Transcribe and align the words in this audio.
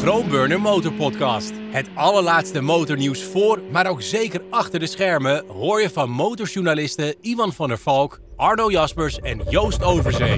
Chromeburner 0.00 0.60
Motor 0.60 0.92
Podcast. 0.92 1.52
Het 1.70 1.88
allerlaatste 1.94 2.60
motornieuws 2.60 3.24
voor, 3.24 3.62
maar 3.72 3.86
ook 3.86 4.02
zeker 4.02 4.42
achter 4.50 4.80
de 4.80 4.86
schermen 4.86 5.46
hoor 5.46 5.80
je 5.80 5.90
van 5.90 6.10
motorjournalisten 6.10 7.14
Ivan 7.20 7.52
van 7.52 7.68
der 7.68 7.78
Valk, 7.78 8.20
Arno 8.36 8.70
Jaspers 8.70 9.18
en 9.18 9.42
Joost 9.48 9.82
Overzee. 9.82 10.36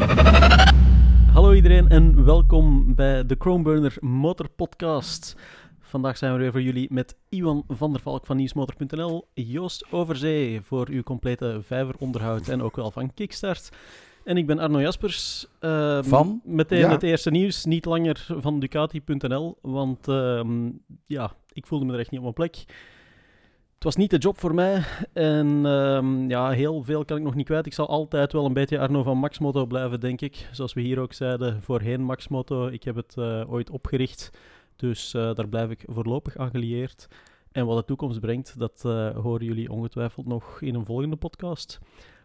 Hallo 1.34 1.52
iedereen 1.52 1.88
en 1.88 2.24
welkom 2.24 2.94
bij 2.94 3.26
de 3.26 3.36
Chromeburner 3.38 3.96
Motor 4.00 4.48
Podcast. 4.48 5.36
Vandaag 5.80 6.16
zijn 6.18 6.32
we 6.32 6.38
weer 6.38 6.52
voor 6.52 6.62
jullie 6.62 6.92
met 6.92 7.16
Iwan 7.28 7.64
van 7.68 7.92
der 7.92 8.00
Valk 8.00 8.26
van 8.26 8.36
nieuwsmotor.nl, 8.36 9.28
Joost 9.34 9.86
Overzee 9.90 10.60
voor 10.62 10.88
uw 10.88 11.02
complete 11.02 11.60
vijveronderhoud 11.66 12.48
en 12.48 12.62
ook 12.62 12.76
wel 12.76 12.90
van 12.90 13.14
Kickstart. 13.14 13.70
En 14.24 14.36
ik 14.36 14.46
ben 14.46 14.58
Arno 14.58 14.80
Jaspers. 14.80 15.46
Ehm, 15.58 16.02
Van? 16.02 16.40
Meteen 16.44 16.78
Ja. 16.78 16.90
het 16.90 17.02
eerste 17.02 17.30
nieuws, 17.30 17.64
niet 17.64 17.84
langer 17.84 18.26
van 18.38 18.60
Ducati.nl, 18.60 19.58
want 19.62 20.08
ehm, 20.08 20.70
ja, 21.06 21.32
ik 21.52 21.66
voelde 21.66 21.84
me 21.84 21.92
er 21.92 21.98
echt 21.98 22.10
niet 22.10 22.20
op 22.20 22.36
mijn 22.36 22.48
plek. 22.50 22.64
Het 23.74 23.84
was 23.84 23.96
niet 24.02 24.10
de 24.10 24.18
job 24.18 24.38
voor 24.38 24.54
mij 24.54 24.82
en 25.12 25.66
ehm, 25.66 26.28
ja, 26.28 26.50
heel 26.50 26.82
veel 26.82 27.04
kan 27.04 27.16
ik 27.16 27.22
nog 27.22 27.34
niet 27.34 27.46
kwijt. 27.46 27.66
Ik 27.66 27.72
zal 27.72 27.88
altijd 27.88 28.32
wel 28.32 28.44
een 28.44 28.52
beetje 28.52 28.78
Arno 28.78 29.02
van 29.02 29.18
Maxmoto 29.18 29.66
blijven, 29.66 30.00
denk 30.00 30.20
ik. 30.20 30.48
Zoals 30.52 30.72
we 30.72 30.80
hier 30.80 30.98
ook 30.98 31.12
zeiden, 31.12 31.62
voorheen 31.62 32.02
Maxmoto. 32.02 32.66
Ik 32.66 32.82
heb 32.82 32.94
het 32.96 33.14
eh, 33.16 33.52
ooit 33.52 33.70
opgericht, 33.70 34.30
dus 34.76 35.14
eh, 35.14 35.34
daar 35.34 35.48
blijf 35.48 35.70
ik 35.70 35.84
voorlopig 35.86 36.36
aan 36.36 36.50
gelieerd. 36.50 37.06
En 37.52 37.66
wat 37.66 37.78
de 37.78 37.84
toekomst 37.84 38.20
brengt, 38.20 38.58
dat 38.58 38.82
eh, 38.84 39.10
horen 39.16 39.46
jullie 39.46 39.70
ongetwijfeld 39.70 40.26
nog 40.26 40.60
in 40.60 40.74
een 40.74 40.84
volgende 40.86 41.16
podcast. 41.16 41.78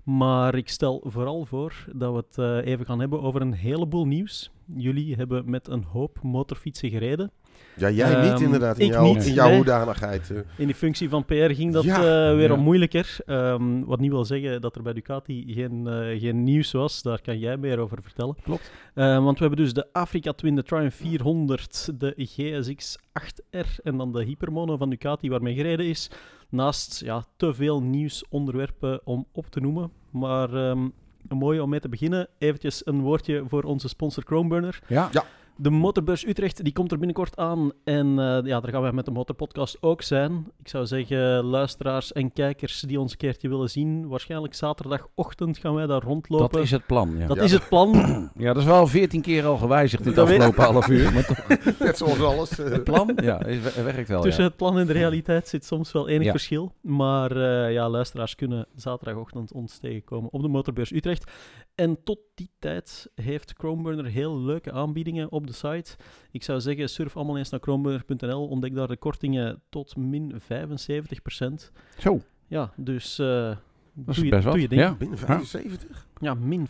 Maar 0.08 0.56
ik 0.56 0.70
stel 0.70 1.02
vooral 1.06 1.46
voor 1.46 1.74
dat 1.94 2.12
we 2.12 2.18
het 2.18 2.64
eh, 2.66 2.72
even 2.72 2.86
gaan 2.86 3.00
hebben 3.00 3.22
over 3.22 3.42
een 3.42 3.54
heleboel 3.54 4.06
nieuws. 4.08 4.52
Jullie 4.76 5.16
hebben 5.16 5.50
met 5.50 5.68
een 5.68 5.84
hoop 5.84 6.20
motorfietsen 6.24 6.90
gereden. 6.90 7.32
Ja, 7.76 7.90
jij 7.90 8.22
niet 8.22 8.32
Ehm, 8.34 8.44
inderdaad 8.44 8.78
in 8.80 8.86
ik 8.86 8.92
jouw, 8.94 9.04
niet, 9.14 9.26
in 9.26 9.34
jouw 9.34 9.48
nee. 9.48 9.56
hoedanigheid. 9.56 10.34
In 10.58 10.66
die 10.66 10.76
functie 10.76 11.10
van 11.10 11.26
PR 11.26 11.34
ging 11.34 11.74
dat 11.74 11.84
Ja. 11.84 11.96
eh, 12.30 12.36
weer 12.36 12.50
Ja. 12.50 12.56
moeilijker. 12.56 13.18
Ehm, 13.26 13.84
wat 13.84 14.00
niet 14.00 14.12
wil 14.12 14.26
zeggen 14.26 14.62
dat 14.62 14.76
er 14.76 14.82
bij 14.82 14.94
Ducati 14.94 15.46
geen, 15.54 15.88
eh, 15.88 16.20
geen 16.20 16.44
nieuws 16.44 16.72
was. 16.72 17.02
Daar 17.02 17.22
kan 17.22 17.40
jij 17.40 17.58
meer 17.58 17.80
over 17.80 18.02
vertellen. 18.02 18.36
Klopt. 18.44 18.72
Eh, 18.94 19.24
want 19.24 19.40
we 19.40 19.46
hebben 19.46 19.64
dus 19.64 19.74
de 19.74 19.88
Africa 19.92 20.32
Twin, 20.34 20.56
de 20.56 20.64
Triumph 20.64 20.96
400, 20.96 21.90
de 22.00 22.14
GSX 22.18 22.98
8R 23.14 23.80
en 23.84 23.98
dan 23.98 24.12
de 24.12 24.24
Hypermono 24.24 24.78
van 24.78 24.90
Ducati 24.90 25.30
waarmee 25.30 25.56
gereden 25.56 25.86
is. 25.86 26.10
Naast 26.50 27.00
ja, 27.00 27.26
te 27.36 27.54
veel 27.54 27.82
nieuwsonderwerpen 27.82 29.02
om 29.04 29.28
op 29.32 29.46
te 29.46 29.60
noemen. 29.60 29.92
Maar 30.10 30.54
een 30.54 30.94
mooie 31.28 31.64
om 31.64 31.70
mee 31.70 31.80
te 31.80 31.90
beginnen. 31.90 32.28
Eventjes 32.38 32.86
een 32.86 33.02
woordje 33.02 33.44
voor 33.48 33.64
onze 33.64 33.88
sponsor 33.88 34.24
Chromeburner. 34.24 34.80
Ja. 34.88 35.10
Ja. 35.12 35.24
De 35.60 35.70
Motorbeurs 35.70 36.26
Utrecht 36.28 36.64
die 36.64 36.74
komt 36.74 36.92
er 36.92 36.98
binnenkort 36.98 37.38
aan. 37.38 37.72
En 37.84 38.08
eh, 38.20 38.40
ja, 38.44 38.60
daar 38.60 38.72
gaan 38.72 38.82
wij 38.82 38.92
met 38.92 39.06
de 39.06 39.12
Motorpodcast 39.12 39.78
ook 39.82 40.02
zijn. 40.02 40.52
Ik 40.60 40.68
zou 40.68 40.86
zeggen, 40.86 41.44
luisteraars 41.44 42.12
en 42.14 42.34
kijkers 42.34 42.80
die 42.82 43.00
ons 43.00 43.12
een 43.12 43.18
keertje 43.18 43.50
willen 43.50 43.70
zien. 43.70 44.08
Waarschijnlijk 44.08 44.54
zaterdagochtend 44.54 45.58
gaan 45.58 45.74
wij 45.74 45.86
daar 45.86 46.02
rondlopen. 46.04 46.50
Dat 46.52 46.64
is 46.64 46.72
het 46.72 46.86
plan. 46.86 47.18
Ja. 47.18 47.28
Dat 47.28 47.38
Ja. 47.38 47.44
is 47.44 47.52
het 47.52 47.68
plan. 47.70 47.92
ja, 48.38 48.54
dat 48.54 48.58
is 48.58 48.64
wel 48.66 48.88
veertien 48.88 49.22
keer 49.22 49.46
al 49.46 49.58
gewijzigd 49.58 50.02
in 50.06 50.10
het 50.10 50.18
afgelopen 50.20 50.64
half 50.64 50.88
uur. 50.90 51.14
Maar 51.14 51.26
toch, 51.26 51.48
Net 51.80 51.98
zoals 51.98 52.22
alles. 52.22 52.50
het 52.78 52.84
plan 52.84 53.12
ja, 53.16 53.46
is, 53.46 53.74
werkt 53.76 54.08
wel. 54.08 54.22
Tussen 54.22 54.44
Ja. 54.44 54.48
het 54.50 54.58
plan 54.58 54.78
en 54.80 54.88
de 54.88 54.94
realiteit 54.94 55.48
zit 55.48 55.66
soms 55.66 55.92
wel 55.92 56.08
enig 56.08 56.26
Ja. 56.26 56.32
verschil. 56.32 56.74
Maar 56.82 57.32
eh, 57.32 57.74
ja, 57.74 57.90
luisteraars 57.90 58.36
kunnen 58.36 58.68
zaterdagochtend 58.76 59.52
ons 59.54 59.78
tegenkomen 59.78 60.32
op 60.32 60.42
de 60.42 60.48
Motorbeurs 60.48 60.92
Utrecht. 60.92 61.32
En 61.76 62.04
tot 62.04 62.20
die 62.36 62.50
tijd 62.60 63.10
heeft 63.16 63.54
Chromeburner 63.58 64.06
heel 64.06 64.40
leuke 64.40 64.72
aanbiedingen 64.72 65.32
op 65.32 65.47
de 65.48 65.54
site. 65.54 65.96
Ik 66.32 66.44
zou 66.44 66.62
zeggen, 66.62 66.90
surf 66.90 67.16
allemaal 67.16 67.38
eens 67.38 67.50
naar 67.50 67.60
chromeburner.nl. 67.60 68.48
Ontdek 68.48 68.76
daar 68.76 68.88
de 68.88 68.98
kortingen 68.98 69.62
tot 69.70 69.96
min 69.96 70.42
75%. 70.42 71.72
Zo, 71.98 72.22
Ja, 72.48 72.72
dus 72.76 73.20
eh 73.20 73.56
dat 74.00 74.08
is 74.10 74.16
doe, 74.16 74.26
je, 74.26 74.32
best 74.32 74.44
wat. 74.44 74.54
doe 74.54 74.62
je 74.62 74.68
ding. 74.68 74.82
Ja. 74.82 74.94
Binnen 74.96 75.18
75? 75.18 76.08
Ja, 76.20 76.34
min 76.34 76.68
75% 76.68 76.70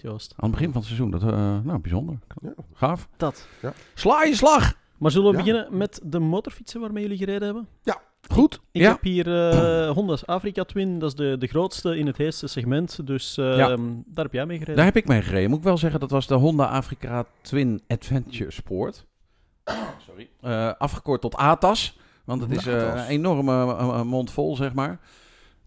Joost. 0.00 0.34
Aan 0.36 0.48
het 0.50 0.50
begin 0.50 0.72
van 0.72 0.76
het 0.80 0.84
seizoen. 0.84 1.10
Dat, 1.10 1.22
eh, 1.22 1.58
nou, 1.62 1.78
bijzonder. 1.78 2.18
Ja. 2.42 2.54
Gaaf. 2.72 3.08
Dat. 3.16 3.48
Sla 3.94 4.22
je 4.22 4.34
slag! 4.34 4.74
Maar 4.98 5.10
zullen 5.10 5.30
we 5.30 5.36
Ja. 5.36 5.42
beginnen 5.44 5.76
met 5.76 6.00
de 6.04 6.18
motorfietsen 6.18 6.80
waarmee 6.80 7.02
jullie 7.02 7.18
gereden 7.18 7.42
hebben? 7.42 7.68
Goed. 8.28 8.60
Ik 8.72 8.80
ja. 8.80 8.90
heb 8.90 9.02
hier 9.02 9.50
eh, 9.50 9.90
Honda's 9.90 10.26
Africa 10.26 10.64
Twin, 10.64 10.98
dat 10.98 11.08
is 11.08 11.14
de, 11.16 11.36
de 11.38 11.46
grootste 11.46 11.96
in 11.98 12.06
het 12.06 12.16
heetste 12.16 12.46
segment. 12.46 13.06
Dus 13.06 13.36
eh, 13.38 13.56
Ja. 13.56 13.76
daar 14.06 14.24
heb 14.24 14.32
jij 14.32 14.46
mee 14.46 14.56
gereden. 14.58 14.76
Daar 14.76 14.84
heb 14.84 14.96
ik 14.96 15.06
mee 15.06 15.22
gereden. 15.22 15.48
Moet 15.50 15.58
ik 15.58 15.64
wel 15.64 15.78
zeggen, 15.78 16.00
dat 16.00 16.10
was 16.10 16.26
de 16.26 16.34
Honda 16.34 16.64
Africa 16.64 17.24
Twin 17.40 17.82
Adventure 17.86 18.50
Sport. 18.50 19.06
Sorry. 20.06 20.28
Eh, 20.40 20.72
afgekort 20.78 21.20
tot 21.20 21.34
ATAS. 21.36 21.98
Want 22.24 22.40
het 22.40 22.50
is 22.50 22.66
eh, 22.66 22.74
een 22.94 23.06
enorme 23.06 24.04
mond 24.04 24.30
vol, 24.30 24.56
zeg 24.56 24.72
maar. 24.72 25.00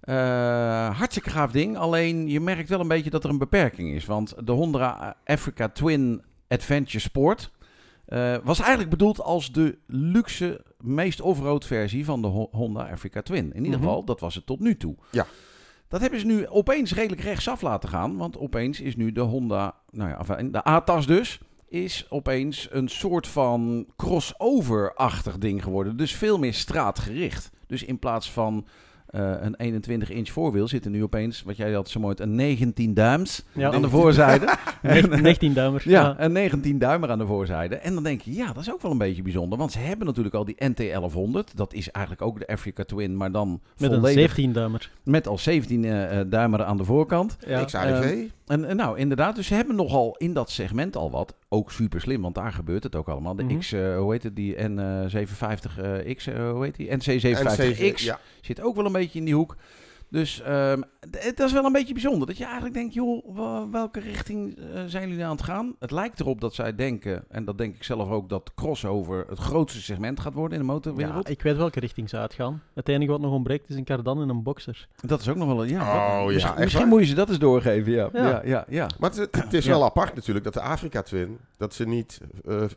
Eh, 0.01 0.97
hartstikke 0.97 1.29
gaaf 1.29 1.51
ding. 1.51 1.77
Alleen 1.77 2.27
je 2.27 2.39
merkt 2.39 2.69
wel 2.69 2.79
een 2.79 2.87
beetje 2.87 3.09
dat 3.09 3.23
er 3.23 3.29
een 3.29 3.37
beperking 3.37 3.91
is. 3.93 4.05
Want 4.05 4.33
de 4.43 4.51
Honda 4.51 5.15
Africa 5.25 5.69
Twin 5.69 6.21
Adventure 6.47 6.99
Sport 6.99 7.51
eh, 8.05 8.35
was 8.43 8.59
eigenlijk 8.59 8.89
bedoeld 8.89 9.21
als 9.21 9.51
de 9.51 9.77
luxe, 9.87 10.63
meest 10.79 11.21
off-road 11.21 11.65
versie 11.65 12.05
van 12.05 12.21
de 12.21 12.27
Ho- 12.27 12.49
Honda 12.51 12.89
Africa 12.91 13.21
Twin. 13.21 13.53
In 13.53 13.63
ieder 13.63 13.79
Mhm. 13.79 13.87
geval, 13.87 14.03
dat 14.05 14.19
was 14.19 14.35
het 14.35 14.45
tot 14.45 14.59
nu 14.59 14.77
toe. 14.77 14.95
Ja. 15.11 15.25
Dat 15.87 16.01
hebben 16.01 16.19
ze 16.19 16.25
nu 16.25 16.47
opeens 16.47 16.93
redelijk 16.93 17.21
rechtsaf 17.21 17.61
laten 17.61 17.89
gaan. 17.89 18.17
Want 18.17 18.37
opeens 18.37 18.81
is 18.81 18.95
nu 18.95 19.11
de 19.11 19.21
Honda, 19.21 19.75
nou 19.89 20.09
ja, 20.09 20.43
de 20.43 20.63
ATAS 20.63 21.05
dus, 21.07 21.39
is 21.67 22.05
opeens 22.09 22.67
een 22.71 22.87
soort 22.87 23.27
van 23.27 23.85
crossover-achtig 23.95 25.37
ding 25.37 25.63
geworden. 25.63 25.97
Dus 25.97 26.15
veel 26.15 26.37
meer 26.39 26.53
straatgericht. 26.53 27.51
Dus 27.67 27.83
in 27.83 27.99
plaats 27.99 28.31
van 28.31 28.65
een 29.19 29.83
21-inch 29.83 30.29
voorwiel 30.29 30.67
zit 30.67 30.85
er 30.85 30.91
nu 30.91 31.03
opeens, 31.03 31.43
wat 31.43 31.57
jij 31.57 31.71
had 31.71 31.89
zo 31.89 31.99
mooi, 31.99 32.15
een 32.17 32.35
19 32.35 32.93
duims 32.93 33.43
Ja. 33.51 33.71
aan 33.71 33.81
de 33.81 33.89
voorzijde. 33.89 34.53
Negen- 34.81 35.21
19 35.21 35.53
duimer. 35.53 35.81
Ja, 35.85 36.15
een 36.17 36.31
19 36.31 36.77
duimer 36.79 37.09
aan 37.11 37.17
de 37.17 37.25
voorzijde. 37.25 37.75
En 37.75 37.93
dan 37.93 38.03
denk 38.03 38.21
je, 38.21 38.33
ja, 38.33 38.45
dat 38.53 38.57
is 38.57 38.71
ook 38.73 38.81
wel 38.81 38.91
een 38.91 38.97
beetje 38.97 39.21
bijzonder. 39.21 39.57
Want 39.57 39.71
ze 39.71 39.79
hebben 39.79 40.07
natuurlijk 40.07 40.35
al 40.35 40.45
die 40.45 40.55
NT1100. 40.63 41.53
Dat 41.55 41.73
is 41.73 41.91
eigenlijk 41.91 42.25
ook 42.25 42.39
de 42.39 42.47
Africa 42.47 42.83
Twin, 42.83 43.17
maar 43.17 43.31
dan 43.31 43.49
Met 43.77 43.91
een 43.91 43.95
volledig 43.97 44.19
17 44.19 44.53
duimer. 44.53 44.91
met 45.03 45.27
al 45.27 45.37
17 45.37 45.85
eh, 45.85 46.19
eh, 46.19 46.27
duimer 46.29 46.63
aan 46.63 46.77
de 46.77 46.83
voorkant. 46.83 47.37
Ja. 47.47 47.63
XADV. 47.63 48.23
En, 48.47 48.65
en 48.65 48.75
nou, 48.75 48.97
inderdaad, 48.97 49.35
dus 49.35 49.47
ze 49.47 49.53
hebben 49.53 49.75
nogal 49.75 50.15
in 50.17 50.33
dat 50.33 50.49
segment 50.49 50.95
al 50.95 51.11
wat. 51.11 51.35
Ook 51.49 51.71
super 51.71 52.01
slim, 52.01 52.21
want 52.21 52.35
daar 52.35 52.51
gebeurt 52.51 52.83
het 52.83 52.95
ook 52.95 53.07
allemaal. 53.09 53.35
De 53.35 53.43
Mhm. 53.43 53.57
X, 53.59 53.71
eh, 53.71 53.97
hoe 53.97 54.11
heet 54.11 54.23
het, 54.23 54.35
die 54.35 54.55
N750X, 54.55 56.27
eh, 56.27 56.51
hoe 56.51 56.63
heet 56.63 56.75
die? 56.75 56.89
NC750X 56.91 58.03
ja. 58.03 58.19
zit 58.41 58.61
ook 58.61 58.75
wel 58.75 58.85
een 58.85 58.91
beetje 58.91 59.19
in 59.19 59.25
die 59.25 59.35
hoek. 59.35 59.55
Dus 60.09 60.41
ehm, 60.41 60.81
het 61.17 61.39
is 61.39 61.51
wel 61.51 61.65
een 61.65 61.71
beetje 61.71 61.93
bijzonder. 61.93 62.27
Dat 62.27 62.37
je 62.37 62.43
eigenlijk 62.43 62.73
denkt, 62.73 62.93
joh, 62.93 63.69
welke 63.71 63.99
richting 63.99 64.57
eh, 64.57 64.83
zijn 64.87 65.09
jullie 65.09 65.23
aan 65.25 65.31
het 65.35 65.43
gaan? 65.43 65.75
Het 65.79 65.91
lijkt 65.91 66.19
erop 66.19 66.41
dat 66.41 66.53
zij 66.55 66.75
denken, 66.75 67.25
en 67.29 67.45
dat 67.45 67.57
denk 67.57 67.75
ik 67.75 67.83
zelf 67.83 68.09
ook, 68.09 68.29
dat 68.29 68.51
crossover 68.55 69.25
het 69.29 69.39
grootste 69.39 69.81
segment 69.81 70.19
gaat 70.19 70.33
worden 70.33 70.57
in 70.59 70.63
de 70.63 70.69
Ja, 70.69 70.73
motorwereld. 70.73 71.29
ik 71.29 71.41
weet 71.41 71.57
welke 71.57 71.79
richting 71.79 72.09
ze 72.09 72.17
uitgaan. 72.17 72.61
Het 72.73 72.89
enige 72.89 73.11
wat 73.11 73.21
nog 73.21 73.31
ontbreekt 73.31 73.69
is 73.69 73.75
een 73.75 73.83
cardan 73.83 74.21
en 74.21 74.29
een 74.29 74.43
boxer. 74.43 74.87
Dat 75.01 75.21
is 75.21 75.29
ook 75.29 75.35
nog 75.35 75.47
wel 75.47 75.63
een, 75.63 75.69
ja. 75.69 76.23
Oh, 76.23 76.31
ja, 76.31 76.55
misschien 76.59 76.87
moet 76.87 76.99
je 76.99 77.05
ze 77.05 77.15
dat 77.15 77.29
eens 77.29 77.39
doorgeven, 77.39 77.91
ja. 77.91 78.09
Ja. 78.13 78.27
Ja, 78.29 78.41
ja, 78.45 78.65
ja. 78.69 78.87
Maar 78.99 79.09
het, 79.11 79.35
het 79.35 79.53
is 79.53 79.65
Ja. 79.65 79.71
wel 79.71 79.83
apart 79.83 80.15
natuurlijk 80.15 80.45
dat 80.45 80.53
de 80.53 80.61
Afrika 80.61 81.01
Twin, 81.01 81.37
dat 81.57 81.73
ze 81.73 81.85
niet 81.87 82.19
eh, 82.45 82.63
eh, 82.63 82.69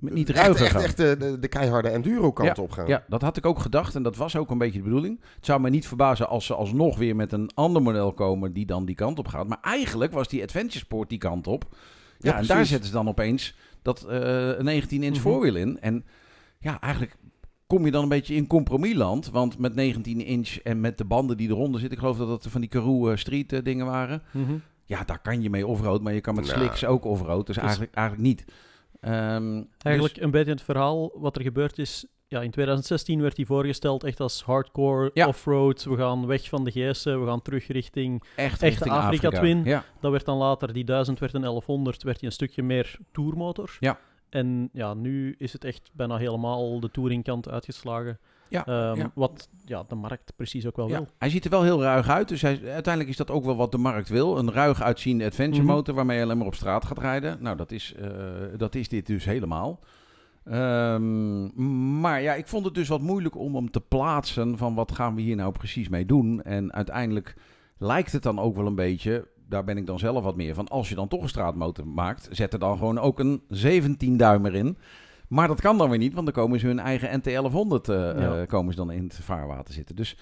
niet 0.00 0.28
echt, 0.30 0.38
ruiger 0.38 0.64
echt, 0.64 0.72
gaan. 0.74 0.82
echt 0.82 0.96
de, 0.96 1.16
de, 1.18 1.38
de 1.38 1.48
keiharde 1.48 1.88
enduro 1.88 2.32
kant 2.32 2.58
op 2.58 2.70
gaan. 2.70 2.86
Ja, 2.86 3.04
dat 3.08 3.22
had 3.22 3.36
ik 3.36 3.46
ook 3.46 3.58
gedacht 3.58 3.94
en 3.94 4.02
dat 4.02 4.16
was 4.16 4.36
ook 4.36 4.50
een 4.50 4.58
beetje 4.58 4.78
de 4.78 4.84
bedoeling. 4.84 5.20
Het 5.36 5.44
zou 5.46 5.60
me 5.60 5.70
niet 5.70 5.86
verbazen 5.88 6.28
als 6.28 6.46
ze 6.46 6.54
alsnog 6.54 6.98
weer 6.98 7.16
met 7.16 7.32
een 7.32 7.50
ander 7.54 7.82
model 7.82 8.12
komen 8.12 8.52
die 8.52 8.66
dan 8.66 8.84
die 8.84 8.94
kant 8.94 9.18
op 9.18 9.28
gaat. 9.28 9.48
Maar 9.48 9.58
eigenlijk 9.60 10.12
was 10.12 10.28
die 10.28 10.42
Adventure 10.42 10.78
Sport 10.84 11.08
die 11.08 11.18
kant 11.18 11.46
op. 11.46 11.64
Ja, 12.18 12.30
Ja, 12.32 12.38
en 12.38 12.46
daar 12.46 12.66
zetten 12.66 12.86
ze 12.86 12.92
dan 12.94 13.08
opeens 13.08 13.54
dat 13.82 14.02
eh 14.04 14.58
19 14.58 15.02
inch 15.02 15.14
Mhm. 15.14 15.22
voorwiel 15.22 15.56
in. 15.56 15.80
En 15.80 16.04
ja, 16.58 16.80
eigenlijk 16.80 17.16
kom 17.66 17.84
je 17.84 17.90
dan 17.90 18.02
een 18.02 18.08
beetje 18.08 18.34
in 18.34 18.46
compromisland. 18.46 19.30
Want 19.30 19.58
met 19.58 19.74
19 19.74 20.20
inch 20.24 20.56
en 20.56 20.80
met 20.80 20.98
de 20.98 21.04
banden 21.04 21.36
die 21.36 21.48
eronder 21.48 21.80
zitten, 21.80 21.98
ik 21.98 22.04
geloof 22.04 22.18
dat 22.18 22.28
dat 22.28 22.46
van 22.52 22.60
die 22.60 22.70
Karoo 22.70 23.08
eh, 23.10 23.16
Street 23.16 23.52
eh, 23.52 23.62
dingen 23.64 23.86
waren. 23.86 24.22
Mhm. 24.32 24.52
Ja, 24.84 25.04
daar 25.04 25.18
kan 25.20 25.42
je 25.42 25.50
mee 25.50 25.66
offroad, 25.66 26.02
maar 26.02 26.12
je 26.14 26.20
kan 26.20 26.34
met 26.34 26.44
Nou. 26.46 26.58
slicks 26.58 26.84
ook 26.84 27.04
offroad. 27.04 27.46
Dus 27.46 27.54
Dus- 27.54 27.64
eigenlijk, 27.64 27.94
eigenlijk 27.94 28.26
niet. 28.28 28.44
Ehm, 29.00 29.62
Eigenlijk 29.82 30.14
dus- 30.14 30.22
een 30.24 30.30
beetje 30.30 30.50
het 30.50 30.62
verhaal 30.62 31.10
wat 31.14 31.36
er 31.36 31.42
gebeurd 31.42 31.78
is. 31.78 32.06
Ja, 32.28 32.40
in 32.40 32.50
2016 32.50 33.20
werd 33.22 33.36
hij 33.36 33.46
voorgesteld 33.46 34.04
echt 34.04 34.20
als 34.20 34.42
hardcore 34.42 35.10
Ja. 35.14 35.26
off-road. 35.26 35.84
We 35.84 35.96
gaan 35.96 36.26
weg 36.26 36.48
van 36.48 36.64
de 36.64 36.70
GS'en, 36.70 37.20
we 37.20 37.26
gaan 37.26 37.42
terug 37.42 37.66
richting... 37.66 38.22
echt 38.36 38.52
echte 38.52 38.66
richting 38.66 38.90
Afrika 38.94 39.28
Twin. 39.30 39.64
Ja, 39.64 39.84
Dat 40.00 40.10
werd 40.10 40.24
dan 40.24 40.36
later, 40.36 40.72
die 40.72 40.84
1000 40.84 41.18
werd 41.18 41.34
een 41.34 41.40
1100, 41.40 42.02
werd 42.02 42.16
hij 42.20 42.26
een 42.28 42.34
stukje 42.34 42.62
meer 42.62 42.98
tourmotor. 43.12 43.76
Ja. 43.80 43.98
En 44.28 44.68
ja, 44.72 44.94
nu 44.94 45.34
is 45.38 45.52
het 45.52 45.64
echt 45.64 45.90
bijna 45.92 46.16
helemaal 46.16 46.80
de 46.80 46.90
touringkant 46.90 47.48
uitgeslagen. 47.48 48.18
Ja, 48.50 48.66
Ehm, 48.66 48.98
ja. 48.98 49.10
Wat 49.14 49.48
ja, 49.64 49.84
de 49.88 49.94
markt 49.94 50.32
precies 50.36 50.66
ook 50.66 50.76
wel 50.76 50.88
Ja, 50.88 50.96
wil. 50.96 51.06
hij 51.18 51.30
ziet 51.30 51.44
er 51.44 51.50
wel 51.50 51.62
heel 51.62 51.82
ruig 51.82 52.08
uit. 52.08 52.28
Dus 52.28 52.42
hij, 52.42 52.50
uiteindelijk 52.64 53.08
is 53.08 53.16
dat 53.16 53.30
ook 53.30 53.44
wel 53.44 53.56
wat 53.56 53.72
de 53.72 53.78
markt 53.78 54.08
wil. 54.08 54.38
Een 54.38 54.52
ruig 54.52 54.82
uitziende 54.82 55.24
adventure 55.24 55.62
Mhm. 55.62 55.72
motor 55.72 55.94
waarmee 55.94 56.16
je 56.16 56.22
alleen 56.24 56.38
maar 56.38 56.46
op 56.46 56.54
straat 56.54 56.84
gaat 56.84 56.98
rijden. 56.98 57.38
Nou, 57.40 57.56
dat 57.56 57.70
is, 57.72 57.94
eh, 57.94 58.08
dat 58.56 58.74
is 58.74 58.88
dit 58.88 59.06
dus 59.06 59.24
helemaal. 59.24 59.80
Ehm, 60.44 62.00
maar 62.00 62.22
ja, 62.22 62.34
ik 62.34 62.46
vond 62.46 62.64
het 62.64 62.74
dus 62.74 62.88
wat 62.88 63.00
moeilijk 63.00 63.36
om 63.36 63.54
hem 63.54 63.70
te 63.70 63.80
plaatsen 63.80 64.58
van 64.58 64.74
wat 64.74 64.92
gaan 64.92 65.14
we 65.14 65.20
hier 65.20 65.36
nou 65.36 65.52
precies 65.52 65.88
mee 65.88 66.06
doen. 66.06 66.42
En 66.42 66.72
uiteindelijk 66.72 67.34
lijkt 67.78 68.12
het 68.12 68.22
dan 68.22 68.38
ook 68.38 68.56
wel 68.56 68.66
een 68.66 68.74
beetje, 68.74 69.28
daar 69.48 69.64
ben 69.64 69.76
ik 69.76 69.86
dan 69.86 69.98
zelf 69.98 70.24
wat 70.24 70.36
meer 70.36 70.54
van. 70.54 70.68
Als 70.68 70.88
je 70.88 70.94
dan 70.94 71.08
toch 71.08 71.22
een 71.22 71.28
straatmotor 71.28 71.86
maakt, 71.86 72.28
zet 72.30 72.52
er 72.52 72.58
dan 72.58 72.78
gewoon 72.78 72.98
ook 72.98 73.18
een 73.18 73.42
17 73.48 74.16
duimer 74.16 74.54
in. 74.54 74.76
Maar 75.30 75.48
dat 75.48 75.60
kan 75.60 75.78
dan 75.78 75.88
weer 75.90 75.98
niet, 75.98 76.12
want 76.14 76.24
dan 76.26 76.34
komen 76.34 76.60
ze 76.60 76.66
hun 76.66 76.78
eigen 76.78 77.20
NT1100 77.20 77.88
eh, 77.88 77.94
Ja. 77.96 78.14
eh, 78.40 78.46
komen 78.46 78.72
ze 78.72 78.78
dan 78.78 78.90
in 78.90 79.02
het 79.04 79.18
vaarwater 79.22 79.74
zitten. 79.74 79.96
Dus 79.96 80.16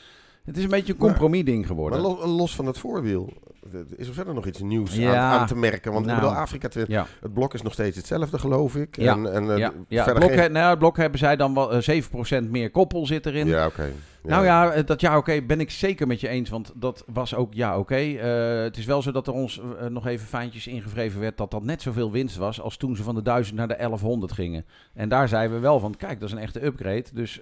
het 0.44 0.56
is 0.56 0.62
een 0.62 0.70
beetje 0.70 0.93
een 0.93 0.99
Maar- 0.99 1.08
compromis 1.08 1.44
ding 1.44 1.58
Maar 1.58 1.66
geworden. 1.66 2.00
los, 2.00 2.25
los 2.25 2.55
van 2.55 2.66
het 2.66 2.78
voorwiel, 2.78 3.32
eh, 3.72 3.81
is 3.96 4.08
er 4.08 4.14
verder 4.14 4.34
nog 4.34 4.46
iets 4.46 4.60
nieuws 4.62 4.94
Ja. 4.96 5.14
aan, 5.14 5.38
aan 5.40 5.46
te 5.46 5.56
merken? 5.56 5.93
Want 5.93 6.06
Nou. 6.06 6.16
ik 6.19 6.22
bedoel, 6.25 6.38
Afrika 6.38 6.69
ja. 6.87 7.06
het 7.20 7.32
blok 7.32 7.55
is 7.55 7.62
nog 7.62 7.72
steeds 7.72 7.96
hetzelfde, 7.96 8.38
geloof 8.38 8.76
ik. 8.76 8.96
Ja. 8.96 9.12
En, 9.12 9.32
en, 9.32 9.50
eh, 9.50 9.58
ja, 9.58 9.72
ja 9.88 9.96
het, 9.96 10.05
verder 10.05 10.14
blok, 10.14 10.31
geen- 10.31 10.38
he- 10.40 10.49
nou, 10.49 10.70
het 10.70 10.78
blok 10.78 10.96
hebben 10.96 11.19
zij 11.19 11.37
dan 11.37 11.55
wel 11.55 11.72
eh, 11.72 11.81
7% 11.81 12.50
meer 12.50 12.70
koppel 12.70 13.06
zit 13.06 13.26
erin. 13.26 13.46
Ja, 13.46 13.66
oké. 13.66 13.93
Nou 14.29 14.45
ja, 14.45 14.73
eh, 14.73 14.87
dat 14.87 15.01
ja 15.01 15.17
oké 15.17 15.43
ben 15.43 15.61
ik 15.61 15.71
zeker 15.71 16.07
met 16.07 16.21
je 16.21 16.29
eens, 16.29 16.51
want 16.51 16.73
dat 16.75 17.05
was 17.07 17.35
ook 17.35 17.55
ja 17.55 17.79
oké. 17.79 17.95
Eh, 17.95 18.63
het 18.63 18.77
is 18.77 18.85
wel 18.85 19.03
zo 19.03 19.13
dat 19.13 19.27
er 19.27 19.33
ons 19.33 19.61
eh, 19.61 19.87
nog 19.87 20.07
even 20.07 20.27
fijntjes 20.27 20.67
ingevreven 20.67 21.21
werd 21.21 21.37
dat 21.37 21.51
dat 21.51 21.63
net 21.63 21.83
zoveel 21.83 22.11
winst 22.11 22.37
was 22.37 22.61
als 22.61 22.77
toen 22.77 22.97
ze 22.97 23.03
van 23.03 23.15
de 23.15 23.23
1000 23.23 23.57
naar 23.57 23.69
de 23.69 23.77
1100 23.77 24.33
gingen. 24.33 24.65
En 24.95 25.09
daar 25.09 25.29
zeiden 25.29 25.57
we 25.57 25.63
wel 25.63 25.81
van, 25.81 25.97
kijk 25.97 26.21
dat 26.21 26.29
is 26.29 26.35
een 26.35 26.43
echte 26.43 26.65
upgrade. 26.65 27.05
Dus 27.13 27.41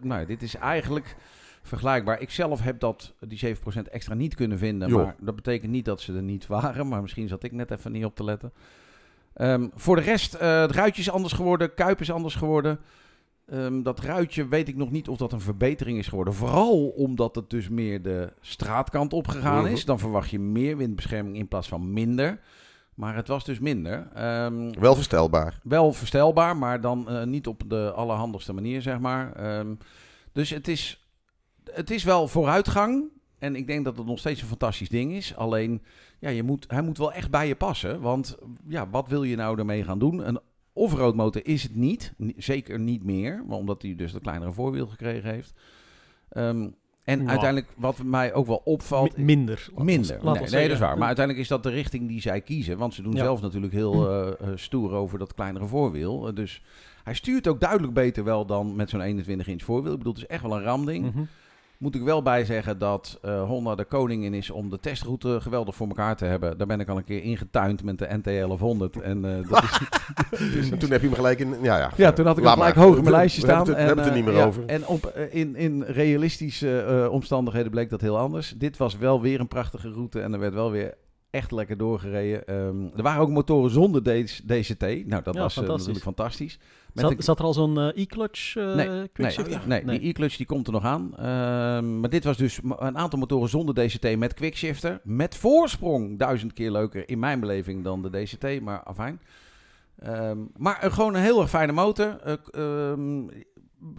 nou, 0.00 0.26
dit 0.26 0.42
is 0.42 0.54
eigenlijk 0.54 1.16
vergelijkbaar. 1.62 2.20
Ik 2.20 2.30
zelf 2.30 2.62
heb 2.62 2.80
dat, 2.80 3.14
die 3.20 3.56
7% 3.56 3.82
extra 3.90 4.14
niet 4.14 4.34
kunnen 4.34 4.58
vinden, 4.58 4.90
maar 4.90 5.14
dat 5.20 5.34
betekent 5.34 5.70
niet 5.70 5.84
dat 5.84 6.00
ze 6.00 6.14
er 6.14 6.22
niet 6.22 6.46
waren. 6.46 6.88
Maar 6.88 7.02
misschien 7.02 7.28
zat 7.28 7.42
ik 7.42 7.52
net 7.52 7.70
even 7.70 7.92
niet 7.92 8.04
op 8.04 8.14
te 8.14 8.24
letten. 8.24 8.52
Ehm, 9.34 9.68
voor 9.74 9.96
de 9.96 10.02
rest, 10.02 10.32
het 10.32 10.70
ruitje 10.70 11.02
is 11.02 11.10
anders 11.10 11.32
geworden, 11.32 11.74
kuip 11.74 12.00
is 12.00 12.12
anders 12.12 12.34
geworden. 12.34 12.78
Ehm, 13.50 13.82
dat 13.82 14.00
ruitje 14.00 14.48
weet 14.48 14.68
ik 14.68 14.76
nog 14.76 14.90
niet 14.90 15.08
of 15.08 15.16
dat 15.16 15.32
een 15.32 15.40
verbetering 15.40 15.98
is 15.98 16.08
geworden. 16.08 16.34
Vooral 16.34 16.88
omdat 16.88 17.34
het 17.34 17.50
dus 17.50 17.68
meer 17.68 18.02
de 18.02 18.32
straatkant 18.40 19.12
opgegaan 19.12 19.62
Mhm. 19.64 19.72
is. 19.72 19.84
Dan 19.84 19.98
verwacht 19.98 20.30
je 20.30 20.38
meer 20.38 20.76
windbescherming 20.76 21.36
in 21.36 21.48
plaats 21.48 21.68
van 21.68 21.92
minder. 21.92 22.40
Maar 22.94 23.14
het 23.16 23.28
was 23.28 23.44
dus 23.44 23.58
minder. 23.58 24.08
Ehm, 24.14 24.70
Wel 24.80 24.94
verstelbaar. 24.94 25.58
wel 25.62 25.92
verstelbaar, 25.92 26.56
maar 26.56 26.80
dan 26.80 27.08
eh, 27.08 27.24
niet 27.24 27.46
op 27.46 27.62
de 27.66 27.92
allerhandigste 27.92 28.52
manier, 28.52 28.82
zeg 28.82 28.98
maar. 28.98 29.32
Ehm, 29.32 29.74
dus 30.32 30.50
het 30.50 30.68
is, 30.68 31.08
het 31.72 31.90
is 31.90 32.04
wel 32.04 32.28
vooruitgang. 32.28 33.04
En 33.38 33.56
ik 33.56 33.66
denk 33.66 33.84
dat 33.84 33.96
het 33.96 34.06
nog 34.06 34.18
steeds 34.18 34.40
een 34.42 34.48
fantastisch 34.48 34.88
ding 34.88 35.12
is. 35.12 35.36
Alleen, 35.36 35.82
ja, 36.18 36.28
je 36.28 36.42
moet, 36.42 36.64
hij 36.68 36.82
moet 36.82 36.98
wel 36.98 37.12
echt 37.12 37.30
bij 37.30 37.48
je 37.48 37.56
passen. 37.56 38.00
Want 38.00 38.36
ja, 38.68 38.88
wat 38.90 39.08
wil 39.08 39.22
je 39.22 39.36
nou 39.36 39.58
ermee 39.58 39.84
gaan 39.84 39.98
doen? 39.98 40.28
Een 40.28 40.40
off-road 40.78 41.14
motor 41.14 41.46
is 41.46 41.62
het 41.62 41.74
niet. 41.74 42.12
Ni- 42.16 42.34
Zeker 42.36 42.78
niet 42.78 43.04
meer, 43.04 43.44
maar 43.46 43.56
omdat 43.56 43.82
hij 43.82 43.94
dus 43.94 44.12
de 44.12 44.20
kleinere 44.20 44.52
voorwiel 44.52 44.86
gekregen 44.86 45.30
heeft. 45.30 45.52
Ehm, 46.28 46.68
en 47.04 47.22
Ja. 47.22 47.28
uiteindelijk, 47.28 47.72
wat 47.76 48.02
mij 48.02 48.34
ook 48.34 48.46
wel 48.46 48.60
opvalt... 48.64 49.16
Mi- 49.16 49.24
minder. 49.24 49.68
ons- 49.74 49.84
Minder. 49.84 50.18
nee, 50.24 50.34
nee, 50.50 50.62
dat 50.62 50.70
is 50.70 50.78
waar. 50.78 50.98
Maar 50.98 51.06
uiteindelijk 51.06 51.44
is 51.44 51.50
dat 51.50 51.62
de 51.62 51.70
richting 51.70 52.08
die 52.08 52.20
zij 52.20 52.40
kiezen. 52.40 52.78
Want 52.78 52.94
ze 52.94 53.02
doen 53.02 53.12
Ja. 53.14 53.22
zelf 53.22 53.40
natuurlijk 53.40 53.72
heel 53.72 54.10
eh, 54.10 54.28
eh, 54.28 54.56
stoer 54.56 54.92
over 54.92 55.18
dat 55.18 55.34
kleinere 55.34 55.66
voorwiel. 55.66 56.28
Eh, 56.28 56.34
dus 56.34 56.62
hij 57.04 57.14
stuurt 57.14 57.48
ook 57.48 57.60
duidelijk 57.60 57.92
beter 57.92 58.24
wel 58.24 58.46
dan 58.46 58.76
met 58.76 58.90
zo'n 58.90 59.00
21 59.00 59.46
inch 59.48 59.62
voorwiel. 59.62 59.92
Ik 59.92 59.98
bedoel, 59.98 60.12
het 60.12 60.22
is 60.22 60.28
echt 60.28 60.42
wel 60.42 60.56
een 60.56 60.62
ramding. 60.62 61.04
Mhm. 61.14 61.22
Moet 61.78 61.94
ik 61.94 62.02
wel 62.02 62.22
bij 62.22 62.44
zeggen 62.44 62.78
dat 62.78 63.18
eh, 63.22 63.42
Honda 63.42 63.74
de 63.74 63.84
koningin 63.84 64.34
is 64.34 64.50
om 64.50 64.70
de 64.70 64.78
testroute 64.80 65.38
geweldig 65.40 65.74
voor 65.74 65.86
elkaar 65.88 66.16
te 66.16 66.24
hebben. 66.24 66.58
Daar 66.58 66.66
ben 66.66 66.80
ik 66.80 66.88
al 66.88 66.96
een 66.96 67.04
keer 67.04 67.22
ingetuind 67.22 67.82
met 67.82 67.98
de 67.98 68.06
NT1100. 68.06 69.02
En 69.02 69.24
eh, 69.24 69.48
dat 69.50 69.62
is 70.58 70.70
En 70.70 70.78
toen 70.78 70.90
heb 70.90 71.00
je 71.00 71.06
hem 71.06 71.16
gelijk 71.16 71.38
in... 71.38 71.54
Ja, 71.62 71.78
ja, 71.78 71.90
ja, 71.96 72.12
toen 72.12 72.26
had 72.26 72.38
ik 72.38 72.44
hem 72.44 72.52
gelijk 72.52 72.74
maar. 72.74 72.84
hoog 72.84 72.96
in 72.96 73.02
mijn 73.02 73.14
lijstje 73.14 73.40
we 73.40 73.46
staan. 73.46 73.56
hebben 73.66 73.74
het- 73.74 73.82
we 73.82 73.88
hebben 73.88 74.04
het 74.04 74.14
er 74.14 74.18
eh, 74.20 74.24
niet 74.24 74.34
meer 74.34 74.42
ja, 74.42 74.46
over. 74.48 74.64
En 74.66 74.86
op, 74.86 75.04
eh, 75.06 75.34
in, 75.34 75.56
in 75.56 75.82
realistische 75.82 76.80
eh, 76.80 77.12
omstandigheden 77.12 77.70
bleek 77.70 77.90
dat 77.90 78.00
heel 78.00 78.18
anders. 78.18 78.54
Dit 78.56 78.76
was 78.76 78.96
wel 78.96 79.20
weer 79.20 79.40
een 79.40 79.48
prachtige 79.48 79.90
route 79.90 80.20
en 80.20 80.32
er 80.32 80.38
werd 80.38 80.54
wel 80.54 80.70
weer 80.70 80.94
echt 81.38 81.50
lekker 81.52 81.76
doorgereden. 81.76 82.46
Ehm, 82.46 82.82
er 82.96 83.02
waren 83.02 83.20
ook 83.20 83.28
motoren 83.28 83.70
zonder 83.70 84.02
DCT. 84.46 84.80
Nou, 85.06 85.22
dat 85.22 85.34
Ja, 85.34 85.40
was 85.40 85.56
eh, 85.56 85.58
fantastisch. 85.62 85.66
natuurlijk 85.86 86.04
fantastisch. 86.04 86.58
Met 86.92 87.04
Zat, 87.04 87.10
een- 87.16 87.22
zat 87.22 87.38
er 87.38 87.44
al 87.44 87.52
zo'n 87.52 87.78
eh, 87.78 88.02
e-clutch 88.02 88.56
eh 88.56 88.74
Nee, 88.74 88.88
nee, 88.88 89.84
nee, 89.84 89.98
die 89.98 90.08
e-clutch 90.08 90.36
die 90.36 90.46
komt 90.46 90.66
er 90.66 90.72
nog 90.72 90.84
aan. 90.84 91.16
Ehm, 91.16 92.00
maar 92.00 92.10
dit 92.10 92.24
was 92.24 92.36
dus 92.36 92.60
een 92.78 92.98
aantal 92.98 93.18
motoren 93.18 93.48
zonder 93.48 93.74
DCT 93.74 94.16
met 94.18 94.34
quickshifter. 94.34 95.00
Met 95.04 95.36
voorsprong 95.36 96.18
duizend 96.18 96.52
keer 96.52 96.70
leuker 96.70 97.08
in 97.08 97.18
mijn 97.18 97.40
beleving 97.40 97.84
dan 97.84 98.02
de 98.02 98.10
DCT, 98.10 98.60
maar 98.60 98.82
afijn. 98.82 99.20
Ehm, 99.98 100.38
maar 100.56 100.84
een- 100.84 100.92
gewoon 100.92 101.14
een 101.14 101.22
heel 101.22 101.40
erg 101.40 101.50
fijne 101.50 101.72
motor. 101.72 102.16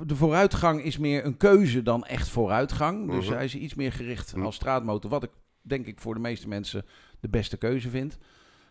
De 0.05 0.15
vooruitgang 0.15 0.83
is 0.83 0.97
meer 0.97 1.25
een 1.25 1.37
keuze 1.37 1.81
dan 1.83 2.05
echt 2.05 2.27
vooruitgang. 2.29 3.11
Dus 3.11 3.25
Mhm. 3.25 3.33
hij 3.35 3.43
is 3.45 3.55
iets 3.55 3.75
meer 3.75 3.91
gericht 3.91 4.35
Mhm. 4.35 4.45
als 4.45 4.55
straatmotor. 4.55 5.09
Wat 5.09 5.23
ik 5.23 5.29
denk 5.61 5.85
ik 5.85 5.99
voor 5.99 6.13
de 6.13 6.19
meeste 6.19 6.47
mensen 6.47 6.85
de 7.19 7.29
beste 7.29 7.57
keuze 7.57 7.89
vind. 7.89 8.17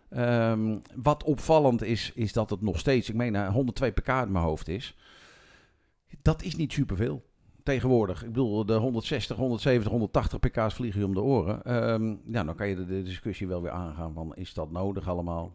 Ehm, 0.08 0.78
wat 0.94 1.24
opvallend 1.24 1.82
is, 1.82 2.12
is 2.14 2.32
dat 2.32 2.50
het 2.50 2.60
nog 2.60 2.78
steeds, 2.78 3.08
ik 3.08 3.14
meen, 3.14 3.36
eh, 3.36 3.48
102 3.48 3.92
pk 3.92 4.08
in 4.08 4.32
mijn 4.32 4.44
hoofd 4.44 4.68
is. 4.68 4.96
Dat 6.22 6.42
is 6.42 6.56
niet 6.56 6.72
superveel 6.72 7.24
tegenwoordig. 7.62 8.22
Ik 8.22 8.28
bedoel, 8.28 8.66
de 8.66 8.74
160, 8.74 9.36
170, 9.36 9.90
180 9.90 10.38
pk's 10.38 10.74
vliegen 10.74 11.00
je 11.00 11.06
om 11.06 11.14
de 11.14 11.22
oren. 11.22 11.64
Ehm, 11.64 12.16
ja, 12.26 12.44
dan 12.44 12.54
kan 12.54 12.68
je 12.68 12.86
de 12.86 13.02
discussie 13.02 13.46
wel 13.46 13.62
weer 13.62 13.70
aangaan 13.70 14.14
van, 14.14 14.34
is 14.34 14.54
dat 14.54 14.70
nodig 14.70 15.08
allemaal? 15.08 15.52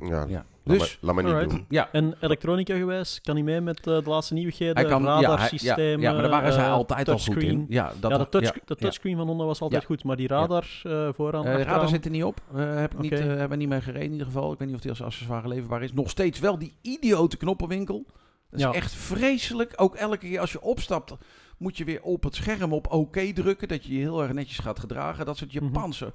Ja. 0.00 0.24
Ja. 0.28 0.44
Laat, 0.62 0.78
Dus, 0.78 0.78
maar, 0.78 0.96
laat 1.00 1.14
maar 1.14 1.24
niet 1.24 1.32
alright. 1.32 1.56
doen. 1.56 1.66
ja, 1.68 1.88
En 1.92 2.14
elektronica 2.20 2.76
gewijs, 2.76 3.20
kan 3.22 3.34
hij 3.34 3.44
mee 3.44 3.60
met 3.60 3.78
eh, 3.78 3.84
de 3.84 4.02
laatste 4.10 4.34
nieuwigheden? 4.34 4.76
hij 4.76 4.84
kan, 4.84 5.02
ja, 5.02 5.12
hij- 5.12 5.20
ja, 5.20 5.28
radarsysteem, 5.28 6.00
ja, 6.00 6.12
maar 6.12 6.20
daar 6.22 6.30
waren 6.30 6.52
zij 6.52 6.64
eh, 6.64 6.72
altijd 6.72 7.08
al 7.08 7.18
goed 7.18 7.42
in. 7.42 7.66
Ja, 7.68 7.92
dat, 8.00 8.10
ja, 8.10 8.18
de, 8.18 8.28
touch, 8.28 8.44
ja, 8.44 8.52
de 8.52 8.60
ja. 8.66 8.74
touchscreen 8.74 9.16
van 9.16 9.26
Honda 9.26 9.44
was 9.44 9.60
altijd 9.60 9.80
Ja. 9.82 9.86
goed, 9.86 10.04
maar 10.04 10.16
die 10.16 10.28
radar 10.28 10.80
eh, 10.82 11.08
vooraan, 11.12 11.42
de 11.42 11.62
radar 11.62 11.88
zit 11.88 12.04
er 12.04 12.10
niet 12.10 12.24
op. 12.24 12.40
Eh 12.54 12.74
heb 12.74 12.92
ik 12.92 12.98
niet, 13.00 13.12
eh, 13.12 13.18
hebben 13.18 13.48
we 13.48 13.56
niet 13.56 13.68
mee 13.68 13.80
gereden 13.80 14.04
in 14.06 14.12
ieder 14.12 14.26
geval. 14.26 14.52
Ik 14.52 14.58
weet 14.58 14.66
niet 14.68 14.76
of 14.76 14.82
die 14.82 14.90
als 14.90 15.02
accessoire 15.02 15.48
leverbaar 15.48 15.82
is. 15.82 15.92
Nog 15.92 16.10
steeds 16.10 16.38
wel 16.38 16.58
die 16.58 16.72
idiote 16.82 17.36
knoppenwinkel. 17.36 18.04
Dat 18.50 18.60
is 18.60 18.66
Ja. 18.66 18.72
echt 18.72 18.92
vreselijk. 18.92 19.72
Ook 19.76 19.94
elke 19.94 20.18
keer 20.18 20.40
als 20.40 20.52
je 20.52 20.60
opstapt, 20.62 21.14
moet 21.58 21.76
je 21.76 21.84
weer 21.84 22.02
op 22.02 22.22
het 22.22 22.34
scherm 22.34 22.72
op 22.72 22.92
oké 22.92 23.32
drukken. 23.32 23.68
Dat 23.68 23.84
je 23.84 23.92
je 23.94 23.98
heel 24.00 24.22
erg 24.22 24.32
netjes 24.32 24.58
gaat 24.58 24.78
gedragen. 24.78 25.26
Dat 25.26 25.36
soort 25.36 25.54
Mhm. 25.54 25.64
Japanse 25.64 26.12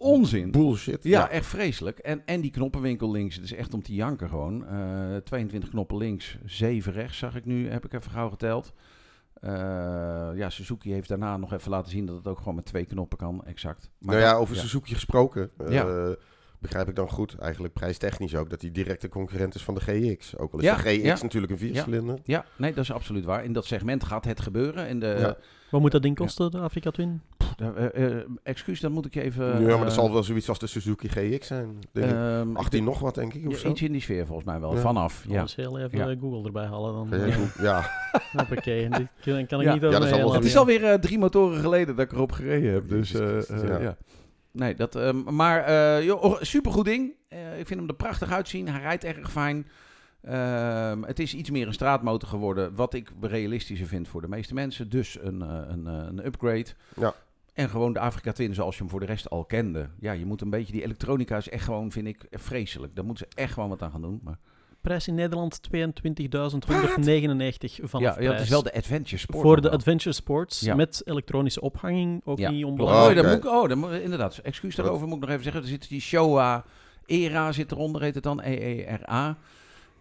onzin. 0.00 0.50
Bullshit. 0.50 1.04
Ja, 1.04 1.28
echt 1.28 1.46
vreselijk. 1.46 1.98
En, 1.98 2.22
en 2.26 2.40
die 2.40 2.50
knoppenwinkel 2.50 3.10
links, 3.10 3.34
het 3.34 3.44
is 3.44 3.52
echt 3.54 3.74
om 3.74 3.82
te 3.82 3.94
janken 3.94 4.28
gewoon. 4.28 4.66
Eh 4.66 5.16
22 5.16 5.70
knoppen 5.70 5.96
links, 5.96 6.38
7 6.44 6.92
rechts 6.92 7.18
zag 7.18 7.34
ik 7.36 7.44
nu, 7.44 7.68
heb 7.70 7.84
ik 7.84 7.92
even 7.92 8.10
gauw 8.10 8.28
geteld. 8.30 8.72
Eh, 9.40 9.50
ja, 10.34 10.50
Suzuki 10.50 10.92
heeft 10.92 11.08
daarna 11.08 11.36
nog 11.36 11.52
even 11.52 11.70
laten 11.70 11.90
zien 11.90 12.06
dat 12.06 12.16
het 12.16 12.26
ook 12.28 12.38
gewoon 12.38 12.54
met 12.54 12.64
twee 12.64 12.84
knoppen 12.84 13.18
kan, 13.18 13.44
exact. 13.44 13.90
Maar 13.98 14.16
nou 14.16 14.26
ja, 14.28 14.34
over 14.34 14.56
Suzuki 14.56 14.94
gesproken. 14.94 15.50
eh, 15.56 15.72
Ja. 15.72 16.14
Begrijp 16.58 16.88
ik 16.88 16.94
dan 16.94 17.08
goed, 17.10 17.38
eigenlijk 17.38 17.74
prijstechnisch 17.74 18.34
ook, 18.34 18.50
dat 18.50 18.60
hij 18.60 18.70
directe 18.70 19.08
concurrent 19.08 19.54
is 19.54 19.62
van 19.62 19.74
de 19.74 19.80
GX. 19.80 20.36
Ook 20.36 20.52
al 20.52 20.58
is 20.58 20.64
Ja, 20.64 20.76
de 20.76 20.80
GX 20.82 21.02
ja. 21.02 21.18
natuurlijk 21.22 21.52
een 21.52 21.58
viercilinder. 21.58 22.18
Ja, 22.24 22.44
nee, 22.56 22.72
dat 22.74 22.84
is 22.84 22.92
absoluut 22.92 23.24
waar. 23.24 23.44
In 23.44 23.52
dat 23.52 23.64
segment 23.64 24.04
gaat 24.04 24.24
het 24.24 24.40
gebeuren. 24.40 24.88
In 24.88 25.00
de, 25.00 25.06
Ja. 25.18 25.36
Wat 25.70 25.80
moet 25.80 25.92
dat 25.92 26.02
ding 26.02 26.16
kosten, 26.16 26.50
de 26.50 26.58
Afrika 26.58 26.90
Twin? 26.90 27.20
Eh, 27.60 28.06
eh, 28.06 28.16
excuus, 28.42 28.80
dan 28.80 28.92
moet 28.92 29.06
ik 29.06 29.14
je 29.14 29.22
even... 29.22 29.60
ja, 29.60 29.76
maar 29.76 29.84
dat 29.84 29.92
zal 29.92 30.12
wel 30.12 30.22
zoiets 30.22 30.48
als 30.48 30.58
de 30.58 30.66
Suzuki 30.66 31.08
GX 31.08 31.46
zijn. 31.46 31.78
Denk 31.92 32.10
ik. 32.10 32.16
ehm, 32.16 32.56
18 32.56 32.84
nog 32.84 32.98
wat, 32.98 33.14
denk 33.14 33.34
ik, 33.34 33.46
of 33.46 33.52
ja, 33.52 33.58
zo. 33.58 33.68
iets 33.68 33.82
in 33.82 33.92
die 33.92 34.00
sfeer 34.00 34.26
volgens 34.26 34.46
mij 34.46 34.60
wel. 34.60 34.74
Ja. 34.74 34.80
Vanaf, 34.80 35.24
ja. 35.28 35.34
Anders 35.34 35.54
heel 35.54 35.78
even 35.78 35.98
Ja. 35.98 36.16
Google 36.20 36.44
erbij 36.44 36.66
halen. 36.66 37.08
Dan 37.10 37.20
Ja, 37.60 37.90
hoppakee. 38.36 38.88
Dit 38.88 39.06
kan, 39.24 39.46
kan 39.46 39.60
ik 39.60 39.66
Ja. 39.66 39.72
niet 39.72 39.82
Ja, 39.82 39.88
over 39.88 40.00
dat 40.00 40.10
mij 40.10 40.18
wel 40.18 40.32
Het 40.34 40.44
is 40.44 40.56
alweer 40.56 41.00
drie 41.00 41.18
motoren 41.18 41.60
geleden 41.60 41.96
dat 41.96 42.04
ik 42.04 42.12
erop 42.12 42.32
gereden 42.32 42.72
heb. 42.72 42.88
Dus, 42.88 43.14
eh, 43.14 43.50
eh, 43.50 43.68
ja. 43.68 43.78
ja. 43.78 43.96
Nee, 44.52 44.74
dat, 44.74 44.94
ehm, 44.94 45.34
maar 45.34 45.64
eh 45.64 46.04
joh, 46.04 46.22
oh, 46.22 46.36
supergoed 46.40 46.84
ding. 46.84 47.12
Eh, 47.28 47.58
ik 47.58 47.66
vind 47.66 47.80
hem 47.80 47.88
er 47.88 47.94
prachtig 47.94 48.30
uitzien. 48.32 48.68
Hij 48.68 48.80
rijdt 48.80 49.04
erg 49.04 49.30
fijn. 49.30 49.66
Ehm, 50.22 51.02
het 51.02 51.18
is 51.18 51.34
iets 51.34 51.50
meer 51.50 51.66
een 51.66 51.72
straatmotor 51.72 52.28
geworden. 52.28 52.74
Wat 52.74 52.94
ik 52.94 53.10
realistischer 53.20 53.86
vind 53.86 54.08
voor 54.08 54.20
de 54.20 54.28
meeste 54.28 54.54
mensen. 54.54 54.88
Dus 54.90 55.18
een, 55.22 55.40
een, 55.40 55.86
een 55.86 56.26
upgrade. 56.26 56.66
Ja. 56.96 57.14
En 57.52 57.68
gewoon 57.68 57.92
de 57.92 57.98
Afrika 57.98 58.32
Twin 58.32 58.54
zoals 58.54 58.74
je 58.74 58.80
hem 58.80 58.90
voor 58.90 59.00
de 59.00 59.06
rest 59.06 59.30
al 59.30 59.44
kende. 59.44 59.88
Ja, 60.00 60.12
je 60.12 60.26
moet 60.26 60.40
een 60.40 60.50
beetje... 60.50 60.72
Die 60.72 60.82
elektronica 60.82 61.36
is 61.36 61.48
echt 61.48 61.64
gewoon, 61.64 61.92
vind 61.92 62.06
ik, 62.06 62.26
vreselijk. 62.30 62.94
Daar 62.96 63.04
moeten 63.04 63.26
ze 63.30 63.40
echt 63.42 63.52
gewoon 63.52 63.68
wat 63.68 63.82
aan 63.82 63.90
gaan 63.90 64.02
doen. 64.02 64.20
Maar, 64.24 64.38
Prijs 64.80 65.08
in 65.08 65.14
Nederland 65.14 65.60
22.199 65.76 65.80
vanaf 67.84 67.92
ja, 67.92 67.98
ja, 68.00 68.06
het 68.08 68.16
prijs. 68.16 68.42
is 68.42 68.48
wel 68.48 68.62
de 68.62 68.72
Adventure 68.74 69.16
Sport. 69.16 69.42
Voor 69.42 69.60
de. 69.60 69.70
Adventure 69.70 70.14
Sports 70.14 70.60
Ja. 70.60 70.74
met 70.74 71.02
elektronische 71.04 71.60
ophanging. 71.60 72.20
Ook 72.24 72.38
Ja, 72.38 72.50
niet 72.50 72.60
klopt. 72.62 72.80
onbelangrijk. 72.80 73.18
Oh, 73.18 73.24
dat 73.24 73.42
moet 73.42 73.52
oh, 73.52 73.68
dat 73.68 73.76
moet, 73.76 73.90
inderdaad. 74.00 74.38
Excuus 74.38 74.74
daarover 74.74 75.06
moet 75.06 75.16
ik 75.16 75.20
nog 75.22 75.30
even 75.30 75.42
zeggen. 75.42 75.62
Er 75.62 75.68
zit 75.68 75.88
die 75.88 76.00
Showa 76.00 76.64
ERA 77.06 77.52
zit 77.52 77.72
eronder, 77.72 78.02
heet 78.02 78.14
het 78.14 78.22
dan. 78.22 78.40
EERA. 78.42 79.36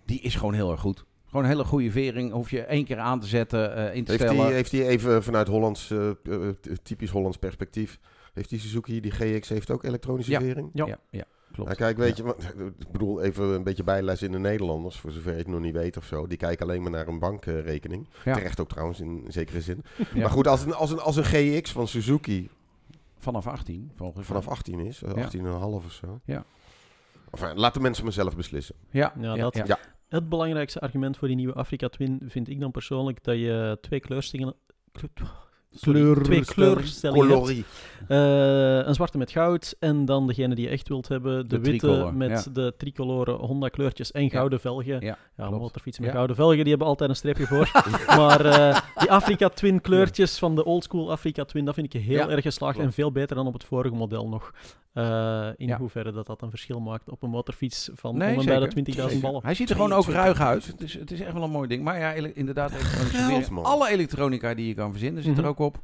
Die 0.05 0.19
is 0.21 0.35
gewoon 0.35 0.53
heel 0.53 0.71
erg 0.71 0.79
goed. 0.81 1.05
Gewoon 1.29 1.43
een 1.43 1.49
hele 1.51 1.63
goede 1.65 1.91
vering. 1.91 2.31
Hoef 2.31 2.49
je 2.51 2.61
één 2.61 2.85
keer 2.85 2.97
aan 2.97 3.19
te 3.19 3.27
zetten, 3.27 3.75
eh, 3.75 3.95
in 3.95 4.03
te 4.03 4.11
Heeft 4.11 4.23
stellen. 4.23 4.43
hij, 4.45 4.53
heeft 4.53 4.71
hij 4.71 4.87
even 4.87 5.23
vanuit 5.23 5.47
Hollands, 5.47 5.91
eh, 5.91 6.09
eh, 6.09 6.15
typisch 6.83 7.09
Hollands 7.09 7.37
perspectief, 7.37 7.99
heeft 8.33 8.49
die 8.49 8.59
Suzuki, 8.59 8.99
die 9.01 9.11
GX, 9.11 9.49
heeft 9.49 9.71
ook 9.71 9.83
elektronische 9.83 10.31
Ja. 10.31 10.39
vering? 10.39 10.69
Ja. 10.73 10.85
Ja, 10.85 10.97
ja, 11.09 11.23
klopt. 11.51 11.69
Nou, 11.69 11.75
kijk, 11.81 11.97
weet 11.97 12.17
je, 12.17 12.23
want, 12.23 12.43
ik 12.79 12.91
bedoel 12.91 13.21
even 13.21 13.45
een 13.45 13.63
beetje 13.63 13.83
bijles 13.83 14.21
in 14.21 14.31
de 14.31 14.39
Nederlanders, 14.39 14.97
voor 14.97 15.11
zover 15.11 15.35
het 15.35 15.47
nog 15.47 15.59
niet 15.59 15.73
weet 15.73 15.97
of 15.97 16.05
zo. 16.05 16.27
Die 16.27 16.37
kijken 16.37 16.65
alleen 16.65 16.81
maar 16.81 16.91
naar 16.91 17.07
een 17.07 17.19
bankrekening. 17.19 18.07
Ja. 18.25 18.33
Terecht 18.33 18.59
ook 18.59 18.69
trouwens, 18.69 18.99
in, 18.99 19.21
in 19.25 19.31
zekere 19.31 19.61
zin. 19.61 19.83
Ja. 19.97 20.05
Maar 20.19 20.29
goed, 20.29 20.47
als 20.47 20.63
een, 20.65 20.73
als, 20.73 20.91
een, 20.91 20.99
als 20.99 21.15
een 21.15 21.25
GX 21.25 21.71
van 21.71 21.87
Suzuki 21.87 22.49
Vanaf 23.17 23.47
18, 23.47 23.91
volgens 23.95 24.25
vanaf 24.27 24.47
18 24.47 24.79
is, 24.79 25.03
eh, 25.03 25.11
Ja. 25.15 25.21
18,5 25.23 25.85
of 25.85 25.91
zo. 25.91 26.19
Ja. 26.25 26.45
Enfin, 27.31 27.57
laat 27.59 27.73
de 27.73 27.79
mensen 27.79 28.03
maar 28.03 28.13
zelf 28.13 28.35
beslissen. 28.35 28.75
Ja, 28.89 29.13
Ja, 29.19 29.35
ja, 29.35 29.41
dat- 29.49 29.67
ja. 29.67 29.79
Het 30.09 30.29
belangrijkste 30.29 30.79
argument 30.79 31.17
voor 31.17 31.27
die 31.27 31.37
nieuwe 31.37 31.53
Afrika 31.53 31.89
Twin 31.89 32.21
vind 32.27 32.49
ik 32.49 32.59
dan 32.59 32.71
persoonlijk 32.71 33.23
dat 33.23 33.35
je 33.35 33.77
twee 33.81 33.99
kleurstellingen... 33.99 34.55
Sorry, 35.71 36.23
twee 36.23 36.45
kleurstellingen 36.45 37.45
hebt. 37.45 37.65
Eh, 38.07 38.87
een 38.87 38.93
zwarte 38.93 39.17
met 39.17 39.31
goud 39.31 39.75
en 39.79 40.05
dan 40.05 40.27
degene 40.27 40.55
die 40.55 40.65
je 40.65 40.71
echt 40.71 40.87
wilt 40.87 41.07
hebben, 41.07 41.47
de, 41.47 41.47
De 41.47 41.59
witte 41.59 41.87
tricolor, 41.87 42.13
met 42.13 42.29
ja. 42.29 42.51
de 42.51 42.73
tricolore 42.77 43.31
Honda 43.31 43.69
kleurtjes 43.69 44.11
en 44.11 44.29
gouden 44.29 44.59
velgen. 44.59 45.01
Ja, 45.01 45.17
Ja, 45.37 45.49
motorfietsen 45.49 46.03
met 46.03 46.13
gouden 46.13 46.35
velgen, 46.35 46.59
die 46.59 46.69
hebben 46.69 46.87
altijd 46.87 47.09
een 47.09 47.15
streepje 47.15 47.45
voor. 47.45 47.71
maar 48.19 48.45
eh, 48.45 48.81
die 48.99 49.11
Afrika 49.11 49.49
Twin 49.49 49.81
kleurtjes 49.81 50.37
van 50.37 50.55
de 50.55 50.65
oldschool 50.65 51.11
Afrika 51.11 51.45
Twin, 51.45 51.65
dat 51.65 51.73
vind 51.73 51.93
ik 51.93 52.01
heel 52.01 52.31
erg 52.31 52.43
geslaagd 52.43 52.79
en 52.79 52.93
veel 52.93 53.11
beter 53.11 53.35
dan 53.35 53.47
op 53.47 53.53
het 53.53 53.63
vorige 53.63 53.95
model 53.95 54.27
nog. 54.27 54.53
Eh, 54.99 55.49
in 55.57 55.67
Ja. 55.67 55.77
hoeverre 55.77 56.11
dat 56.11 56.25
dat 56.27 56.41
een 56.41 56.49
verschil 56.49 56.79
maakt 56.79 57.09
op 57.09 57.23
een 57.23 57.29
motorfiets 57.29 57.89
van 57.93 58.17
Nee, 58.17 58.33
om 58.33 58.39
en 58.39 58.45
bij 58.45 58.53
zeker. 58.53 58.67
de 58.67 58.73
20.000 58.73 59.05
Zeker. 59.13 59.19
ballen. 59.29 59.41
Hij 59.45 59.53
ziet 59.53 59.69
er 59.69 59.75
gewoon 59.75 59.93
ook 59.93 60.01
22. 60.03 60.37
ruig 60.39 60.49
uit. 60.53 60.65
Het 60.67 60.81
is, 60.81 60.93
het 60.93 61.11
is 61.11 61.19
echt 61.21 61.33
wel 61.33 61.43
een 61.43 61.49
mooi 61.51 61.67
ding. 61.67 61.83
Maar 61.83 61.99
ja, 61.99 62.13
ele- 62.13 62.33
inderdaad, 62.33 62.71
Geld, 62.73 63.49
alle 63.63 63.89
elektronica 63.89 64.53
die 64.53 64.67
je 64.67 64.73
kan 64.73 64.91
verzinnen 64.91 65.23
zit 65.23 65.31
Mhm. 65.35 65.41
er 65.41 65.47
ook 65.47 65.59
op. 65.59 65.79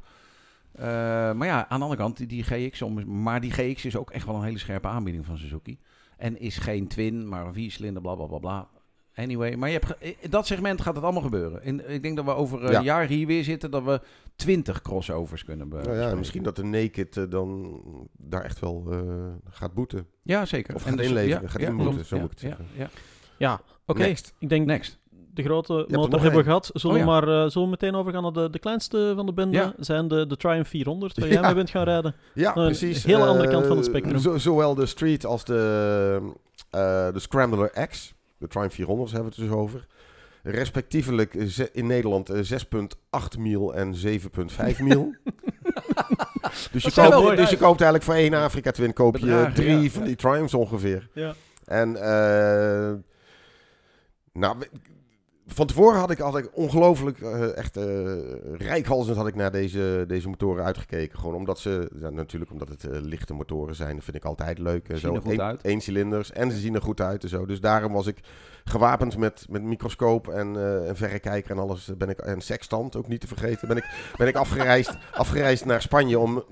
Eh, 0.72 0.84
maar 1.32 1.46
ja, 1.46 1.68
aan 1.68 1.78
de 1.78 1.84
andere 1.84 2.00
kant, 2.00 2.16
die, 2.16 2.26
die 2.26 2.42
GX, 2.42 2.82
om- 2.82 3.22
maar 3.22 3.40
die 3.40 3.50
GX 3.52 3.84
is 3.84 3.96
ook 3.96 4.10
echt 4.10 4.26
wel 4.26 4.34
een 4.34 4.42
hele 4.42 4.58
scherpe 4.58 4.88
aanbieding 4.88 5.26
van 5.26 5.38
Suzuki. 5.38 5.78
En 6.16 6.40
is 6.40 6.58
geen 6.58 6.88
twin, 6.88 7.28
maar 7.28 7.46
een 7.46 7.52
viercilinder, 7.54 8.02
bla 8.02 8.14
bla 8.14 8.26
bla 8.26 8.38
bla. 8.38 8.68
Anyway, 9.14 9.56
maar 9.56 9.68
je 9.70 9.74
hebt 9.78 9.86
ge- 9.86 10.16
in 10.20 10.30
dat 10.30 10.46
segment 10.46 10.80
gaat 10.80 10.94
het 10.94 11.04
allemaal 11.04 11.22
gebeuren. 11.22 11.62
In, 11.64 11.90
ik 11.90 12.02
denk 12.02 12.16
dat 12.16 12.24
we 12.24 12.34
over 12.34 12.64
een 12.64 12.70
Ja. 12.72 12.80
jaar 12.82 13.06
hier 13.06 13.26
weer 13.26 13.44
zitten, 13.44 13.70
dat 13.70 13.84
we 13.84 14.00
20 14.36 14.82
crossovers 14.82 15.44
kunnen 15.44 15.68
be- 15.68 15.76
Nou 15.84 15.96
ja, 15.96 16.14
misschien 16.14 16.42
dat 16.42 16.56
de 16.56 16.64
Naked 16.64 17.16
eh, 17.16 17.24
dan 17.28 17.80
daar 18.18 18.42
echt 18.42 18.60
wel 18.60 18.86
eh, 18.90 18.98
gaat 19.50 19.74
boeten. 19.74 20.06
Ja, 20.22 20.44
zeker. 20.44 20.74
Of 20.74 20.82
En 20.82 20.88
gaat 20.88 20.98
dus- 20.98 21.06
inleveren, 21.06 21.42
ja, 21.42 21.48
gaat 21.48 21.60
ja, 21.60 21.68
inboeten, 21.68 22.04
zo 22.04 22.16
Ja, 22.16 22.22
moet 22.22 22.32
ik 22.32 22.38
het 22.40 22.48
ja, 22.50 22.56
zeggen. 22.56 22.76
ja. 22.78 22.88
Ja, 23.38 23.60
oké. 23.86 23.98
Next. 24.00 24.34
Ik 24.38 24.48
denk 24.48 24.66
Next. 24.66 24.98
de 25.34 25.42
grote 25.42 25.72
motor 25.88 26.20
hebben 26.20 26.38
we 26.38 26.44
gehad. 26.44 26.70
Zullen, 26.72 26.96
Oh, 26.96 27.02
we 27.02 27.08
maar, 27.08 27.22
eh, 27.22 27.50
zullen 27.50 27.62
we 27.70 27.76
meteen 27.80 27.94
overgaan 27.94 28.22
naar 28.22 28.32
de, 28.32 28.50
de 28.50 28.58
kleinste 28.58 29.12
van 29.16 29.26
de 29.26 29.32
bende? 29.32 29.56
Ja. 29.56 29.74
Zijn 29.78 30.08
de, 30.08 30.26
de 30.26 30.36
Triumph 30.36 30.68
400, 30.68 31.18
waar 31.18 31.28
Ja. 31.28 31.32
jij 31.34 31.42
mee 31.42 31.54
bent 31.54 31.70
gaan 31.70 31.84
rijden. 31.84 32.14
Ja, 32.34 32.52
precies. 32.52 33.04
hele 33.04 33.22
Eh, 33.22 33.28
andere 33.28 33.48
kant 33.48 33.66
van 33.66 33.76
het 33.76 33.84
spectrum. 33.86 34.18
zo- 34.18 34.38
zowel 34.38 34.74
de 34.74 34.86
Street 34.86 35.24
als 35.26 35.44
de, 35.44 36.20
eh, 36.70 37.12
de 37.12 37.18
Scrambler 37.18 37.86
X, 37.88 38.14
de 38.38 38.48
Triumph 38.48 38.74
400 38.74 39.12
hebben 39.12 39.30
we 39.30 39.40
het 39.40 39.48
dus 39.50 39.58
over. 39.58 39.86
Respectievelijk 40.48 41.34
eh, 41.34 41.66
in 41.72 41.86
Nederland 41.86 42.30
eh, 42.30 42.60
6,8 43.32 43.38
mil 43.38 43.74
en 43.74 43.94
7,5 43.94 44.82
mil. 44.82 45.14
dus, 46.72 46.82
je 46.82 46.92
koopt, 46.92 47.14
mooi 47.14 47.36
dus 47.36 47.50
je 47.50 47.56
koopt 47.56 47.80
eigenlijk 47.80 48.02
voor 48.02 48.14
één 48.14 48.34
Afrika 48.34 48.70
Twin 48.70 48.92
koop 48.92 49.16
je 49.16 49.50
drie 49.54 49.80
ja. 49.80 49.90
van 49.90 50.04
die 50.04 50.16
Triumphs 50.16 50.54
ongeveer. 50.54 51.08
Ja. 51.12 51.34
En 51.64 51.96
eh, 51.96 52.94
nou, 54.32 54.56
van 55.46 55.66
tevoren 55.66 55.98
had 55.98 56.10
ik, 56.10 56.18
had 56.18 56.36
ik 56.38 56.48
ongelooflijk, 56.52 57.20
eh, 57.20 57.56
echt 57.56 57.76
eh 57.76 57.84
rijkhalsend 58.56 59.16
had 59.16 59.26
ik 59.26 59.34
naar 59.34 59.50
deze, 59.52 60.04
deze 60.08 60.28
motoren 60.28 60.64
uitgekeken. 60.64 61.18
Gewoon 61.18 61.34
omdat 61.34 61.58
ze, 61.58 61.90
ja, 62.00 62.10
natuurlijk 62.10 62.50
omdat 62.52 62.68
het 62.68 62.84
eh, 62.84 63.00
lichte 63.00 63.34
motoren 63.34 63.74
zijn, 63.74 63.94
dat 63.94 64.04
vind 64.04 64.16
ik 64.16 64.24
altijd 64.24 64.58
leuk. 64.58 64.88
eh, 64.88 64.96
Zien 64.96 65.14
er 65.14 65.20
goed 65.22 65.32
Eén- 65.32 65.42
uit. 65.42 65.64
Eencilinders 65.64 66.32
en 66.32 66.50
ze 66.50 66.58
zien 66.58 66.74
er 66.74 66.82
goed 66.82 67.00
uit 67.00 67.22
en 67.22 67.28
zo. 67.28 67.46
Dus 67.46 67.60
daarom 67.60 67.92
was 67.92 68.06
ik 68.06 68.18
gewapend 68.64 69.16
met, 69.16 69.46
met 69.50 69.62
microscoop 69.62 70.28
en 70.28 70.46
een 70.54 70.96
verrekijker 70.96 71.50
en 71.50 71.58
alles. 71.58 71.90
Ben 71.98 72.08
ik, 72.08 72.18
en 72.18 72.40
sextant, 72.40 72.96
ook 72.96 73.08
niet 73.08 73.20
te 73.20 73.26
vergeten. 73.26 73.68
Ben 73.68 73.76
ik, 73.76 74.12
ben 74.16 74.28
ik 74.28 74.36
afgereisd, 74.36 74.96
afgereisd 75.12 75.64
naar 75.64 75.82
Spanje 75.82 76.18
om, 76.18 76.44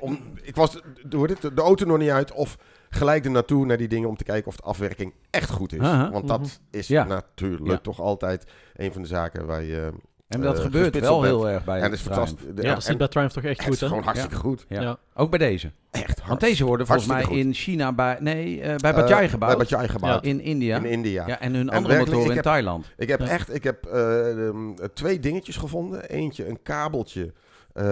om 0.00 0.18
ik 0.42 0.56
was 0.56 0.82
dit, 1.08 1.42
de 1.42 1.62
auto 1.62 1.86
nog 1.86 1.98
niet 1.98 2.10
uit 2.10 2.32
of 2.32 2.58
gelijk 2.90 3.24
er 3.24 3.30
naartoe 3.30 3.66
naar 3.66 3.76
die 3.76 3.88
dingen 3.88 4.08
om 4.08 4.16
te 4.16 4.24
kijken 4.24 4.46
of 4.48 4.56
de 4.56 4.62
afwerking 4.62 5.12
echt 5.30 5.50
goed 5.50 5.72
is. 5.72 5.80
Aha. 5.80 6.10
Want 6.10 6.28
dat 6.28 6.40
Mhm. 6.40 6.48
is 6.70 6.88
Ja. 6.88 7.04
natuurlijk 7.04 7.70
Ja. 7.70 7.78
toch 7.78 8.00
altijd 8.00 8.44
een 8.74 8.92
van 8.92 9.02
de 9.02 9.08
zaken 9.08 9.46
waar 9.46 9.62
je... 9.62 9.92
En 10.28 10.40
dat 10.40 10.56
eh, 10.56 10.62
gebeurt 10.64 10.98
wel 10.98 11.20
bent. 11.20 11.32
heel 11.32 11.48
erg 11.48 11.64
bij 11.64 11.76
En 11.76 11.82
dat 11.82 11.92
is 11.92 12.00
fantastisch. 12.00 12.40
Ja, 12.56 12.62
Ja, 12.62 12.72
dat 12.74 12.82
zit 12.82 12.92
en 12.92 12.98
bij 12.98 13.08
Triumph 13.08 13.32
toch 13.34 13.42
echt 13.44 13.58
het 13.58 13.68
goed, 13.68 13.80
hè? 13.80 13.86
gewoon 13.88 14.02
hartstikke 14.02 14.36
goed. 14.36 14.64
Ja. 14.68 14.80
Ja. 14.80 14.98
Ook 15.14 15.30
bij 15.30 15.38
deze. 15.38 15.70
Echt 15.90 16.26
Want 16.26 16.40
deze 16.40 16.64
worden 16.64 16.86
volgens 16.86 17.06
mij 17.08 17.22
goed. 17.24 17.36
in 17.36 17.54
China 17.54 17.92
bij, 17.92 18.16
nee, 18.20 18.60
eh, 18.60 18.76
bij 18.76 18.90
Eh, 18.92 18.96
Bajaj 18.96 19.28
gebouwd. 19.28 19.56
Bij 19.58 19.66
Bajaj 19.70 19.88
gebouwd. 19.88 20.24
In 20.24 20.40
India. 20.40 20.76
In 20.76 20.84
India. 20.84 21.26
Ja, 21.26 21.40
en 21.40 21.54
hun 21.54 21.68
En 21.70 21.76
andere 21.76 22.00
ik 22.00 22.06
in 22.08 22.30
heb- 22.30 22.42
Thailand. 22.42 22.86
Ik 22.96 23.08
heb 23.08 23.20
Ja. 23.20 23.26
echt 23.28 23.54
ik 23.54 23.64
heb, 23.64 23.86
eh, 23.86 24.46
ehm, 24.48 24.72
twee 24.94 25.20
dingetjes 25.20 25.56
gevonden. 25.56 26.08
Eentje, 26.08 26.48
een 26.48 26.62
kabeltje 26.62 27.32
eh, 27.72 27.84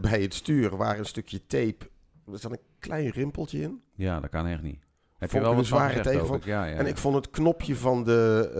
bij 0.00 0.20
het 0.22 0.34
stuur 0.34 0.76
waar 0.76 0.98
een 0.98 1.04
stukje 1.04 1.46
tape... 1.46 1.88
Er 2.32 2.38
zat 2.38 2.50
een 2.50 2.58
klein 2.80 3.08
rimpeltje 3.10 3.60
in. 3.60 3.80
Ja, 3.94 4.20
dat 4.20 4.30
kan 4.30 4.46
echt 4.46 4.62
niet. 4.62 4.78
Heb 5.18 5.30
je 5.30 5.38
Vond 5.40 5.42
wel 5.50 5.62
ik 5.62 5.68
wat 5.70 5.80
een 5.80 5.90
zware 5.90 6.00
tegenval. 6.00 6.38
Ja, 6.44 6.64
ja, 6.64 6.76
En 6.76 6.86
ik 6.86 6.96
vond 6.96 7.14
het 7.14 7.30
knopje 7.30 7.76
van 7.76 8.04
de 8.04 8.50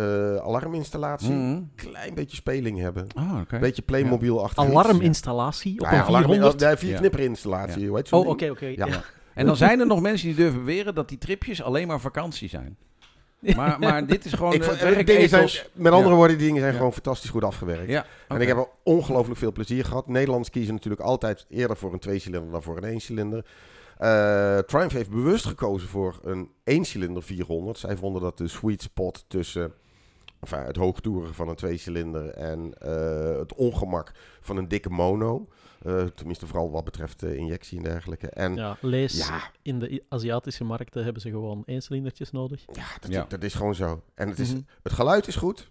eh, 0.41 0.47
alarminstallatie... 0.47 1.31
Mhm. 1.31 1.39
een 1.51 1.71
klein 1.75 2.15
beetje 2.15 2.37
speling 2.37 2.79
hebben. 2.79 3.07
Oh, 3.17 3.41
oké. 3.41 3.55
Een 3.55 3.61
beetje 3.61 3.83
Playmobil-achtig. 3.83 4.65
iets. 4.65 4.73
Alarminstallatie 4.75 5.73
op 5.81 5.87
ja, 5.87 5.93
een 5.93 6.03
alarm- 6.03 6.25
400. 6.25 6.61
Ja, 6.61 6.77
vier 6.77 6.97
knipperinstallatie. 6.97 7.89
Hoe 7.89 7.97
heet 7.97 8.13
Oh, 8.13 8.27
oké, 8.29 8.51
oké. 8.51 8.67
Ja. 8.67 8.87
ja. 8.87 9.03
En 9.35 9.47
dan 9.47 9.57
zijn 9.57 9.81
er 9.81 9.87
nog 9.87 10.01
mensen 10.01 10.27
die 10.27 10.37
durven 10.37 10.59
beweren 10.59 10.95
dat 10.95 11.09
die 11.09 11.19
tripjes 11.19 11.63
alleen 11.63 11.87
maar 11.87 12.01
vakantie 12.01 12.49
zijn. 12.49 12.77
Maar, 13.57 13.79
maar 13.79 14.07
dit 14.07 14.25
is 14.25 14.33
gewoon 14.33 14.53
Ik 14.53 14.63
eh, 14.65 14.95
die 14.95 15.05
dingen 15.05 15.29
zijn, 15.29 15.49
met 15.73 15.93
andere 15.93 16.11
Ja. 16.11 16.17
woorden, 16.17 16.37
die 16.37 16.47
dingen 16.47 16.61
zijn 16.61 16.73
Ja. 16.73 16.79
gewoon 16.79 16.93
fantastisch 16.93 17.31
goed 17.31 17.45
afgewerkt. 17.45 17.91
Ja, 17.91 18.05
En 18.29 18.41
ik 18.41 18.49
heb 18.49 18.57
er 18.57 18.67
ongelooflijk 18.83 19.39
veel 19.39 19.53
plezier 19.53 19.85
gehad. 19.85 20.09
Nederlanders 20.09 20.51
kiezen 20.51 20.75
natuurlijk 20.75 21.03
altijd 21.03 21.47
eerder 21.49 21.77
voor 21.77 21.93
een 21.93 21.99
tweecilinder 21.99 22.51
dan 22.51 22.63
voor 22.63 22.77
een 22.77 22.85
eencilinder. 22.85 23.45
Eh 24.01 24.59
Triumph 24.59 24.93
heeft 24.95 25.11
bewust 25.11 25.45
gekozen 25.47 25.89
voor 25.89 26.19
een 26.23 26.51
eencilinder 26.65 27.23
400. 27.23 27.79
Zij 27.79 27.97
vonden 27.97 28.23
dat 28.23 28.39
de 28.39 28.49
sweet 28.49 28.83
spot 28.83 29.25
tussen 29.29 29.73
enfin, 30.41 30.59
het 30.59 30.77
hoogtoeren 30.77 31.35
van 31.35 31.49
een 31.49 31.55
tweecilinder 31.57 32.29
en 32.31 32.75
eh, 32.79 33.39
het 33.39 33.55
ongemak 33.55 34.13
van 34.41 34.57
een 34.57 34.69
dikke 34.69 34.91
mono. 34.91 35.49
Eh, 35.83 36.05
tenminste, 36.05 36.47
vooral 36.47 36.71
wat 36.71 36.85
betreft 36.85 37.23
injectie 37.23 37.77
en 37.79 37.85
dergelijke. 37.85 38.29
En 38.31 38.55
ja, 38.55 38.77
lees, 38.81 39.27
Ja. 39.29 39.51
in 39.63 39.79
de 39.79 40.03
Aziatische 40.09 40.65
markten 40.65 41.05
hebben 41.05 41.23
ze 41.23 41.31
gewoon 41.31 41.63
eencilindertjes 41.67 42.31
nodig. 42.31 42.65
dat, 42.65 43.11
Ja. 43.11 43.25
dat 43.29 43.43
is 43.43 43.55
gewoon 43.55 43.75
zo. 43.75 44.03
En 44.15 44.29
het, 44.29 44.39
is, 44.39 44.53
Mhm. 44.53 44.61
het 44.83 44.93
geluid 44.93 45.27
is 45.27 45.37
goed. 45.37 45.71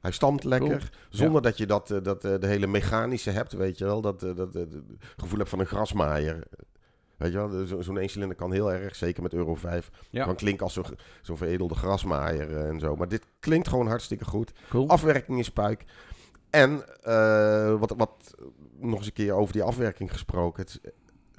Hij 0.00 0.10
stamt 0.12 0.44
lekker. 0.44 0.90
Zonder 1.10 1.42
dat 1.42 1.56
je 1.58 1.66
dat, 1.66 1.88
dat 2.02 2.22
de 2.22 2.38
hele 2.46 2.66
mechanische 2.66 3.30
hebt, 3.30 3.52
weet 3.52 3.78
je 3.78 3.84
wel. 3.84 4.00
Dat, 4.00 4.20
dat, 4.20 4.54
het 4.54 4.74
gevoel 5.16 5.38
hebt 5.38 5.50
van 5.50 5.58
een 5.60 5.66
grasmaaier. 5.66 6.42
Weet 7.16 7.32
je 7.32 7.48
wel, 7.48 7.66
zo- 7.66 7.80
zo'n 7.80 7.96
eencilinder 7.98 8.36
kan 8.36 8.52
heel 8.52 8.72
erg, 8.72 8.96
zeker 8.96 9.22
met 9.22 9.32
Euro 9.34 9.54
5, 9.54 9.90
Ja. 10.10 10.24
kan 10.24 10.34
klinken 10.36 10.64
als 10.64 10.80
zo'n 11.22 11.36
veredelde 11.36 11.74
grasmaaier 11.74 12.56
eh, 12.56 12.68
en 12.68 12.80
zo. 12.80 12.96
Maar 12.96 13.08
dit 13.08 13.26
klinkt 13.40 13.68
gewoon 13.68 13.86
hartstikke 13.86 14.24
goed. 14.24 14.52
Cool. 14.68 14.88
Afwerking 14.88 15.38
is 15.38 15.50
puik. 15.50 15.84
En 16.50 16.82
eh, 17.02 17.78
wat, 17.78 17.94
wat 17.96 18.34
nog 18.80 18.98
eens 18.98 19.06
een 19.06 19.12
keer 19.12 19.32
over 19.32 19.52
die 19.52 19.62
afwerking 19.62 20.12
gesproken. 20.12 20.62
Het 20.62 20.70
is 20.70 20.90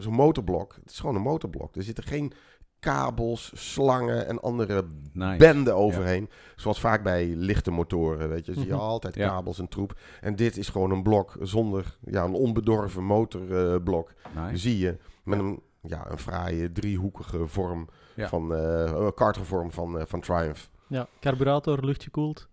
zo'n 0.04 0.14
motorblok. 0.14 0.76
Het 0.84 0.92
is 0.92 1.00
gewoon 1.00 1.16
een 1.16 1.22
motorblok. 1.22 1.76
Er 1.76 1.84
zitten 1.84 2.04
geen 2.04 2.34
kabels, 2.80 3.52
slangen 3.56 4.28
en 4.28 4.42
andere 4.42 4.86
Nice. 5.14 5.38
benden 5.38 5.76
overheen. 5.76 6.30
Zoals 6.56 6.80
vaak 6.80 7.04
bij 7.04 7.26
lichte 7.36 7.72
motoren, 7.72 8.30
weet 8.30 8.46
je. 8.46 8.54
Zie 8.54 8.66
je 8.66 8.72
Mhm. 8.74 8.80
altijd 8.82 9.16
Ja. 9.16 9.28
kabels 9.28 9.60
en 9.60 9.68
troep. 9.68 10.00
En 10.22 10.36
dit 10.36 10.58
is 10.58 10.70
gewoon 10.70 10.92
een 10.92 11.04
blok 11.04 11.38
zonder, 11.42 11.98
ja, 12.06 12.24
een 12.24 12.34
onbedorven 12.34 13.04
motorblok. 13.04 14.14
Nice. 14.36 14.58
Zie 14.58 14.78
je, 14.78 14.98
met 15.24 15.40
een, 15.40 15.62
ja, 15.88 16.06
een 16.10 16.18
fraaie 16.18 16.72
driehoekige 16.72 17.48
vorm 17.48 17.88
Ja. 18.16 18.28
van, 18.28 18.56
eh 18.56 18.92
een 18.96 19.14
kartervorm 19.14 19.72
van, 19.72 20.00
eh, 20.00 20.06
van 20.08 20.22
Triumph. 20.22 20.70
Ja, 20.88 21.08
carburator, 21.20 21.86
luchtgekoeld. 21.86 22.48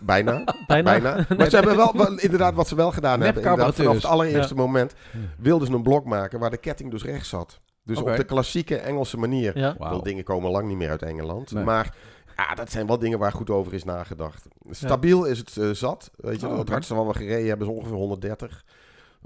Bijna, 0.00 0.44
Bijna. 0.66 0.90
bijna. 0.90 1.26
Maar 1.36 1.50
ze 1.50 1.56
hebben 1.56 1.76
wel, 1.76 1.92
wel- 1.96 2.18
inderdaad, 2.18 2.54
wat 2.54 2.68
ze 2.68 2.74
wel 2.74 2.92
gedaan 2.92 3.20
hebben, 3.20 3.42
inderdaad, 3.42 3.52
vanaf 3.56 3.66
het 3.66 3.76
carburateurs. 3.76 4.12
allereerste 4.12 4.54
moment, 4.54 4.94
wilden 5.38 5.66
ze 5.66 5.72
een 5.74 5.82
blok 5.82 6.04
maken 6.04 6.38
waar 6.38 6.50
de 6.50 6.56
ketting 6.56 6.90
dus 6.90 7.02
rechts 7.04 7.28
zat. 7.28 7.60
Dus 7.82 7.98
op 7.98 8.16
de 8.16 8.24
klassieke 8.24 8.76
Engelse 8.76 9.16
manier. 9.16 9.58
Ja. 9.58 9.98
Dingen 10.02 10.24
komen 10.24 10.50
lang 10.50 10.68
niet 10.68 10.76
meer 10.76 10.90
uit 10.90 11.02
Engeland. 11.02 11.52
Nee. 11.52 11.64
Maar 11.64 11.94
ja, 12.36 12.54
dat 12.54 12.70
zijn 12.70 12.86
wel 12.86 12.98
dingen 12.98 13.18
waar 13.18 13.32
goed 13.32 13.50
over 13.50 13.74
is 13.74 13.84
nagedacht. 13.84 14.46
Stabiel 14.70 15.24
is 15.24 15.38
het 15.38 15.56
eh, 15.56 15.70
zat. 15.70 16.10
Weet 16.16 16.40
je, 16.40 16.48
Oh, 16.48 16.58
het 16.58 16.68
hardste 16.68 16.94
wat 16.94 17.06
we 17.06 17.12
gereden 17.12 17.48
hebben 17.48 17.66
is 17.68 17.72
ongeveer 17.74 17.96
130. 17.96 18.64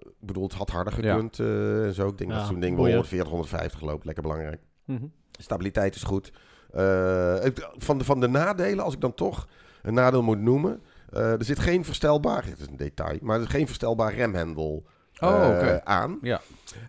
Ik 0.07 0.27
bedoel, 0.27 0.43
het 0.43 0.53
had 0.53 0.71
harder 0.71 0.93
gekund 0.93 1.39
eh, 1.39 1.85
en 1.87 1.95
zo. 1.95 2.09
Ik 2.09 2.19
denk 2.19 2.31
dat 2.31 2.47
zo'n 2.47 2.61
ding 2.61 2.77
wel 2.77 2.85
boeien. 2.85 2.93
140, 2.95 3.29
150 3.31 3.81
loopt. 3.81 4.05
Lekker 4.05 4.23
belangrijk. 4.23 4.61
Mhm. 4.85 5.05
Stabiliteit 5.39 5.95
is 5.95 6.03
goed. 6.03 6.33
Eh, 6.73 7.35
van, 7.77 7.99
de, 7.99 8.05
van 8.05 8.21
de 8.21 8.29
nadelen, 8.29 8.85
als 8.85 8.95
ik 8.95 9.01
dan 9.01 9.15
toch 9.15 9.47
een 9.83 9.95
nadeel 9.95 10.23
moet 10.23 10.41
noemen. 10.41 10.83
eh, 11.13 11.33
er 11.33 11.45
zit 11.45 11.59
geen 11.59 11.85
verstelbaar, 11.85 12.45
het 12.45 12.59
is 12.61 12.67
een 12.67 12.77
detail, 12.77 13.19
maar 13.23 13.37
er 13.37 13.43
is 13.43 13.49
geen 13.49 13.67
verstelbaar 13.67 14.15
remhendel 14.15 14.85
Oh, 15.21 15.43
eh, 15.45 15.49
oké. 15.57 15.81
aan. 15.85 16.19
Ja. 16.23 16.41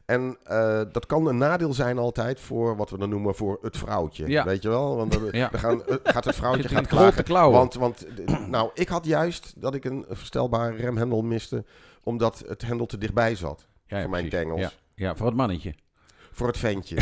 En 0.05 0.37
dat 0.91 1.05
kan 1.05 1.27
een 1.27 1.37
nadeel 1.37 1.73
zijn 1.73 1.97
altijd 1.97 2.39
voor 2.39 2.75
wat 2.75 2.89
we 2.89 2.97
dan 2.97 3.09
noemen 3.09 3.35
voor 3.35 3.57
het 3.61 3.77
vrouwtje. 3.77 4.27
Ja. 4.27 4.43
Weet 4.45 4.61
je 4.61 4.69
wel? 4.69 4.95
Want 4.95 5.17
Ja. 5.31 5.49
dan 5.49 5.59
gaan, 5.59 5.81
gaat 6.03 6.25
het 6.25 6.35
vrouwtje 6.35 6.67
gaat 6.75 6.87
klagen. 6.87 7.23
klauwen. 7.23 7.57
Want, 7.57 7.73
want 7.73 8.05
nou, 8.49 8.69
ik 8.73 8.87
had 8.89 9.05
juist 9.05 9.53
dat 9.57 9.73
ik 9.75 9.85
een 9.85 10.05
verstelbare 10.09 10.75
remhendel 10.75 11.21
miste, 11.21 11.63
omdat 12.03 12.43
het 12.47 12.61
hendel 12.61 12.85
te 12.85 12.97
dichtbij 12.97 13.35
zat. 13.35 13.67
Ja, 13.87 13.95
ja, 13.97 14.01
voor 14.01 14.11
mijn 14.11 14.27
precies. 14.27 14.45
tengels. 14.47 14.61
Ja. 14.61 14.71
ja, 15.07 15.15
voor 15.15 15.25
het 15.25 15.35
mannetje. 15.35 15.73
Voor 16.33 16.47
het 16.47 16.57
ventje. 16.57 16.95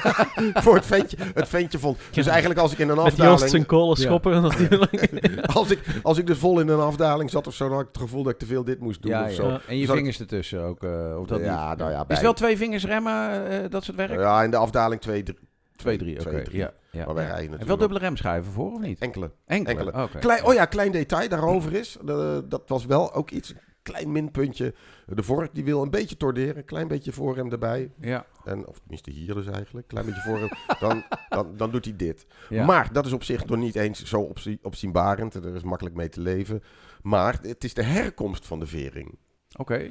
voor 0.64 0.74
het 0.74 0.86
ventje. 0.86 1.16
Het 1.34 1.48
ventje 1.48 1.78
vond. 1.78 1.98
Dus 2.10 2.26
eigenlijk 2.26 2.60
als 2.60 2.72
ik 2.72 2.78
in 2.78 2.88
een 2.88 2.94
Met 2.96 3.04
Joost 3.04 3.18
afdaling. 3.20 3.50
zijn 3.50 3.66
kolen 3.66 3.96
Ja. 4.00 4.02
schoppen 4.06 4.42
natuurlijk. 4.42 5.08
Als 5.56 5.70
ik, 5.70 5.80
als 6.02 6.18
ik 6.18 6.26
dus 6.26 6.38
vol 6.38 6.60
in 6.60 6.68
een 6.68 6.80
afdaling 6.80 7.30
zat 7.30 7.46
of 7.46 7.54
zo, 7.54 7.64
dan 7.64 7.72
had 7.76 7.82
ik 7.86 7.92
het 7.92 8.02
gevoel 8.02 8.22
dat 8.22 8.32
ik 8.32 8.38
te 8.38 8.46
veel 8.46 8.64
dit 8.64 8.80
moest 8.80 9.02
doen 9.02 9.10
Ja, 9.10 9.24
of 9.24 9.32
zo. 9.32 9.48
Ja. 9.48 9.60
En 9.68 9.76
je 9.76 9.82
ik- 9.82 9.90
vingers 9.90 10.20
ertussen 10.20 10.60
ook. 10.62 10.82
eh 10.84 11.16
of 11.20 11.26
dat 11.26 11.40
Ja, 11.40 11.68
niet? 11.68 11.78
nou 11.78 11.90
ja, 11.90 12.00
Is 12.00 12.06
bij- 12.06 12.16
het 12.16 12.24
wel 12.24 12.32
twee 12.32 12.56
vingers 12.56 12.84
remmen, 12.84 13.48
eh, 13.48 13.70
dat 13.70 13.84
soort 13.84 13.96
werk? 13.96 14.20
Ja, 14.20 14.42
in 14.42 14.50
de 14.50 14.56
afdaling 14.56 15.00
2, 15.00 15.22
3. 15.22 15.38
Twee, 15.76 15.98
drie, 15.98 16.20
oké. 16.20 16.28
Twee, 16.30 16.42
drie. 16.42 16.58
Ja, 16.58 16.72
ja. 16.90 17.04
Maar 17.06 17.14
wij 17.14 17.26
rijden 17.26 17.66
wel 17.66 17.76
dubbele 17.76 18.00
remschijven 18.00 18.52
voor, 18.52 18.72
of 18.72 18.80
niet? 18.80 18.98
Enkele. 18.98 19.30
Enkele. 19.46 20.08
Klein, 20.20 20.44
oh 20.44 20.54
ja, 20.54 20.64
klein 20.64 20.92
detail 20.92 21.28
daarover 21.28 21.72
is. 21.74 21.96
de- 22.04 22.44
dat 22.48 22.62
was 22.66 22.84
wel 22.86 23.14
ook 23.14 23.30
iets. 23.30 23.54
Klein 23.92 24.12
minpuntje. 24.12 24.74
De 25.06 25.22
vork 25.22 25.54
die 25.54 25.64
wil 25.64 25.82
een 25.82 25.90
beetje 25.90 26.16
torderen. 26.16 26.56
Een 26.56 26.64
klein 26.64 26.88
beetje 26.88 27.12
voorrem 27.12 27.50
erbij. 27.52 27.90
Ja. 28.00 28.26
En, 28.44 28.66
of 28.66 28.78
tenminste 28.78 29.10
hier 29.10 29.34
dus 29.34 29.46
eigenlijk. 29.46 29.88
Klein 29.88 30.06
beetje 30.06 30.20
voorrem. 30.20 30.48
dan, 30.80 31.04
dan, 31.28 31.56
dan 31.56 31.70
doet 31.70 31.84
hij 31.84 31.96
dit. 31.96 32.26
ja. 32.48 32.64
Maar 32.64 32.92
dat 32.92 33.06
is 33.06 33.12
op 33.12 33.22
zich 33.22 33.46
nog 33.46 33.58
niet 33.58 33.74
eens 33.76 34.04
zo 34.04 34.20
opzie- 34.20 34.58
opzienbarend. 34.62 35.34
Er 35.34 35.54
is 35.54 35.62
makkelijk 35.62 35.94
mee 35.96 36.08
te 36.08 36.20
leven. 36.20 36.62
Maar 37.02 37.38
het 37.42 37.64
is 37.64 37.74
de 37.74 37.82
herkomst 37.82 38.46
van 38.46 38.58
de 38.58 38.66
vering. 38.66 39.18
Oké. 39.56 39.90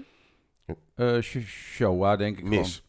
Eh, 0.96 1.20
Sh- 1.22 1.38
Showa, 1.46 2.16
denk 2.16 2.38
ik. 2.38 2.44
Mis. 2.44 2.84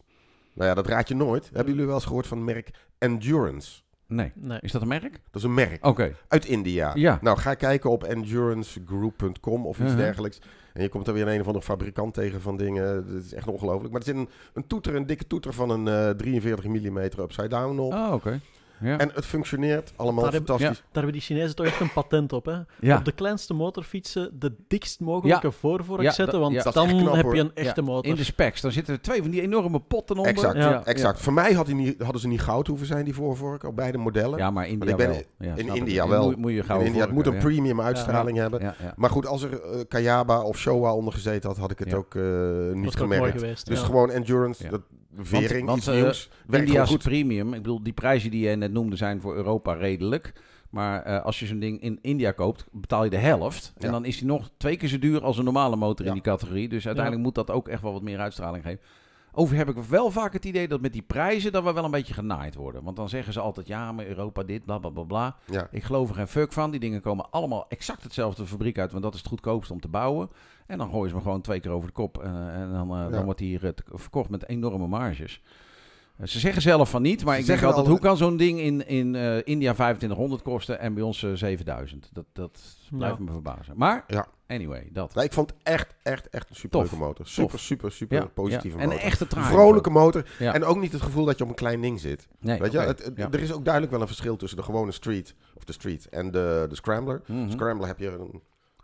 Nou 0.53 0.69
ja, 0.69 0.75
dat 0.75 0.87
raad 0.87 1.07
je 1.07 1.15
nooit. 1.15 1.49
Hebben 1.53 1.71
jullie 1.73 1.85
wel 1.85 1.95
eens 1.95 2.05
gehoord 2.05 2.27
van 2.27 2.37
het 2.37 2.45
merk 2.45 2.69
Endurance? 2.97 3.81
Nee. 4.07 4.31
Is 4.59 4.71
dat 4.71 4.81
een 4.81 4.87
merk? 4.87 5.11
Dat 5.11 5.35
is 5.35 5.43
een 5.43 5.53
merk 5.53 5.85
Oké. 5.85 6.15
uit 6.27 6.45
India. 6.45 6.91
Ja. 6.95 7.19
Nou, 7.21 7.37
ga 7.37 7.53
kijken 7.53 7.89
op 7.89 8.03
endurancegroup.com 8.03 9.65
of 9.65 9.75
iets 9.77 9.85
Uh-huh. 9.85 9.97
dergelijks. 9.97 10.39
En 10.77 10.83
je 10.83 10.89
komt 10.89 11.05
daar 11.05 11.13
weer 11.13 11.27
een 11.27 11.39
of 11.39 11.45
andere 11.47 11.65
fabrikant 11.65 12.13
tegen 12.13 12.41
van 12.41 12.57
dingen. 12.57 13.05
Dat 13.13 13.23
is 13.23 13.33
echt 13.33 13.47
ongelooflijk. 13.47 13.91
Maar 13.91 14.01
er 14.01 14.07
zit 14.07 14.15
een, 14.15 14.29
een 14.53 14.67
toeter, 14.67 14.95
een 14.95 15.05
dikke 15.05 15.27
toeter 15.27 15.53
van 15.53 15.69
een 15.69 15.87
eh 15.87 16.09
43 16.09 16.65
mm 16.65 16.97
upside 16.97 17.47
down 17.47 17.79
op. 17.79 17.93
Oh, 17.93 18.13
oké. 18.13 18.39
Ja. 18.79 18.97
En 18.97 19.11
het 19.13 19.25
functioneert 19.25 19.93
allemaal 19.95 20.23
Daar 20.23 20.33
fantastisch. 20.33 20.67
Daar 20.77 20.87
hebben 20.91 21.11
die 21.11 21.21
Chinezen 21.21 21.55
toch 21.55 21.65
echt 21.65 21.79
een 21.79 21.93
patent 21.93 22.33
op, 22.33 22.45
hè? 22.45 22.57
ja. 22.79 22.97
Op 22.97 23.05
de 23.05 23.11
kleinste 23.11 23.53
motorfietsen 23.53 24.29
de 24.39 24.53
dikst 24.67 24.99
mogelijke 24.99 25.51
voorvork 25.51 26.01
Ja, 26.01 26.11
zetten, 26.11 26.39
want. 26.39 26.63
Dat 26.63 26.73
dan 26.73 26.87
knap, 26.87 27.13
heb 27.15 27.23
hoor. 27.25 27.35
je 27.35 27.41
een 27.41 27.51
echte 27.53 27.81
Ja, 27.81 27.87
motor. 27.87 28.11
In 28.11 28.15
de 28.17 28.23
specs, 28.23 28.61
dan 28.61 28.71
zitten 28.71 28.93
er 28.93 29.01
twee 29.01 29.21
van 29.21 29.31
die 29.31 29.41
enorme 29.41 29.79
potten 29.79 30.15
onder. 30.17 30.31
Exact, 30.31 30.55
Ja. 30.55 30.85
exact. 30.85 31.19
Voor 31.19 31.33
mij 31.33 31.53
had 31.53 31.65
die 31.65 31.75
niet, 31.75 32.01
hadden 32.01 32.21
ze 32.21 32.27
niet 32.27 32.41
goud 32.41 32.67
hoeven 32.67 32.87
zijn, 32.87 33.05
die 33.05 33.13
voorvorken, 33.13 33.69
op 33.69 33.75
beide 33.75 33.97
modellen. 33.97 34.37
Ja, 34.37 34.51
maar 34.51 34.67
India 34.67 34.89
ik 34.89 34.97
ben 34.97 35.07
wel. 35.09 35.21
Ja, 35.39 35.55
in. 35.55 35.75
India 35.75 36.07
wel. 36.07 36.33
Moet, 36.37 36.51
je 36.51 36.63
In 36.67 36.81
India, 36.85 37.01
het 37.01 37.11
moet 37.11 37.25
een 37.27 37.37
premium 37.37 37.81
uitstraling 37.81 38.37
hebben. 38.37 38.61
Ja, 38.61 38.75
ja. 38.81 38.93
Maar 38.95 39.09
goed, 39.09 39.25
als 39.27 39.43
er 39.43 39.61
eh, 39.61 39.79
Kayaba 39.87 40.41
of 40.41 40.57
Showa 40.57 40.93
onder 40.93 41.13
gezeten 41.13 41.49
had, 41.49 41.57
had 41.57 41.71
ik 41.71 41.79
het 41.79 41.89
Ja. 41.89 41.95
ook 41.95 42.15
eh, 42.15 42.23
niet 42.73 42.95
gemerkt. 42.95 43.65
Dus 43.67 43.79
gewoon 43.79 44.09
endurance, 44.11 44.81
vering, 45.25 45.65
want, 45.65 45.77
iets 45.77 45.87
eh, 45.87 45.93
gewoon 45.93 46.61
India's 46.61 46.89
goed. 46.89 47.03
premium, 47.03 47.53
ik 47.53 47.61
bedoel, 47.61 47.83
die 47.83 47.93
prijzen 47.93 48.31
die 48.31 48.49
je 48.49 48.55
net 48.55 48.71
noemde 48.71 48.95
zijn 48.95 49.21
voor 49.21 49.35
Europa 49.35 49.73
redelijk. 49.73 50.33
Maar 50.69 51.03
eh, 51.03 51.23
als 51.25 51.39
je 51.39 51.45
zo'n 51.45 51.59
ding 51.59 51.81
in 51.81 51.99
India 52.01 52.31
koopt, 52.31 52.65
betaal 52.71 53.03
je 53.03 53.09
de 53.09 53.17
helft. 53.17 53.73
En 53.77 53.85
Ja. 53.85 53.91
dan 53.91 54.05
is 54.05 54.17
die 54.17 54.27
nog 54.27 54.49
twee 54.57 54.77
keer 54.77 54.89
zo 54.89 54.99
duur 54.99 55.23
als 55.23 55.37
een 55.37 55.43
normale 55.43 55.75
motor 55.75 56.05
Ja. 56.05 56.11
in 56.11 56.17
die 56.21 56.31
categorie. 56.31 56.69
Dus 56.69 56.85
uiteindelijk 56.85 57.23
moet 57.25 57.35
dat 57.35 57.51
ook 57.51 57.67
echt 57.67 57.81
wel 57.81 57.93
wat 57.93 58.01
meer 58.01 58.19
uitstraling 58.19 58.63
geven. 58.63 58.79
Over 59.39 59.55
heb 59.55 59.69
ik 59.69 59.75
wel 59.77 60.11
vaak 60.11 60.33
het 60.33 60.45
idee 60.45 60.67
dat 60.67 60.81
met 60.81 60.93
die 60.93 61.01
prijzen 61.01 61.51
dat 61.51 61.63
we 61.63 61.73
wel 61.73 61.83
een 61.83 61.91
beetje 61.91 62.13
genaaid 62.13 62.55
worden. 62.55 62.83
Want 62.83 62.95
dan 62.95 63.09
zeggen 63.09 63.33
ze 63.33 63.39
altijd, 63.39 63.67
ja, 63.67 63.91
maar 63.91 64.05
Europa 64.07 64.43
dit, 64.43 64.65
bla 64.65 64.77
bla 64.77 64.89
bla 64.89 65.03
bla. 65.03 65.35
Ja. 65.45 65.67
Ik 65.71 65.83
geloof 65.83 66.09
er 66.09 66.15
geen 66.15 66.27
fuck 66.27 66.53
van. 66.53 66.71
Die 66.71 66.79
dingen 66.79 67.01
komen 67.01 67.31
allemaal 67.31 67.65
exact 67.69 68.03
hetzelfde 68.03 68.45
fabriek 68.45 68.79
uit, 68.79 68.91
want 68.91 69.03
dat 69.03 69.13
is 69.13 69.19
het 69.19 69.27
goedkoopste 69.29 69.73
om 69.73 69.79
te 69.79 69.87
bouwen. 69.87 70.29
En 70.67 70.77
dan 70.77 70.89
gooien 70.89 71.09
ze 71.09 71.15
me 71.15 71.21
gewoon 71.21 71.41
twee 71.41 71.59
keer 71.59 71.71
over 71.71 71.87
de 71.87 71.93
kop. 71.93 72.17
eh, 72.23 72.29
en 72.61 72.71
dan, 72.71 72.91
eh, 72.91 72.97
Ja. 72.97 73.09
dan 73.09 73.25
wordt 73.25 73.39
hier 73.39 73.61
het 73.63 73.83
verkocht 73.91 74.29
met 74.29 74.47
enorme 74.47 74.87
marges. 74.87 75.41
Eh, 76.17 76.27
Ze 76.27 76.39
zeggen 76.39 76.61
zelf 76.61 76.89
van 76.89 77.01
niet, 77.01 77.23
maar 77.25 77.33
Ze 77.33 77.39
ik 77.39 77.45
zeggen 77.45 77.67
altijd, 77.67 77.85
al- 77.85 77.91
hoe 77.91 78.01
kan 78.01 78.17
zo'n 78.17 78.37
ding 78.37 78.59
in, 78.59 78.87
in 78.87 79.15
eh, 79.15 79.35
India 79.35 79.73
2500 79.73 80.41
kosten 80.41 80.79
en 80.79 80.93
bij 80.93 81.03
ons 81.03 81.23
eh, 81.23 81.31
7000? 81.33 82.09
Dat, 82.13 82.25
dat 82.33 82.59
blijft 82.91 83.17
Ja. 83.17 83.23
me 83.23 83.31
verbazen. 83.31 83.73
Maar, 83.77 84.03
Ja. 84.07 84.27
anyway, 84.47 84.89
dat. 84.91 85.13
Nou, 85.13 85.25
ik 85.25 85.33
vond 85.33 85.49
het 85.49 85.59
echt, 85.63 85.95
echt, 86.03 86.29
echt 86.29 86.49
een 86.49 86.55
superleuke 86.55 86.89
Tof. 86.95 86.99
motor. 86.99 87.27
Super, 87.27 87.51
Tof. 87.51 87.59
super, 87.59 87.91
super 87.91 88.17
Ja, 88.21 88.25
positieve 88.25 88.77
ja. 88.77 88.83
En 88.83 88.89
motor. 88.89 89.03
een 89.03 89.09
echte 89.11 89.25
vrolijke 89.29 89.89
motor. 89.89 90.25
Ja. 90.39 90.53
En 90.53 90.63
ook 90.63 90.79
niet 90.79 90.91
het 90.91 91.01
gevoel 91.01 91.25
dat 91.25 91.37
je 91.37 91.43
op 91.43 91.49
een 91.49 91.55
klein 91.55 91.81
ding 91.81 91.99
zit. 91.99 92.27
Nee, 92.39 92.59
Weet 92.59 92.71
je, 92.71 92.77
oké. 92.77 92.87
het, 92.87 93.03
het- 93.03 93.17
Ja. 93.17 93.27
er 93.31 93.39
is 93.41 93.53
ook 93.53 93.63
duidelijk 93.63 93.93
wel 93.93 94.01
een 94.01 94.07
verschil 94.07 94.35
tussen 94.35 94.57
de 94.57 94.63
gewone 94.63 94.91
street, 94.91 95.35
of 95.55 95.63
de 95.63 95.73
street, 95.73 96.09
en 96.09 96.31
de, 96.31 96.65
de 96.69 96.75
scrambler. 96.75 97.21
Mhm. 97.27 97.49
Scrambler 97.49 97.87
heb 97.87 97.99
je 97.99 98.07
een, 98.07 98.41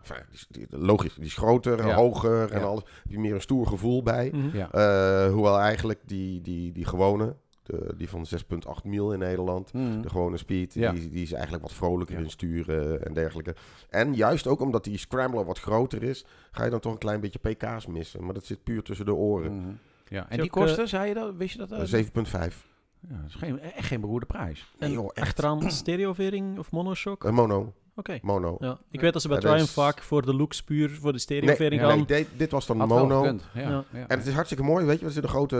enfin, 0.10 0.24
die, 0.30 0.36
is- 0.40 0.48
die- 0.50 0.68
logisch, 0.80 1.16
die 1.16 1.26
is 1.26 1.36
groter, 1.38 1.86
Ja. 1.88 1.94
hoger 1.96 2.52
en 2.52 2.60
Ja. 2.60 2.66
alles. 2.66 2.84
Heb 2.84 3.12
je 3.12 3.20
meer 3.20 3.34
een 3.34 3.42
stoer 3.42 3.68
gevoel 3.68 4.04
bij. 4.04 4.30
Mhm. 4.34 4.58
Ja. 4.58 4.72
Eh, 4.72 5.32
hoewel 5.34 5.60
eigenlijk 5.60 6.00
die, 6.06 6.42
die, 6.42 6.72
die 6.72 6.86
gewone, 6.86 7.36
de, 7.64 7.94
die 7.98 8.10
van 8.10 8.26
6.8 8.26 8.84
mil 8.84 9.14
in 9.14 9.20
Nederland, 9.20 9.74
Mhm. 9.74 10.02
de 10.02 10.10
gewone 10.10 10.38
speed, 10.38 10.74
Ja. 10.74 10.92
die, 10.92 11.10
die 11.10 11.24
is 11.24 11.32
eigenlijk 11.32 11.64
wat 11.64 11.74
vrolijker 11.74 12.18
Ja. 12.18 12.24
in 12.24 12.30
sturen 12.30 13.06
en 13.06 13.14
dergelijke. 13.14 13.56
En 13.90 14.14
juist 14.14 14.48
ook 14.48 14.60
omdat 14.60 14.84
die 14.84 14.98
scrambler 14.98 15.46
wat 15.46 15.60
groter 15.60 16.04
is, 16.04 16.26
ga 16.52 16.64
je 16.64 16.70
dan 16.70 16.80
toch 16.80 16.92
een 16.92 16.98
klein 16.98 17.20
beetje 17.20 17.40
pk's 17.40 17.86
missen. 17.88 18.24
Maar 18.24 18.34
dat 18.34 18.46
zit 18.46 18.64
puur 18.64 18.84
tussen 18.84 19.06
de 19.06 19.14
oren. 19.14 19.58
Mhm. 19.58 19.72
Ja. 20.08 20.30
En 20.30 20.38
die 20.38 20.46
ook, 20.50 20.56
eh, 20.56 20.62
kosten, 20.64 20.88
zei 20.88 21.08
je 21.08 21.14
dat? 21.14 21.36
Wist 21.36 21.52
je 21.54 21.60
dat? 21.60 21.72
Eh, 21.72 21.82
eh? 21.82 21.86
7.5. 21.88 22.72
Ja, 23.10 23.16
dat 23.16 23.28
is 23.28 23.36
geen, 23.36 23.60
echt 23.60 23.88
geen 23.88 24.02
beroerde 24.02 24.26
prijs. 24.26 24.60
En 24.80 24.88
Nee, 24.88 24.98
joh, 24.98 25.10
echt. 25.14 25.28
achteraan 25.28 25.72
stereovering 25.72 26.60
of 26.60 26.72
monoshock? 26.72 27.24
Een 27.24 27.34
mono. 27.34 27.74
Oké. 27.96 28.20
Mono. 28.22 28.56
Ja. 28.60 28.78
Ik 28.92 29.00
weet 29.02 29.14
dat 29.14 29.22
ze 29.22 29.28
bij 29.28 29.40
Triumph 29.40 29.62
is- 29.64 29.72
vaak 29.72 30.02
voor 30.02 30.22
de 30.26 30.34
looks 30.36 30.64
puur 30.64 30.90
voor 30.90 31.02
de 31.02 31.08
Nee, 31.12 31.20
stereovering 31.20 31.82
ja, 31.82 31.88
gaan. 31.88 31.98
nee, 31.98 32.06
dit, 32.06 32.28
dit 32.38 32.52
was 32.52 32.66
dan 32.66 32.80
Had 32.80 32.88
mono. 32.88 33.24
Ja. 33.26 33.34
Ja. 33.54 33.70
Ja. 33.70 33.84
En 34.08 34.18
het 34.18 34.28
is 34.28 34.34
hartstikke 34.34 34.64
mooi, 34.64 34.86
weet 34.86 35.00
je. 35.00 35.06
Er 35.06 35.12
zit 35.12 35.24
een 35.24 35.30
grote 35.30 35.58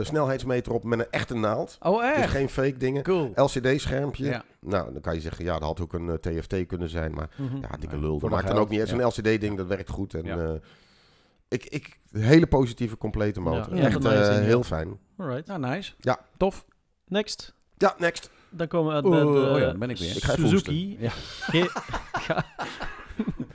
eh, 0.00 0.06
snelheidsmeter 0.06 0.72
op 0.72 0.84
met 0.84 0.98
een 0.98 1.10
echte 1.10 1.34
naald. 1.34 1.76
Oh, 1.80 2.00
Dus 2.00 2.10
echt? 2.22 2.30
geen 2.30 2.48
fake 2.48 2.76
dingen. 2.76 3.02
Cool. 3.02 3.32
LCD-schermpje. 3.34 4.24
Ja. 4.24 4.44
Nou, 4.60 4.92
dan 4.92 5.00
kan 5.00 5.14
je 5.14 5.20
zeggen, 5.20 5.44
ja, 5.44 5.52
dat 5.52 5.62
had 5.62 5.80
ook 5.80 5.92
een 5.92 6.08
eh, 6.08 6.14
TFT 6.14 6.66
kunnen 6.66 6.88
zijn. 6.88 7.12
Maar 7.14 7.28
Mhm. 7.36 7.56
ja, 7.56 7.68
dikke 7.80 7.98
lul. 7.98 8.18
Dat 8.18 8.30
maakt 8.30 8.46
dan 8.48 8.56
ook 8.58 8.68
niet 8.68 8.80
uit. 8.80 8.88
ja. 8.88 8.94
Zo'n 8.96 9.04
LCD-ding, 9.06 9.56
dat 9.56 9.66
werkt 9.66 9.88
goed. 9.90 10.14
En 10.14 10.24
Ja. 10.24 10.36
eh, 10.38 10.50
ik, 11.48 11.64
ik, 11.64 11.98
een 12.12 12.22
hele 12.22 12.46
positieve, 12.46 12.96
complete 12.98 13.40
motor. 13.40 13.76
Ja, 13.76 13.82
Echt 13.86 14.04
eh, 14.04 14.38
heel 14.38 14.62
fijn. 14.62 14.98
Alright. 15.18 15.46
Nou, 15.46 15.60
nice. 15.60 15.92
Ja. 15.98 16.18
Tof. 16.36 16.64
Next. 17.06 17.54
Ja, 17.76 17.94
next. 17.98 18.30
Dan 18.56 18.66
komen 18.68 18.88
we 18.88 18.94
uit 18.94 19.10
bij 19.10 19.20
de 19.20 19.26
oh 19.52 19.58
ja, 19.58 19.66
dan 19.66 19.78
ben 19.78 19.90
ik 19.90 19.98
weer. 19.98 20.16
Ik 20.16 20.22
Suzuki. 20.24 20.98
Ge- 21.40 21.70
Ga- 22.26 22.44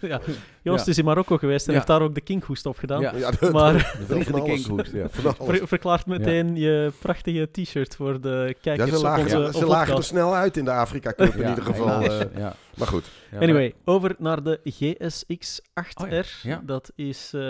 ja. 0.13 0.21
Joost 0.62 0.85
Ja. 0.85 0.91
is 0.91 0.97
in 0.97 1.05
Marokko 1.05 1.38
geweest 1.38 1.65
en 1.67 1.71
Ja. 1.71 1.77
heeft 1.77 1.88
daar 1.91 2.01
ook 2.01 2.15
de 2.15 2.21
kinkhoest 2.21 2.65
op 2.65 2.77
gedaan. 2.77 3.01
Ja. 3.01 3.15
Ja, 3.15 3.31
de- 3.39 3.49
Maar 3.51 3.95
De 4.07 4.41
kinkhoest, 4.43 4.91
ja. 4.91 5.09
Van 5.09 5.35
alles. 5.39 5.57
ver- 5.57 5.67
verklaart 5.67 6.05
meteen 6.05 6.55
je 6.55 6.91
prachtige 6.99 7.49
t-shirt 7.51 7.95
voor 7.95 8.21
de 8.21 8.43
Ja, 8.47 8.53
kijkers 8.62 8.89
ze 8.89 8.97
op 8.97 9.03
lagen, 9.03 9.21
onze 9.23 9.57
ze 9.57 9.65
op 9.65 9.71
lagen 9.71 9.95
er 9.95 10.03
snel 10.03 10.35
uit 10.35 10.57
in 10.57 10.65
de 10.65 10.71
Afrika 10.71 11.13
Cup 11.13 11.33
in 11.35 11.49
ieder 11.49 11.63
geval. 11.63 12.01
eh, 12.01 12.19
ja. 12.38 12.55
maar 12.77 12.88
goed. 12.88 13.09
Ja, 13.31 13.39
Anyway, 13.39 13.73
over 13.85 14.15
naar 14.17 14.43
de 14.43 14.59
GSX-8R. 14.63 16.03
Oh 16.03 16.09
ja, 16.09 16.23
ja. 16.43 16.62
Dat 16.65 16.91
is 16.95 17.31
eh, 17.33 17.41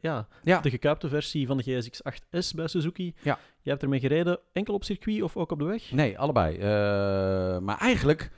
ja, 0.00 0.26
Ja. 0.42 0.60
de 0.60 0.70
gekuipte 0.70 1.08
versie 1.08 1.46
van 1.46 1.56
de 1.56 1.62
GSX-8S 1.62 2.54
bij 2.54 2.66
Suzuki. 2.68 3.14
Ja. 3.22 3.38
Je 3.62 3.70
hebt 3.70 3.82
ermee 3.82 4.00
gereden, 4.00 4.38
enkel 4.52 4.74
op 4.74 4.84
circuit 4.84 5.22
of 5.22 5.36
ook 5.36 5.50
op 5.52 5.58
de 5.58 5.64
weg? 5.64 5.90
Nee, 5.92 6.18
allebei. 6.18 6.56
Eh, 6.56 7.58
maar 7.58 7.78
eigenlijk, 7.78 8.30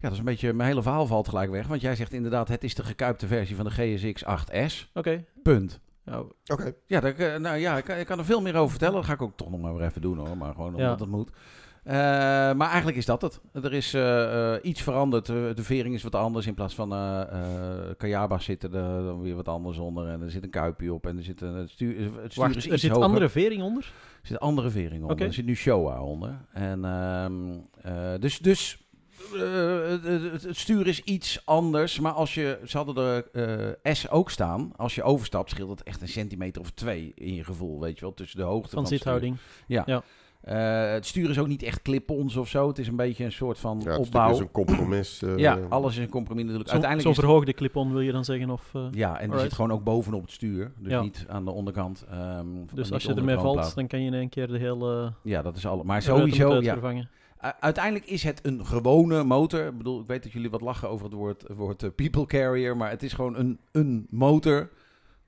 ja, 0.00 0.08
dat 0.08 0.12
is 0.12 0.18
een 0.18 0.24
beetje, 0.24 0.52
mijn 0.52 0.68
hele 0.68 0.82
verhaal 0.82 1.06
valt 1.06 1.28
gelijk 1.28 1.50
weg. 1.50 1.66
Want 1.66 1.80
jij 1.80 1.96
zegt 1.96 2.12
inderdaad, 2.12 2.48
het 2.48 2.64
is 2.64 2.74
de 2.74 2.84
gekuipte 2.84 3.26
versie 3.26 3.56
van 3.56 3.64
de 3.64 3.70
GSX 3.70 4.24
8S. 4.24 4.90
Oké. 4.94 5.24
Punt. 5.42 5.80
Ja, 6.04 6.22
Oké. 6.46 6.72
Ja, 6.86 7.00
daar, 7.00 7.14
eh, 7.14 7.36
nou, 7.40 7.56
ja 7.56 7.76
ik, 7.76 7.84
kan- 7.84 7.96
ik 7.96 8.06
kan 8.06 8.18
er 8.18 8.24
veel 8.24 8.40
meer 8.42 8.54
over 8.54 8.70
vertellen. 8.70 8.94
Dat 8.94 9.04
ga 9.04 9.12
ik 9.12 9.22
ook 9.22 9.36
toch 9.36 9.50
nog 9.50 9.60
maar 9.60 9.74
weer 9.74 9.86
even 9.86 10.00
doen 10.00 10.18
hoor. 10.18 10.36
Maar 10.36 10.54
gewoon 10.54 10.74
omdat 10.74 10.98
Ja. 10.98 11.04
het 11.04 11.08
moet. 11.14 11.30
Eh, 11.84 11.94
maar 12.52 12.68
eigenlijk 12.68 12.96
is 12.96 13.04
dat 13.06 13.22
het. 13.22 13.40
Er 13.52 13.72
is 13.72 13.94
eh, 13.94 14.54
eh, 14.54 14.60
iets 14.62 14.82
veranderd. 14.82 15.26
De, 15.26 15.52
vering 15.56 15.94
is 15.94 16.02
wat 16.02 16.14
anders. 16.14 16.46
In 16.46 16.54
plaats 16.54 16.74
van 16.74 16.92
eh 16.92 17.20
eh 17.20 17.94
Kayaba 17.96 18.38
zitten 18.38 18.74
er 18.74 19.02
dan 19.04 19.20
weer 19.20 19.34
wat 19.34 19.48
anders 19.48 19.78
onder. 19.78 20.08
En 20.08 20.22
er 20.22 20.30
zit 20.30 20.42
een 20.44 20.50
kuipje 20.50 20.92
op. 20.92 21.06
En 21.06 21.16
er 21.16 21.22
zit 21.22 21.40
een, 21.40 21.54
het 21.54 21.70
stuur, 21.70 21.96
het 22.22 22.32
stuur 22.32 22.42
Wacht, 22.44 22.56
is 22.56 22.68
er 22.70 22.78
zit 22.78 22.90
hoger. 22.90 23.04
andere 23.06 23.28
vering 23.28 23.62
onder? 23.62 23.82
Er 24.20 24.26
zit 24.26 24.30
een 24.36 24.46
andere 24.46 24.70
vering 24.70 25.02
onder. 25.02 25.26
Er 25.26 25.32
zit 25.32 25.44
nu 25.44 25.54
Showa 25.56 26.02
onder. 26.02 26.38
En, 26.52 26.84
ehm, 26.84 27.34
eh, 27.82 28.12
dus 28.20 28.38
dus 28.38 28.88
eh, 29.34 29.88
het, 29.88 30.42
het- 30.42 30.56
stuur 30.56 30.86
is 30.86 31.00
iets 31.02 31.42
anders. 31.44 32.00
Maar 32.00 32.12
als 32.12 32.34
je, 32.34 32.58
ze 32.66 32.76
hadden 32.76 32.96
er 32.96 33.28
eh, 33.84 33.94
S 33.94 34.08
ook 34.10 34.30
staan. 34.30 34.72
Als 34.76 34.94
je 34.94 35.02
overstapt 35.02 35.50
scheelt 35.50 35.70
het 35.70 35.82
echt 35.82 36.00
een 36.02 36.08
centimeter 36.08 36.60
of 36.62 36.70
twee 36.70 37.12
in 37.14 37.34
je 37.34 37.44
gevoel. 37.44 37.80
Weet 37.80 37.94
je 37.94 38.00
wel, 38.00 38.14
tussen 38.14 38.38
de 38.38 38.44
hoogte 38.44 38.68
van, 38.68 38.70
Van 38.70 38.78
het 38.78 38.86
stuur. 38.86 38.98
zithouding. 38.98 39.36
Eh, 40.40 40.92
het 40.92 41.06
stuur 41.06 41.30
is 41.30 41.38
ook 41.38 41.46
niet 41.46 41.62
echt 41.62 41.82
clip-ons 41.82 42.36
of 42.36 42.48
zo. 42.48 42.68
Het 42.68 42.78
is 42.78 42.88
een 42.88 42.96
beetje 42.96 43.24
een 43.24 43.32
soort 43.32 43.58
van 43.58 43.80
Ja, 43.84 43.90
het 43.90 44.00
is 44.00 44.06
opbouw. 44.06 44.28
dus 44.28 44.38
een 44.38 44.50
compromis. 44.50 45.22
eh, 45.22 45.36
ja, 45.36 45.58
alles 45.68 45.96
is 45.96 46.02
een 46.02 46.08
compromis 46.10 46.44
natuurlijk. 46.44 46.70
Zo'n 46.70 47.12
is 47.12 47.18
verhoogde 47.18 47.52
clip-on 47.52 47.90
wil 47.92 48.00
je 48.00 48.12
dan 48.12 48.24
zeggen? 48.24 48.50
Of, 48.50 48.70
eh, 48.74 48.86
Ja, 48.92 49.18
en 49.20 49.30
die 49.30 49.38
zit 49.38 49.52
gewoon 49.52 49.72
ook 49.72 49.84
bovenop 49.84 50.22
het 50.22 50.30
stuur. 50.30 50.72
Dus 50.78 50.90
Ja. 50.92 51.02
niet 51.02 51.24
aan 51.28 51.44
de 51.44 51.50
onderkant. 51.50 52.04
ehm, 52.10 52.46
dus 52.74 52.92
als 52.92 53.02
je 53.02 53.14
ermee 53.14 53.34
de 53.36 53.40
valt, 53.40 53.74
dan 53.74 53.86
kan 53.86 54.00
je 54.00 54.06
in 54.06 54.14
één 54.14 54.28
keer 54.28 54.46
de 54.48 54.58
hele 54.58 55.12
Ja, 55.22 55.42
dat 55.42 55.56
is 55.56 55.66
al. 55.66 55.82
Maar 55.84 56.02
sowieso, 56.02 56.48
ja. 56.48 56.54
uitvervangen. 56.54 57.08
Uiteindelijk 57.60 58.06
is 58.06 58.22
het 58.22 58.40
een 58.46 58.66
gewone 58.66 59.24
motor. 59.24 59.66
Ik 59.66 59.76
bedoel, 59.78 60.00
ik 60.00 60.06
weet 60.06 60.22
dat 60.22 60.32
jullie 60.32 60.50
wat 60.50 60.60
lachen 60.60 60.88
over 60.88 61.04
het 61.04 61.14
woord, 61.14 61.42
het 61.48 61.56
woord 61.56 61.82
eh, 61.82 61.90
people 61.94 62.26
carrier. 62.26 62.76
Maar 62.76 62.90
het 62.90 63.02
is 63.02 63.12
gewoon 63.12 63.36
een, 63.36 63.58
een 63.72 64.06
motor 64.10 64.68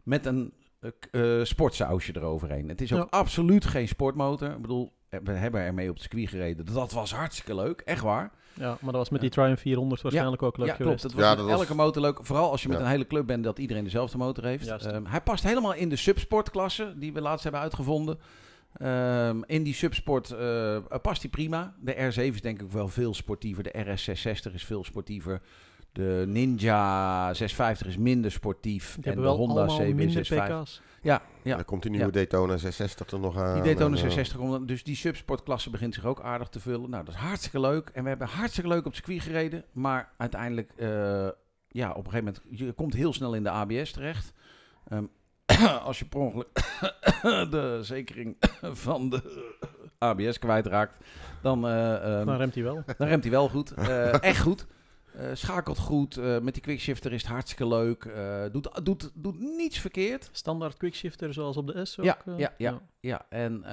met 0.02 0.26
een 0.26 0.52
eh, 0.80 1.38
eh, 1.38 1.44
sportsausje 1.44 2.16
eroverheen. 2.16 2.68
Het 2.68 2.80
is 2.80 2.92
ook 2.92 2.98
Ja. 3.10 3.18
absoluut 3.18 3.64
geen 3.64 3.88
sportmotor. 3.88 4.50
Ik 4.50 4.60
bedoel, 4.60 4.92
we 5.08 5.32
hebben 5.32 5.60
ermee 5.60 5.88
op 5.88 5.94
het 5.94 6.02
circuit 6.02 6.28
gereden. 6.28 6.64
Dat 6.74 6.92
was 6.92 7.12
hartstikke 7.14 7.54
leuk, 7.54 7.80
echt 7.80 8.02
waar. 8.02 8.30
Ja, 8.54 8.68
maar 8.68 8.92
dat 8.92 9.00
was 9.00 9.08
met 9.10 9.20
die 9.20 9.30
Triumph 9.30 9.60
400 9.60 10.02
waarschijnlijk 10.02 10.42
ook 10.42 10.56
leuk 10.56 10.66
ja, 10.68 10.74
geweest. 10.74 11.00
klopt. 11.00 11.14
Was 11.16 11.24
Ja, 11.24 11.34
dat 11.36 11.46
was- 11.46 11.60
elke 11.60 11.74
motor 11.74 12.02
leuk. 12.02 12.18
Vooral 12.22 12.50
als 12.50 12.62
je 12.62 12.68
met 12.68 12.80
een 12.80 12.86
hele 12.86 13.06
club 13.06 13.26
bent 13.26 13.44
dat 13.44 13.58
iedereen 13.58 13.84
dezelfde 13.84 14.18
motor 14.18 14.44
heeft. 14.44 14.66
Ehm, 14.68 15.04
hij 15.04 15.20
past 15.20 15.42
helemaal 15.44 15.74
in 15.74 15.88
de 15.88 15.96
subsportklasse 15.96 16.94
die 16.96 17.12
we 17.12 17.20
laatst 17.20 17.42
hebben 17.42 17.60
uitgevonden. 17.60 18.18
Ehm, 18.76 19.42
in 19.46 19.62
die 19.62 19.74
subsport 19.74 20.30
eh, 20.30 20.78
past 21.02 21.22
hij 21.22 21.30
prima. 21.30 21.74
De 21.80 22.12
R7 22.12 22.34
is 22.34 22.40
denk 22.40 22.60
ik 22.60 22.70
wel 22.70 22.88
veel 22.88 23.14
sportiever. 23.14 23.62
De 23.62 23.84
RS660 23.84 24.54
is 24.54 24.64
veel 24.64 24.84
sportiever. 24.84 25.40
De 25.92 26.24
Ninja 26.26 27.34
650 27.34 27.86
is 27.86 27.96
minder 27.96 28.30
sportief. 28.30 28.94
Die 28.94 28.96
en 28.96 29.02
hebben 29.02 29.22
de 29.22 29.28
wel 29.28 29.38
Honda 29.38 29.64
allemaal 29.64 29.94
minder 29.94 30.26
CB65. 30.26 30.62
pk's. 30.62 30.80
Ja, 31.02 31.22
ja. 31.42 31.56
Dan 31.56 31.64
komt 31.64 31.82
die 31.82 31.90
nieuwe 31.90 32.12
Daytona 32.12 32.56
660 32.56 33.10
er 33.10 33.20
nog 33.20 33.36
aan. 33.36 33.54
Die 33.54 33.62
Daytona 33.62 33.86
en, 33.86 33.92
eh, 33.92 34.10
660 34.10 34.36
komt. 34.36 34.68
Dus 34.68 34.84
die 34.84 34.96
subsportklasse 34.96 35.70
begint 35.70 35.94
zich 35.94 36.04
ook 36.04 36.20
aardig 36.20 36.48
te 36.48 36.60
vullen. 36.60 36.90
Nou, 36.90 37.04
dat 37.04 37.14
is 37.14 37.20
hartstikke 37.20 37.60
leuk. 37.60 37.90
En 37.92 38.02
we 38.02 38.08
hebben 38.08 38.28
hartstikke 38.28 38.68
leuk 38.68 38.78
op 38.78 38.84
het 38.84 38.94
circuit 38.94 39.20
gereden. 39.20 39.64
Maar 39.72 40.12
uiteindelijk, 40.16 40.72
eh, 40.76 41.28
ja, 41.68 41.90
op 41.90 42.04
een 42.04 42.10
gegeven 42.10 42.24
moment, 42.24 42.40
je 42.50 42.72
komt 42.72 42.94
heel 42.94 43.12
snel 43.12 43.34
in 43.34 43.42
de 43.42 43.50
ABS 43.50 43.92
terecht. 43.92 44.32
Ehm, 44.88 45.04
als 45.84 45.98
je 45.98 46.04
per 46.04 46.20
ongeluk 46.20 46.48
de 47.50 47.78
zekering 47.82 48.36
van 48.86 49.10
de 49.10 49.50
ABS 49.98 50.38
kwijtraakt, 50.38 51.04
dan, 51.42 51.66
eh, 51.66 51.94
ehm, 52.18 52.26
Dan 52.26 52.36
remt 52.36 52.54
hij 52.54 52.62
wel. 52.64 52.82
dan 52.98 53.08
remt 53.08 53.22
hij 53.22 53.32
wel 53.32 53.48
goed. 53.48 53.70
Eh, 53.70 54.22
echt 54.22 54.40
goed. 54.40 54.66
Eh, 55.16 55.26
schakelt 55.32 55.78
goed. 55.78 56.16
Eh, 56.16 56.38
met 56.38 56.54
die 56.54 56.62
quickshifter 56.62 57.12
is 57.12 57.22
het 57.22 57.30
hartstikke 57.30 57.66
leuk. 57.68 58.04
Eh, 58.04 58.42
doet, 58.52 58.68
doet, 58.82 59.10
doet 59.14 59.40
niets 59.40 59.78
verkeerd. 59.78 60.28
Standaard 60.32 60.76
quickshifter 60.76 61.32
zoals 61.32 61.56
op 61.56 61.66
de 61.66 61.84
S 61.84 61.98
ook. 61.98 62.04
Ja, 62.04 62.18
eh, 62.26 62.38
ja, 62.38 62.52
ja. 62.56 62.80
Ja, 63.00 63.26
en 63.28 63.64
eh, 63.64 63.72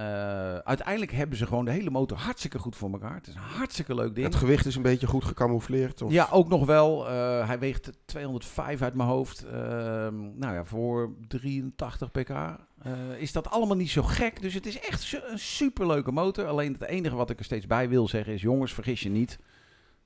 uiteindelijk 0.57 1.11
hebben 1.11 1.37
ze 1.37 1.45
gewoon 1.47 1.65
de 1.65 1.71
hele 1.71 1.89
motor 1.89 2.17
hartstikke 2.17 2.59
goed 2.59 2.75
voor 2.75 2.91
elkaar. 2.91 3.15
Het 3.15 3.27
is 3.27 3.33
een 3.33 3.39
hartstikke 3.41 3.95
leuk 3.95 4.15
ding. 4.15 4.25
Het 4.27 4.35
gewicht 4.35 4.65
is 4.65 4.75
een 4.75 4.81
beetje 4.81 5.07
goed 5.07 5.23
gecamoufleerd. 5.25 6.01
Of... 6.01 6.11
Ja, 6.11 6.27
ook 6.31 6.47
nog 6.49 6.65
wel. 6.65 7.07
Eh, 7.09 7.47
hij 7.47 7.59
weegt 7.59 7.91
205 8.05 8.81
uit 8.81 8.93
mijn 8.93 9.09
hoofd. 9.09 9.43
Ehm, 9.45 10.37
nou 10.37 10.53
ja, 10.53 10.65
voor 10.65 11.13
83 11.27 12.11
pk 12.11 12.29
eh, 12.29 12.91
is 13.17 13.31
dat 13.31 13.49
allemaal 13.49 13.75
niet 13.77 13.89
zo 13.89 14.03
gek. 14.03 14.41
Dus 14.41 14.53
het 14.53 14.65
is 14.65 14.79
echt 14.79 15.01
su- 15.01 15.21
een 15.27 15.39
superleuke 15.39 16.11
motor. 16.11 16.45
Alleen 16.47 16.73
het 16.73 16.83
enige 16.83 17.15
wat 17.15 17.29
ik 17.29 17.39
er 17.39 17.45
steeds 17.45 17.67
bij 17.67 17.89
wil 17.89 18.07
zeggen 18.07 18.33
is... 18.33 18.41
jongens, 18.41 18.73
vergis 18.73 19.01
je 19.01 19.09
niet. 19.09 19.39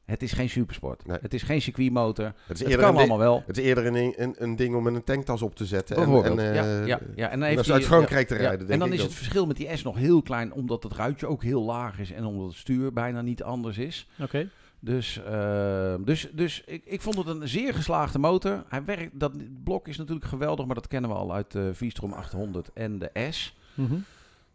Het 0.06 0.24
is 0.24 0.32
geen 0.32 0.50
supersport. 0.50 1.06
Nee. 1.06 1.18
Het 1.22 1.34
is 1.34 1.44
geen 1.44 1.62
circuitmotor. 1.62 2.26
Het 2.26 2.34
is 2.48 2.60
Het 2.60 2.60
eerder, 2.70 2.78
kan 2.86 2.88
een, 2.88 2.96
ding, 3.00 3.10
allemaal 3.10 3.28
wel. 3.28 3.44
het 3.48 3.58
is 3.58 3.63
eerder 3.63 3.86
een, 3.86 4.13
een, 4.22 4.36
een 4.38 4.56
ding 4.56 4.76
om 4.76 4.88
in 4.88 4.96
een 4.96 5.04
tanktas 5.04 5.42
op 5.42 5.56
te 5.56 5.66
zetten. 5.66 5.96
En, 5.96 6.04
Bijvoorbeeld. 6.04 6.38
en, 6.39 6.54
ja, 6.54 6.63
eh, 6.82 6.88
ja, 6.88 7.00
ja. 7.16 7.30
En 7.30 7.39
dan 7.39 7.42
en 7.42 7.44
heeft 7.44 7.58
als 7.58 7.68
hij- 7.68 7.76
uit 7.76 7.86
Frankrijk 7.86 8.28
te 8.28 8.34
ja, 8.34 8.39
rijden, 8.39 8.60
ja. 8.60 8.66
denk 8.68 8.72
En 8.72 8.80
dan 8.80 8.88
ik 8.88 8.94
is 8.94 9.00
dat- 9.00 9.10
het 9.10 9.18
verschil 9.18 9.46
met 9.46 9.58
die 9.58 9.78
S 9.78 9.84
nog 9.84 9.98
heel 9.98 10.22
klein, 10.22 10.54
omdat 10.54 10.84
het 10.84 10.94
ruitje 10.94 11.28
ook 11.28 11.44
heel 11.44 11.63
laag 11.63 12.00
is 12.00 12.12
en 12.12 12.26
omdat 12.26 12.48
het 12.48 12.56
stuur 12.58 12.94
bijna 12.94 13.22
niet 13.22 13.44
anders 13.44 13.78
is. 13.78 14.08
Oké. 14.22 14.50
Dus, 14.80 15.22
eh, 15.24 15.96
dus, 16.00 16.30
dus 16.34 16.63
ik, 16.66 16.82
ik 16.86 17.02
vond 17.02 17.16
het 17.18 17.28
een 17.28 17.48
zeer 17.48 17.74
geslaagde 17.74 18.20
motor. 18.20 18.63
Hij 18.70 18.84
werkt, 18.86 19.20
dat 19.20 19.32
blok 19.63 19.88
is 19.88 19.98
natuurlijk 19.98 20.26
geweldig, 20.26 20.66
maar 20.66 20.76
dat 20.76 20.88
kennen 20.88 21.10
we 21.10 21.16
al 21.16 21.34
uit 21.34 21.52
de 21.52 21.70
V-Strom 21.74 22.13
800 22.13 22.70
en 22.74 23.00
de 23.00 23.12
S. 23.30 23.56
Mhm. 23.74 23.96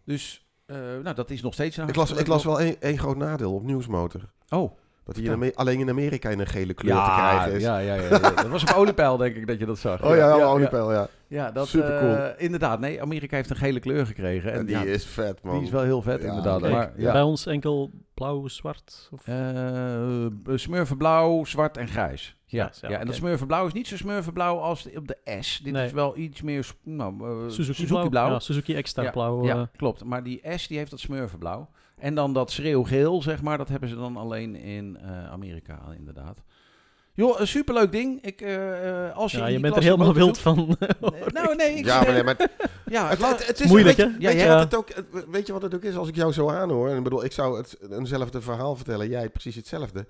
Dus 0.04 0.46
eh, 0.66 0.76
nou, 1.02 1.14
dat 1.14 1.30
is 1.30 1.42
nog 1.42 1.52
steeds 1.52 1.76
een 1.76 1.88
Ik 1.88 1.94
las, 1.96 2.12
ik 2.12 2.26
las 2.26 2.44
wel 2.44 2.60
één 2.60 2.80
één 2.80 2.98
groot 2.98 3.16
nadeel 3.16 3.54
op 3.54 3.62
nieuwsmotor. 3.64 4.20
Oh, 4.48 4.78
Dat 5.14 5.16
in 5.16 5.32
Ame- 5.32 5.52
alleen 5.54 5.80
in 5.80 5.88
Amerika 5.88 6.28
in 6.30 6.38
een 6.40 6.46
gele 6.46 6.74
kleur 6.74 6.94
te 7.04 7.10
krijgen 7.10 7.52
is. 7.52 7.62
ja, 7.62 7.78
ja, 7.78 7.94
ja, 7.94 8.02
ja. 8.02 8.18
Dat 8.18 8.46
was 8.48 8.62
op 8.62 8.72
oliepeil, 8.76 9.16
denk 9.16 9.36
ik, 9.36 9.46
dat 9.46 9.58
je 9.58 9.66
dat 9.66 9.78
zag. 9.78 10.02
Oh 10.04 10.08
ja, 10.10 10.16
ja, 10.28 10.36
ja, 10.36 10.44
oliepeil, 10.44 10.92
ja. 10.92 11.08
Ja, 11.26 11.50
dat 11.50 11.66
Supercool. 11.68 12.14
eh, 12.16 12.44
inderdaad. 12.44 12.80
Nee, 12.80 13.02
Amerika 13.02 13.36
heeft 13.36 13.50
een 13.50 13.56
gele 13.56 13.80
kleur 13.80 14.06
gekregen. 14.06 14.52
En, 14.52 14.58
En 14.58 14.66
die 14.66 14.76
ja, 14.76 14.82
is 14.82 15.06
vet, 15.06 15.42
man. 15.42 15.54
die 15.54 15.62
is 15.64 15.70
wel 15.70 15.82
heel 15.82 16.02
vet, 16.02 16.22
Ja, 16.22 16.28
inderdaad. 16.28 16.60
kijk, 16.60 16.72
Maar, 16.72 16.92
ja. 16.96 17.12
Bij 17.12 17.22
ons 17.22 17.46
enkel 17.46 17.90
blauw, 18.14 18.48
zwart. 18.48 19.08
Of... 19.12 19.26
Eh, 19.26 20.26
smurfenblauw, 20.54 21.44
zwart 21.44 21.76
en 21.76 21.88
grijs. 21.88 22.36
Ja, 22.46 22.70
ja, 22.80 22.98
en 22.98 23.06
dat 23.06 23.14
smurfenblauw 23.14 23.66
is 23.66 23.72
niet 23.72 23.86
zo 23.86 23.96
smurfenblauw 23.96 24.58
als 24.58 24.88
op 24.96 25.08
de 25.08 25.16
S. 25.40 25.60
Dit 25.64 25.72
Nee. 25.72 25.84
is 25.86 25.92
wel 25.92 26.16
iets 26.16 26.42
meer 26.42 26.66
nou, 26.82 27.14
eh, 27.44 27.50
Suzuki, 27.50 27.80
Suzuki 27.86 28.08
blauw. 28.08 28.30
Ja, 28.30 28.38
Suzuki 28.38 28.74
extra 28.74 29.02
Ja, 29.02 29.10
blauw. 29.10 29.44
ja, 29.44 29.70
klopt. 29.76 30.04
Maar 30.04 30.22
die 30.22 30.42
S 30.56 30.66
die 30.68 30.78
heeft 30.78 30.90
dat 30.90 31.00
smurfenblauw. 31.00 31.68
En 31.98 32.14
dan 32.14 32.32
dat 32.32 32.50
schreeuwgeel, 32.50 33.22
zeg 33.22 33.42
maar, 33.42 33.58
dat 33.58 33.68
hebben 33.68 33.88
ze 33.88 33.94
dan 33.96 34.16
alleen 34.16 34.54
in 34.56 34.98
eh, 35.02 35.30
Amerika, 35.30 35.80
inderdaad. 35.98 36.38
Joh, 37.14 37.40
een 37.40 37.46
superleuk 37.48 37.92
ding. 37.92 38.22
Ik, 38.22 38.40
eh, 38.40 39.06
eh, 39.08 39.16
als 39.16 39.32
je 39.32 39.38
ja, 39.38 39.46
je 39.46 39.60
bent 39.60 39.76
er 39.76 39.82
helemaal 39.82 40.14
wild 40.14 40.38
van. 40.38 40.76
Nee, 40.78 40.88
nou, 41.26 41.56
nee. 41.56 41.74
Ik, 41.74 41.84
Ja, 41.84 42.00
maar, 42.02 42.12
nee, 42.12 42.22
maar 42.22 42.36
ja, 42.86 43.08
het, 43.08 43.18
la- 43.18 43.28
het, 43.28 43.46
het 43.46 43.60
is 43.60 43.66
Moeilijk, 43.68 43.96
weet, 43.96 44.06
hè? 44.06 44.12
je- 44.12 44.18
Weet, 44.18 44.22
Ja, 44.22 44.30
je 44.30 44.36
ja. 44.46 44.54
wat 44.54 44.62
het 44.62 44.74
ook, 44.74 44.88
weet 45.30 45.46
je 45.46 45.52
wat 45.52 45.62
het 45.62 45.74
ook 45.74 45.82
is 45.82 45.96
als 45.96 46.08
ik 46.08 46.14
jou 46.14 46.32
zo 46.32 46.50
aanhoor? 46.50 46.88
En 46.88 46.96
ik 46.96 47.02
bedoel, 47.02 47.24
ik 47.24 47.32
zou 47.32 47.56
het, 47.56 47.76
eenzelfde 47.90 48.40
verhaal 48.40 48.76
vertellen. 48.76 49.08
Jij 49.08 49.28
precies 49.28 49.54
hetzelfde. 49.54 50.06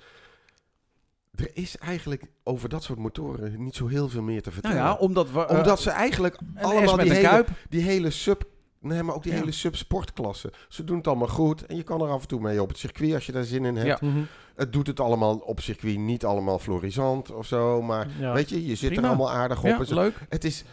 Er 1.35 1.51
is 1.55 1.77
eigenlijk 1.79 2.23
over 2.43 2.69
dat 2.69 2.83
soort 2.83 2.99
motoren 2.99 3.63
niet 3.65 3.75
zo 3.77 3.87
heel 3.87 4.09
veel 4.09 4.23
meer 4.23 4.43
te 4.43 4.49
nou 4.51 4.61
vertellen. 4.61 4.85
ja, 4.85 4.95
omdat 4.95 5.31
we... 5.31 5.49
Omdat 5.49 5.81
ze 5.81 5.91
eigenlijk 5.91 6.37
allemaal 6.61 6.97
met 6.97 7.05
die 7.05 7.15
hele, 7.15 7.29
kuip. 7.29 7.49
die 7.69 7.83
hele 7.83 8.11
sub... 8.11 8.45
Nee, 8.81 9.03
maar 9.03 9.15
ook 9.15 9.23
die 9.23 9.33
Ja. 9.33 9.39
hele 9.39 9.53
subsportklasse. 9.53 10.53
Ze 10.69 10.85
doen 10.85 10.97
het 10.97 11.07
allemaal 11.07 11.29
goed. 11.29 11.67
En 11.67 11.77
je 11.77 11.83
kan 11.83 12.01
er 12.03 12.09
af 12.09 12.23
en 12.23 12.29
toe 12.29 12.41
mee 12.41 12.63
op 12.63 12.69
het 12.69 12.79
circuit 12.79 13.15
als 13.15 13.27
je 13.27 13.33
daar 13.33 13.45
zin 13.45 13.65
in 13.65 13.77
hebt. 13.77 14.01
Ja. 14.01 14.09
Mhm. 14.09 14.19
Het 14.55 14.73
doet 14.73 14.87
het 14.87 15.01
allemaal 15.01 15.37
op 15.37 15.61
circuit 15.61 15.99
niet 15.99 16.25
allemaal 16.25 16.59
florisant 16.59 17.33
of 17.35 17.47
zo. 17.47 17.83
Maar 17.83 18.07
Ja. 18.21 18.33
weet 18.33 18.49
je, 18.49 18.67
je 18.67 18.75
zit 18.75 18.89
Prima. 18.91 19.03
er 19.03 19.09
allemaal 19.09 19.31
aardig 19.31 19.59
op. 19.59 19.65
Ja, 19.65 19.79
En 19.79 19.87
zo- 19.87 19.95
leuk. 19.95 20.15
het 20.29 20.45
is, 20.45 20.65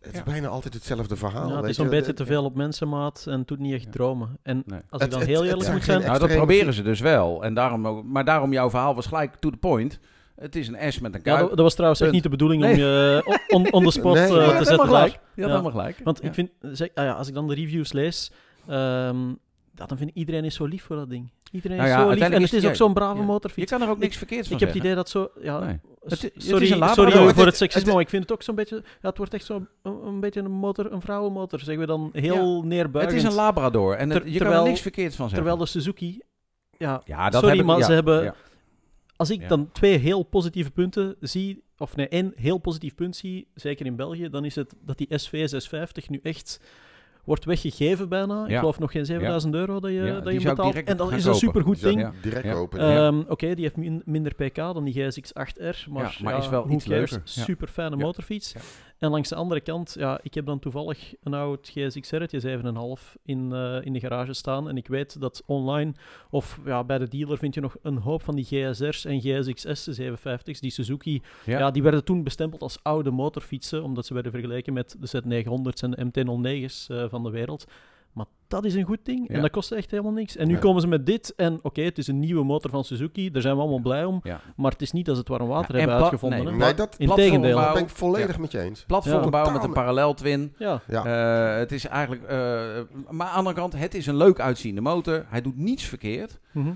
het 0.00 0.12
is 0.12 0.18
Ja. 0.18 0.24
bijna 0.24 0.48
altijd 0.48 0.74
hetzelfde 0.74 1.16
verhaal. 1.16 1.48
Ja, 1.48 1.56
het 1.56 1.64
is 1.68 1.76
je. 1.76 1.82
een 1.82 1.88
beetje 1.90 2.14
te 2.14 2.26
veel 2.26 2.44
op 2.44 2.54
mensenmaat 2.56 3.24
en 3.28 3.38
het 3.38 3.48
doet 3.48 3.58
niet 3.58 3.74
echt 3.74 3.92
dromen. 3.92 4.38
En 4.42 4.62
Nee. 4.66 4.80
als 4.90 5.02
ik 5.02 5.10
dan 5.10 5.18
het- 5.20 5.28
heel 5.28 5.44
eerlijk 5.44 5.72
moet 5.72 5.84
zijn... 5.84 6.00
Nou, 6.02 6.18
dat 6.18 6.28
proberen 6.36 6.72
ze 6.74 6.82
dus 6.82 7.00
wel. 7.00 7.44
En 7.44 7.54
daarom, 7.54 7.86
ook- 7.86 8.04
maar 8.04 8.24
daarom 8.24 8.52
jouw 8.52 8.70
verhaal 8.70 8.94
was 8.94 9.06
gelijk 9.06 9.34
to 9.34 9.50
the 9.50 9.56
point. 9.56 9.98
Het 10.42 10.56
is 10.56 10.68
een 10.68 10.92
S 10.92 10.98
met 10.98 11.14
een 11.14 11.20
Ja, 11.24 11.30
kuip. 11.34 11.40
dat, 11.40 11.48
dat 11.56 11.58
was 11.60 11.72
trouwens 11.74 12.00
echt 12.00 12.12
niet 12.12 12.22
de 12.22 12.28
bedoeling 12.28 12.64
om 12.64 12.70
je 12.70 13.22
on, 13.48 13.72
on 13.72 13.84
the 13.84 13.90
spot 13.90 14.14
Nee, 14.14 14.26
te 14.28 14.64
zetten. 14.64 14.80
gelijk. 14.86 15.18
Je 15.34 15.42
had 15.42 15.50
helemaal 15.50 15.70
gelijk. 15.70 16.00
Want 16.04 16.24
ik 16.24 16.34
vind, 16.34 16.50
zeg, 16.60 16.88
ah 16.94 17.04
ja, 17.04 17.12
als 17.12 17.28
ik 17.28 17.34
dan 17.34 17.48
de 17.48 17.54
reviews 17.54 17.92
lees, 17.92 18.32
ehm, 18.68 19.16
dan 19.74 19.96
vind 19.96 20.10
ik 20.10 20.14
iedereen 20.14 20.44
is 20.44 20.54
zo 20.54 20.64
lief 20.64 20.84
voor 20.84 20.96
dat 20.96 21.10
ding. 21.10 21.30
Iedereen 21.52 21.76
Nou 21.76 21.88
is 21.88 21.94
zo 21.94 22.08
lief. 22.10 22.20
En 22.20 22.42
het 22.42 22.52
is- 22.52 22.66
ook 22.66 22.74
zo'n 22.74 22.92
brave 22.92 23.16
ja. 23.18 23.22
motorfiets. 23.24 23.70
Je 23.70 23.76
kan 23.76 23.86
er 23.86 23.92
ook 23.94 23.98
niks 24.00 24.16
verkeerds 24.16 24.46
van 24.48 24.56
Ik 24.56 24.60
heb 24.62 24.68
het 24.74 24.78
idee 24.82 24.94
dat 24.94 25.08
zo... 25.08 25.30
Ja, 25.42 25.58
Nee. 25.58 25.80
Het- 26.04 26.22
het 26.22 26.32
sorry, 26.36 26.66
sorry 26.66 27.12
Het- 27.12 27.18
voor 27.20 27.26
het 27.26 27.36
het- 27.44 27.56
seksisme, 27.56 27.84
het- 27.86 27.92
maar 27.92 28.02
ik 28.02 28.08
vind 28.08 28.22
het 28.22 28.32
ook 28.32 28.42
zo'n 28.42 28.54
beetje... 28.54 28.76
Ja, 29.02 29.08
het 29.08 29.16
wordt 29.18 29.34
echt 29.34 29.44
zo 29.44 29.66
een, 29.82 29.92
een 30.04 30.20
beetje 30.20 30.40
een 30.40 30.50
motor, 30.50 30.92
een 30.92 31.00
vrouwenmotor. 31.00 31.58
Zeggen 31.58 31.78
we 31.78 31.86
dan 31.86 32.10
heel 32.12 32.56
Het 32.56 32.64
neerbuigend. 32.64 33.16
is 33.16 33.24
een 33.24 33.32
Labrador. 33.32 33.94
En 33.94 34.10
het- 34.10 34.18
je 34.18 34.28
kan 34.28 34.36
terwijl- 34.38 34.62
er 34.62 34.68
niks 34.68 34.80
verkeerds 34.80 35.16
van 35.16 35.28
zeggen. 35.28 35.44
Terwijl 35.46 35.64
de 35.64 35.70
Suzuki... 35.70 36.20
Ja, 36.78 37.02
dat 37.04 37.32
sorry, 37.34 37.48
heb 37.48 37.58
ik- 37.58 37.64
maar 37.64 37.78
ja, 37.78 37.84
ze 37.84 37.92
hebben... 37.92 38.34
Als 39.22 39.30
ik 39.30 39.40
Ja. 39.40 39.48
dan 39.48 39.68
twee 39.72 39.96
heel 39.98 40.22
positieve 40.22 40.70
punten 40.70 41.16
zie, 41.20 41.62
of 41.78 41.96
nee, 41.96 42.08
één 42.08 42.32
heel 42.36 42.58
positief 42.58 42.94
punt 42.94 43.16
zie, 43.16 43.46
zeker 43.54 43.86
in 43.86 43.96
België, 43.96 44.28
dan 44.28 44.44
is 44.44 44.54
het 44.54 44.74
dat 44.84 44.98
die 44.98 45.08
SV650 45.08 46.08
nu 46.08 46.20
echt 46.22 46.60
wordt 47.24 47.44
weggegeven 47.44 48.08
bijna. 48.08 48.46
Ik 48.46 48.58
geloof 48.58 48.78
nog 48.78 48.90
geen 48.92 49.06
7000 49.06 49.54
euro 49.54 49.80
dat 49.80 49.90
je, 49.90 50.20
dat 50.24 50.32
je 50.32 50.40
betaalt. 50.48 50.74
En 50.74 50.96
dat 50.96 51.12
is 51.12 51.24
een 51.24 51.34
supergoed 51.34 51.80
ding. 51.82 52.00
Ja. 52.00 52.12
Direct. 52.22 52.44
Ja. 52.44 53.06
Ehm, 53.06 53.18
Oké, 53.28 53.54
die 53.54 53.64
heeft 53.64 53.76
min- 53.76 54.02
minder 54.04 54.34
pk 54.34 54.54
dan 54.54 54.84
die 54.84 54.94
GSX-8R, 54.94 55.90
maar, 55.90 56.18
maar 56.22 56.38
is 56.38 56.48
wel 56.48 56.70
iets 56.70 56.84
leuker. 56.84 57.20
Super 57.24 57.68
fijne 57.68 57.96
Ja. 57.96 58.02
motorfiets. 58.02 58.54
En 59.02 59.10
langs 59.10 59.28
de 59.28 59.34
andere 59.34 59.60
kant, 59.60 59.94
ja, 59.98 60.20
ik 60.22 60.34
heb 60.34 60.46
dan 60.46 60.58
toevallig 60.58 61.14
een 61.22 61.34
oud 61.34 61.70
GSX-R'tje 61.74 62.40
7,5 62.40 63.16
in, 63.24 63.52
eh, 63.52 63.84
in 63.84 63.92
de 63.92 64.00
garage 64.00 64.32
staan. 64.32 64.68
En 64.68 64.76
ik 64.76 64.88
weet 64.88 65.20
dat 65.20 65.42
online 65.46 65.92
of 66.30 66.60
ja, 66.64 66.84
bij 66.84 66.98
de 66.98 67.08
dealer 67.08 67.38
vind 67.38 67.54
je 67.54 67.60
nog 67.60 67.76
een 67.82 67.96
hoop 67.96 68.22
van 68.22 68.36
die 68.36 68.44
GSR's 68.44 69.04
en 69.04 69.20
GSX-S 69.20 70.00
750's. 70.00 70.60
Die 70.60 70.70
Suzuki, 70.70 71.22
ja. 71.44 71.58
Ja. 71.58 71.70
die 71.70 71.82
werden 71.82 72.04
toen 72.04 72.22
bestempeld 72.22 72.62
als 72.62 72.78
oude 72.82 73.10
motorfietsen, 73.10 73.82
omdat 73.82 74.06
ze 74.06 74.14
werden 74.14 74.32
vergeleken 74.32 74.72
met 74.72 74.96
de 75.00 75.22
Z900's 75.22 75.82
en 75.82 75.90
de 75.90 76.04
MT-09's 76.04 76.88
eh, 76.88 77.04
van 77.08 77.22
de 77.22 77.30
wereld. 77.30 77.66
Dat 78.52 78.64
is 78.64 78.74
een 78.74 78.84
goed 78.84 78.98
ding. 79.02 79.28
Ja. 79.28 79.34
En 79.34 79.40
dat 79.40 79.50
kostte 79.50 79.74
echt 79.74 79.90
helemaal 79.90 80.12
niks. 80.12 80.36
En 80.36 80.46
nu 80.46 80.54
Ja. 80.54 80.58
komen 80.60 80.80
ze 80.80 80.88
met 80.88 81.06
dit. 81.06 81.32
En 81.36 81.58
oké, 81.62 81.82
het 81.82 81.98
is 81.98 82.06
een 82.06 82.18
nieuwe 82.18 82.44
motor 82.44 82.70
van 82.70 82.84
Suzuki. 82.84 83.30
Daar 83.30 83.42
zijn 83.42 83.54
we 83.54 83.60
allemaal 83.60 83.80
blij 83.80 84.04
om. 84.04 84.20
Ja. 84.22 84.40
Maar 84.56 84.70
het 84.70 84.82
is 84.82 84.92
niet 84.92 85.04
dat 85.06 85.14
ze 85.14 85.20
het 85.20 85.30
warm 85.30 85.48
water 85.48 85.76
hebben 85.76 85.96
uitgevonden. 85.96 86.44
nee, 86.44 86.52
hè. 86.52 86.58
Nee, 86.58 86.74
dat, 86.74 86.94
Integendeel. 86.98 87.56
dat 87.58 87.72
ben 87.72 87.82
ik 87.82 87.88
volledig 87.88 88.38
met 88.38 88.52
je 88.52 88.58
eens. 88.60 88.84
Platform 88.86 89.22
Ja. 89.22 89.28
bouwen 89.28 89.52
met 89.52 89.64
een 89.64 89.72
parallel 89.72 90.14
twin. 90.14 90.54
Ja. 90.58 90.80
Ja. 90.88 91.04
Eh, 91.52 91.58
het 91.58 91.72
is 91.72 91.86
eigenlijk... 91.86 92.22
eh, 92.22 92.38
maar 93.10 93.26
aan 93.26 93.32
de 93.32 93.36
andere 93.38 93.56
kant, 93.56 93.72
het 93.78 93.94
is 93.94 94.06
een 94.06 94.16
leuk 94.16 94.40
uitziende 94.40 94.80
motor. 94.80 95.24
Hij 95.28 95.40
doet 95.42 95.56
niets 95.56 95.84
verkeerd. 95.84 96.38
Mhm. 96.52 96.70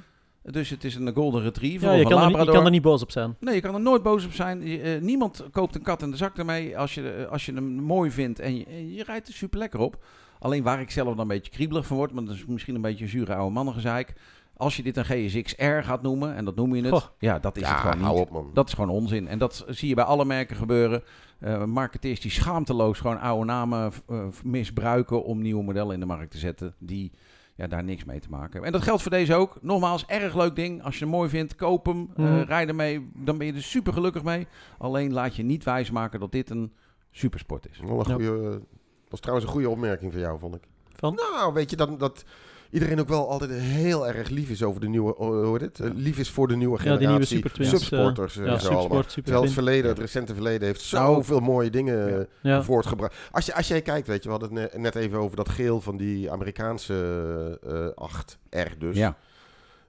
Dus 0.50 0.70
het 0.70 0.84
is 0.84 0.94
een 0.94 1.14
golden 1.14 1.42
retriever 1.42 1.86
ja 1.88 1.92
of 1.92 1.98
je, 1.98 2.04
een 2.04 2.10
kan 2.10 2.18
er, 2.18 2.24
niet- 2.24 2.30
je 2.32 2.36
labrador. 2.36 2.54
kan 2.54 2.64
er 2.64 2.70
niet 2.70 2.82
boos 2.82 3.02
op 3.02 3.10
zijn. 3.10 3.36
Nee, 3.40 3.54
je 3.54 3.60
kan 3.60 3.74
er 3.74 3.80
nooit 3.80 4.02
boos 4.02 4.24
op 4.24 4.32
zijn. 4.32 4.66
Je, 4.66 4.80
eh, 4.80 5.00
niemand 5.00 5.44
koopt 5.50 5.74
een 5.74 5.82
kat 5.82 6.02
in 6.02 6.10
de 6.10 6.16
zak 6.16 6.38
ermee 6.38 6.78
als 6.78 6.94
je, 6.94 7.26
als 7.30 7.46
je 7.46 7.52
hem 7.52 7.64
mooi 7.64 8.10
vindt 8.10 8.38
en 8.40 8.56
je, 8.56 8.64
en 8.64 8.92
je 8.92 9.04
rijdt 9.04 9.28
er 9.28 9.34
super 9.34 9.58
lekker 9.58 9.80
op. 9.80 10.04
Alleen 10.46 10.62
waar 10.62 10.80
ik 10.80 10.90
zelf 10.90 11.08
dan 11.08 11.18
een 11.18 11.26
beetje 11.28 11.50
kriebelig 11.52 11.86
van 11.86 11.96
word, 11.96 12.12
maar 12.12 12.24
dat 12.24 12.34
is 12.34 12.46
misschien 12.46 12.74
een 12.74 12.80
beetje 12.80 13.04
een 13.04 13.10
zure 13.10 13.34
oude 13.34 13.52
mannengezeik. 13.54 14.12
Als 14.56 14.76
je 14.76 14.82
dit 14.82 14.96
een 14.96 15.04
GSX-R 15.04 15.82
gaat 15.82 16.02
noemen, 16.02 16.34
en 16.34 16.44
dat 16.44 16.56
noem 16.56 16.74
je 16.74 16.82
het, 16.82 16.92
Goh. 16.92 17.02
ja, 17.18 17.38
dat 17.38 17.56
is 17.56 17.68
het 17.68 17.76
gewoon 17.78 17.98
niet. 17.98 18.20
op 18.20 18.30
man. 18.30 18.50
Dat 18.54 18.68
is 18.68 18.74
gewoon 18.74 18.90
onzin. 18.90 19.28
En 19.28 19.38
dat 19.38 19.64
zie 19.68 19.88
je 19.88 19.94
bij 19.94 20.04
alle 20.04 20.24
merken 20.24 20.56
gebeuren. 20.56 21.02
Eh 21.38 21.64
marketeers 21.64 22.20
die 22.20 22.30
schaamteloos 22.30 22.98
gewoon 23.00 23.20
oude 23.20 23.44
namen 23.44 23.92
eh, 24.08 24.26
misbruiken 24.44 25.24
om 25.24 25.42
nieuwe 25.42 25.62
modellen 25.62 25.94
in 25.94 26.00
de 26.00 26.06
markt 26.06 26.30
te 26.30 26.38
zetten. 26.38 26.74
Die 26.78 27.12
ja, 27.56 27.66
daar 27.66 27.84
niks 27.84 28.04
mee 28.04 28.20
te 28.20 28.28
maken 28.30 28.50
hebben. 28.52 28.66
En 28.66 28.72
dat 28.72 28.82
geldt 28.82 29.02
voor 29.02 29.10
deze 29.10 29.34
ook. 29.34 29.58
Nogmaals, 29.62 30.06
erg 30.06 30.34
leuk 30.36 30.56
ding. 30.56 30.82
Als 30.82 30.94
je 30.98 31.04
hem 31.04 31.14
mooi 31.14 31.28
vindt, 31.28 31.54
koop 31.56 31.86
hem. 31.86 32.08
rij 32.44 32.66
ermee. 32.66 33.10
Dan 33.14 33.38
ben 33.38 33.46
je 33.46 33.52
er 33.52 33.62
super 33.62 33.92
gelukkig 33.92 34.22
mee. 34.22 34.46
Alleen 34.78 35.12
laat 35.12 35.36
je 35.36 35.42
niet 35.42 35.64
wijsmaken 35.64 36.20
dat 36.20 36.32
dit 36.32 36.50
een 36.50 36.72
supersport 37.10 37.68
is. 37.70 37.80
Wel 37.80 38.10
een 38.10 38.22
Ja. 38.22 38.58
Was 39.08 39.20
trouwens 39.20 39.46
een 39.46 39.52
goede 39.52 39.68
opmerking 39.70 40.12
van 40.12 40.20
jou, 40.20 40.38
vond 40.38 40.54
ik. 40.54 40.62
Van? 40.96 41.14
Nou, 41.32 41.52
weet 41.52 41.70
je, 41.70 41.76
dat, 41.76 41.98
dat 42.00 42.24
iedereen 42.70 43.00
ook 43.00 43.08
wel 43.08 43.30
altijd 43.30 43.50
heel 43.50 44.08
erg 44.08 44.28
lief 44.28 44.50
is 44.50 44.62
over 44.62 44.80
de 44.80 44.88
nieuwe, 44.88 45.14
hoe 45.16 45.52
heet 45.52 45.60
het? 45.60 45.80
Eh, 45.80 45.90
lief 45.94 46.18
is 46.18 46.30
voor 46.30 46.48
de 46.48 46.56
nieuwe 46.56 46.76
Ja, 46.76 46.82
die 46.82 46.92
generatie. 46.92 47.08
nieuwe 47.08 47.26
Super 47.26 47.50
Twins. 47.50 47.68
subsporters 47.70 48.36
eh, 48.36 48.44
en 48.44 48.50
ja, 48.50 48.58
zo 48.58 48.68
allemaal. 48.72 49.02
Terwijl 49.04 49.42
het 49.42 49.52
verleden, 49.52 49.88
het 49.90 49.98
recente 49.98 50.34
verleden, 50.34 50.66
heeft 50.66 50.92
Nou, 50.92 51.14
zoveel 51.14 51.40
mooie 51.40 51.70
dingen 51.70 52.08
ja. 52.10 52.16
eh, 52.18 52.24
Ja. 52.42 52.62
voortgebracht. 52.62 53.14
Als, 53.30 53.46
je, 53.46 53.54
als 53.54 53.68
jij 53.68 53.82
kijkt, 53.82 54.06
weet 54.06 54.22
je, 54.22 54.28
we 54.30 54.36
hadden 54.38 54.58
het 54.58 54.72
ne- 54.72 54.80
net 54.80 54.94
even 54.94 55.18
over 55.18 55.36
dat 55.36 55.48
geel 55.48 55.80
van 55.80 55.96
die 55.96 56.30
Amerikaanse 56.30 57.94
eh 57.96 58.08
8R 58.08 58.78
dus. 58.78 58.96
Ja. 58.96 59.16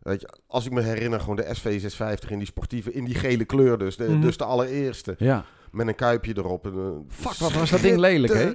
Weet 0.02 0.22
je, 0.22 0.30
als 0.48 0.66
ik 0.66 0.72
me 0.72 0.82
herinner, 0.82 1.20
gewoon 1.20 1.36
de 1.36 1.56
SV650 1.56 2.30
in 2.30 2.38
die 2.38 2.48
sportieve, 2.48 2.92
in 2.94 3.06
die 3.06 3.16
gele 3.16 3.46
kleur 3.46 3.78
dus. 3.78 3.98
De, 3.98 4.04
Mhm. 4.10 4.22
Dus 4.22 4.38
de 4.38 4.44
allereerste. 4.44 5.16
Ja. 5.18 5.46
Met 5.72 5.88
een 5.88 5.96
kuipje 5.96 6.34
erop. 6.38 6.66
En, 6.66 6.74
eh, 6.74 7.14
Fuck, 7.16 7.34
wat 7.34 7.52
was 7.52 7.70
dat 7.70 7.82
ding 7.82 7.98
lelijk, 7.98 8.34
hè? 8.34 8.52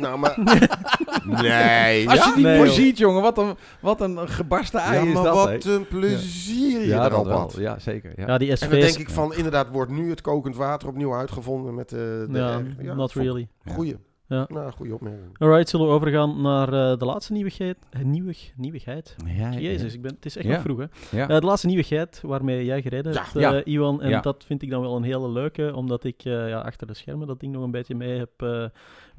Nou, 0.00 0.18
maar... 0.18 0.38
nee. 1.42 2.08
Als 2.10 2.24
je 2.24 2.32
die 2.34 2.44
Nee, 2.44 2.70
ziet, 2.70 2.98
jongen, 2.98 3.22
wat 3.22 3.38
een, 3.38 3.56
wat 3.80 4.00
een 4.00 4.28
gebarsten 4.28 4.80
ei 4.80 4.94
Ja, 5.02 5.06
is 5.08 5.14
maar 5.14 5.22
dat, 5.22 5.34
wat 5.34 5.64
een 5.64 5.86
plezier 5.88 6.80
je 6.80 6.86
Ja, 6.86 7.02
dat 7.02 7.12
erop 7.12 7.26
wel. 7.26 7.38
had. 7.38 7.54
Ja, 7.58 7.78
zeker. 7.78 8.12
Ja. 8.16 8.26
Ja, 8.26 8.38
die 8.38 8.50
En 8.50 8.56
dan 8.58 8.68
SV's. 8.78 8.92
denk 8.94 9.08
ik 9.08 9.14
van, 9.14 9.34
inderdaad, 9.34 9.68
wordt 9.70 9.90
nu 9.90 10.10
het 10.10 10.20
kokend 10.20 10.56
water 10.56 10.88
opnieuw 10.88 11.14
uitgevonden 11.14 11.74
met 11.74 11.88
de... 11.88 12.26
de 12.30 12.38
ja, 12.38 12.62
ja, 12.80 12.94
not 12.94 13.12
really. 13.12 13.48
Goeie. 13.72 13.96
Ja. 14.26 14.46
Nou, 14.48 14.72
goede 14.72 14.94
opmerking. 14.94 15.38
Alright, 15.38 15.68
zullen 15.68 15.86
we 15.86 15.92
overgaan 15.92 16.40
naar 16.42 16.68
eh, 16.72 16.98
de 16.98 17.04
laatste 17.04 17.32
nieuwigheid? 17.32 17.76
eh, 17.90 18.02
Nieuwig, 18.02 18.52
nieuwigheid? 18.56 19.16
Ja, 19.26 19.50
ja. 19.50 19.58
Jezus, 19.58 19.94
ik 19.94 20.02
ben, 20.02 20.14
het 20.14 20.24
is 20.24 20.36
echt 20.36 20.46
Ja. 20.46 20.52
nog 20.52 20.60
vroeg, 20.62 20.78
hè? 20.78 20.84
Ja. 21.16 21.28
Eh, 21.28 21.40
de 21.40 21.46
laatste 21.46 21.66
nieuwigheid 21.66 22.20
waarmee 22.24 22.64
jij 22.64 22.82
gereden 22.82 23.12
Ja. 23.12 23.22
hebt, 23.22 23.36
eh, 23.36 23.42
Ja. 23.42 23.64
Iwan. 23.64 24.02
En 24.02 24.08
Ja. 24.10 24.20
dat 24.20 24.44
vind 24.46 24.62
ik 24.62 24.70
dan 24.70 24.80
wel 24.80 24.96
een 24.96 25.02
hele 25.02 25.28
leuke, 25.30 25.74
omdat 25.74 26.04
ik 26.04 26.22
eh, 26.24 26.48
ja, 26.48 26.60
achter 26.60 26.86
de 26.86 26.94
schermen 26.94 27.26
dat 27.26 27.40
ding 27.40 27.52
nog 27.52 27.62
een 27.62 27.70
beetje 27.70 27.94
mee 27.94 28.18
heb 28.18 28.30
eh, 28.36 28.64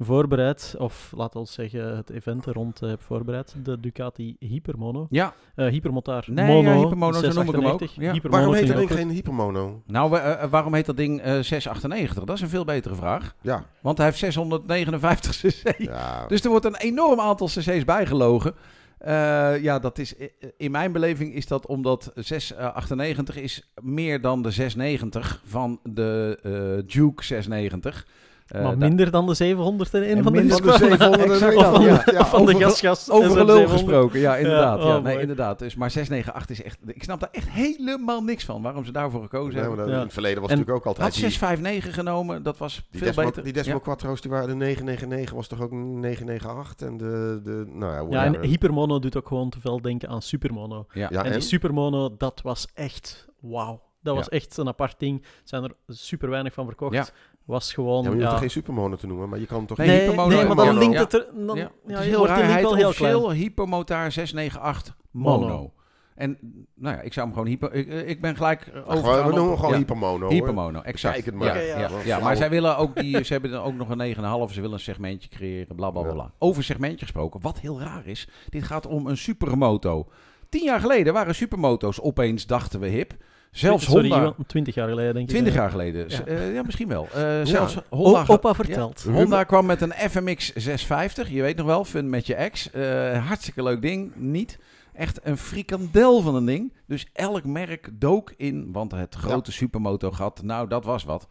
voorbereid. 0.04 0.74
Of 0.78 1.12
laten 1.16 1.40
we 1.40 1.46
zeggen, 1.46 1.96
het 1.96 2.10
event 2.10 2.46
er 2.46 2.52
rond 2.52 2.82
eh, 2.82 2.88
heb 2.88 3.02
voorbereid. 3.02 3.54
De 3.62 3.80
Ducati 3.80 4.36
Hypermono. 4.38 5.06
Ja, 5.10 5.34
Eh 5.54 5.66
Hypermotaar 5.66 6.24
Nee, 6.26 6.46
Mono. 6.46 6.70
ja, 6.70 6.78
Hypermono, 6.78 7.12
zo 7.12 7.32
noem 7.32 7.48
ik 7.48 7.54
hem 7.54 7.66
ook. 7.66 7.78
698. 7.78 7.94
Ja. 7.94 8.12
Hypermono 8.12 8.42
Waarom 8.42 8.54
heet 8.54 8.70
ik 8.70 8.76
ding 8.76 8.90
ook 8.90 8.96
geen 8.96 9.10
hypermono? 9.10 9.82
nou, 9.86 10.18
eh, 10.18 10.44
waarom 10.50 10.74
heet 10.74 10.86
dat 10.86 10.96
ding 10.96 11.20
eh 11.20 11.38
698? 11.40 12.24
Dat 12.24 12.36
is 12.36 12.42
een 12.42 12.48
veel 12.48 12.64
betere 12.64 12.94
vraag. 12.94 13.34
Ja. 13.40 13.64
Want 13.80 13.96
hij 13.96 14.06
heeft 14.06 14.18
659 14.18 15.36
cc. 15.36 15.74
ja. 15.78 16.26
Dus 16.26 16.42
er 16.44 16.50
wordt 16.50 16.64
een 16.64 16.76
enorm 16.76 17.20
aantal 17.20 17.46
cc's 17.46 17.84
bijgelogen. 17.84 18.54
Eh, 18.98 19.62
ja, 19.62 19.78
dat 19.78 19.98
is, 19.98 20.14
in 20.56 20.70
mijn 20.70 20.92
beleving 20.92 21.34
is 21.34 21.46
dat 21.46 21.66
omdat 21.66 22.12
698 22.14 23.36
is 23.36 23.70
meer 23.82 24.20
dan 24.20 24.42
de 24.42 24.50
690 24.50 25.42
van 25.44 25.80
de 25.82 26.38
eh, 26.42 26.92
Duke 26.94 27.24
690. 27.24 28.06
Eh, 28.50 28.62
Maar 28.62 28.78
minder 28.78 29.10
dan 29.10 29.26
de 29.26 29.34
701 29.34 30.16
En 30.16 30.22
van 30.22 30.32
de 30.32 30.38
minder 30.38 30.56
van 30.62 30.66
de 30.66 30.70
Husqvarna. 30.86 31.16
700 31.16 31.30
Exact, 31.32 31.56
Of 31.56 31.64
van, 31.74 31.82
ja. 31.82 32.02
Ja, 32.12 32.26
van 32.26 32.44
de 32.46 32.54
over- 32.54 32.66
gasgas. 32.66 33.10
Over 33.10 33.30
gelul 33.30 33.46
700. 33.46 33.70
gesproken, 33.70 34.20
ja, 34.20 34.36
inderdaad. 34.36 34.82
Ja, 34.82 34.88
Ja, 34.88 34.96
oh, 34.96 35.02
nee, 35.02 35.20
inderdaad. 35.20 35.58
Dus, 35.58 35.74
maar 35.74 35.90
698 35.90 36.58
is 36.58 36.64
echt... 36.64 36.78
Ik 36.86 37.02
snap 37.02 37.20
daar 37.20 37.28
echt 37.32 37.48
helemaal 37.50 38.22
niks 38.22 38.44
van, 38.44 38.62
waarom 38.62 38.84
ze 38.84 38.92
daarvoor 38.92 39.22
gekozen 39.22 39.60
hebben. 39.60 39.88
In 39.88 39.94
het 39.94 40.12
verleden 40.12 40.40
was 40.42 40.50
En 40.50 40.58
natuurlijk 40.58 40.86
ook 40.86 40.86
altijd... 40.86 41.06
Had 41.06 41.14
die- 41.16 41.22
659 41.30 41.94
genomen, 41.94 42.42
dat 42.42 42.58
was 42.58 42.74
Die 42.74 42.84
veel 43.00 43.08
Desmo, 43.08 43.24
beter. 43.24 43.42
die 43.42 43.52
Desmo 43.52 43.74
Ja. 43.74 43.80
Quattro's, 43.80 44.20
die 44.20 44.30
waren 44.30 44.48
de 44.48 44.54
999, 44.54 45.34
was 45.36 45.48
toch 45.48 45.60
ook 45.60 45.70
998? 45.72 46.88
En 46.88 46.96
de, 46.96 47.40
de 47.44 47.64
nou 47.72 48.10
ja, 48.10 48.24
en 48.24 48.42
Hypermono 48.44 48.98
doet 48.98 49.16
ook 49.16 49.28
gewoon 49.28 49.50
te 49.50 49.60
veel 49.60 49.80
denken 49.80 50.08
aan 50.08 50.22
Supermono. 50.22 50.86
Ja. 50.92 51.08
Ja, 51.10 51.18
en, 51.18 51.24
en? 51.24 51.32
die 51.32 51.40
Supermono, 51.40 52.14
dat 52.16 52.40
was 52.42 52.66
echt 52.74 53.28
wauw. 53.40 53.88
Dat 54.02 54.14
was 54.16 54.24
Ja. 54.24 54.30
echt 54.36 54.56
een 54.56 54.68
apart 54.68 54.94
ding. 54.98 55.22
Er 55.22 55.28
zijn 55.44 55.62
er 55.64 55.70
super 55.86 56.30
weinig 56.30 56.52
van 56.52 56.66
verkocht. 56.66 57.12
Was 57.50 57.72
gewoon. 57.72 58.04
Ja, 58.04 58.10
je 58.10 58.16
hoeft 58.16 58.32
er 58.32 58.38
geen 58.38 58.50
supermono 58.50 58.96
te 58.96 59.06
noemen, 59.06 59.28
maar 59.28 59.38
je 59.38 59.46
kan 59.46 59.56
hem 59.56 59.66
toch... 59.66 59.76
Nee, 59.76 59.86
Nee, 59.86 59.98
Hypermono 60.00 60.36
nee, 60.36 60.46
maar 60.46 60.56
dan 60.56 60.66
mono. 60.66 60.78
linkt 60.78 60.98
het 60.98 61.12
er. 61.12 61.26
Dan, 61.46 61.56
Ja. 61.56 61.62
ja. 61.62 61.70
het 61.86 61.98
is 61.98 62.04
je 62.04 62.10
heel 62.10 62.18
wordt 62.18 62.32
raar, 62.32 62.50
hij 62.50 62.62
wel 62.62 62.74
heel 62.74 62.92
klein. 62.92 63.30
Hypermotaar 63.30 64.12
698 64.12 64.96
mono. 65.10 65.38
Mono. 65.38 65.72
En 66.14 66.38
nou 66.74 66.96
ja, 66.96 67.02
ik 67.02 67.12
zou 67.12 67.26
hem 67.26 67.34
gewoon 67.34 67.48
hyper... 67.48 67.72
Ik, 67.72 67.88
ik 67.88 68.20
ben 68.20 68.36
gelijk 68.36 68.66
eh, 68.66 68.88
overgegaan 68.88 69.26
we 69.26 69.34
noemen 69.34 69.56
gewoon 69.56 69.70
ja. 69.70 69.76
hypermono. 69.76 70.20
hoor. 70.24 70.32
Hypermono, 70.32 70.80
exact. 70.80 71.14
Kijk 71.14 71.26
het 71.26 71.34
maar. 71.34 71.46
Ja, 71.46 71.54
ja, 71.54 71.78
ja. 71.78 71.78
ja, 71.78 71.88
Flauw. 71.88 72.20
maar 72.20 72.36
zij 72.36 72.50
willen 72.50 72.76
ook 72.76 73.00
die, 73.00 73.24
ze 73.24 73.32
hebben 73.32 73.52
er 73.52 73.62
ook 73.62 73.74
nog 73.74 73.88
een 73.88 74.14
9,5. 74.16 74.52
Ze 74.52 74.60
willen 74.60 74.72
een 74.72 74.80
segmentje 74.80 75.28
creëren, 75.28 75.76
bla 75.76 75.90
bla 75.90 76.00
bla. 76.00 76.10
Ja. 76.10 76.14
bla. 76.16 76.32
Over 76.38 76.64
segmentje 76.64 76.98
gesproken, 76.98 77.40
wat 77.40 77.60
heel 77.60 77.80
raar 77.80 78.06
is. 78.06 78.28
Dit 78.48 78.62
gaat 78.62 78.86
om 78.86 79.06
een 79.06 79.16
supermoto. 79.16 80.08
Tien 80.48 80.64
jaar 80.64 80.80
geleden 80.80 81.12
waren 81.12 81.34
supermoto's 81.34 82.00
opeens, 82.00 82.46
dachten 82.46 82.80
we 82.80 82.86
hip. 82.88 83.14
Zelfs 83.50 83.84
Sorry, 83.84 84.08
Honda... 84.08 84.18
Iwan, 84.18 84.34
20 84.46 84.74
jaar 84.74 84.88
geleden 84.88 85.14
denk 85.14 85.24
ik. 85.24 85.30
20 85.30 85.52
eh. 85.52 85.58
jaar 85.58 85.70
geleden. 85.70 86.08
Ja. 86.08 86.22
Ja, 86.26 86.40
ja 86.40 86.62
misschien 86.62 86.88
wel. 86.88 87.08
Eh, 87.14 87.40
zelfs 87.42 87.76
Honda... 87.88 88.24
O- 88.26 88.32
opa 88.32 88.54
vertelt. 88.54 89.02
Ja. 89.06 89.12
Honda 89.12 89.44
kwam 89.44 89.66
met 89.66 89.80
een 89.80 89.92
FMX 89.92 90.52
650. 90.52 91.30
Je 91.30 91.42
weet 91.42 91.56
nog 91.56 91.66
wel, 91.66 91.84
fun 91.84 92.10
met 92.10 92.26
je 92.26 92.34
ex. 92.34 92.70
Eh, 92.70 93.26
hartstikke 93.26 93.62
leuk 93.62 93.82
ding. 93.82 94.12
Niet. 94.14 94.58
Echt 94.92 95.20
een 95.22 95.36
frikandel 95.36 96.20
van 96.20 96.34
een 96.34 96.44
ding. 96.44 96.72
Dus 96.86 97.06
elk 97.12 97.44
merk 97.44 97.88
dook 97.92 98.34
in, 98.36 98.72
want 98.72 98.92
het 98.92 99.14
grote 99.14 99.52
supermoto 99.52 100.10
gat, 100.10 100.42
nou 100.42 100.68
dat 100.68 100.84
was 100.84 101.04
wat. 101.04 101.28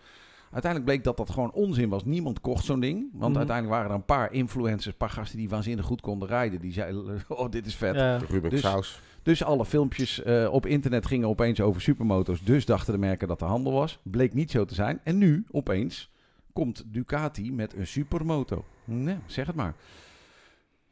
Uiteindelijk 0.52 0.92
bleek 0.92 1.04
dat 1.04 1.18
dat 1.18 1.30
gewoon 1.30 1.52
onzin 1.52 1.90
was. 1.90 2.06
Niemand 2.06 2.42
kocht 2.42 2.66
zo'n 2.66 2.80
ding. 2.80 3.10
Want 3.14 3.30
Mhm. 3.30 3.38
uiteindelijk 3.38 3.76
waren 3.78 3.90
er 3.92 3.96
een 3.98 4.06
paar 4.06 4.32
influencers, 4.34 4.86
een 4.86 4.98
paar 4.98 5.10
gasten 5.10 5.38
die 5.38 5.50
waanzinnig 5.50 5.86
goed 5.86 6.02
konden 6.02 6.28
rijden. 6.28 6.60
Die 6.60 6.74
zeiden, 6.74 7.22
oh 7.28 7.50
dit 7.52 7.66
is 7.66 7.76
vet. 7.76 7.96
Ja. 7.96 8.18
Ruben 8.30 8.50
Dus- 8.50 8.60
Saus. 8.62 9.02
Dus 9.24 9.44
alle 9.44 9.66
filmpjes 9.66 10.24
eh, 10.24 10.50
op 10.52 10.66
internet 10.66 11.06
gingen 11.06 11.28
opeens 11.28 11.62
over 11.62 11.82
supermoto's. 11.82 12.44
Dus 12.44 12.66
dachten 12.66 12.94
de 12.94 13.00
merken 13.00 13.28
dat 13.28 13.40
de 13.40 13.46
handel 13.46 13.72
was. 13.74 14.00
Bleek 14.04 14.34
niet 14.34 14.52
zo 14.52 14.66
te 14.66 14.74
zijn. 14.74 15.00
En 15.04 15.18
nu, 15.18 15.46
opeens, 15.52 16.12
komt 16.54 16.84
Ducati 16.88 17.52
met 17.54 17.74
een 17.76 17.88
supermoto. 17.88 18.66
Nee, 18.86 19.18
zeg 19.26 19.48
het 19.48 19.56
maar. 19.56 19.76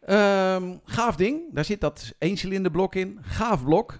Ehm, 0.01 0.75
gaaf 0.85 1.15
ding. 1.15 1.41
Daar 1.53 1.65
zit 1.65 1.81
dat 1.81 2.13
eencilinderblok 2.17 2.95
in. 2.95 3.17
Gaaf 3.21 3.63
blok. 3.63 3.99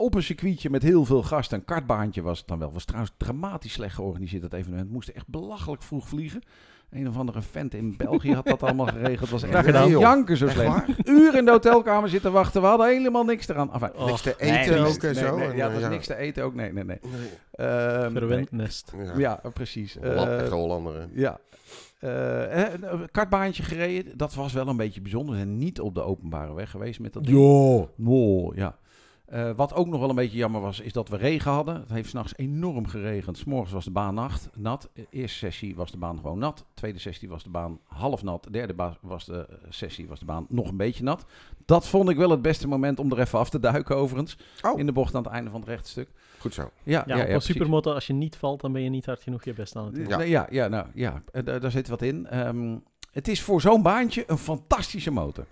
Op 0.00 0.14
een 0.14 0.22
circuitje 0.22 0.70
met 0.70 0.82
heel 0.82 1.04
veel 1.04 1.22
gast. 1.22 1.52
Een 1.52 1.64
kartbaantje 1.64 2.22
was 2.22 2.38
het 2.38 2.48
dan 2.48 2.58
wel. 2.58 2.72
Was 2.72 2.84
trouwens 2.84 3.12
dramatisch 3.16 3.72
slecht 3.72 3.94
georganiseerd 3.94 4.42
dat 4.42 4.52
evenement. 4.52 4.90
Moesten 4.90 5.14
echt 5.14 5.28
belachelijk 5.28 5.82
vroeg 5.82 6.08
vliegen. 6.08 6.42
Een 6.90 7.08
of 7.08 7.16
andere 7.16 7.42
vent 7.42 7.74
in 7.74 7.96
België 7.96 8.34
had 8.34 8.46
dat 8.46 8.62
allemaal 8.62 8.86
geregeld. 8.86 9.30
Was 9.30 9.42
echt 9.42 9.64
gedaan. 9.64 9.64
gedaan. 9.86 10.00
janken 10.00 10.36
zo 10.36 10.46
Echt 10.46 10.54
slecht. 10.54 11.08
Uren 11.08 11.38
in 11.38 11.44
de 11.44 11.50
hotelkamer 11.50 12.08
zitten 12.08 12.32
wachten. 12.32 12.60
We 12.60 12.66
hadden 12.66 12.86
helemaal 12.88 13.24
niks 13.24 13.48
eraan. 13.48 13.72
Enfin, 13.72 13.90
Oh, 13.96 14.06
Niks 14.06 14.22
te 14.22 14.34
eten 14.38 14.78
ook 14.86 14.96
en 15.02 15.14
nee, 15.14 15.24
zo. 15.24 15.36
nee, 15.36 15.48
En, 15.48 15.56
ja, 15.56 15.68
dat 15.68 15.80
was 15.80 15.90
niks 15.90 16.06
te 16.06 16.16
eten 16.16 16.44
ook. 16.44 16.54
Nee, 16.54 16.72
nee, 16.72 16.84
nee. 16.84 16.98
Ehm, 17.52 18.44
nest. 18.50 18.92
Ja, 19.16 19.40
precies. 19.54 19.96
Holland- 20.02 20.28
Eh, 20.28 20.40
Echte 20.40 20.54
Hollanderen. 20.54 21.10
ja. 21.14 21.38
Eh, 21.98 22.62
eh, 22.64 22.72
een 22.80 23.10
kartbaantje 23.10 23.62
gereden. 23.62 24.16
Dat 24.18 24.34
was 24.34 24.52
wel 24.52 24.68
een 24.68 24.76
beetje 24.76 25.00
bijzonder. 25.00 25.34
We 25.34 25.40
zijn 25.40 25.58
niet 25.58 25.80
op 25.80 25.94
de 25.94 26.02
openbare 26.02 26.54
weg 26.54 26.70
geweest 26.70 27.00
met 27.00 27.12
dat 27.12 27.24
ding. 27.24 27.36
Jo. 27.36 28.52
Ja. 28.54 28.76
Eh, 29.28 29.50
wat 29.56 29.74
ook 29.74 29.86
nog 29.86 30.00
wel 30.00 30.08
een 30.08 30.14
beetje 30.14 30.36
jammer 30.36 30.60
was, 30.60 30.80
is 30.80 30.92
dat 30.92 31.08
we 31.08 31.16
regen 31.16 31.50
hadden. 31.50 31.74
Het 31.74 31.90
heeft 31.90 32.08
s'nachts 32.08 32.36
enorm 32.36 32.86
geregend. 32.86 33.38
S'morgens 33.38 33.72
was 33.72 33.84
de 33.84 33.90
baan 33.90 34.14
nacht, 34.14 34.48
nat. 34.54 34.90
De 34.92 35.06
eerste 35.10 35.38
sessie 35.38 35.76
was 35.76 35.90
de 35.90 35.96
baan 35.98 36.16
gewoon 36.16 36.38
nat. 36.38 36.64
Tweede 36.74 36.98
sessie 36.98 37.28
was 37.28 37.42
de 37.42 37.50
baan 37.50 37.78
half 37.84 38.22
nat. 38.22 38.44
De 38.44 38.50
derde 38.50 38.74
was 39.00 39.24
de 39.24 39.46
eh, 39.48 39.56
sessie 39.68 40.08
was 40.08 40.18
de 40.18 40.24
baan 40.24 40.46
nog 40.48 40.68
een 40.68 40.76
beetje 40.76 41.02
nat. 41.02 41.24
Dat 41.64 41.86
vond 41.86 42.08
ik 42.08 42.16
wel 42.16 42.30
het 42.30 42.42
beste 42.42 42.68
moment 42.68 42.98
om 42.98 43.12
er 43.12 43.18
even 43.18 43.38
af 43.38 43.50
te 43.50 43.60
duiken 43.60 43.96
overigens. 43.96 44.36
Oh. 44.62 44.78
In 44.78 44.86
de 44.86 44.92
bocht 44.92 45.14
aan 45.14 45.22
het 45.22 45.32
einde 45.32 45.50
van 45.50 45.60
het 45.60 45.68
rechtstuk. 45.68 46.08
Goed 46.38 46.54
zo. 46.54 46.62
Ja, 46.62 46.70
Ja, 46.82 47.02
ja, 47.06 47.14
op 47.14 47.20
een 47.20 47.26
precies. 47.26 47.52
supermoto, 47.52 47.92
als 47.92 48.06
je 48.06 48.12
niet 48.12 48.36
valt, 48.36 48.60
dan 48.60 48.72
ben 48.72 48.82
je 48.82 48.90
niet 48.90 49.06
hard 49.06 49.22
genoeg 49.22 49.44
je 49.44 49.52
best 49.52 49.76
aan 49.76 49.84
het 49.84 49.94
doen. 49.94 50.06
Ja, 50.06 50.20
ja, 50.20 50.46
ja, 50.50 50.68
nou, 50.68 50.86
ja 50.94 51.22
eh, 51.32 51.44
daar, 51.44 51.60
daar 51.60 51.70
zit 51.70 51.88
wat 51.88 52.02
in. 52.02 52.26
Ehm, 52.26 52.76
het 53.12 53.28
is 53.28 53.42
voor 53.42 53.60
zo'n 53.60 53.82
baantje 53.82 54.24
een 54.26 54.38
fantastische 54.38 55.10
motor. 55.10 55.46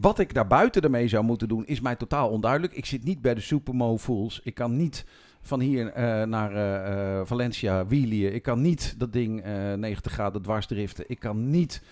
Wat 0.00 0.18
ik 0.18 0.34
daar 0.34 0.46
buiten 0.46 0.82
ermee 0.82 1.08
zou 1.08 1.24
moeten 1.24 1.48
doen, 1.48 1.66
is 1.66 1.80
mij 1.80 1.96
totaal 1.96 2.28
onduidelijk. 2.28 2.72
Ik 2.72 2.86
zit 2.86 3.04
niet 3.04 3.20
bij 3.22 3.34
de 3.34 3.40
Supermo 3.40 3.98
Fools. 3.98 4.40
Ik 4.44 4.54
kan 4.54 4.76
niet 4.76 5.04
van 5.40 5.60
hier 5.60 5.86
eh, 5.92 6.22
naar 6.22 6.54
eh, 6.54 7.18
eh, 7.20 7.26
Valencia 7.26 7.86
wielien. 7.86 8.34
Ik 8.34 8.42
kan 8.42 8.60
niet 8.60 8.94
dat 8.98 9.12
ding 9.12 9.42
eh 9.42 9.72
90 9.72 10.12
graden 10.12 10.42
dwars 10.42 10.66
driften. 10.66 11.04
Ik 11.08 11.18
kan 11.18 11.50
niet 11.50 11.82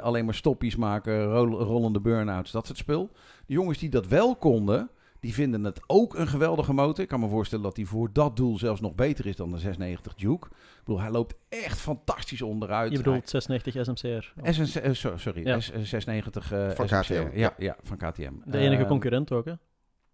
alleen 0.00 0.24
maar 0.24 0.34
stoppies 0.34 0.76
maken, 0.76 1.24
rol- 1.24 1.62
rollende 1.62 2.00
burn-outs, 2.00 2.50
dat 2.50 2.66
soort 2.66 2.78
spul. 2.78 3.10
De 3.46 3.52
jongens 3.52 3.78
die 3.78 3.88
dat 3.88 4.06
wel 4.06 4.36
konden, 4.36 4.90
die 5.20 5.34
vinden 5.34 5.64
het 5.64 5.80
ook 5.86 6.14
een 6.18 6.28
geweldige 6.28 6.72
motor. 6.72 7.02
Ik 7.02 7.08
kan 7.08 7.20
me 7.20 7.28
voorstellen 7.28 7.64
dat 7.64 7.74
die 7.74 7.86
voor 7.86 8.12
dat 8.12 8.36
doel 8.36 8.58
zelfs 8.58 8.80
nog 8.80 8.94
beter 8.94 9.26
is 9.26 9.36
dan 9.36 9.50
de 9.50 9.58
690 9.58 10.14
Duke. 10.14 10.46
Ik 10.50 10.84
bedoel, 10.84 11.00
hij 11.00 11.10
loopt 11.10 11.34
echt 11.48 11.78
fantastisch 11.80 12.42
onderuit. 12.42 12.90
Je 12.92 12.96
bedoelt 12.96 13.28
690 13.28 13.84
SMCR. 13.84 14.32
Hij- 14.42 14.52
SN, 14.52 14.78
eh, 14.78 14.92
so- 14.92 15.16
sorry, 15.16 15.46
Ja. 15.46 15.60
S- 15.60 15.72
690 15.82 16.52
eh, 16.52 16.70
Van 16.70 16.88
SMCR. 16.88 17.00
KTM, 17.02 17.12
Ja, 17.12 17.30
ja. 17.34 17.52
ja, 17.58 17.76
van 17.82 17.96
KTM. 17.96 18.32
De 18.44 18.58
enige 18.58 18.82
Eh, 18.82 18.88
concurrent 18.88 19.32
ook, 19.32 19.44
hè? 19.44 19.52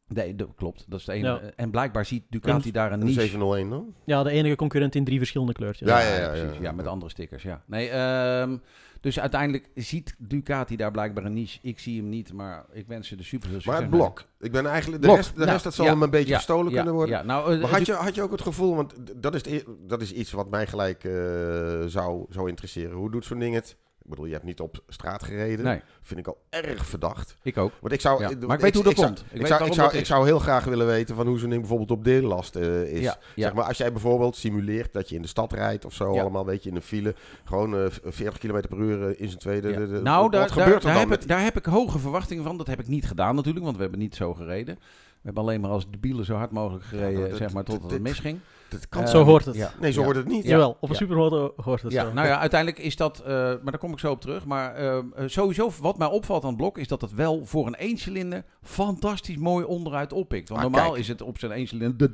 Nee, 0.09 0.35
dat 0.35 0.49
klopt. 0.57 0.85
Dat 0.89 0.99
is 0.99 1.05
de 1.05 1.13
enige. 1.13 1.45
Ja. 1.45 1.51
En 1.57 1.71
blijkbaar 1.71 2.05
ziet 2.07 2.23
Ducati 2.29 2.71
daar 2.73 2.93
een 2.93 2.99
niche. 2.99 3.21
701 3.21 3.71
dan? 3.71 3.95
Ja, 4.05 4.23
de 4.23 4.31
enige 4.31 4.57
concurrent 4.57 4.95
in 4.95 5.05
drie 5.05 5.19
verschillende 5.19 5.53
kleurtjes. 5.53 5.89
Ja, 5.89 6.01
ja, 6.01 6.17
ja. 6.21 6.29
precies. 6.29 6.59
Ja, 6.61 6.73
met 6.73 6.87
andere 6.87 7.11
stickers, 7.11 7.43
ja. 7.43 7.63
Nee, 7.67 7.89
ehm, 7.89 8.57
dus 9.07 9.21
uiteindelijk 9.21 9.69
ziet 9.75 10.15
Ducati 10.19 10.77
daar 10.77 10.91
blijkbaar 10.91 11.25
een 11.25 11.33
niche. 11.33 11.59
Ik 11.63 11.79
zie 11.79 12.01
hem 12.01 12.09
niet, 12.09 12.33
maar 12.33 12.65
ik 12.73 12.87
wens 12.87 13.09
ze 13.09 13.17
de 13.17 13.23
super 13.23 13.49
veel 13.49 13.57
Maar 13.65 13.65
succes 13.77 13.81
het 13.81 13.91
blok. 13.91 14.25
Ik 14.41 14.53
ben 14.53 14.67
eigenlijk, 14.67 15.03
de 15.03 15.07
Blok. 15.07 15.19
rest, 15.19 15.33
de 15.35 15.39
Nou, 15.39 15.51
rest 15.51 15.65
dat 15.65 15.75
zal 15.75 15.85
ja, 15.85 15.91
hem 15.91 16.03
een 16.03 16.11
beetje 16.11 16.29
ja, 16.31 16.37
gestolen 16.37 16.71
ja, 16.71 16.77
kunnen 16.77 16.95
worden. 16.95 17.17
Ja, 17.17 17.23
nou, 17.23 17.55
eh, 17.55 17.61
Maar 17.61 17.71
had 17.71 17.87
je, 17.87 17.93
had 17.93 18.15
je 18.15 18.23
ook 18.23 18.31
het 18.31 18.41
gevoel, 18.41 18.75
want 18.77 18.95
dat 19.23 19.35
is, 19.35 19.45
e- 19.45 19.65
dat 19.87 20.03
is 20.03 20.13
iets 20.13 20.33
wat 20.33 20.51
mij 20.51 20.67
gelijk 20.67 21.05
eh, 21.05 21.13
zou, 21.87 22.27
zou 22.29 22.49
interesseren. 22.49 22.97
Hoe 22.97 23.11
doet 23.11 23.25
zo'n 23.25 23.39
ding 23.39 23.55
het? 23.55 23.77
Ik 24.07 24.13
bedoel, 24.13 24.27
je 24.27 24.33
hebt 24.33 24.45
niet 24.45 24.61
op 24.61 24.83
straat 24.89 25.23
gereden. 25.23 25.65
Nee, 25.65 25.81
Vind 26.03 26.21
ik 26.21 26.27
al 26.27 26.37
erg 26.51 26.87
verdacht. 26.87 27.37
ik 27.43 27.57
ook. 27.57 27.73
Want 27.81 27.93
ik 27.93 28.01
zou, 28.01 28.21
Ja, 28.23 28.29
ik- 28.29 28.47
maar 28.47 28.57
ik 28.57 28.63
weet 28.63 28.75
hoe 28.75 28.85
dat 28.85 28.95
komt. 28.95 29.25
Ik, 29.33 29.47
zou, 29.47 29.65
ik, 29.65 30.07
zou, 30.07 30.21
ik 30.21 30.27
heel 30.27 30.39
graag 30.39 30.65
willen 30.65 30.87
weten 30.87 31.15
van 31.17 31.27
hoe 31.27 31.39
zo'n 31.39 31.49
ding 31.49 31.61
bijvoorbeeld 31.61 31.91
op 31.91 32.05
deellast 32.05 32.57
eh, 32.57 32.83
is. 32.83 33.01
Ja, 33.01 33.17
ja. 33.35 33.43
Zeg 33.47 33.55
maar, 33.55 33.65
als 33.65 33.77
jij 33.77 33.93
bijvoorbeeld 33.93 34.37
simuleert 34.37 34.93
dat 34.93 35.09
je 35.09 35.15
in 35.17 35.23
de 35.23 35.29
stad 35.29 35.53
rijdt 35.53 35.85
of 35.85 35.93
zo, 35.93 36.19
allemaal 36.19 36.47
weet 36.47 36.63
je 36.63 36.71
in 36.71 36.77
een 36.77 36.83
file, 36.83 37.15
gewoon 37.45 37.77
eh, 37.77 37.85
40 38.05 38.39
km 38.39 38.61
per 38.69 38.79
uur 38.79 39.09
eh, 39.09 39.21
in 39.21 39.29
zijn 39.29 39.41
tweede. 39.41 39.69
De- 39.75 39.89
de- 39.89 40.01
nou, 40.03 40.23
wat 40.23 40.33
daar, 40.33 40.49
gebeurt 40.49 40.69
daar, 40.69 40.75
er 40.77 40.81
daar, 40.83 40.99
heb 40.99 41.09
met 41.09 41.23
ik, 41.23 41.29
daar 41.29 41.43
heb 41.43 41.57
ik 41.57 41.65
hoge 41.65 41.99
verwachtingen 41.99 42.45
van. 42.45 42.57
Dat 42.57 42.67
heb 42.67 42.81
ik 42.81 42.89
niet 42.89 43.07
gedaan 43.07 43.35
natuurlijk, 43.35 43.65
want 43.65 43.77
we 43.77 43.83
hebben 43.83 44.01
niet 44.01 44.15
zo 44.17 44.35
gereden. 44.35 44.75
We 44.75 45.33
hebben 45.33 45.43
alleen 45.43 45.61
maar 45.61 45.71
als 45.71 45.91
debielen 45.91 46.25
zo 46.25 46.35
hard 46.35 46.51
mogelijk 46.51 46.85
gereden, 46.85 47.29
dat- 47.29 47.39
zeg 47.39 47.53
maar, 47.53 47.65
totdat 47.65 47.91
het 47.91 48.03
misging. 48.03 48.39
Dat 48.69 48.89
kan 48.89 49.09
Zo 49.09 49.25
hoort 49.25 49.45
het. 49.45 49.55
Ja. 49.55 49.71
Nee, 49.81 49.93
zo 49.93 49.99
Ja. 49.99 50.05
wordt 50.05 50.19
het 50.21 50.29
niet. 50.29 50.45
Ja. 50.45 50.51
Jawel, 50.51 50.71
op 50.71 50.83
een 50.83 50.89
Ja. 50.89 50.95
supermoto 50.95 51.53
hoort 51.57 51.83
het 51.83 51.93
Ja, 51.93 52.05
zo. 52.05 52.13
nou 52.13 52.27
ja, 52.27 52.39
uiteindelijk 52.39 52.83
is 52.83 52.97
dat, 52.97 53.19
eh, 53.19 53.27
maar 53.35 53.61
daar 53.65 53.79
kom 53.79 53.93
ik 53.93 53.99
zo 53.99 54.11
op 54.11 54.21
terug. 54.21 54.45
Maar 54.47 54.75
eh, 54.75 54.97
eh, 54.97 55.05
sowieso, 55.27 55.71
wat 55.81 55.99
mij 55.99 56.09
opvalt 56.09 56.43
aan 56.43 56.49
het 56.49 56.59
blok, 56.59 56.79
is 56.79 56.89
dat 56.89 57.01
het 57.01 57.15
wel 57.15 57.45
voor 57.45 57.67
een 57.67 57.75
eencilinder 57.75 58.45
fantastisch 58.63 59.37
mooi 59.37 59.65
onderuit 59.65 60.13
oppikt. 60.13 60.49
Want 60.49 60.61
Ah, 60.65 60.71
normaal 60.71 60.89
kijk. 60.91 61.01
is 61.03 61.09
het 61.09 61.23
op 61.23 61.39
zijn 61.39 61.53
eencilinder. 61.53 62.11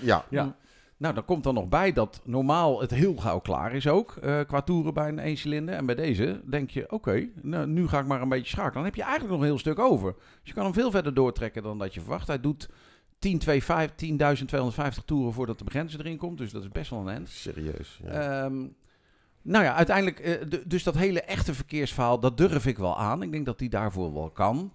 Ja. 0.00 0.24
Ja. 0.30 0.54
Nou, 0.96 1.14
dan 1.14 1.24
komt 1.24 1.46
er 1.46 1.52
nog 1.52 1.68
bij 1.68 1.92
dat 1.92 2.20
normaal 2.24 2.80
het 2.80 2.90
heel 2.90 3.16
gauw 3.16 3.38
klaar 3.38 3.74
is 3.74 3.86
ook, 3.88 4.16
eh, 4.22 4.40
qua 4.46 4.60
toeren 4.62 4.94
bij 4.94 5.08
een 5.08 5.18
eencilinder. 5.18 5.74
En 5.74 5.86
bij 5.86 5.94
deze 5.94 6.40
denk 6.50 6.70
je, 6.70 6.90
oké, 6.90 7.28
nou, 7.42 7.66
nu 7.66 7.88
ga 7.88 7.98
ik 7.98 8.06
maar 8.06 8.22
een 8.22 8.28
beetje 8.28 8.48
schakelen. 8.48 8.74
Dan 8.74 8.84
heb 8.84 8.94
je 8.94 9.02
eigenlijk 9.02 9.30
nog 9.32 9.40
een 9.40 9.46
heel 9.46 9.58
stuk 9.58 9.78
over. 9.78 10.12
Dus 10.14 10.22
je 10.42 10.52
kan 10.52 10.64
hem 10.64 10.74
veel 10.74 10.90
verder 10.90 11.14
doortrekken 11.14 11.62
dan 11.62 11.78
dat 11.78 11.94
je 11.94 12.00
verwacht. 12.00 12.26
Hij 12.26 12.40
doet 12.40 12.68
10.250 13.26 13.94
10.250 14.98 15.04
toeren 15.04 15.32
voordat 15.32 15.58
de 15.58 15.64
begrenzer 15.64 16.00
erin 16.00 16.16
komt. 16.16 16.38
Dus 16.38 16.50
dat 16.50 16.62
is 16.62 16.68
best 16.68 16.90
wel 16.90 17.00
een 17.00 17.14
end. 17.14 17.28
Serieus. 17.28 18.00
Ja. 18.02 18.44
Ehm, 18.44 18.66
nou 19.42 19.64
ja, 19.64 19.74
uiteindelijk, 19.74 20.18
eh, 20.18 20.60
dus 20.66 20.82
dat 20.82 20.94
hele 20.94 21.22
echte 21.22 21.54
verkeersverhaal, 21.54 22.20
dat 22.20 22.36
durf 22.36 22.66
ik 22.66 22.78
wel 22.78 22.98
aan. 22.98 23.22
Ik 23.22 23.32
denk 23.32 23.46
dat 23.46 23.58
die 23.58 23.68
daarvoor 23.68 24.14
wel 24.14 24.30
kan. 24.30 24.72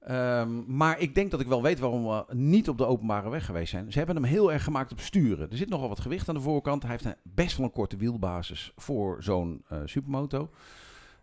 Ehm, 0.00 0.76
maar 0.76 1.00
ik 1.00 1.14
denk 1.14 1.30
dat 1.30 1.40
ik 1.40 1.46
wel 1.46 1.62
weet 1.62 1.78
waarom 1.78 2.06
we 2.06 2.24
niet 2.34 2.68
op 2.68 2.78
de 2.78 2.86
openbare 2.86 3.30
weg 3.30 3.44
geweest 3.44 3.70
zijn. 3.70 3.92
Ze 3.92 3.98
hebben 3.98 4.16
hem 4.16 4.24
heel 4.24 4.52
erg 4.52 4.64
gemaakt 4.64 4.92
op 4.92 5.00
sturen. 5.00 5.50
Er 5.50 5.56
zit 5.56 5.68
nogal 5.68 5.88
wat 5.88 6.00
gewicht 6.00 6.28
aan 6.28 6.34
de 6.34 6.40
voorkant. 6.40 6.82
Hij 6.82 6.90
heeft 6.90 7.04
een, 7.04 7.14
best 7.22 7.56
wel 7.56 7.66
een 7.66 7.72
korte 7.72 7.96
wielbasis 7.96 8.72
voor 8.76 9.22
zo'n 9.22 9.64
eh, 9.68 9.78
supermoto. 9.84 10.50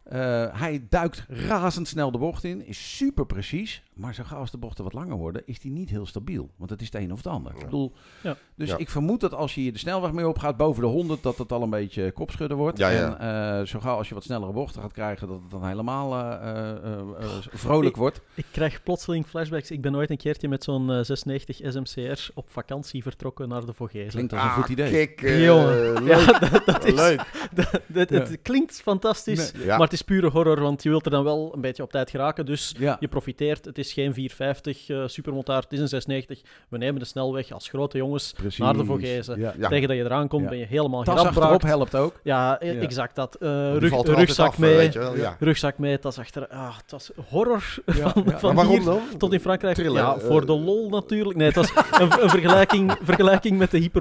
Eh, 0.04 0.46
hij 0.60 0.86
duikt 0.90 1.26
razendsnel 1.28 2.12
de 2.12 2.18
bocht 2.18 2.44
in, 2.44 2.66
is 2.66 2.98
super 2.98 3.26
precies. 3.26 3.84
Maar 3.94 4.14
zo 4.14 4.24
gauw 4.24 4.40
als 4.40 4.52
de 4.52 4.58
bochten 4.58 4.84
wat 4.84 4.94
langer 4.94 5.16
worden, 5.18 5.42
is 5.46 5.62
hij 5.62 5.72
niet 5.72 5.90
heel 5.90 6.06
stabiel. 6.06 6.50
Want 6.56 6.70
het 6.70 6.82
is 6.82 6.86
het 6.92 6.96
een 7.02 7.12
of 7.12 7.18
het 7.18 7.28
ander. 7.28 7.52
Ja. 7.52 7.58
Ik 7.60 7.66
bedoel, 7.66 7.92
Ja. 8.24 8.36
dus 8.56 8.70
Ja. 8.70 8.78
ik 8.78 8.90
vermoed 8.90 9.20
dat 9.20 9.34
als 9.34 9.56
je 9.56 9.62
hier 9.62 9.74
de 9.74 9.80
snelweg 9.80 10.12
mee 10.12 10.28
opgaat 10.28 10.58
boven 10.58 10.82
de 10.84 10.88
100, 10.90 11.24
dat 11.24 11.38
het 11.38 11.52
al 11.52 11.62
een 11.62 11.70
beetje 11.70 12.12
kopschudden 12.12 12.58
wordt. 12.58 12.78
Ja, 12.78 12.90
ja. 12.90 13.18
En 13.18 13.60
eh, 13.60 13.66
zo 13.66 13.80
gauw 13.80 13.98
als 13.98 14.08
je 14.10 14.14
wat 14.14 14.24
snellere 14.24 14.52
bochten 14.52 14.82
gaat 14.82 14.92
krijgen, 14.92 15.28
dat 15.28 15.42
het 15.42 15.52
dan 15.52 15.66
helemaal 15.68 16.14
eh, 16.14 16.50
eh, 16.50 16.70
eh, 16.84 17.00
eh, 17.20 17.30
vrolijk 17.54 17.96
wordt. 17.96 18.22
Ik 18.34 18.46
krijg 18.52 18.84
plotseling 18.84 19.26
flashbacks. 19.26 19.72
Ik 19.72 19.82
ben 19.82 19.96
ooit 19.96 20.10
een 20.10 20.18
keertje 20.18 20.48
met 20.48 20.64
zo'n 20.64 20.92
eh, 20.92 21.04
690 21.04 21.56
SMCR 21.72 22.32
op 22.34 22.50
vakantie 22.50 23.02
vertrokken 23.04 23.50
naar 23.50 23.66
de 23.66 23.74
Vogezen. 23.74 24.10
Klinkt 24.10 24.34
als 24.34 24.42
een 24.42 24.48
Ah, 24.48 24.56
goed 24.56 24.70
idee. 24.70 24.92
Kijk, 24.92 25.22
Jongen. 25.22 26.04
leuk. 26.04 26.08
Ja, 26.14 26.40
dat, 26.40 26.66
dat 26.66 26.86
is, 26.86 26.94
leuk. 26.94 27.26
dat- 27.56 27.82
dat- 27.88 28.10
het 28.10 28.40
klinkt 28.42 28.82
fantastisch, 28.82 29.52
Nee. 29.52 29.66
Ja. 29.66 29.78
maar 29.78 29.90
het 29.94 30.02
is 30.02 30.08
pure 30.08 30.30
horror, 30.30 30.60
want 30.62 30.84
je 30.84 30.90
wilt 30.90 31.06
er 31.06 31.12
dan 31.12 31.24
wel 31.24 31.52
een 31.56 31.62
beetje 31.62 31.84
op 31.84 31.92
tijd 31.92 32.10
geraken. 32.10 32.46
Dus 32.46 32.74
Ja. 32.78 32.98
je 33.00 33.08
profiteert. 33.08 33.66
Het 33.66 33.78
is 33.78 33.94
geen 33.94 34.14
450 34.14 34.90
eh 34.90 35.04
supermotaar, 35.06 35.62
het 35.62 35.74
is 35.74 35.80
een 35.80 35.88
690. 35.88 36.42
We 36.70 36.78
nemen 36.78 37.00
de 37.00 37.06
snelweg 37.06 37.52
als 37.52 37.70
grote 37.70 37.98
jongens 37.98 38.32
Precies. 38.32 38.58
naar 38.58 38.74
de 38.74 38.86
Vogezen. 38.86 39.40
Ja. 39.40 39.54
Ja. 39.58 39.68
Tegen 39.68 39.88
dat 39.88 39.98
je 39.98 40.04
eraan 40.04 40.28
komt, 40.28 40.44
Ja. 40.44 40.50
ben 40.50 40.58
je 40.58 40.66
helemaal 40.66 41.04
Tas 41.04 41.14
achterop 41.14 41.34
geradbraakt. 41.34 41.64
helpt 41.76 41.96
ook. 41.96 42.20
Ja, 42.24 42.58
e- 42.62 42.72
Ja. 42.72 42.82
exact 42.82 43.16
dat. 43.16 43.36
Eh, 43.36 43.50
rug- 43.78 44.06
rugzak 44.06 44.48
af, 44.48 44.58
mee, 44.58 44.92
rugzak 45.40 45.78
mee, 45.78 46.00
tas 46.00 46.20
achter. 46.20 46.48
Ah, 46.48 46.78
het 46.78 46.92
was 46.92 47.12
horror 47.30 47.64
Ja, 47.86 47.94
van, 48.10 48.24
ja. 48.26 48.40
van 48.40 48.56
Maar 48.56 48.66
waarom 48.66 48.76
hier 48.76 48.84
dan? 48.86 49.18
tot 49.18 49.34
in 49.34 49.40
Frankrijk. 49.40 49.76
Trillen, 49.76 50.02
ja, 50.02 50.16
eh, 50.16 50.22
voor 50.22 50.46
de 50.46 50.60
lol 50.60 50.90
natuurlijk. 50.90 51.38
Nee, 51.38 51.48
het 51.48 51.56
was 51.56 51.70
een, 52.00 52.24
een 52.24 52.30
vergelijking, 52.30 52.92
vergelijking 53.04 53.58
met 53.58 53.72
de. 53.72 53.92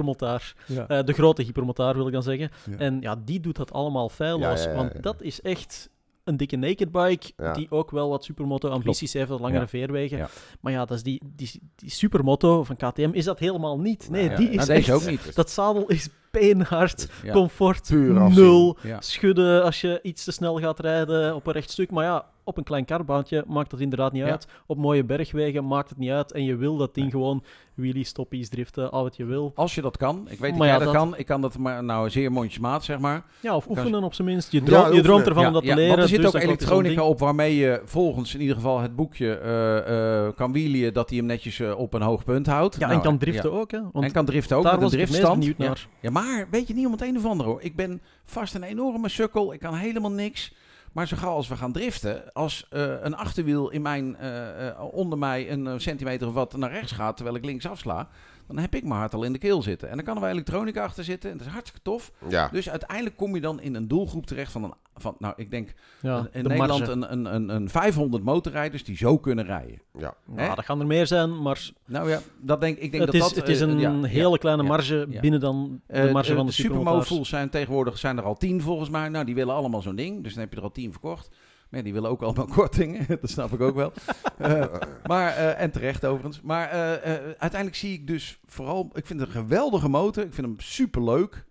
Eh, 0.89 1.05
de 1.05 1.13
grote 1.13 1.43
hypermotaar 1.43 1.95
wil 1.95 2.07
ik 2.07 2.13
dan 2.13 2.23
zeggen. 2.23 2.51
Ja. 2.71 2.77
En 2.79 3.01
ja, 3.01 3.17
die 3.25 3.41
doet 3.41 3.57
dat 3.57 3.73
allemaal 3.73 4.09
feilloos. 4.09 4.63
Ja, 4.63 4.69
ja, 4.71 4.71
ja, 4.71 4.77
Want 4.77 5.03
dat 5.03 5.23
is 5.23 5.41
echt 5.41 5.82
een 6.25 6.37
dikke 6.37 6.57
naked 6.57 6.93
bike, 6.93 7.33
Ja. 7.37 7.53
die 7.53 7.71
ook 7.71 7.91
wel 7.91 8.09
wat 8.09 8.25
supermoto-ambities 8.25 9.13
heeft, 9.13 9.29
wat 9.29 9.41
langere 9.41 9.61
Ja. 9.61 9.69
veerwegen. 9.69 10.19
Ja. 10.19 10.29
Maar 10.61 10.73
ja, 10.73 10.85
dat 10.85 10.97
is 10.97 11.03
die, 11.03 11.21
die, 11.37 11.51
die 11.77 11.91
supermoto 11.91 12.65
van 12.65 12.77
KTM 12.77 13.11
is 13.13 13.25
dat 13.25 13.39
helemaal 13.39 13.81
niet. 13.81 14.11
Nee, 14.11 14.29
die 14.29 14.49
nou, 14.49 14.59
is 14.59 14.67
deze 14.67 14.93
echt... 14.93 15.03
ook 15.03 15.11
niet. 15.11 15.35
Dat 15.35 15.51
zadel 15.51 15.87
is 15.89 16.09
beenhard, 16.33 17.09
Ja. 17.25 17.33
comfort, 17.33 17.91
nul. 17.91 18.77
Ja. 18.83 19.01
Schudden 19.01 19.63
als 19.65 19.81
je 19.81 19.99
iets 20.03 20.25
te 20.25 20.33
snel 20.33 20.59
gaat 20.59 20.81
rijden 20.81 21.35
op 21.35 21.47
een 21.47 21.53
recht 21.53 21.71
stuk. 21.71 21.91
Maar 21.91 22.05
ja, 22.05 22.25
op 22.45 22.57
een 22.57 22.65
klein 22.65 22.85
karbaantje 22.85 23.45
maakt 23.47 23.71
het 23.71 23.81
inderdaad 23.81 24.13
niet 24.13 24.23
Ja. 24.25 24.31
uit. 24.31 24.47
Op 24.67 24.77
mooie 24.79 25.05
bergwegen 25.05 25.67
maakt 25.67 25.89
het 25.89 25.99
niet 25.99 26.11
uit. 26.11 26.33
En 26.33 26.45
je 26.45 26.57
wil 26.57 26.77
dat 26.77 26.95
ding 26.95 27.11
gewoon 27.11 27.43
wheelie, 27.75 28.05
stoppies, 28.05 28.49
driften, 28.49 28.91
al 28.91 29.03
wat 29.03 29.17
je 29.17 29.25
wil. 29.25 29.53
Als 29.55 29.75
je 29.75 29.81
dat 29.83 29.97
kan. 29.97 30.27
Ik 30.31 30.39
weet 30.39 30.51
dat 30.51 30.59
jij 30.59 30.67
ja, 30.69 30.73
dat, 30.79 30.85
dat- 30.85 30.95
kan. 30.97 31.17
Ik 31.17 31.27
kan 31.27 31.41
dat 31.41 31.59
maar 31.59 31.85
nou 31.85 32.11
zeer 32.11 32.33
mondjesmaat, 32.33 32.85
zeg 32.85 32.99
maar. 32.99 33.23
Ja, 33.41 33.57
of 33.57 33.67
Kan- 33.67 33.77
oefenen 33.77 34.03
op 34.03 34.15
zijn 34.15 34.29
minst. 34.29 34.53
Je, 34.53 34.59
Ja, 34.61 34.65
droom, 34.65 34.93
je 34.95 35.03
droomt 35.03 35.27
ervan 35.27 35.43
Ja, 35.43 35.49
om 35.49 35.55
dat 35.55 35.63
ja, 35.63 35.69
te 35.69 35.75
leren. 35.75 35.91
Want 35.91 36.03
er 36.03 36.09
zit 36.09 36.23
dus 36.23 36.35
ook 36.35 36.43
elektronica 36.43 37.03
op 37.03 37.19
waarmee 37.19 37.57
je 37.57 37.83
volgens 37.85 38.35
in 38.35 38.41
ieder 38.41 38.57
geval 38.57 38.81
het 38.81 38.97
boekje 38.97 39.35
eh, 39.39 40.27
eh, 40.27 40.33
kan 40.35 40.53
wielen 40.53 40.93
dat 40.95 41.09
hij 41.09 41.19
hem 41.19 41.27
netjes 41.27 41.61
eh, 41.61 41.79
op 41.79 41.95
een 41.95 42.03
hoog 42.03 42.25
punt 42.25 42.47
houdt. 42.47 42.75
Ja, 42.75 42.81
Nou, 42.81 42.93
en 42.93 43.01
kan 43.01 43.19
driften 43.19 43.53
ook, 43.53 43.71
hè. 43.71 43.81
Want 43.93 44.05
en 44.05 44.13
kan 44.13 44.25
driften 44.25 44.57
ook 44.57 44.63
daar 44.63 44.73
met 44.73 44.83
een 44.83 44.99
was 44.99 44.99
ik 45.01 45.07
driftstand. 45.07 45.45
Ja. 45.45 45.53
naar. 45.57 45.87
Ja, 46.01 46.11
maar 46.23 46.47
weet 46.51 46.69
je 46.69 46.75
niet 46.75 46.87
om 46.87 46.93
het 46.93 47.03
een 47.03 47.17
of 47.17 47.25
ander 47.25 47.47
hoor. 47.47 47.63
Ik 47.63 47.77
ben 47.77 48.03
vast 48.25 48.55
een 48.55 48.63
enorme 48.63 49.09
sukkel. 49.09 49.53
Ik 49.53 49.61
kan 49.61 49.75
helemaal 49.75 50.11
niks. 50.11 50.53
Maar 50.93 51.09
zo 51.09 51.17
gauw 51.17 51.35
als 51.35 51.49
we 51.49 51.57
gaan 51.57 51.73
driften, 51.73 52.33
als 52.33 52.67
eh, 52.71 52.95
een 53.01 53.17
achterwiel 53.17 53.71
in 53.71 53.83
mijn, 53.83 54.17
eh, 54.17 54.69
eh, 54.69 54.95
onder 54.95 55.19
mij 55.19 55.51
een 55.51 55.81
centimeter 55.81 56.27
of 56.29 56.35
wat 56.35 56.57
naar 56.57 56.71
rechts 56.71 56.93
gaat, 56.93 57.17
terwijl 57.17 57.37
ik 57.37 57.45
links 57.45 57.67
afsla, 57.67 58.09
dan 58.55 58.63
heb 58.63 58.75
ik 58.75 58.83
mijn 58.85 59.01
hart 59.01 59.15
al 59.15 59.23
in 59.23 59.33
de 59.33 59.39
keel 59.39 59.63
zitten. 59.63 59.89
En 59.89 59.97
dan 59.97 60.05
kan 60.05 60.15
er 60.15 60.21
wel 60.21 60.31
elektronica 60.31 60.83
achter 60.83 61.05
zitten 61.05 61.31
en 61.31 61.37
dat 61.37 61.47
is 61.47 61.53
hartstikke 61.53 61.83
tof. 61.85 62.13
Ja. 62.29 62.49
Dus 62.53 62.71
uiteindelijk 62.71 63.17
kom 63.17 63.35
je 63.35 63.41
dan 63.41 63.61
in 63.61 63.75
een 63.75 63.89
doelgroep 63.89 64.27
terecht 64.27 64.53
van, 64.53 64.65
een, 64.65 64.73
van 64.97 65.15
nou 65.19 65.35
ik 65.37 65.51
denk 65.51 65.75
Ja, 66.01 66.19
in- 66.19 66.29
in 66.33 66.43
de 66.43 66.49
Nederland 66.49 66.89
een, 66.89 67.13
een, 67.13 67.35
een, 67.35 67.49
een 67.49 67.69
500 67.71 68.25
motorrijders 68.25 68.85
die 68.85 68.97
zo 68.97 69.19
kunnen 69.19 69.45
rijden. 69.45 69.81
ja. 69.99 70.15
Nou, 70.27 70.55
dat 70.55 70.65
gaan 70.65 70.81
er 70.81 70.87
meer 70.87 71.07
zijn, 71.07 71.43
maar 71.43 71.71
Nou 71.87 72.09
ja, 72.11 72.21
dat 72.41 72.61
denk, 72.61 72.79
ik 72.79 72.91
denk 72.93 73.03
het, 73.05 73.13
dat 73.13 73.15
is, 73.15 73.21
dat... 73.29 73.35
het 73.37 73.49
is 73.49 73.61
eh, 73.61 73.69
een 73.69 73.79
ja, 73.79 74.03
hele 74.03 74.39
kleine 74.39 74.63
ja, 74.63 74.69
marge 74.69 75.07
ja. 75.09 75.21
binnen 75.21 75.41
dan 75.41 75.81
de 75.87 75.93
Eh, 75.95 76.13
marge 76.13 76.31
eh, 76.31 76.37
van 76.37 76.47
de. 76.47 76.53
Supermofuls 76.53 77.29
zijn 77.29 77.49
tegenwoordig 77.51 77.99
zijn 77.99 78.17
er 78.19 78.25
al 78.25 78.37
tien 78.37 78.61
volgens 78.61 78.89
mij. 78.91 79.09
Nou, 79.09 79.25
die 79.25 79.35
willen 79.35 79.55
allemaal 79.55 79.83
zo'n 79.83 79.97
ding. 79.97 80.23
Dus 80.23 80.33
dan 80.33 80.43
heb 80.43 80.51
je 80.53 80.57
er 80.59 80.65
al 80.65 80.73
tien 80.73 80.91
verkocht. 80.91 81.29
Maar 81.73 81.81
ja, 81.81 81.87
die 81.87 81.95
willen 81.95 82.11
ook 82.11 82.23
allemaal 82.23 82.47
kortingen. 82.57 83.07
dat 83.09 83.31
snap 83.31 83.53
ik 83.53 83.61
ook 83.61 83.75
wel. 83.75 83.93
Eh, 84.39 84.65
maar, 85.07 85.37
eh, 85.37 85.61
en 85.61 85.71
terecht 85.71 86.05
overigens. 86.05 86.41
Maar 86.41 86.69
eh, 86.69 87.13
uiteindelijk 87.27 87.75
zie 87.75 87.93
ik 87.93 88.07
dus 88.07 88.39
vooral... 88.47 88.91
Ik 88.93 89.07
vind 89.07 89.21
het 89.21 89.29
een 89.29 89.35
geweldige 89.35 89.89
motor. 89.89 90.25
Ik 90.25 90.35
vind 90.35 90.47
hem 90.47 90.61
superleuk. 90.61 91.45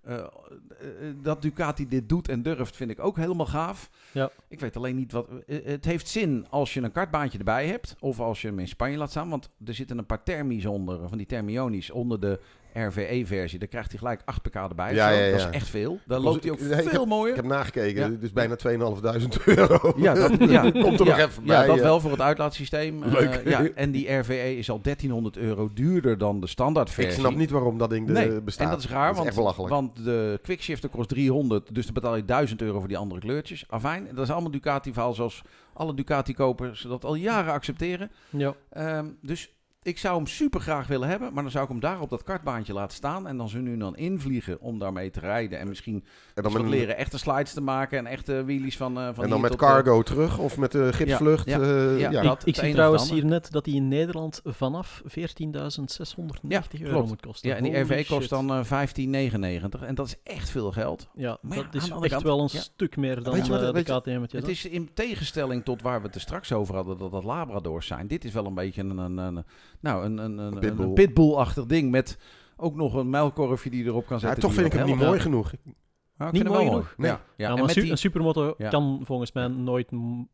Dat 1.22 1.42
Ducati 1.42 1.88
dit 1.88 2.10
doet 2.10 2.28
en 2.28 2.42
durft 2.42 2.76
vind 2.76 2.92
ik 2.92 3.00
ook 3.00 3.17
helemaal 3.17 3.46
gaaf. 3.46 3.90
Ja. 4.12 4.32
Ik 4.48 4.60
weet 4.60 4.78
alleen 4.78 4.96
niet 4.96 5.12
wat... 5.12 5.28
het 5.46 5.86
heeft 5.86 6.08
zin 6.08 6.46
als 6.50 6.74
je 6.74 6.82
een 6.82 6.92
kartbaantje 6.92 7.38
erbij 7.38 7.67
hebt. 7.67 7.96
Of 8.00 8.19
als 8.19 8.42
je 8.42 8.48
hem 8.48 8.60
in 8.60 8.67
Spanje 8.67 8.98
laat 8.98 9.10
staan. 9.10 9.30
Want 9.30 9.50
er 9.65 9.74
zitten 9.74 9.98
een 9.98 10.06
paar 10.06 10.24
thermies 10.24 10.65
onder. 10.65 11.10
Van 11.10 11.17
die 11.17 11.28
thermionisch 11.28 11.92
onder 11.92 12.19
de 12.19 12.40
RVE-versie, 12.74 13.60
daar 13.60 13.67
krijgt 13.67 13.90
hij 13.90 14.00
gelijk 14.00 14.22
8 14.26 14.42
pk 14.42 14.56
erbij. 14.56 14.94
Ja, 14.94 15.10
Zo, 15.10 15.15
ja, 15.17 15.26
ja. 15.26 15.32
Dat 15.32 15.40
is 15.40 15.46
echt 15.50 15.67
veel. 15.67 16.00
Dan 16.06 16.17
Ik 16.19 16.24
loopt 16.24 16.44
hij 16.44 16.52
ook 16.52 16.60
nee, 16.60 16.69
ik 16.84 16.90
veel 16.90 17.00
heb- 17.00 17.10
mooier. 17.10 17.30
Ik 17.30 17.36
heb 17.36 17.46
nagekeken, 17.46 18.12
Ja. 18.12 18.17
dus 18.19 18.32
bijna 18.32 18.56
2.500 18.56 19.44
euro. 19.46 19.94
Ja, 19.98 20.13
dat, 20.13 20.32
ja. 20.50 20.72
Komt 20.72 21.00
er 21.00 21.06
ja, 21.06 21.12
nog 21.17 21.17
even 21.30 21.44
Ja, 21.46 21.58
bij, 21.58 21.67
dat 21.67 21.76
ja. 21.76 21.82
wel 21.82 22.00
voor 22.00 22.12
het 22.12 22.22
uitlaatsysteem. 22.22 23.04
Eh, 23.04 23.12
Leuk. 23.12 23.42
ja, 23.46 23.67
en 23.76 23.92
die 23.92 24.12
RVE 24.13 24.58
is 24.58 24.69
al 24.69 24.82
1300 24.82 25.38
euro 25.38 25.69
duurder 25.74 26.17
dan 26.17 26.40
de 26.40 26.48
standaardversie. 26.48 27.13
Ik 27.13 27.19
snap 27.19 27.36
niet 27.36 27.50
waarom 27.50 27.78
dat 27.78 27.90
ding 27.90 28.08
Nee, 28.08 28.42
bestaat. 28.42 28.65
en 28.65 28.72
dat 28.74 28.84
is 28.84 28.90
raar, 28.90 29.02
Dat 29.02 29.10
is 29.12 29.15
want, 29.15 29.28
echt 29.28 29.38
belachelijk. 29.38 29.74
want 29.74 30.04
de 30.06 30.40
quickshifter 30.42 30.90
kost 30.90 31.10
300, 31.10 31.76
dus 31.76 31.86
dan 31.86 31.94
betaal 31.94 32.15
je 32.15 32.26
1000 32.26 32.62
euro 32.62 32.80
voor 32.80 32.88
die 32.88 32.98
andere 32.98 33.22
kleurtjes. 33.22 33.65
Afijn, 33.69 34.08
dat 34.13 34.24
is 34.24 34.32
allemaal 34.32 34.52
Ducati-verhaal 34.52 35.13
zoals 35.13 35.42
alle 35.74 35.94
Ducati-kopers 35.94 36.82
dat 36.82 37.06
al 37.06 37.15
jaren 37.15 37.54
accepteren. 37.54 38.12
Ja. 38.30 38.54
Ehm, 38.69 39.06
dus 39.22 39.54
ik 39.84 39.98
zou 39.98 40.15
hem 40.15 40.27
super 40.27 40.60
graag 40.62 40.88
willen 40.88 41.08
hebben, 41.10 41.34
maar 41.34 41.44
dan 41.44 41.52
zou 41.52 41.63
ik 41.63 41.69
hem 41.69 41.79
daar 41.79 42.02
op 42.02 42.10
dat 42.10 42.23
kartbaantje 42.23 42.73
laten 42.73 42.96
staan. 42.98 43.27
En 43.27 43.38
dan 43.38 43.50
ze 43.50 43.58
nu 43.58 43.77
dan 43.77 43.96
invliegen 43.96 44.60
om 44.60 44.79
daarmee 44.79 45.10
te 45.10 45.19
rijden. 45.19 45.60
En 45.60 45.67
misschien 45.67 46.04
en 46.36 46.44
dan 46.44 46.54
met, 46.54 46.62
leren 46.65 46.98
echte 46.98 47.17
slides 47.17 47.54
te 47.54 47.62
maken 47.62 47.98
en 47.98 48.06
echte 48.06 48.44
wheelies 48.44 48.77
van, 48.77 48.98
eh 48.98 49.04
van 49.04 49.13
en 49.15 49.21
hier 49.21 49.29
dan 49.29 49.42
met 49.42 49.52
tot, 49.52 49.62
eh, 49.62 49.67
cargo 49.67 50.02
terug 50.02 50.38
of 50.38 50.58
met 50.58 50.71
de 50.71 50.94
gipsvlucht. 50.94 51.46
Ja, 51.48 51.60
eh, 51.60 52.00
ja, 52.00 52.12
ja. 52.12 52.21
ja. 52.21 52.32
ik 52.32 52.44
ik 52.44 52.56
zie 52.56 52.73
trouwens 52.73 53.10
hier 53.10 53.25
net 53.25 53.52
dat 53.52 53.65
hij 53.65 53.75
in 53.75 53.88
Nederland 53.88 54.42
vanaf 54.44 55.02
14.690 55.06 56.82
euro 56.82 56.92
klopt. 56.94 57.08
moet 57.08 57.21
kosten. 57.21 57.50
Ja, 57.50 57.56
en 57.56 57.63
die 57.63 57.71
Holy 57.71 57.84
RVE 57.84 58.06
kost 58.06 58.29
dan 58.29 58.50
eh 58.52 58.63
15,99 58.63 59.84
en 59.86 59.96
dat 59.96 60.08
is 60.08 60.15
echt 60.23 60.50
veel 60.50 60.71
geld. 60.71 61.08
Ja, 61.15 61.38
Maar 61.42 61.56
dat 61.58 61.65
is 61.75 61.84
de 61.86 61.94
andere 61.94 62.04
echt 62.04 62.12
kant- 62.13 62.23
wel 62.25 62.40
een 62.42 62.50
ja. 62.52 62.60
stuk 62.60 62.98
meer 62.98 63.23
dan 63.23 63.34
Weet 63.34 63.46
je 63.46 63.52
wat- 63.52 63.62
eh, 63.62 63.73
de 63.73 63.84
KTM'tjes. 63.84 64.42
Het 64.42 64.50
is 64.50 64.65
in 64.65 64.90
tegenstelling 64.94 65.63
tot 65.63 65.82
waar 65.82 66.00
we 66.02 66.06
het 66.06 66.15
er 66.15 66.21
straks 66.21 66.52
over 66.52 66.75
hadden, 66.75 66.98
dat 66.98 67.12
dat 67.12 67.23
Labradors 67.23 67.88
zijn. 67.88 68.08
Dit 68.08 68.25
is 68.25 68.34
wel 68.34 68.46
een 68.46 68.54
beetje 68.54 68.82
een, 68.82 68.98
een, 68.98 69.17
een, 69.17 69.46
nou, 69.82 70.06
een, 70.06 70.17
een, 70.17 70.38
een, 70.38 70.60
Pitbull. 70.60 70.86
een 70.86 70.94
pitbull-achtig 70.94 71.65
ding 71.65 71.92
met 71.92 72.17
ook 72.58 72.75
nog 72.75 72.94
een 72.94 73.10
muilkorfje 73.10 73.69
die 73.69 73.84
erop 73.86 74.06
kan 74.06 74.17
Ja, 74.17 74.21
zetten. 74.21 74.42
toch 74.42 74.52
die 74.52 74.60
vind 74.62 74.73
ik 74.73 74.79
hem 74.79 74.88
niet 74.88 74.98
mooi 75.06 75.19
genoeg. 75.19 75.54
Ik 76.28 76.32
Niet 76.34 76.48
mooi 76.48 76.65
genoeg? 76.65 76.94
Nee. 76.98 77.12
Ja, 77.36 77.54
maar 77.54 77.63
met 77.63 77.72
su- 77.72 77.82
die, 77.82 77.92
een 77.92 77.98
supermoto 77.98 78.54
Ja. 78.58 78.69
kan 78.69 79.02
volgens 79.04 79.32
mij 79.32 79.48
nooit 79.48 79.92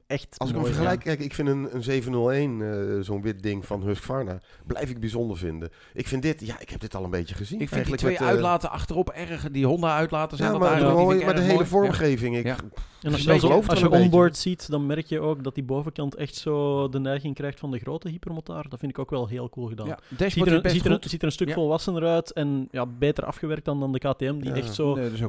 echt 0.08 0.36
Als 0.38 0.50
ik 0.50 0.56
hem 0.56 0.66
vergelijk, 0.66 1.00
kijk, 1.00 1.20
ik 1.20 1.34
vind 1.34 1.48
een, 1.48 1.68
een 1.76 1.84
701, 1.84 2.62
eh, 2.62 3.04
zo'n 3.04 3.22
wit 3.22 3.44
ding 3.44 3.66
van 3.66 3.82
Husqvarna, 3.84 4.40
blijf 4.66 4.90
ik 4.90 5.00
bijzonder 5.00 5.38
vinden. 5.38 5.70
Ik 5.94 6.08
vind 6.08 6.22
dit, 6.22 6.46
ja, 6.46 6.60
ik 6.60 6.70
heb 6.70 6.80
dit 6.80 6.96
al 6.96 7.04
een 7.04 7.10
beetje 7.10 7.36
gezien. 7.36 7.60
ik 7.62 7.70
vind 7.70 7.86
die 7.86 7.96
Eigenlijk 7.96 8.02
twee 8.02 8.12
met, 8.14 8.22
eh, 8.22 8.28
uitlaten 8.28 8.70
achterop 8.70 9.10
erg. 9.10 9.50
Die 9.52 9.66
Honda-uitlaten 9.66 10.38
zijn 10.38 10.52
Ja, 10.52 10.58
dat 10.58 10.64
maar, 10.68 10.72
eigenlijk. 10.78 11.04
mooi, 11.06 11.18
die 11.18 11.26
maar 11.26 11.36
de 11.36 11.42
hele 11.42 11.54
mooi. 11.54 11.66
Ja. 11.66 11.72
vormgeving. 11.72 12.38
Ik, 12.38 12.46
Ja. 12.46 12.56
En 13.02 13.12
als 13.12 13.22
je, 13.22 13.28
beetje 13.28 13.48
zo- 13.48 13.64
als 13.68 13.80
je 13.80 13.90
onboard 13.90 14.38
ziet, 14.38 14.70
dan 14.70 14.86
merk 14.86 15.06
je 15.06 15.20
ook 15.20 15.44
dat 15.44 15.56
die 15.56 15.64
bovenkant 15.64 16.16
echt 16.16 16.36
zo 16.36 16.90
de 16.90 17.00
neiging 17.00 17.36
krijgt 17.36 17.60
van 17.60 17.72
de 17.72 17.80
grote 17.80 18.10
hypermotor. 18.10 18.66
Dat 18.70 18.80
vind 18.80 18.92
ik 18.92 19.00
ook 19.00 19.10
wel 19.10 19.28
heel 19.28 19.50
cool 19.50 19.68
gedaan. 19.68 19.88
Ziet 19.88 20.20
dashboard 20.20 20.50
er, 20.52 20.70
ziet, 20.70 20.86
er, 20.86 20.92
een- 21.24 21.32
stuk 21.32 21.52
volwassener 21.54 22.04
uit 22.04 22.32
en 22.34 22.68
ja, 22.72 22.86
beter 22.86 23.26
afgewerkt 23.26 23.66
dan, 23.66 23.80
dan 23.80 23.92
de 23.92 24.00
KTM, 24.00 24.40
die 24.40 24.52
echt 24.52 24.74
zo 24.74 24.96
dat 24.96 25.12
een 25.12 25.18
zo. 25.18 25.26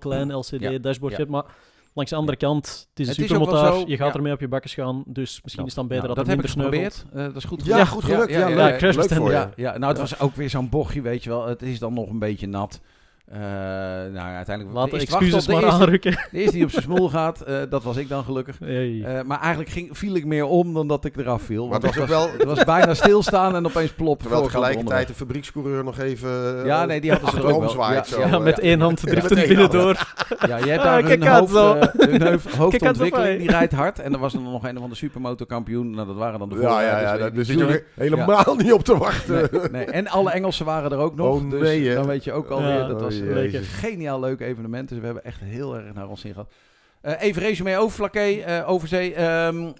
Heel 0.00 0.10
klein 0.10 0.32
LCD-dashboardje 0.32 1.18
Ja. 1.18 1.24
heeft. 1.24 1.28
Maar 1.30 1.44
langs 1.92 2.10
de 2.10 2.16
andere 2.16 2.36
kant, 2.38 2.86
het 2.90 3.00
is 3.00 3.08
een 3.08 3.14
supermotor, 3.14 3.88
je 3.88 3.96
gaat 3.96 4.08
ja. 4.08 4.14
ermee 4.14 4.32
op 4.32 4.40
je 4.40 4.48
bakken 4.48 4.70
gaan, 4.70 5.02
dus 5.06 5.40
misschien 5.42 5.66
is 5.66 5.76
het 5.76 5.88
dan 5.88 5.88
beter 5.88 6.04
Nou, 6.04 6.14
dat, 6.14 6.26
dat 6.26 6.36
het 6.36 6.44
heb 6.44 6.50
ik 6.50 6.56
minder 6.56 6.92
sneuvelt. 6.92 7.04
Eh, 7.14 7.24
dat 7.24 7.36
is 7.36 7.44
goed 7.44 7.64
Ja, 7.66 7.72
gelukt. 7.72 7.90
goed 7.90 8.04
gelukt. 8.04 8.30
Ja, 8.30 8.38
ja, 8.38 8.48
ja. 8.48 9.30
Ja, 9.30 9.52
ja, 9.56 9.78
nou, 9.78 9.92
het 9.92 9.98
was 10.00 10.20
ook 10.20 10.34
weer 10.34 10.50
zo'n 10.50 10.68
bochtje, 10.68 11.02
weet 11.02 11.24
je 11.24 11.30
wel. 11.30 11.46
Het 11.46 11.62
is 11.62 11.78
dan 11.78 11.94
nog 11.94 12.10
een 12.10 12.18
beetje 12.18 12.46
nat. 12.46 12.80
Eh, 13.24 13.40
nou, 13.40 14.12
ja, 14.14 14.36
uiteindelijk... 14.36 14.76
Laat 14.76 14.90
de 14.90 14.98
excuses 14.98 15.34
op 15.34 15.46
de 15.46 15.52
maar 15.52 15.62
eerste- 15.62 15.80
aanrukken. 15.82 16.10
De 16.30 16.38
eerste 16.38 16.52
die 16.54 16.64
op 16.64 16.70
zijn 16.70 16.82
smoel 16.82 17.08
gaat, 17.08 17.40
eh, 17.40 17.56
dat 17.70 17.82
was 17.82 17.96
ik 17.96 18.08
dan 18.08 18.24
gelukkig. 18.24 18.56
Hey. 18.58 19.02
Eh, 19.04 19.22
maar 19.24 19.40
eigenlijk 19.40 19.70
ging, 19.70 19.98
viel 19.98 20.14
ik 20.14 20.24
meer 20.24 20.44
om 20.44 20.74
dan 20.74 20.88
dat 20.88 21.04
ik 21.04 21.16
eraf 21.16 21.42
viel. 21.42 21.62
Maar 21.68 21.80
Want 21.80 21.82
het 21.82 21.94
was 21.94 22.08
wel, 22.08 22.30
het 22.32 22.44
was 22.44 22.64
bijna 22.64 22.94
stilstaan 22.94 23.54
en 23.54 23.66
opeens 23.66 23.90
plop. 23.92 24.20
terwijl 24.20 24.42
tegelijkertijd 24.42 25.08
de 25.08 25.14
fabriekscoureur 25.14 25.84
nog 25.84 25.98
even 25.98 26.30
Ja, 26.64 26.84
nee, 26.84 27.00
die 27.00 27.10
hadden 27.10 27.30
ze 27.30 27.36
er 27.36 27.44
ook 27.54 27.72
wel. 27.74 27.92
Ja, 27.92 28.04
zo, 28.04 28.20
ja, 28.20 28.38
met 28.38 28.58
één 28.58 28.80
hand 28.80 29.00
Ja, 29.00 29.06
driftend 29.10 29.34
met 29.40 29.48
één 29.48 29.56
hand. 29.58 29.70
binnendoor. 29.70 30.14
Ja, 30.48 30.56
je 30.56 30.66
hebt 30.66 30.78
Ah, 30.78 30.84
daar 30.84 31.02
kijk 31.02 31.24
hun, 31.24 32.22
hoofd, 32.22 32.56
hoofdontwikkeling, 32.56 33.38
die 33.38 33.50
rijdt 33.50 33.72
hard. 33.72 33.98
En 33.98 34.12
er 34.12 34.18
was 34.18 34.32
dan 34.32 34.42
nog 34.42 34.66
een 34.68 34.78
van 34.78 34.88
de 34.90 34.96
supermotorkampioen. 34.96 35.90
Nou, 35.90 36.06
dat 36.06 36.16
waren 36.16 36.38
dan 36.38 36.48
de 36.48 36.58
Ja, 36.60 36.80
ja, 36.80 37.00
ja, 37.00 37.18
weet 37.18 37.34
daar 37.34 37.44
zit 37.44 37.58
je 37.58 37.84
helemaal 37.94 38.54
niet 38.56 38.72
op 38.72 38.84
te 38.84 38.98
wachten. 38.98 39.92
En 39.92 40.08
alle 40.08 40.30
Engelsen 40.30 40.64
waren 40.66 40.92
er 40.92 40.98
ook 40.98 41.14
nog. 41.16 41.34
Oh, 41.42 41.50
dus 41.50 41.94
dan 41.94 42.06
weet 42.06 42.24
je 42.24 42.32
ook 42.32 42.48
alweer. 42.48 42.68
Ja. 42.68 42.86
dat 42.86 43.00
was 43.00 43.13
Een 43.54 43.64
geniaal 43.64 44.20
leuk 44.20 44.40
evenement. 44.40 44.88
Dus 44.88 44.98
we 44.98 45.04
hebben 45.04 45.24
echt 45.24 45.40
heel 45.40 45.76
erg 45.76 45.94
naar 45.94 46.08
ons 46.08 46.20
zin 46.20 46.32
gehad. 46.32 46.52
Eh, 47.00 47.22
even 47.22 47.42
resume 47.42 47.76
over 47.76 47.94
Flaké, 47.96 48.20
eh 48.20 48.70
Overzee. 48.70 49.14
Ehm 49.14 49.72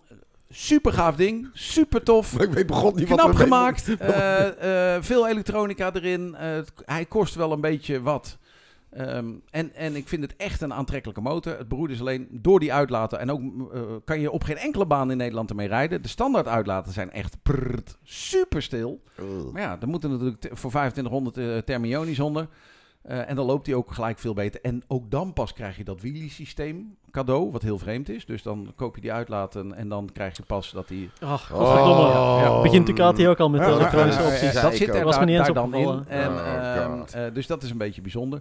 super 0.51 0.93
gaaf 0.93 1.16
ding. 1.16 1.49
Super 1.53 2.03
tof. 2.03 2.41
ik 2.41 2.53
weet 2.53 2.66
begon 2.66 2.95
niet 2.97 3.09
wat 3.09 3.18
Knap 3.20 3.35
gemaakt. 3.35 3.97
Eh, 3.99 4.97
veel 5.01 5.28
elektronica 5.28 5.91
erin. 5.95 6.35
Het- 6.35 6.72
hij 6.85 7.05
kost 7.05 7.35
wel 7.35 7.53
een 7.53 7.61
beetje 7.61 8.03
wat. 8.03 8.39
Ehm, 8.91 9.26
en, 9.51 9.74
en 9.74 9.97
ik 9.97 10.09
vind 10.09 10.22
het 10.22 10.37
echt 10.37 10.61
een 10.61 10.72
aantrekkelijke 10.74 11.20
motor. 11.20 11.59
Het 11.59 11.68
beroert 11.68 11.91
is 11.91 12.01
alleen 12.01 12.28
door 12.30 12.61
die 12.61 12.72
uitlaten. 12.72 13.18
En 13.18 13.30
ook 13.30 13.41
kan 14.05 14.20
je 14.20 14.30
op 14.30 14.45
geen 14.45 14.57
enkele 14.57 14.87
baan 14.87 15.11
in 15.11 15.16
Nederland 15.16 15.51
ermee 15.51 15.68
rijden. 15.68 16.03
De 16.03 16.09
standaard 16.09 16.47
uitlaten 16.49 16.93
zijn 16.93 17.11
echt 17.12 17.37
prrrt, 17.43 17.97
super 18.05 18.62
stil. 18.62 19.03
Maar 19.53 19.62
ja, 19.62 19.76
dan 19.76 19.89
moeten 19.89 20.11
natuurlijk 20.11 20.43
voor 20.53 20.70
2500 20.70 21.37
eh 21.39 21.57
Thermioni's 21.59 22.18
onder. 22.20 22.47
Eh, 23.05 23.28
en 23.30 23.36
dan 23.36 23.46
loopt 23.46 23.66
hij 23.66 23.74
ook 23.74 23.92
gelijk 23.92 24.18
veel 24.18 24.34
beter. 24.34 24.61
En 24.61 24.82
ook 24.86 25.11
dan 25.11 25.32
pas 25.32 25.52
krijg 25.52 25.76
je 25.76 25.84
dat 25.84 26.00
wheelie 26.00 26.30
systeem 26.30 26.96
cadeau, 27.11 27.50
wat 27.50 27.62
heel 27.62 27.78
vreemd 27.78 28.09
is. 28.09 28.26
Dus 28.26 28.42
dan 28.42 28.72
koop 28.76 28.94
je 28.94 29.00
die 29.00 29.12
uitlaten 29.12 29.74
en 29.74 29.88
dan 29.88 30.11
krijg 30.12 30.36
je 30.36 30.42
pas 30.42 30.70
dat 30.70 30.88
die... 30.88 31.11
Ach, 31.20 31.52
Oh, 31.52 31.59
godverdomme. 31.59 32.02
ja. 32.42 32.62
Begint 32.62 32.86
Ducati 32.86 33.28
ook 33.28 33.40
al 33.40 33.50
met 33.50 33.61
de 33.61 33.66
elektronische 33.72 34.22
opties. 34.22 34.52
ja. 34.52 34.62
dat 34.62 34.74
zit 34.74 34.88
er 34.88 35.05
Was 35.05 35.18
me 35.18 35.18
daar, 35.18 35.26
niet 35.26 35.36
eens 35.38 35.46
daar 35.46 35.55
dan 35.55 35.74
in. 35.74 36.05
En, 36.09 36.30
Oh, 36.32 36.46
ehm, 36.48 37.02
eh, 37.12 37.34
dus 37.34 37.46
dat 37.46 37.62
is 37.62 37.70
een 37.70 37.78
beetje 37.78 38.00
bijzonder. 38.00 38.40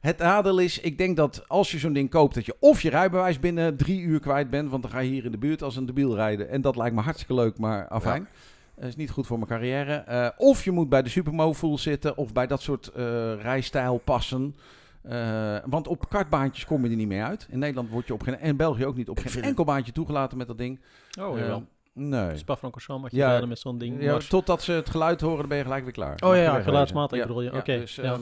Het 0.00 0.18
nadeel 0.18 0.58
is, 0.58 0.80
ik 0.80 0.98
denk 0.98 1.16
dat 1.16 1.44
als 1.46 1.70
je 1.70 1.78
zo'n 1.78 1.92
ding 1.92 2.10
koopt, 2.10 2.34
dat 2.34 2.46
je 2.46 2.56
of 2.60 2.82
je 2.82 2.90
rijbewijs 2.90 3.40
binnen 3.40 3.76
drie 3.76 4.00
uur 4.00 4.20
kwijt 4.20 4.50
bent, 4.50 4.70
want 4.70 4.82
dan 4.82 4.90
ga 4.90 4.98
je 4.98 5.10
hier 5.10 5.24
in 5.24 5.30
de 5.30 5.38
buurt 5.38 5.62
als 5.62 5.76
een 5.76 5.86
debiel 5.86 6.14
rijden. 6.14 6.50
En 6.50 6.60
dat 6.60 6.76
lijkt 6.76 6.94
me 6.94 7.00
hartstikke 7.00 7.34
leuk, 7.34 7.58
maar 7.58 7.88
afijn. 7.88 8.28
Dat 8.76 8.84
is 8.88 8.96
niet 8.96 9.10
goed 9.10 9.26
voor 9.26 9.36
mijn 9.38 9.50
carrière. 9.50 9.92
Eh, 9.94 10.28
of 10.36 10.64
je 10.64 10.70
moet 10.70 10.88
bij 10.88 11.02
de 11.02 11.08
Supermofull 11.08 11.76
zitten, 11.78 12.16
of 12.16 12.32
bij 12.32 12.46
dat 12.46 12.62
soort 12.62 12.88
eh, 12.88 13.04
rijstijl 13.40 13.98
passen. 14.04 14.56
Eh, 15.02 15.56
want 15.66 15.88
op 15.88 16.08
kartbaantjes 16.08 16.64
kom 16.64 16.84
je 16.84 16.90
er 16.90 16.96
niet 16.96 17.08
meer 17.08 17.24
uit. 17.24 17.46
In 17.50 17.58
Nederland 17.58 17.88
word 17.90 18.06
je 18.06 18.12
op 18.12 18.22
geen, 18.22 18.38
en 18.38 18.48
in 18.48 18.56
België 18.56 18.86
ook 18.86 18.96
niet, 18.96 19.08
op 19.08 19.18
Ik 19.18 19.30
geen 19.30 19.42
enkel 19.42 19.64
baantje 19.64 19.92
toegelaten 19.92 20.38
met 20.38 20.46
dat 20.46 20.58
ding. 20.58 20.80
Oh, 21.20 21.34
Eh, 21.34 21.40
jawel. 21.40 21.64
nee. 21.92 22.36
Spa-Francorchamps 22.36 23.10
je 23.10 23.16
Ja, 23.16 23.46
met 23.46 23.58
zo'n 23.58 23.78
ding. 23.78 24.02
Ja, 24.02 24.18
totdat 24.18 24.62
ze 24.62 24.72
het 24.72 24.90
geluid 24.90 25.20
horen, 25.20 25.38
dan 25.38 25.48
ben 25.48 25.56
je 25.58 25.62
gelijk 25.64 25.84
weer 25.84 25.92
klaar. 25.92 26.14
Oh 26.24 26.34
ja, 26.34 26.42
ja, 26.42 26.60
geluidsmatig 26.62 27.20
bedoel 27.20 27.42
je. 27.42 27.52
Oké, 27.52 27.78
Dus, 27.78 27.94
ja. 27.94 28.02
ehm, 28.02 28.20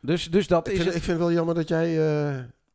dus, 0.00 0.30
dus 0.30 0.46
dat 0.46 0.66
Ik 0.66 0.72
is 0.72 0.78
vind, 0.78 0.88
het. 0.88 0.98
ik 0.98 1.02
vind 1.04 1.18
het 1.18 1.26
wel 1.26 1.36
jammer 1.36 1.54
dat 1.54 1.68
jij 1.68 1.98
eh, 2.28 2.34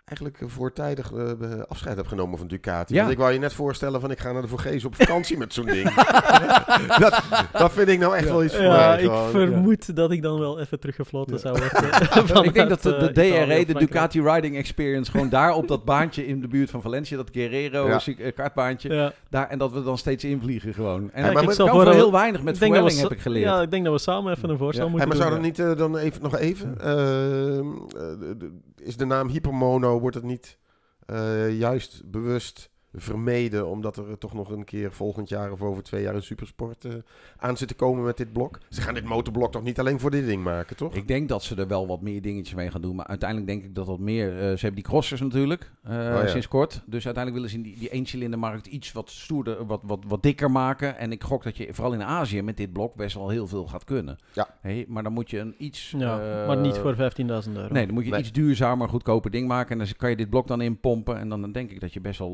eigenlijk 0.09 0.37
voortijdig 0.45 1.11
eh, 1.13 1.23
afscheid 1.67 1.95
hebt 1.95 2.07
genomen 2.07 2.37
van 2.37 2.47
Ducati. 2.47 2.93
Ja. 2.93 2.99
Want 2.99 3.11
ik 3.11 3.17
wou 3.17 3.31
je 3.33 3.39
net 3.39 3.53
voorstellen 3.53 4.01
van 4.01 4.11
ik 4.11 4.19
ga 4.19 4.31
naar 4.31 4.41
de 4.41 4.47
Vorgees 4.47 4.85
op 4.85 4.95
vakantie 4.95 5.37
met 5.37 5.53
zo'n 5.53 5.65
ding. 5.65 5.93
dat, 6.99 7.23
dat 7.51 7.71
vind 7.71 7.87
ik 7.87 7.99
nou 7.99 8.15
echt 8.15 8.27
wel 8.29 8.43
iets 8.43 8.55
voor 8.55 8.63
Ja, 8.63 8.87
mij. 8.87 8.97
ik 8.99 9.05
gewoon. 9.05 9.29
vermoed 9.29 9.95
dat 9.95 10.11
ik 10.11 10.21
dan 10.21 10.39
wel 10.39 10.59
even 10.59 10.79
teruggefloten 10.79 11.33
Ja. 11.33 11.39
zou 11.39 11.57
worden. 11.59 12.43
ik 12.43 12.53
denk 12.59 12.69
dat 12.69 12.81
de, 12.81 12.95
eh, 12.95 13.05
DRE, 13.07 13.13
de 13.13 13.21
Frankrijk. 13.45 13.79
Ducati 13.79 14.21
Riding 14.21 14.55
Experience, 14.57 15.11
gewoon 15.11 15.29
daar 15.29 15.53
op 15.53 15.67
dat 15.67 15.85
baantje 15.85 16.27
in 16.27 16.41
de 16.41 16.47
buurt 16.47 16.69
van 16.69 16.81
Valencia, 16.81 17.17
dat 17.17 17.29
Guerrero 17.31 17.87
Ja. 17.87 17.99
eh, 18.17 18.33
kartbaantje, 18.35 18.93
Ja. 18.93 19.13
daar, 19.29 19.49
en 19.49 19.57
dat 19.57 19.71
we 19.71 19.83
dan 19.83 19.97
steeds 19.97 20.23
invliegen 20.23 20.73
gewoon. 20.73 21.01
En 21.01 21.07
Ja, 21.11 21.17
ik 21.17 21.23
maar 21.23 21.33
kan 21.33 21.43
ik 21.43 21.51
stel 21.51 21.65
kan 21.67 21.75
voor 21.83 21.93
heel 21.93 22.05
we- 22.11 22.17
weinig 22.17 22.41
met 22.43 22.57
we 22.57 22.65
verwelling 22.65 22.99
heb 22.99 23.11
ik 23.11 23.19
geleerd. 23.21 23.45
Ja, 23.45 23.61
ik 23.61 23.71
denk 23.71 23.83
dat 23.83 23.93
we 23.93 23.99
samen 23.99 24.33
even 24.35 24.49
een 24.49 24.57
voorstel 24.57 24.85
Ja. 24.85 24.91
Hey, 24.91 24.99
moeten 25.05 25.07
maar 25.07 25.27
zou 25.27 25.41
doen. 25.41 25.49
dat 25.49 25.57
niet 25.67 25.67
eh, 25.69 25.77
dan 25.77 25.97
even, 25.97 26.21
nog 26.21 26.37
even, 26.37 26.75
ehm, 26.81 26.89
eh, 26.89 28.37
de- 28.37 28.57
is 28.81 28.97
de 28.97 29.05
naam 29.05 29.27
Hypermono, 29.27 29.99
wordt 29.99 30.15
het 30.15 30.25
niet 30.25 30.57
eh, 31.05 31.57
juist 31.57 32.11
bewust 32.11 32.69
vermeden, 32.93 33.67
omdat 33.67 33.97
er 33.97 34.17
toch 34.17 34.33
nog 34.33 34.49
een 34.49 34.63
keer 34.63 34.91
volgend 34.91 35.29
jaar 35.29 35.51
of 35.51 35.61
over 35.61 35.83
twee 35.83 36.01
jaar 36.01 36.15
een 36.15 36.23
supersport 36.23 36.85
eh, 36.85 36.93
aan 37.37 37.57
zit 37.57 37.67
te 37.67 37.73
komen 37.73 38.03
met 38.03 38.17
dit 38.17 38.33
blok? 38.33 38.59
Ze 38.69 38.81
gaan 38.81 38.93
dit 38.93 39.05
motorblok 39.05 39.51
toch 39.51 39.63
niet 39.63 39.79
alleen 39.79 39.99
voor 39.99 40.11
dit 40.11 40.25
ding 40.25 40.43
maken, 40.43 40.75
toch? 40.75 40.93
Ik 40.95 41.07
denk 41.07 41.29
dat 41.29 41.43
ze 41.43 41.55
er 41.55 41.67
wel 41.67 41.87
wat 41.87 42.01
meer 42.01 42.21
dingetjes 42.21 42.55
mee 42.55 42.71
gaan 42.71 42.81
doen. 42.81 42.95
Maar 42.95 43.07
uiteindelijk 43.07 43.49
denk 43.49 43.63
ik 43.63 43.75
dat 43.75 43.85
dat 43.85 43.99
meer... 43.99 44.29
eh, 44.31 44.37
ze 44.39 44.45
hebben 44.47 44.75
die 44.75 44.83
crossers 44.83 45.21
natuurlijk, 45.21 45.71
eh, 45.83 45.93
ja. 45.93 46.27
sinds 46.27 46.47
kort. 46.47 46.81
Dus 46.85 47.05
uiteindelijk 47.05 47.33
willen 47.35 47.49
ze 47.49 47.55
in 47.55 47.61
die, 47.63 47.79
die 47.79 47.89
eencilindermarkt 47.89 48.67
iets 48.67 48.91
wat 48.91 49.09
stoerder, 49.09 49.65
wat, 49.65 49.79
wat, 49.83 49.99
wat 50.07 50.23
dikker 50.23 50.51
maken. 50.51 50.97
En 50.97 51.11
ik 51.11 51.23
gok 51.23 51.43
dat 51.43 51.57
je 51.57 51.73
vooral 51.73 51.93
in 51.93 52.03
Azië 52.03 52.41
met 52.41 52.57
dit 52.57 52.73
blok 52.73 52.95
best 52.95 53.15
wel 53.15 53.29
heel 53.29 53.47
veel 53.47 53.67
gaat 53.67 53.83
kunnen. 53.83 54.17
Ja. 54.33 54.47
Hey, 54.61 54.85
maar 54.87 55.03
dan 55.03 55.13
moet 55.13 55.29
je 55.29 55.39
een 55.39 55.55
iets... 55.57 55.93
Ja, 55.97 56.45
maar 56.47 56.57
niet 56.57 56.77
voor 56.77 56.95
15.000 56.95 56.99
euro. 57.27 57.73
Nee, 57.73 57.85
dan 57.85 57.93
moet 57.93 58.03
je 58.05 58.11
Nee. 58.11 58.19
iets 58.19 58.31
duurzamer, 58.31 58.89
goedkoper 58.89 59.31
ding 59.31 59.47
maken. 59.47 59.71
En 59.71 59.77
dan 59.85 59.95
kan 59.97 60.09
je 60.09 60.15
dit 60.15 60.29
blok 60.29 60.47
dan 60.47 60.61
inpompen. 60.61 61.17
En 61.17 61.29
dan 61.29 61.51
denk 61.51 61.71
ik 61.71 61.79
dat 61.79 61.93
je 61.93 62.01
best 62.01 62.19
wel 62.19 62.31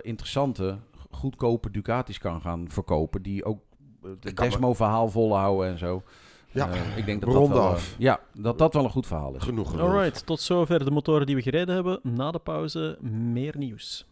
interessante, 0.00 0.78
goedkope 1.10 1.70
Ducatis 1.70 2.18
kan 2.18 2.40
gaan 2.40 2.70
verkopen. 2.70 3.22
Die 3.22 3.44
ook 3.44 3.60
eh, 4.02 4.10
het 4.10 4.24
me- 4.24 4.32
Desmo-verhaal 4.48 5.08
volhouden 5.08 5.70
en 5.72 5.78
zo. 5.78 6.02
Ja, 6.50 6.70
Eh, 6.70 6.96
ik 6.96 7.06
denk 7.06 7.20
dat 7.20 7.32
dat 7.32 7.48
wel, 7.48 7.56
eh, 7.58 7.66
af. 7.66 7.94
ja, 7.98 8.20
dat 8.32 8.58
dat 8.58 8.74
wel 8.74 8.84
een 8.84 8.90
goed 8.90 9.06
verhaal 9.06 9.34
is. 9.34 9.42
Genoeg 9.42 9.70
genoeg. 9.70 9.86
Alright, 9.88 10.26
tot 10.26 10.40
zover 10.40 10.84
de 10.84 10.90
motoren 10.90 11.26
die 11.26 11.36
we 11.36 11.42
gereden 11.42 11.74
hebben. 11.74 12.00
Na 12.02 12.30
de 12.30 12.38
pauze 12.38 12.98
meer 13.10 13.54
nieuws. 13.58 14.06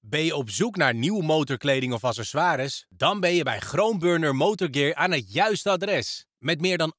Ben 0.00 0.24
je 0.24 0.36
op 0.36 0.50
zoek 0.50 0.76
naar 0.76 0.94
nieuwe 0.94 1.22
motorkleding 1.22 1.92
of 1.92 2.04
accessoires? 2.04 2.86
Dan 2.96 3.20
ben 3.20 3.34
je 3.34 3.42
bij 3.42 3.60
Groenburner 3.60 4.34
Motorgear 4.34 4.94
aan 4.94 5.10
het 5.12 5.32
juiste 5.32 5.70
adres. 5.70 6.26
Met 6.40 6.60
meer 6.60 6.78
dan 6.78 6.94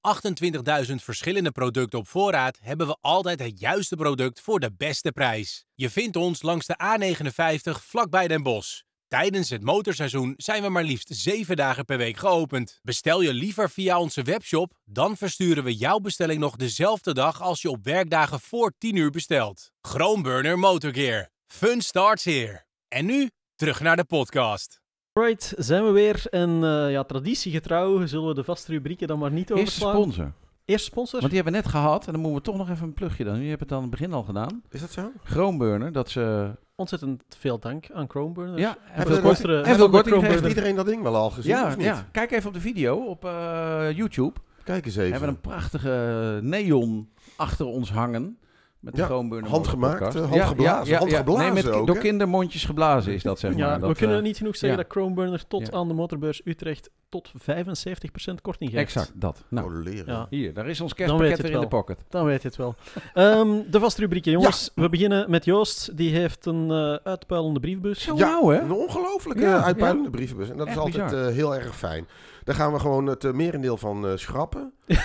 28.000 0.87 0.95
verschillende 0.95 1.51
producten 1.51 1.99
op 1.99 2.07
voorraad 2.07 2.57
hebben 2.61 2.87
we 2.87 2.97
altijd 3.01 3.39
het 3.39 3.59
juiste 3.59 3.95
product 3.95 4.41
voor 4.41 4.59
de 4.59 4.73
beste 4.77 5.11
prijs. 5.11 5.65
Je 5.75 5.89
vindt 5.89 6.15
ons 6.15 6.41
langs 6.41 6.65
de 6.65 6.75
A59 6.83 7.71
vlakbij 7.85 8.27
Den 8.27 8.43
Bosch. 8.43 8.81
Tijdens 9.07 9.49
het 9.49 9.63
motorseizoen 9.63 10.33
zijn 10.37 10.63
we 10.63 10.69
maar 10.69 10.83
liefst 10.83 11.07
7 11.11 11.55
dagen 11.55 11.85
per 11.85 11.97
week 11.97 12.17
geopend. 12.17 12.79
Bestel 12.81 13.21
je 13.21 13.33
liever 13.33 13.69
via 13.69 13.99
onze 13.99 14.21
webshop, 14.21 14.73
dan 14.85 15.17
versturen 15.17 15.63
we 15.63 15.75
jouw 15.75 15.99
bestelling 15.99 16.39
nog 16.39 16.55
dezelfde 16.55 17.13
dag 17.13 17.41
als 17.41 17.61
je 17.61 17.69
op 17.69 17.83
werkdagen 17.83 18.39
voor 18.39 18.73
10 18.77 18.95
uur 18.95 19.09
bestelt. 19.09 19.71
Groenburner 19.81 20.59
Motorgear. 20.59 21.29
Fun 21.47 21.81
starts 21.81 22.23
here. 22.23 22.65
En 22.87 23.05
nu 23.05 23.29
terug 23.55 23.79
naar 23.79 23.95
de 23.95 24.05
podcast. 24.05 24.80
Right, 25.13 25.53
zijn 25.57 25.83
we 25.85 25.91
weer. 25.91 26.23
En 26.29 26.63
eh, 26.63 26.91
ja, 26.91 27.03
traditiegetrouw 27.03 28.05
zullen 28.05 28.27
we 28.27 28.33
de 28.33 28.43
vaste 28.43 28.71
rubrieken 28.71 29.07
dan 29.07 29.19
maar 29.19 29.31
niet 29.31 29.49
Eerste 29.49 29.63
overslaan. 29.85 29.91
sponsor. 29.95 30.31
Eerste 30.65 30.85
sponsor? 30.85 31.19
Want 31.19 31.31
die 31.31 31.41
hebben 31.41 31.53
we 31.61 31.67
net 31.67 31.69
gehad. 31.75 32.05
En 32.07 32.11
dan 32.13 32.21
moeten 32.21 32.39
we 32.39 32.45
toch 32.45 32.57
nog 32.57 32.69
even 32.69 32.87
een 32.87 32.93
plugje 32.93 33.23
doen. 33.23 33.33
Jullie 33.33 33.49
hebben 33.49 33.67
het 33.67 33.75
aan 33.77 33.81
het 33.81 33.91
begin 33.91 34.13
al 34.13 34.23
gedaan. 34.23 34.61
Is 34.69 34.79
dat 34.81 34.91
zo? 34.91 35.11
Groenburner, 35.23 35.91
dat 35.91 36.09
ze... 36.09 36.51
Ontzettend 36.75 37.23
veel 37.37 37.59
dank 37.59 37.91
aan 37.93 38.09
Chromeburner. 38.09 38.59
Ja, 38.59 38.69
En 38.69 38.77
hebben 38.85 39.05
veel 39.13 39.15
we- 39.21 39.27
luisteren 39.27 39.55
hebben 39.55 39.73
we 39.73 39.79
van 39.79 39.85
de 39.91 39.91
korting 39.95 40.15
Heeft 40.15 40.25
Chromeburner. 40.27 40.49
iedereen 40.49 40.75
dat 40.75 40.85
ding 40.85 41.01
wel 41.03 41.15
al 41.15 41.29
gezien 41.29 41.51
Ja, 41.55 41.67
of 41.67 41.77
niet? 41.77 41.85
ja, 41.85 42.07
kijk 42.11 42.31
even 42.31 42.47
op 42.47 42.53
de 42.53 42.59
video 42.59 42.95
op 43.05 43.25
eh, 43.25 43.87
YouTube. 43.95 44.39
Kijk 44.63 44.85
eens 44.85 44.95
We 44.95 45.01
even. 45.01 45.11
hebben 45.11 45.29
een 45.29 45.41
prachtige 45.41 46.39
neon 46.41 47.09
achter 47.35 47.65
ons 47.65 47.91
hangen. 47.91 48.37
Met 48.81 48.95
de 48.95 49.01
Ja, 49.01 49.07
Groenburner 49.07 49.49
handgemaakt, 49.49 50.15
eh, 50.15 50.29
handgeblazen, 50.29 50.97
handgeblazen 50.97 51.53
Nee, 51.53 51.63
met, 51.63 51.71
ook, 51.73 51.87
door 51.87 51.97
kindermondjes 51.97 52.65
geblazen 52.65 53.13
is 53.13 53.23
dat, 53.23 53.39
zeg 53.39 53.51
maar. 53.51 53.59
Ja, 53.59 53.77
Dat, 53.77 53.89
we 53.89 53.95
kunnen 53.95 54.17
eh, 54.17 54.23
niet 54.23 54.37
genoeg 54.37 54.57
zeggen 54.57 54.77
ja. 54.79 54.83
dat 54.83 54.91
Chromeburner 54.91 55.47
tot 55.47 55.67
Ja. 55.67 55.73
aan 55.77 55.87
de 55.87 55.93
motorbeurs 55.93 56.41
Utrecht 56.45 56.89
tot 57.09 57.31
75% 57.35 58.41
korting 58.41 58.69
geeft. 58.69 58.81
Exact, 58.81 59.11
dat. 59.15 59.43
Nou, 59.49 59.67
Oh, 59.77 59.83
leren. 59.83 60.13
Ja. 60.13 60.27
hier, 60.29 60.53
daar 60.53 60.67
is 60.69 60.81
ons 60.81 60.93
kerstpakket 60.93 61.41
weer 61.41 61.51
in 61.51 61.59
de 61.59 61.67
pocket. 61.67 61.97
Dan 62.09 62.25
weet 62.25 62.41
je 62.41 62.47
het 62.47 62.57
wel. 62.57 62.75
Ehm, 63.13 63.47
de 63.71 63.79
vaste 63.79 64.01
rubrieken, 64.01 64.31
jongens. 64.31 64.71
We 64.75 64.89
beginnen 64.89 65.29
met 65.31 65.45
Joost. 65.45 65.97
Die 65.97 66.15
heeft 66.15 66.45
een 66.45 66.71
eh, 66.71 66.93
uitpuilende 67.03 67.59
briefbus. 67.59 68.01
Zo 68.01 68.15
Ja, 68.17 68.27
nou, 68.29 68.55
hè? 68.55 68.61
Een 68.61 68.71
ongelooflijke 68.71 69.43
Ja, 69.43 69.63
uitpuilende 69.63 70.09
brievenbus. 70.09 70.49
En 70.49 70.57
dat 70.57 70.67
Echt 70.67 70.75
is 70.77 70.81
altijd 70.81 71.13
eh, 71.13 71.27
heel 71.27 71.55
erg 71.55 71.75
fijn. 71.75 72.07
Daar 72.43 72.55
gaan 72.55 72.73
we 72.73 72.79
gewoon 72.79 73.05
het 73.05 73.23
eh, 73.23 73.31
merendeel 73.31 73.77
van 73.77 74.07
eh, 74.07 74.11
schrappen. 74.15 74.73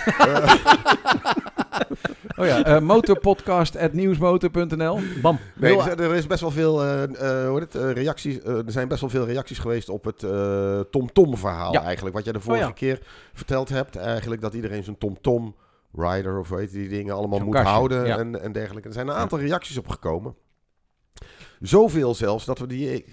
Oh 2.39 2.45
ja, 2.45 2.63
eh 2.63 2.79
motorpodcast.nieuwsmotor.nl 2.81 4.99
Bam. 5.21 5.39
nee, 5.55 5.81
er, 5.81 6.01
er 6.01 6.15
is 6.15 6.27
best 6.27 6.41
wel 6.41 6.51
veel 6.51 6.83
eh, 6.83 7.03
eh, 7.03 7.09
hoe 7.47 7.59
heet 7.59 7.73
het, 7.73 7.83
eh, 7.83 7.91
reacties. 7.91 8.39
er 8.43 8.63
zijn 8.65 8.87
best 8.87 9.01
wel 9.01 9.09
veel 9.09 9.25
reacties 9.25 9.59
geweest 9.59 9.89
op 9.89 10.03
het 10.03 10.23
eh, 10.23 10.79
TomTom-verhaal 10.79 11.73
Ja. 11.73 11.83
eigenlijk. 11.83 12.15
Wat 12.15 12.23
jij 12.23 12.33
de 12.33 12.39
vorige 12.39 12.63
ja. 12.63 12.71
keer 12.71 12.99
verteld 13.33 13.69
hebt. 13.69 13.95
Eigenlijk 13.95 14.41
dat 14.41 14.53
iedereen 14.53 14.83
zijn 14.83 14.97
TomTom 14.97 15.55
rider 15.93 16.39
of 16.39 16.49
weet 16.49 16.71
je 16.71 16.77
die 16.77 16.89
dingen 16.89 17.15
allemaal 17.15 17.39
moet 17.39 17.53
kastje, 17.53 17.71
houden 17.73 18.05
ja. 18.05 18.17
en, 18.17 18.41
en 18.41 18.51
dergelijke. 18.51 18.87
Er 18.87 18.93
zijn 18.93 19.07
een 19.07 19.15
aantal 19.15 19.39
reacties 19.39 19.77
op 19.77 19.87
gekomen. 19.87 20.35
Zoveel 21.59 22.15
zelfs 22.15 22.45
dat 22.45 22.59
we 22.59 22.67
die 22.67 23.05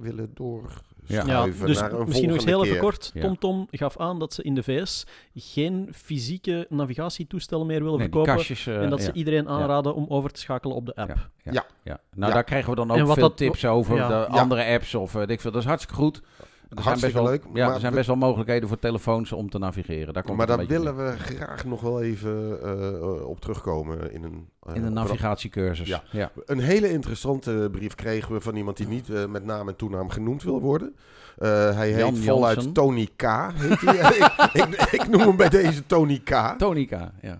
willen 0.00 0.30
doorschuiven 0.34 0.94
Ja, 1.08 1.46
dus 1.46 1.80
naar 1.80 1.92
een 1.92 2.06
misschien 2.06 2.26
nog 2.28 2.36
eens 2.36 2.44
heel 2.44 2.58
even 2.64 2.72
keer. 2.72 2.82
kort. 2.82 3.10
Ja. 3.14 3.20
TomTom 3.20 3.66
gaf 3.70 3.98
aan 3.98 4.18
dat 4.18 4.32
ze 4.34 4.42
in 4.42 4.54
de 4.54 4.62
VS 4.62 5.04
geen 5.34 5.88
fysieke 5.94 6.66
navigatietoestellen 6.68 7.66
meer 7.66 7.82
willen 7.82 7.98
Nee, 7.98 8.08
verkopen. 8.08 8.34
kastjes... 8.34 8.66
eh, 8.66 8.82
en 8.82 8.90
dat 8.90 8.98
ja. 8.98 9.04
ze 9.04 9.12
iedereen 9.12 9.48
aanraden 9.48 9.94
om 9.94 10.06
over 10.08 10.30
te 10.30 10.40
schakelen 10.40 10.76
op 10.76 10.86
de 10.86 10.94
app. 10.94 11.08
Ja, 11.08 11.16
ja, 11.42 11.52
Ja. 11.52 11.66
ja. 11.82 11.98
Nou, 12.14 12.28
Ja. 12.28 12.34
daar 12.34 12.44
krijgen 12.44 12.70
we 12.70 12.76
dan 12.76 12.90
ook 12.90 12.96
En 12.96 13.04
wat 13.06 13.14
veel 13.14 13.28
dat- 13.28 13.36
tips 13.36 13.64
over. 13.64 13.96
ja. 13.96 14.08
De 14.08 14.26
andere 14.26 14.64
apps 14.64 14.94
of 14.94 15.12
weet 15.12 15.30
ik 15.30 15.40
veel. 15.40 15.50
Dat 15.50 15.60
is 15.62 15.66
hartstikke 15.68 16.00
goed. 16.02 16.20
Er 16.68 16.82
zijn 16.82 17.00
best 17.00 17.12
wel, 17.12 17.24
leuk, 17.24 17.44
Ja, 17.54 17.74
er 17.74 17.80
zijn 17.80 17.94
best 17.94 18.06
wel 18.06 18.16
mogelijkheden 18.16 18.68
voor 18.68 18.78
telefoons 18.78 19.32
om 19.32 19.50
te 19.50 19.58
navigeren. 19.58 20.14
Daar 20.14 20.22
komt 20.22 20.36
Maar 20.36 20.46
daar 20.46 20.66
willen 20.66 20.96
we 20.96 21.18
graag 21.18 21.64
nog 21.64 21.80
wel 21.80 22.02
even 22.02 22.62
eh, 22.62 23.26
op 23.28 23.40
terugkomen 23.40 24.12
in 24.12 24.22
een, 24.22 24.48
eh, 24.62 24.74
in 24.74 24.84
een 24.84 24.92
navigatiecursus. 24.92 25.88
Ja. 25.88 26.02
ja. 26.10 26.30
Een 26.46 26.58
hele 26.58 26.90
interessante 26.90 27.68
brief 27.72 27.94
kregen 27.94 28.32
we 28.32 28.40
van 28.40 28.56
iemand 28.56 28.76
die 28.76 28.88
niet 28.88 29.10
eh, 29.10 29.26
met 29.26 29.44
naam 29.44 29.68
en 29.68 29.76
toenaam 29.76 30.08
genoemd 30.08 30.42
wil 30.42 30.60
worden. 30.60 30.96
Hij 31.38 31.90
heet 31.90 32.18
voluit 32.18 32.54
Jansen. 32.54 32.72
Tony 32.72 33.08
K. 33.16 33.22
Heet 33.54 33.80
hij. 33.80 34.30
ik, 34.62 34.66
ik, 34.66 34.92
ik 34.92 35.08
noem 35.08 35.20
hem 35.20 35.36
bij 35.36 35.48
deze 35.48 35.86
Tony 35.86 36.20
K. 36.24 36.54
Tonica, 36.58 37.12
ja. 37.22 37.38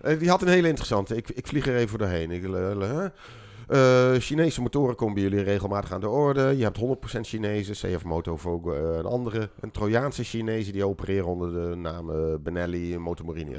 Eh, 0.00 0.18
die 0.18 0.28
had 0.28 0.42
een 0.42 0.48
hele 0.48 0.68
interessante. 0.68 1.16
Ik, 1.16 1.30
ik 1.30 1.46
vlieg 1.46 1.66
er 1.66 1.76
even 1.76 1.98
doorheen. 1.98 2.30
Ik, 2.30 2.42
eh, 3.70 4.14
Chinese 4.20 4.60
motoren 4.62 4.94
komen 4.94 5.22
jullie 5.22 5.42
regelmatig 5.42 5.92
aan 5.92 6.00
de 6.00 6.08
orde. 6.08 6.56
Je 6.56 6.62
hebt 6.62 6.78
100% 6.78 7.20
Chinezen, 7.20 7.74
CF 7.74 8.04
Moto, 8.04 8.36
Vogue, 8.36 8.74
eh, 8.74 8.96
een 8.96 9.04
andere. 9.04 9.50
Een 9.60 9.70
Trojaanse 9.70 10.24
Chinezen 10.24 10.72
die 10.72 10.84
opereren 10.84 11.26
onder 11.26 11.52
de 11.52 11.76
naam 11.76 12.10
eh, 12.10 12.34
Benelli 12.40 12.94
en 12.94 13.00
Motomorini. 13.00 13.54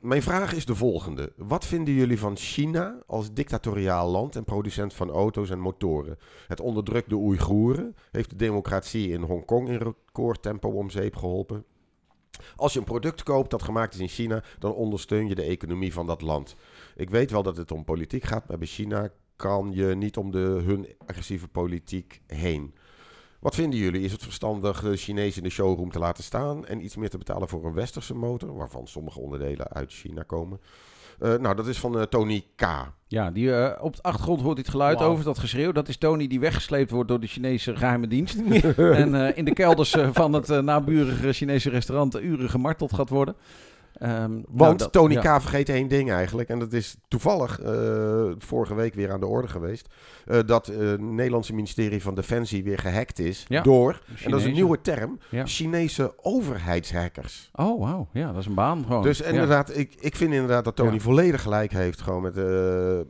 Mijn 0.00 0.22
vraag 0.22 0.54
is 0.54 0.64
de 0.64 0.74
volgende. 0.74 1.32
Wat 1.36 1.66
vinden 1.66 1.94
jullie 1.94 2.18
van 2.18 2.36
China 2.36 2.98
als 3.06 3.32
dictatoriaal 3.32 4.10
land 4.10 4.36
en 4.36 4.44
producent 4.44 4.94
van 4.94 5.10
auto's 5.10 5.50
en 5.50 5.60
motoren? 5.60 6.18
Het 6.46 6.60
onderdrukt 6.60 7.08
de 7.08 7.16
Oeigoeren, 7.16 7.96
heeft 8.10 8.30
de 8.30 8.36
democratie 8.36 9.10
in 9.10 9.22
Hongkong 9.22 9.68
in 9.68 9.78
recordtempo 9.78 10.68
om 10.68 10.90
zeep 10.90 11.16
geholpen. 11.16 11.64
Als 12.56 12.72
je 12.72 12.78
een 12.78 12.84
product 12.84 13.22
koopt 13.22 13.50
dat 13.50 13.62
gemaakt 13.62 13.94
is 13.94 14.00
in 14.00 14.08
China, 14.08 14.42
dan 14.58 14.72
ondersteun 14.72 15.28
je 15.28 15.34
de 15.34 15.42
economie 15.42 15.92
van 15.92 16.06
dat 16.06 16.20
land. 16.22 16.56
Ik 16.96 17.10
weet 17.10 17.30
wel 17.30 17.42
dat 17.42 17.56
het 17.56 17.72
om 17.72 17.84
politiek 17.84 18.24
gaat, 18.24 18.48
maar 18.48 18.58
bij 18.58 18.66
China 18.66 19.08
kan 19.36 19.72
je 19.72 19.94
niet 19.94 20.16
om 20.16 20.30
de, 20.30 20.38
hun 20.38 20.88
agressieve 21.06 21.48
politiek 21.48 22.20
heen. 22.26 22.74
Wat 23.40 23.54
vinden 23.54 23.78
jullie? 23.78 24.02
Is 24.02 24.12
het 24.12 24.22
verstandig 24.22 24.80
de 24.80 24.96
Chinezen 24.96 25.42
in 25.42 25.48
de 25.48 25.54
showroom 25.54 25.90
te 25.90 25.98
laten 25.98 26.24
staan 26.24 26.66
en 26.66 26.84
iets 26.84 26.96
meer 26.96 27.10
te 27.10 27.18
betalen 27.18 27.48
voor 27.48 27.64
een 27.64 27.72
westerse 27.72 28.14
motor, 28.14 28.56
waarvan 28.56 28.86
sommige 28.86 29.20
onderdelen 29.20 29.68
uit 29.68 29.92
China 29.92 30.22
komen? 30.22 30.60
Eh, 31.18 31.34
nou, 31.34 31.54
dat 31.54 31.66
is 31.66 31.78
van 31.78 31.98
eh, 31.98 32.02
Tony 32.02 32.44
K. 32.56 32.62
Ja, 33.08 33.30
die, 33.30 33.54
eh, 33.54 33.84
op 33.84 33.96
de 33.96 34.02
achtergrond 34.02 34.40
hoort 34.40 34.56
dit 34.56 34.68
geluid 34.68 35.00
over, 35.00 35.24
dat 35.24 35.38
geschreeuw. 35.38 35.72
Dat 35.72 35.88
is 35.88 35.96
Tony 35.96 36.26
die 36.26 36.40
weggesleept 36.40 36.90
wordt 36.90 37.08
door 37.08 37.20
de 37.20 37.26
Chinese 37.26 37.76
geheime 37.76 38.06
dienst. 38.06 38.36
en 38.76 39.14
eh, 39.14 39.36
in 39.36 39.44
de 39.44 39.52
kelders 39.52 39.96
van 40.12 40.32
het 40.32 40.48
naburige 40.62 41.32
Chinese 41.32 41.70
restaurant 41.70 42.20
uren 42.20 42.50
gemarteld 42.50 42.94
gaat 42.94 43.08
worden. 43.08 43.36
Ehm, 43.98 44.30
nou, 44.30 44.44
Want 44.50 44.78
dat- 44.78 44.92
Tony 44.92 45.14
ja. 45.14 45.36
K. 45.38 45.40
vergeet 45.40 45.68
één 45.68 45.88
ding 45.88 46.10
eigenlijk. 46.10 46.48
En 46.48 46.58
dat 46.58 46.72
is 46.72 46.96
toevallig 47.08 47.60
eh, 47.60 48.24
vorige 48.38 48.74
week 48.74 48.94
weer 48.94 49.12
aan 49.12 49.20
de 49.20 49.26
orde 49.26 49.48
geweest. 49.48 49.88
eh, 50.26 50.38
dat 50.46 50.68
eh, 50.68 50.78
het 50.78 51.00
Nederlandse 51.00 51.54
ministerie 51.54 52.02
van 52.02 52.14
Defensie 52.14 52.64
weer 52.64 52.78
gehackt 52.78 53.18
is 53.18 53.44
Ja. 53.48 53.62
door, 53.62 54.00
en 54.24 54.30
dat 54.30 54.40
is 54.40 54.46
een 54.46 54.52
nieuwe 54.52 54.80
term, 54.80 55.18
Ja. 55.30 55.46
Chinese 55.46 56.14
overheidshackers. 56.22 57.50
Oh, 57.54 57.80
wauw. 57.80 58.08
Ja, 58.12 58.26
dat 58.32 58.40
is 58.40 58.46
een 58.46 58.54
baan 58.54 58.84
gewoon. 58.86 59.02
Dus 59.02 59.20
inderdaad, 59.20 59.76
ik, 59.76 59.94
ik 59.98 60.16
vind 60.16 60.32
inderdaad 60.32 60.64
dat 60.64 60.76
Tony 60.76 61.00
volledig 61.00 61.42
gelijk 61.42 61.72
heeft. 61.72 62.00
Gewoon 62.00 62.22
met, 62.22 62.34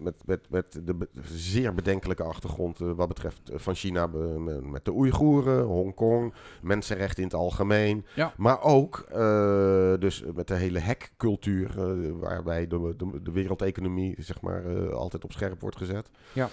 met, 0.03 0.17
met, 0.25 0.41
met 0.51 0.81
de 0.85 0.95
be- 0.95 1.09
zeer 1.35 1.75
bedenkelijke 1.75 2.23
achtergrond 2.23 2.79
wat 2.79 3.09
betreft 3.09 3.41
van 3.55 3.75
China. 3.75 4.07
met, 4.63 4.85
de 4.85 4.93
Oeigoeren, 4.93 5.63
Hongkong, 5.65 6.35
mensenrechten 6.63 7.23
in 7.23 7.29
het 7.29 7.37
algemeen. 7.39 8.05
Maar 8.37 8.63
ook 8.63 9.07
dus 10.01 10.25
met 10.35 10.49
de 10.49 10.55
hele 10.55 10.76
hackcultuur 10.81 11.71
eh, 11.79 12.11
waarbij 12.21 12.67
de, 12.67 12.95
de, 12.97 13.23
de 13.23 13.31
wereldeconomie 13.31 14.15
zeg 14.19 14.41
maar, 14.41 14.65
eh, 14.65 14.89
altijd 14.93 15.25
op 15.25 15.33
scherp 15.33 15.61
wordt 15.61 15.77
gezet. 15.77 16.11
Ja. 16.33 16.49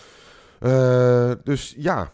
Eh, 0.59 1.31
dus 1.43 1.75
ja, 1.77 2.11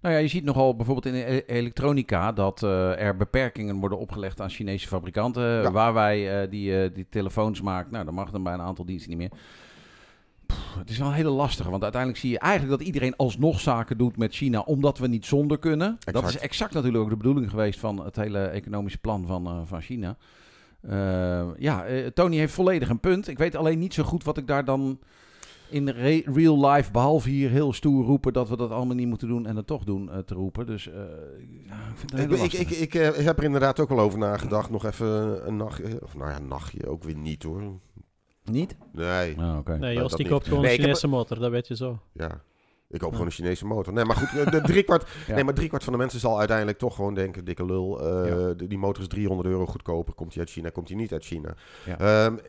Nou 0.00 0.14
ja, 0.14 0.20
je 0.20 0.28
ziet 0.28 0.44
nogal 0.44 0.76
bijvoorbeeld 0.76 1.06
in 1.06 1.12
de 1.12 1.32
e- 1.32 1.42
elektronica 1.46 2.32
dat 2.32 2.62
er 2.62 3.16
beperkingen 3.16 3.76
worden 3.76 3.98
opgelegd 3.98 4.40
aan 4.40 4.50
Chinese 4.50 4.88
fabrikanten. 4.88 5.42
Ja. 5.42 5.70
Waar 5.70 5.94
wij 5.94 6.48
die, 6.48 6.92
die 6.92 7.06
telefoons 7.10 7.60
maken, 7.60 7.92
nou, 7.92 8.04
dat 8.04 8.14
mag 8.14 8.30
dan 8.30 8.42
bij 8.42 8.52
een 8.52 8.60
aantal 8.60 8.84
diensten 8.84 9.10
niet 9.10 9.18
meer. 9.18 9.30
Het 10.78 10.90
is 10.90 10.98
wel 10.98 11.08
een 11.08 11.14
hele 11.14 11.30
lastige, 11.30 11.70
want 11.70 11.82
uiteindelijk 11.82 12.20
zie 12.20 12.30
je 12.30 12.38
eigenlijk 12.38 12.78
dat 12.78 12.86
iedereen 12.86 13.16
alsnog 13.16 13.60
zaken 13.60 13.98
doet 13.98 14.16
met 14.16 14.34
China, 14.34 14.60
omdat 14.60 14.98
we 14.98 15.06
niet 15.06 15.26
zonder 15.26 15.58
kunnen. 15.58 15.98
Dat 16.04 16.28
is 16.28 16.38
exact 16.38 16.74
natuurlijk 16.74 17.04
ook 17.04 17.10
de 17.10 17.16
bedoeling 17.16 17.50
geweest 17.50 17.80
van 17.80 18.04
het 18.04 18.16
hele 18.16 18.38
economische 18.38 18.98
plan 18.98 19.26
van, 19.26 19.66
van 19.66 19.80
China. 19.80 20.16
Eh, 20.82 21.48
ja, 21.58 21.84
eh, 21.84 22.06
Tony 22.06 22.36
heeft 22.36 22.54
volledig 22.54 22.88
een 22.88 23.00
punt. 23.00 23.28
Ik 23.28 23.38
weet 23.38 23.56
alleen 23.56 23.78
niet 23.78 23.94
zo 23.94 24.02
goed 24.02 24.24
wat 24.24 24.36
ik 24.38 24.46
daar 24.46 24.64
dan 24.64 24.98
in 25.70 25.88
re- 25.88 26.22
real 26.24 26.66
life, 26.70 26.90
behalve 26.90 27.28
hier 27.28 27.50
heel 27.50 27.72
stoer 27.72 28.04
roepen 28.04 28.32
dat 28.32 28.48
we 28.48 28.56
dat 28.56 28.70
allemaal 28.70 28.96
niet 28.96 29.06
moeten 29.08 29.28
doen 29.28 29.46
en 29.46 29.56
het 29.56 29.66
toch 29.66 29.84
doen, 29.84 30.10
eh, 30.10 30.18
te 30.18 30.34
roepen. 30.34 30.66
Dus 30.66 30.88
eh, 30.88 30.94
ja, 31.66 31.74
ik 31.90 31.96
vind 31.96 32.12
het 32.12 32.30
een 32.32 32.44
Ik, 32.44 32.52
ik, 32.52 32.70
ik, 32.70 32.94
eh, 32.94 33.24
heb 33.24 33.38
er 33.38 33.44
inderdaad 33.44 33.80
ook 33.80 33.90
al 33.90 34.00
over 34.00 34.18
nagedacht. 34.18 34.70
Nog 34.70 34.84
even 34.84 35.46
een 35.46 35.56
nachtje. 35.56 35.98
Of 36.02 36.16
nou 36.16 36.30
ja, 36.30 36.36
een 36.36 36.48
nachtje 36.48 36.86
ook 36.88 37.02
weer 37.04 37.16
niet 37.16 37.42
hoor. 37.42 37.62
Niet? 38.44 38.76
Nee. 38.92 39.30
Oké. 39.58 39.70
Nee, 39.70 39.78
Nou, 39.78 39.92
Jos, 39.94 40.10
dat 40.10 40.18
die 40.18 40.28
koopt 40.28 40.46
gewoon 40.46 40.62
Nee, 40.62 40.68
een 40.72 40.74
ik 40.78 40.84
heb- 40.86 40.96
Chinese 40.96 41.16
motor, 41.16 41.38
dat 41.38 41.50
weet 41.50 41.68
je 41.68 41.76
zo. 41.76 41.98
Ja. 42.12 42.40
Ik 42.92 42.98
koop 43.00 43.10
gewoon 43.12 43.26
een 43.26 43.32
Chinese 43.32 43.66
motor. 43.66 43.92
Nee, 43.92 44.04
maar 44.04 44.16
goed, 44.16 44.52
de 44.52 44.60
driekwart, 44.60 45.08
Ja. 45.26 45.34
nee, 45.34 45.44
maar 45.44 45.54
driekwart 45.54 45.84
van 45.84 45.92
de 45.92 45.98
mensen 45.98 46.20
zal 46.20 46.38
uiteindelijk 46.38 46.78
toch 46.78 46.94
gewoon 46.94 47.14
denken, 47.14 47.44
dikke 47.44 47.64
lul, 47.64 48.00
eh, 48.00 48.28
Ja. 48.28 48.54
de- 48.54 48.66
die 48.66 48.78
motor 48.78 49.02
is 49.02 49.08
300 49.08 49.48
euro 49.48 49.66
goedkoper. 49.66 50.14
Komt 50.14 50.30
die 50.30 50.40
uit 50.40 50.50
China, 50.50 50.68
komt 50.68 50.86
die 50.86 50.96
niet 50.96 51.12
uit 51.12 51.24
China. 51.24 51.54
Ehm, 51.86 51.98
En 52.00 52.40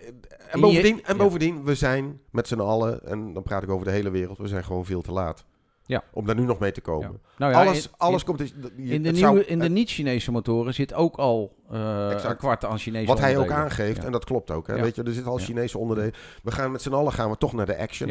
en 0.51 0.59
bovendien, 0.61 1.03
en 1.05 1.17
bovendien, 1.17 1.63
we 1.63 1.75
zijn 1.75 2.19
met 2.31 2.47
z'n 2.47 2.59
allen, 2.59 3.05
en 3.07 3.33
dan 3.33 3.43
praat 3.43 3.63
ik 3.63 3.69
over 3.69 3.85
de 3.85 3.91
hele 3.91 4.09
wereld, 4.09 4.37
we 4.37 4.47
zijn 4.47 4.63
gewoon 4.63 4.85
veel 4.85 5.01
te 5.01 5.11
laat. 5.11 5.45
Ja. 5.85 6.03
Om 6.13 6.25
daar 6.25 6.35
nu 6.35 6.43
nog 6.45 6.59
mee 6.59 6.71
te 6.71 6.81
komen. 6.81 7.11
Ja. 7.11 7.29
Nou 7.37 7.51
ja, 7.51 7.59
alles 7.61 7.85
in- 7.85 7.91
alles 7.97 8.21
in- 8.21 8.27
komt... 8.27 8.39
je- 8.49 8.53
In 8.93 9.03
de, 9.03 9.11
nieuwe, 9.11 9.45
in 9.45 9.59
de 9.59 9.69
niet-Chinese 9.69 10.31
motoren 10.31 10.73
zit 10.73 10.93
ook 10.93 11.15
al 11.17 11.55
eh 11.71 12.09
een 12.23 12.37
kwart 12.37 12.65
aan 12.65 12.77
Chinese 12.79 13.05
Wat 13.05 13.19
hij 13.19 13.37
ook 13.37 13.51
aangeeft, 13.51 14.03
en 14.05 14.11
dat 14.11 14.25
klopt 14.25 14.51
ook. 14.51 14.67
Hè? 14.67 14.81
Weet 14.81 14.95
je, 14.95 15.03
er 15.03 15.13
zitten 15.13 15.31
al. 15.31 15.37
Chinese 15.37 15.77
onderdelen. 15.77 16.13
We 16.43 16.51
gaan 16.51 16.71
met 16.71 16.81
z'n 16.81 16.93
allen 16.93 17.11
gaan 17.13 17.29
we 17.29 17.37
toch 17.37 17.53
naar 17.53 17.65
de 17.65 17.77
action. 17.77 18.09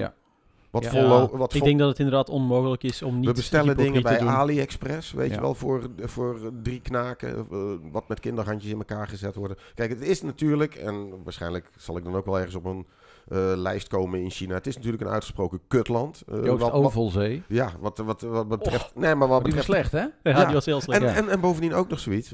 Wat 0.73 0.85
Ja. 0.93 1.29
Wat 1.33 1.55
ik 1.55 1.63
denk 1.65 1.79
dat 1.79 1.89
het 1.89 1.99
inderdaad 1.99 2.29
onmogelijk 2.29 2.83
is 2.83 3.03
om 3.03 3.17
niet 3.19 3.27
we 3.27 3.33
bestellen 3.33 3.77
dingen 3.77 4.03
bij. 4.03 4.21
AliExpress, 4.21 5.13
weet 5.13 5.29
Ja. 5.29 5.35
je 5.35 5.41
wel, 5.41 5.55
voor, 5.55 5.91
voor 5.99 6.39
drie 6.63 6.81
knaken, 6.81 7.47
eh, 7.51 7.59
wat 7.93 8.09
met 8.09 8.21
kinderhandjes 8.21 8.71
in 8.73 8.79
elkaar 8.79 9.09
gezet 9.09 9.35
worden. 9.35 9.57
Kijk, 9.75 9.91
het 9.91 10.01
is 10.01 10.23
natuurlijk, 10.23 10.75
en 10.75 11.11
waarschijnlijk 11.25 11.71
zal 11.79 11.97
ik 11.97 12.05
dan 12.05 12.15
ook 12.17 12.25
wel 12.25 12.37
ergens 12.37 12.55
op 12.55 12.65
een 12.65 12.87
eh, 13.29 13.39
lijst 13.57 13.89
komen 13.89 14.21
in 14.21 14.31
China. 14.31 14.55
Het 14.55 14.67
is 14.67 14.77
natuurlijk 14.77 15.03
een 15.03 15.09
uitgesproken 15.09 15.61
kutland. 15.69 16.23
Eh, 16.29 16.35
Joost 16.45 16.49
wat- 16.63 16.73
wat- 16.73 16.73
Ovalzee. 16.85 17.43
ja, 17.49 17.73
wat, 17.81 17.99
wat, 17.99 18.21
wat 18.21 18.49
betreft... 18.49 18.93
nee, 18.95 19.15
maar 19.15 19.29
wat 19.29 19.45
Die 19.45 19.55
was 19.55 19.67
betreft... 19.67 19.89
slecht, 19.91 20.05
hè? 20.23 20.31
Ja, 20.31 20.39
Ja. 20.39 20.45
die 20.45 20.55
was 20.55 20.65
heel 20.67 20.81
slecht. 20.81 21.03
En, 21.03 21.09
Ja. 21.09 21.15
en, 21.15 21.29
en 21.29 21.41
bovendien 21.41 21.75
ook 21.75 21.89
nog 21.89 21.99
zoiets. 21.99 22.33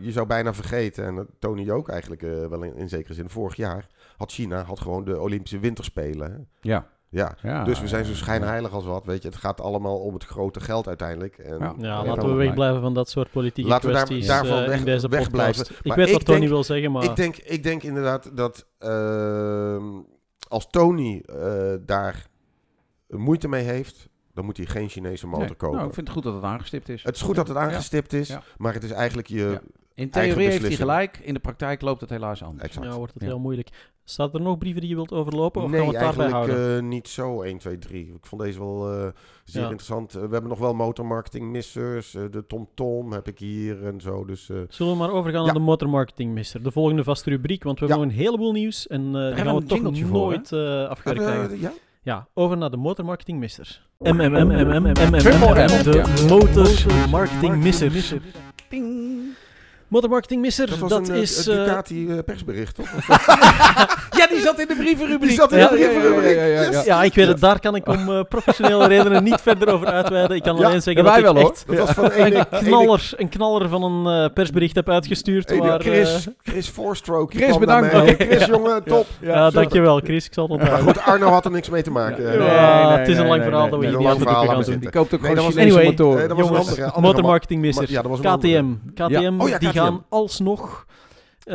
Je 0.00 0.12
zou 0.12 0.26
bijna 0.26 0.54
vergeten, 0.54 1.04
en 1.04 1.14
dat 1.14 1.26
Tony 1.38 1.64
je 1.64 1.72
ook 1.72 1.88
eigenlijk 1.88 2.22
eh, 2.22 2.46
wel 2.46 2.62
in, 2.62 2.76
in 2.76 2.88
zekere 2.88 3.14
zin. 3.14 3.30
Vorig 3.30 3.56
jaar 3.56 3.86
had 4.16 4.32
China 4.32 4.62
had 4.62 4.80
gewoon 4.80 5.04
de 5.04 5.20
Olympische 5.20 5.58
Winterspelen. 5.58 6.30
hè. 6.32 6.38
Ja. 6.60 6.86
Ja. 7.10 7.36
ja. 7.42 7.64
dus 7.64 7.80
we 7.80 7.88
zijn 7.88 8.04
zo 8.04 8.14
schijnheilig 8.14 8.72
als 8.72 8.84
wat. 8.84 9.04
Weet 9.04 9.22
je, 9.22 9.28
het 9.28 9.36
gaat 9.36 9.60
allemaal 9.60 9.98
om 9.98 10.14
het 10.14 10.24
grote 10.24 10.60
geld 10.60 10.86
uiteindelijk. 10.88 11.38
En, 11.38 11.74
Ja. 11.78 12.04
Laten 12.04 12.28
we 12.28 12.34
wegblijven 12.34 12.80
van 12.80 12.94
dat 12.94 13.10
soort 13.10 13.30
politieke 13.30 13.70
Laten 13.70 13.88
we 13.88 13.94
daar- 13.94 14.26
daarvan 14.26 14.58
eh, 14.58 14.66
weg- 14.66 14.78
in 14.78 14.84
deze 14.84 15.08
wegblijven. 15.08 15.56
podcast. 15.62 15.78
Ik 15.80 15.86
Maar 15.86 15.96
weet 15.96 16.06
ik 16.06 16.12
wat 16.12 16.24
Tony 16.24 16.38
denk- 16.38 16.50
wil 16.50 16.64
zeggen, 16.64 16.92
maar 16.92 17.04
Ik, 17.04 17.16
denk, 17.16 17.36
ik 17.36 17.62
denk 17.62 17.82
inderdaad 17.82 18.36
dat 18.36 18.66
ehm, 18.78 19.84
als 20.48 20.66
Tony 20.70 21.22
eh, 21.26 21.72
daar 21.80 22.26
moeite 23.08 23.48
mee 23.48 23.64
heeft, 23.64 24.08
dan 24.34 24.44
moet 24.44 24.56
hij 24.56 24.66
geen 24.66 24.88
Chinese 24.88 25.26
motor 25.26 25.46
Nee. 25.46 25.54
kopen. 25.56 25.76
Nou, 25.76 25.88
ik 25.88 25.94
vind 25.94 26.06
het 26.06 26.16
goed 26.16 26.24
dat 26.24 26.34
het 26.34 26.44
aangestipt 26.44 26.88
is. 26.88 27.02
het 27.02 27.14
is 27.16 27.22
goed 27.22 27.34
dat 27.36 27.48
het 27.48 27.56
aangestipt 27.56 28.12
is, 28.12 28.28
Ja. 28.28 28.42
maar 28.56 28.74
het 28.74 28.82
is 28.84 28.90
eigenlijk 28.90 29.28
je... 29.28 29.60
In 29.98 30.10
theorie 30.10 30.48
heeft 30.48 30.62
hij 30.62 30.76
gelijk, 30.76 31.18
in 31.22 31.34
de 31.34 31.40
praktijk 31.40 31.80
loopt 31.82 32.00
het 32.00 32.10
helaas 32.10 32.42
anders. 32.42 32.64
Exact. 32.64 32.86
ja, 32.86 32.96
wordt 32.96 33.12
het 33.14 33.22
Ja. 33.22 33.28
heel 33.28 33.38
moeilijk. 33.38 33.68
Staat 34.04 34.34
er 34.34 34.40
nog 34.40 34.58
brieven 34.58 34.80
die 34.80 34.90
je 34.90 34.96
wilt 34.96 35.12
overlopen 35.12 35.62
of 35.62 35.70
nee, 35.70 35.80
gaan 35.80 35.88
we 35.88 35.94
het 35.96 36.04
daarbij 36.04 36.24
eigenlijk 36.24 36.58
houden? 36.60 36.82
eh, 36.84 36.88
niet 36.88 37.08
zo 37.08 37.42
1, 37.42 37.58
2, 37.58 37.78
3. 37.78 38.06
Ik 38.14 38.26
vond 38.26 38.42
deze 38.42 38.58
wel 38.58 38.92
eh, 38.92 39.06
zeer 39.44 39.62
Ja. 39.62 39.68
interessant. 39.68 40.14
Eh, 40.14 40.20
we 40.22 40.28
hebben 40.32 40.48
nog 40.50 40.58
wel 40.58 40.74
motormarketing 40.74 41.46
missers. 41.50 42.14
eh, 42.14 42.22
de 42.30 42.46
TomTom 42.46 42.68
Tom 42.74 43.12
heb 43.12 43.28
ik 43.28 43.38
hier 43.38 43.84
en 43.86 44.00
zo. 44.00 44.24
Dus, 44.24 44.48
eh, 44.50 44.56
Zullen 44.68 44.92
we 44.92 44.98
maar 44.98 45.10
overgaan 45.10 45.40
Ja. 45.40 45.46
naar 45.46 45.54
de 45.54 45.60
motormarketing, 45.60 46.32
mister. 46.32 46.62
De 46.62 46.70
volgende 46.70 47.04
vaste 47.04 47.30
rubriek, 47.30 47.62
want 47.62 47.78
we 47.80 47.86
Ja. 47.86 47.90
hebben 47.90 48.08
nog 48.08 48.16
een 48.18 48.22
heleboel 48.24 48.52
nieuws 48.52 48.86
en 48.86 49.00
eh 49.06 49.12
die 49.12 49.20
hebben 49.20 49.36
gaan 49.44 49.54
we 49.56 49.64
toch 49.66 50.08
voor, 50.08 50.18
nooit 50.26 50.52
eh 50.52 50.88
afgewerkt 50.88 51.22
krijgen. 51.24 51.60
ja? 51.60 51.72
Ja, 52.02 52.28
over 52.34 52.56
naar 52.56 52.70
de 52.70 52.76
motormarketing 52.76 53.38
mister. 53.38 53.86
MMM, 53.98 54.30
Triple 55.18 55.66
M. 55.66 55.82
de 55.82 56.26
motormarketing 56.28 57.56
misser. 57.62 58.20
Ting. 59.88 60.00
Motormarketing 60.00 60.40
misser, 60.40 60.66
Dat 60.70 60.78
dat, 60.78 60.90
was 60.90 61.08
een, 61.08 61.14
eh, 61.14 61.20
is... 61.20 61.46
een 61.46 61.58
eh, 61.58 61.64
Ducati 61.64 62.08
eh, 62.10 62.18
persbericht, 62.24 62.74
toch? 62.74 62.88
Ja, 64.18 64.26
die 64.26 64.40
zat 64.40 64.58
in 64.60 64.66
de 64.68 64.74
brievenrubriek. 64.76 65.28
Die 65.28 65.38
zat 65.38 65.52
in 65.52 65.58
de 65.58 65.68
brievenrubriek, 65.68 66.36
Ja, 66.36 66.44
ja, 66.44 66.44
ja, 66.44 66.62
ja, 66.62 66.70
yes. 66.70 66.84
ja, 66.84 67.02
ik 67.02 67.14
weet 67.14 67.26
het, 67.26 67.40
daar 67.40 67.60
kan 67.60 67.74
ik 67.74 67.88
om 67.88 68.08
eh, 68.10 68.20
professionele 68.28 68.86
redenen 68.96 69.24
niet 69.24 69.40
verder 69.40 69.72
over 69.72 69.86
uitweiden. 69.86 70.36
Ik 70.36 70.42
kan 70.42 70.56
Ja, 70.56 70.64
alleen 70.66 70.82
zeggen 70.82 71.04
ja, 71.04 71.08
dat 71.10 71.18
ik 71.18 71.24
wel, 71.24 71.36
echt 71.50 71.64
Dat 71.66 71.78
was 71.78 71.90
van 71.90 72.10
een, 72.24 72.36
een 72.36 72.46
knaller, 72.50 73.10
een 73.16 73.28
knaller 73.28 73.68
van 73.68 73.82
een 73.82 74.24
eh, 74.24 74.32
persbericht 74.34 74.74
heb 74.74 74.88
uitgestuurd. 74.88 75.50
Ene 75.50 75.66
waar, 75.66 75.80
Chris, 75.80 76.26
eh, 76.26 76.32
Chris 76.52 76.68
Fourstroke. 76.68 77.36
die 77.36 77.42
Chris, 77.44 77.58
bedankt. 77.58 77.94
Chris, 78.18 78.44
jongen, 78.44 78.84
top. 78.84 79.06
ja, 79.20 79.50
dankjewel 79.50 80.00
Chris, 80.00 80.26
ik 80.26 80.34
zal 80.34 80.48
het 80.48 80.60
Maar 80.62 80.78
goed, 80.78 81.00
Arno 81.00 81.28
had 81.28 81.44
er 81.44 81.50
niks 81.50 81.68
mee 81.68 81.82
te 81.82 81.90
maken. 81.90 82.22
Ja. 82.22 82.28
Nee, 82.28 82.48
Ja, 82.48 82.88
nee, 82.88 82.98
het 82.98 83.08
is 83.08 83.18
een 83.18 83.26
lang 83.26 83.42
verhaal 83.42 83.68
dat 83.68 83.80
we 83.80 83.86
hier 83.86 83.98
niet 83.98 84.06
aan 84.08 84.28
gaan 84.28 84.62
doen. 84.62 84.78
Die 84.78 84.90
koopt 84.90 85.14
ook 85.14 85.20
gewoon 85.20 85.36
Chinese 85.52 85.82
een 85.82 86.36
Jongens, 86.36 86.74
ja, 87.90 88.04
een 88.04 88.38
KTM. 88.38 88.64
KTM, 88.94 89.20
Ja. 89.20 89.32
Oh 89.38 89.48
ja, 89.48 89.58
die 89.58 89.68
KTM. 89.68 89.77
Gaan 89.80 90.04
alsnog 90.08 90.86
eh, 91.48 91.54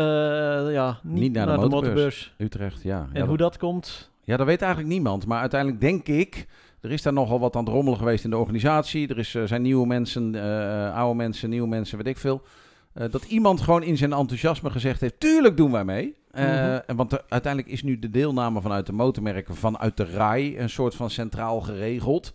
ja, 0.74 1.00
niet, 1.04 1.34
naar, 1.34 1.46
de, 1.46 1.58
motorbeurs. 1.58 2.34
Utrecht, 2.38 2.84
ja. 2.84 3.08
En 3.14 3.22
ja, 3.22 3.28
hoe 3.28 3.38
dat, 3.38 3.52
dat 3.52 3.58
komt, 3.58 4.12
ja, 4.24 4.38
dat 4.38 4.46
weet 4.46 4.62
eigenlijk 4.62 4.94
niemand. 4.94 5.26
Maar 5.26 5.40
uiteindelijk 5.40 5.82
denk 5.82 6.08
ik... 6.08 6.48
Er 6.82 6.92
is 6.92 7.02
daar 7.02 7.14
nogal 7.14 7.40
wat 7.40 7.56
aan 7.56 7.64
het 7.64 7.74
rommelen 7.74 8.00
geweest 8.00 8.24
in 8.24 8.30
de 8.30 8.38
organisatie. 8.38 9.08
Er 9.08 9.18
is, 9.18 9.36
eh, 9.36 9.44
zijn 9.44 9.62
nieuwe 9.62 9.88
mensen, 9.88 10.36
eh, 10.36 10.96
oude 10.96 11.16
mensen, 11.16 11.50
nieuwe 11.50 11.68
mensen, 11.68 11.98
weet 11.98 12.08
ik 12.08 12.18
veel. 12.18 12.42
Dat 12.94 13.24
iemand 13.24 13.62
gewoon 13.62 13.84
in 13.84 13.98
zijn 13.98 14.14
enthousiasme 14.14 14.70
gezegd 14.70 15.02
heeft... 15.02 15.20
Tuurlijk 15.20 15.58
doen 15.58 15.72
wij 15.72 15.86
mee. 15.86 16.16
Mhm. 16.32 16.44
en 16.86 16.96
want 16.96 17.12
er- 17.12 17.24
uiteindelijk 17.30 17.74
is 17.74 17.84
nu 17.84 18.00
de 18.00 18.10
deelname 18.10 18.62
vanuit 18.62 18.86
de 18.86 18.92
motormerken... 18.92 19.56
vanuit 19.56 19.98
de 19.98 20.06
RAI 20.06 20.60
een 20.60 20.70
soort 20.70 20.96
van 20.96 21.10
centraal 21.10 21.62
geregeld... 21.62 22.34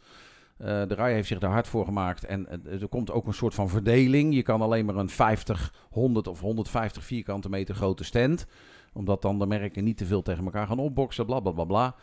Eh, 0.59 0.67
de 0.67 0.95
RAI 0.95 1.15
heeft 1.15 1.29
zich 1.29 1.39
daar 1.39 1.51
hard 1.51 1.69
voor 1.69 1.85
gemaakt. 1.85 2.25
En 2.25 2.65
er 2.65 2.89
komt 2.89 3.11
ook 3.11 3.27
een 3.27 3.35
soort 3.35 3.55
van 3.55 3.69
verdeling. 3.69 4.35
Je 4.35 4.43
kan 4.43 4.61
alleen 4.63 4.85
maar 4.85 4.97
een 4.97 5.09
50, 5.09 5.75
100 5.91 6.27
of 6.27 6.41
150 6.41 7.05
vierkante 7.05 7.49
meter 7.49 7.75
grote 7.75 8.05
stand. 8.05 8.47
Omdat 8.93 9.23
dan 9.23 9.39
de 9.39 9.47
merken 9.47 9.85
niet 9.85 9.97
te 9.97 10.07
veel 10.07 10.23
tegen 10.23 10.45
elkaar 10.45 10.67
gaan 10.67 10.79
opboksen. 10.79 11.27
Bla 11.27 11.41
bla 11.41 11.53
bla 11.53 11.65
bla. 11.65 11.95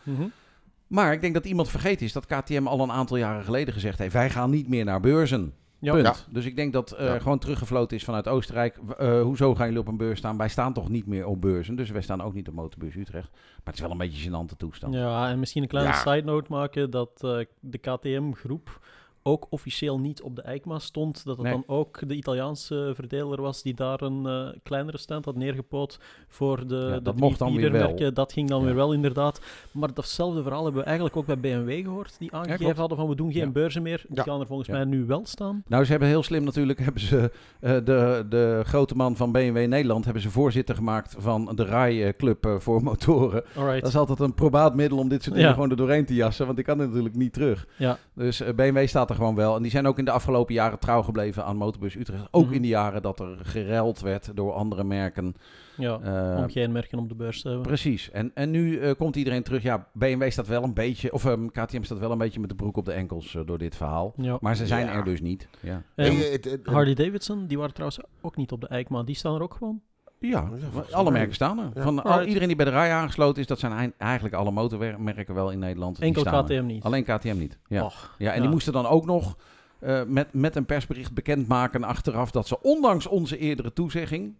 Maar 0.86 1.12
ik 1.12 1.20
denk 1.20 1.34
dat 1.34 1.46
iemand 1.46 1.68
vergeten 1.68 2.06
is 2.06 2.12
dat 2.12 2.26
KTM 2.26 2.66
al 2.66 2.80
een 2.80 2.92
aantal 2.92 3.16
jaren 3.16 3.44
geleden 3.44 3.74
gezegd 3.74 3.98
heeft: 3.98 4.12
wij 4.12 4.30
gaan 4.30 4.50
niet 4.50 4.68
meer 4.68 4.84
naar 4.84 5.00
beurzen. 5.00 5.54
Ja. 5.78 5.92
Punt. 5.92 6.06
Ja. 6.06 6.14
Dus 6.32 6.44
ik 6.44 6.56
denk 6.56 6.72
dat 6.72 6.92
eh 6.92 7.06
Ja. 7.06 7.18
gewoon 7.18 7.38
teruggefloten 7.38 7.96
is 7.96 8.04
vanuit 8.04 8.28
Oostenrijk. 8.28 8.78
Eh, 8.98 9.22
hoezo 9.22 9.54
gaan 9.54 9.66
jullie 9.66 9.80
op 9.80 9.88
een 9.88 9.96
beurs 9.96 10.18
staan? 10.18 10.36
Wij 10.36 10.48
staan 10.48 10.72
toch 10.72 10.88
niet 10.88 11.06
meer 11.06 11.26
op 11.26 11.40
beurzen. 11.40 11.76
Dus 11.76 11.90
wij 11.90 12.02
staan 12.02 12.22
ook 12.22 12.34
niet 12.34 12.48
op 12.48 12.54
Motorbeurs 12.54 12.94
Utrecht. 12.96 13.30
Maar 13.32 13.40
het 13.64 13.74
is 13.74 13.80
wel 13.80 13.90
een 13.90 13.98
beetje 13.98 14.30
een 14.30 14.46
gênante 14.48 14.56
toestand. 14.56 14.94
Ja, 14.94 15.28
en 15.30 15.38
misschien 15.38 15.62
een 15.62 15.68
kleine 15.68 15.92
Ja. 15.92 15.98
side 15.98 16.22
note 16.24 16.50
maken 16.52 16.90
dat 16.90 17.10
eh, 17.22 17.38
de 17.60 17.78
KTM-groep 17.78 18.80
ook 19.26 19.46
officieel 19.50 19.98
niet 19.98 20.22
op 20.22 20.36
de 20.36 20.42
EICMA 20.42 20.78
stond. 20.78 21.24
Dat 21.24 21.36
het 21.36 21.46
Nee. 21.46 21.52
dan 21.54 21.64
ook 21.66 22.08
de 22.08 22.14
Italiaanse 22.14 22.92
verdeler 22.94 23.42
was 23.42 23.62
die 23.62 23.74
daar 23.74 24.02
een 24.02 24.26
eh, 24.26 24.58
kleinere 24.62 24.98
stand 24.98 25.24
had 25.24 25.36
neergepoot 25.36 25.98
voor 26.28 26.66
de, 26.66 26.74
Ja, 26.76 26.94
de 26.94 27.02
dat 27.02 27.16
drie 27.16 27.26
mocht 27.28 27.38
dan 27.38 27.54
weer 27.56 27.72
wel. 27.72 28.12
Dat 28.14 28.32
ging 28.32 28.48
dan 28.48 28.60
Ja. 28.60 28.66
weer 28.66 28.74
wel, 28.74 28.92
inderdaad. 28.92 29.40
Maar 29.70 29.94
datzelfde 29.94 30.42
verhaal 30.42 30.62
hebben 30.64 30.80
we 30.80 30.86
eigenlijk 30.86 31.16
ook 31.16 31.26
bij 31.26 31.38
BMW 31.38 31.82
gehoord, 31.84 32.18
die 32.18 32.32
aangegeven 32.32 32.76
hadden 32.76 32.98
van 32.98 33.08
we 33.08 33.14
doen 33.14 33.32
geen 33.32 33.52
beurzen 33.52 33.82
meer. 33.82 34.04
Die 34.08 34.22
gaan 34.22 34.40
er 34.40 34.46
volgens 34.46 34.68
mij 34.68 34.84
nu 34.84 35.04
wel 35.06 35.26
staan. 35.26 35.62
Nou, 35.66 35.84
ze 35.84 35.90
hebben 35.90 36.08
heel 36.08 36.22
slim 36.22 36.44
natuurlijk, 36.44 36.78
hebben 36.88 37.02
ze 37.02 37.30
eh, 37.60 37.70
de, 37.84 38.26
de 38.28 38.60
grote 38.64 38.96
man 38.96 39.16
van 39.16 39.32
BMW 39.32 39.66
Nederland, 39.66 40.04
hebben 40.04 40.22
ze 40.22 40.30
voorzitter 40.30 40.74
gemaakt 40.74 41.14
van 41.18 41.52
de 41.54 41.64
RAI-club 41.64 42.46
eh, 42.46 42.58
voor 42.58 42.82
motoren. 42.82 43.44
Alright. 43.56 43.80
Dat 43.80 43.88
is 43.88 43.96
altijd 43.96 44.20
een 44.20 44.34
probaat 44.34 44.74
middel 44.74 44.98
om 44.98 45.08
dit 45.08 45.22
soort 45.22 45.36
dingen 45.36 45.52
gewoon 45.52 45.70
er 45.70 45.76
doorheen 45.76 46.04
te 46.06 46.14
jassen, 46.14 46.46
want 46.46 46.58
ik 46.58 46.64
kan 46.64 46.76
natuurlijk 46.76 47.14
niet 47.16 47.32
terug. 47.32 47.66
Ja. 47.76 47.98
Dus 48.14 48.42
BMW 48.56 48.86
staat 48.86 49.10
er 49.10 49.15
gewoon 49.16 49.34
wel. 49.34 49.56
En 49.56 49.62
die 49.62 49.70
zijn 49.70 49.86
ook 49.86 49.98
in 49.98 50.04
de 50.04 50.10
afgelopen 50.10 50.54
jaren 50.54 50.78
trouw 50.78 51.02
gebleven 51.02 51.44
aan 51.44 51.56
Motorbus 51.56 51.94
Utrecht. 51.96 52.28
Ook 52.30 52.44
Mhm. 52.44 52.54
in 52.54 52.62
de 52.62 52.68
jaren 52.68 53.02
dat 53.02 53.20
er 53.20 53.38
gereld 53.42 54.00
werd 54.00 54.36
door 54.36 54.52
andere 54.52 54.84
merken. 54.84 55.34
ja, 55.76 55.98
Eh, 56.00 56.42
om 56.42 56.50
geen 56.50 56.72
merken 56.72 56.98
op 56.98 57.08
de 57.08 57.14
beurs 57.14 57.40
te 57.42 57.48
hebben. 57.48 57.66
Precies. 57.66 58.10
En, 58.10 58.30
en 58.34 58.50
nu 58.50 58.78
eh, 58.78 58.94
komt 58.98 59.16
iedereen 59.16 59.42
terug. 59.42 59.62
Ja, 59.62 59.88
BMW 59.92 60.30
staat 60.30 60.46
wel 60.46 60.62
een 60.62 60.74
beetje, 60.74 61.12
of 61.12 61.24
ehm, 61.24 61.46
KTM 61.46 61.82
staat 61.82 61.98
wel 61.98 62.10
een 62.10 62.18
beetje 62.18 62.40
met 62.40 62.48
de 62.48 62.54
broek 62.54 62.76
op 62.76 62.84
de 62.84 62.92
enkels 62.92 63.34
eh, 63.34 63.42
door 63.46 63.58
dit 63.58 63.76
verhaal. 63.76 64.12
Ja. 64.16 64.36
Maar 64.40 64.56
ze 64.56 64.66
zijn 64.66 64.86
Ja. 64.86 64.92
er 64.92 65.04
dus 65.04 65.20
niet. 65.20 65.48
Ja, 65.60 65.82
En 65.94 66.14
Harley 66.62 66.94
Davidson, 66.94 67.46
die 67.46 67.56
waren 67.58 67.72
trouwens 67.74 68.00
ook 68.20 68.36
niet 68.36 68.52
op 68.52 68.60
de 68.60 68.68
EICMA. 68.68 69.02
Die 69.02 69.14
staan 69.14 69.34
er 69.34 69.42
ook 69.42 69.54
gewoon. 69.54 69.80
Ja 70.18 70.48
alle 70.90 71.10
merken 71.10 71.34
staan 71.34 71.58
er. 71.58 71.70
Ja. 71.74 71.82
Van 71.82 72.02
al, 72.02 72.22
iedereen 72.22 72.46
die 72.46 72.56
bij 72.56 72.64
de 72.64 72.70
rij 72.70 72.92
aangesloten 72.92 73.40
is, 73.40 73.46
dat 73.46 73.58
zijn 73.58 73.92
eigenlijk 73.98 74.34
alle 74.34 74.50
motormerken 74.50 75.34
wel 75.34 75.50
in 75.50 75.58
Nederland. 75.58 75.96
die 75.96 76.04
Enkel 76.04 76.24
er. 76.24 76.44
KTM 76.44 76.66
niet. 76.66 76.82
Alleen 76.82 77.04
KTM 77.04 77.38
niet. 77.38 77.58
Ja, 77.68 77.84
Och, 77.84 78.14
ja 78.18 78.30
en 78.30 78.36
ja. 78.36 78.40
die 78.40 78.50
moesten 78.50 78.72
dan 78.72 78.86
ook 78.86 79.06
nog 79.06 79.36
eh, 79.78 80.02
met, 80.06 80.32
met 80.32 80.56
een 80.56 80.66
persbericht 80.66 81.12
bekendmaken 81.14 81.84
achteraf 81.84 82.30
dat 82.30 82.46
ze 82.46 82.62
ondanks 82.62 83.06
onze 83.06 83.38
eerdere 83.38 83.72
toezegging, 83.72 84.34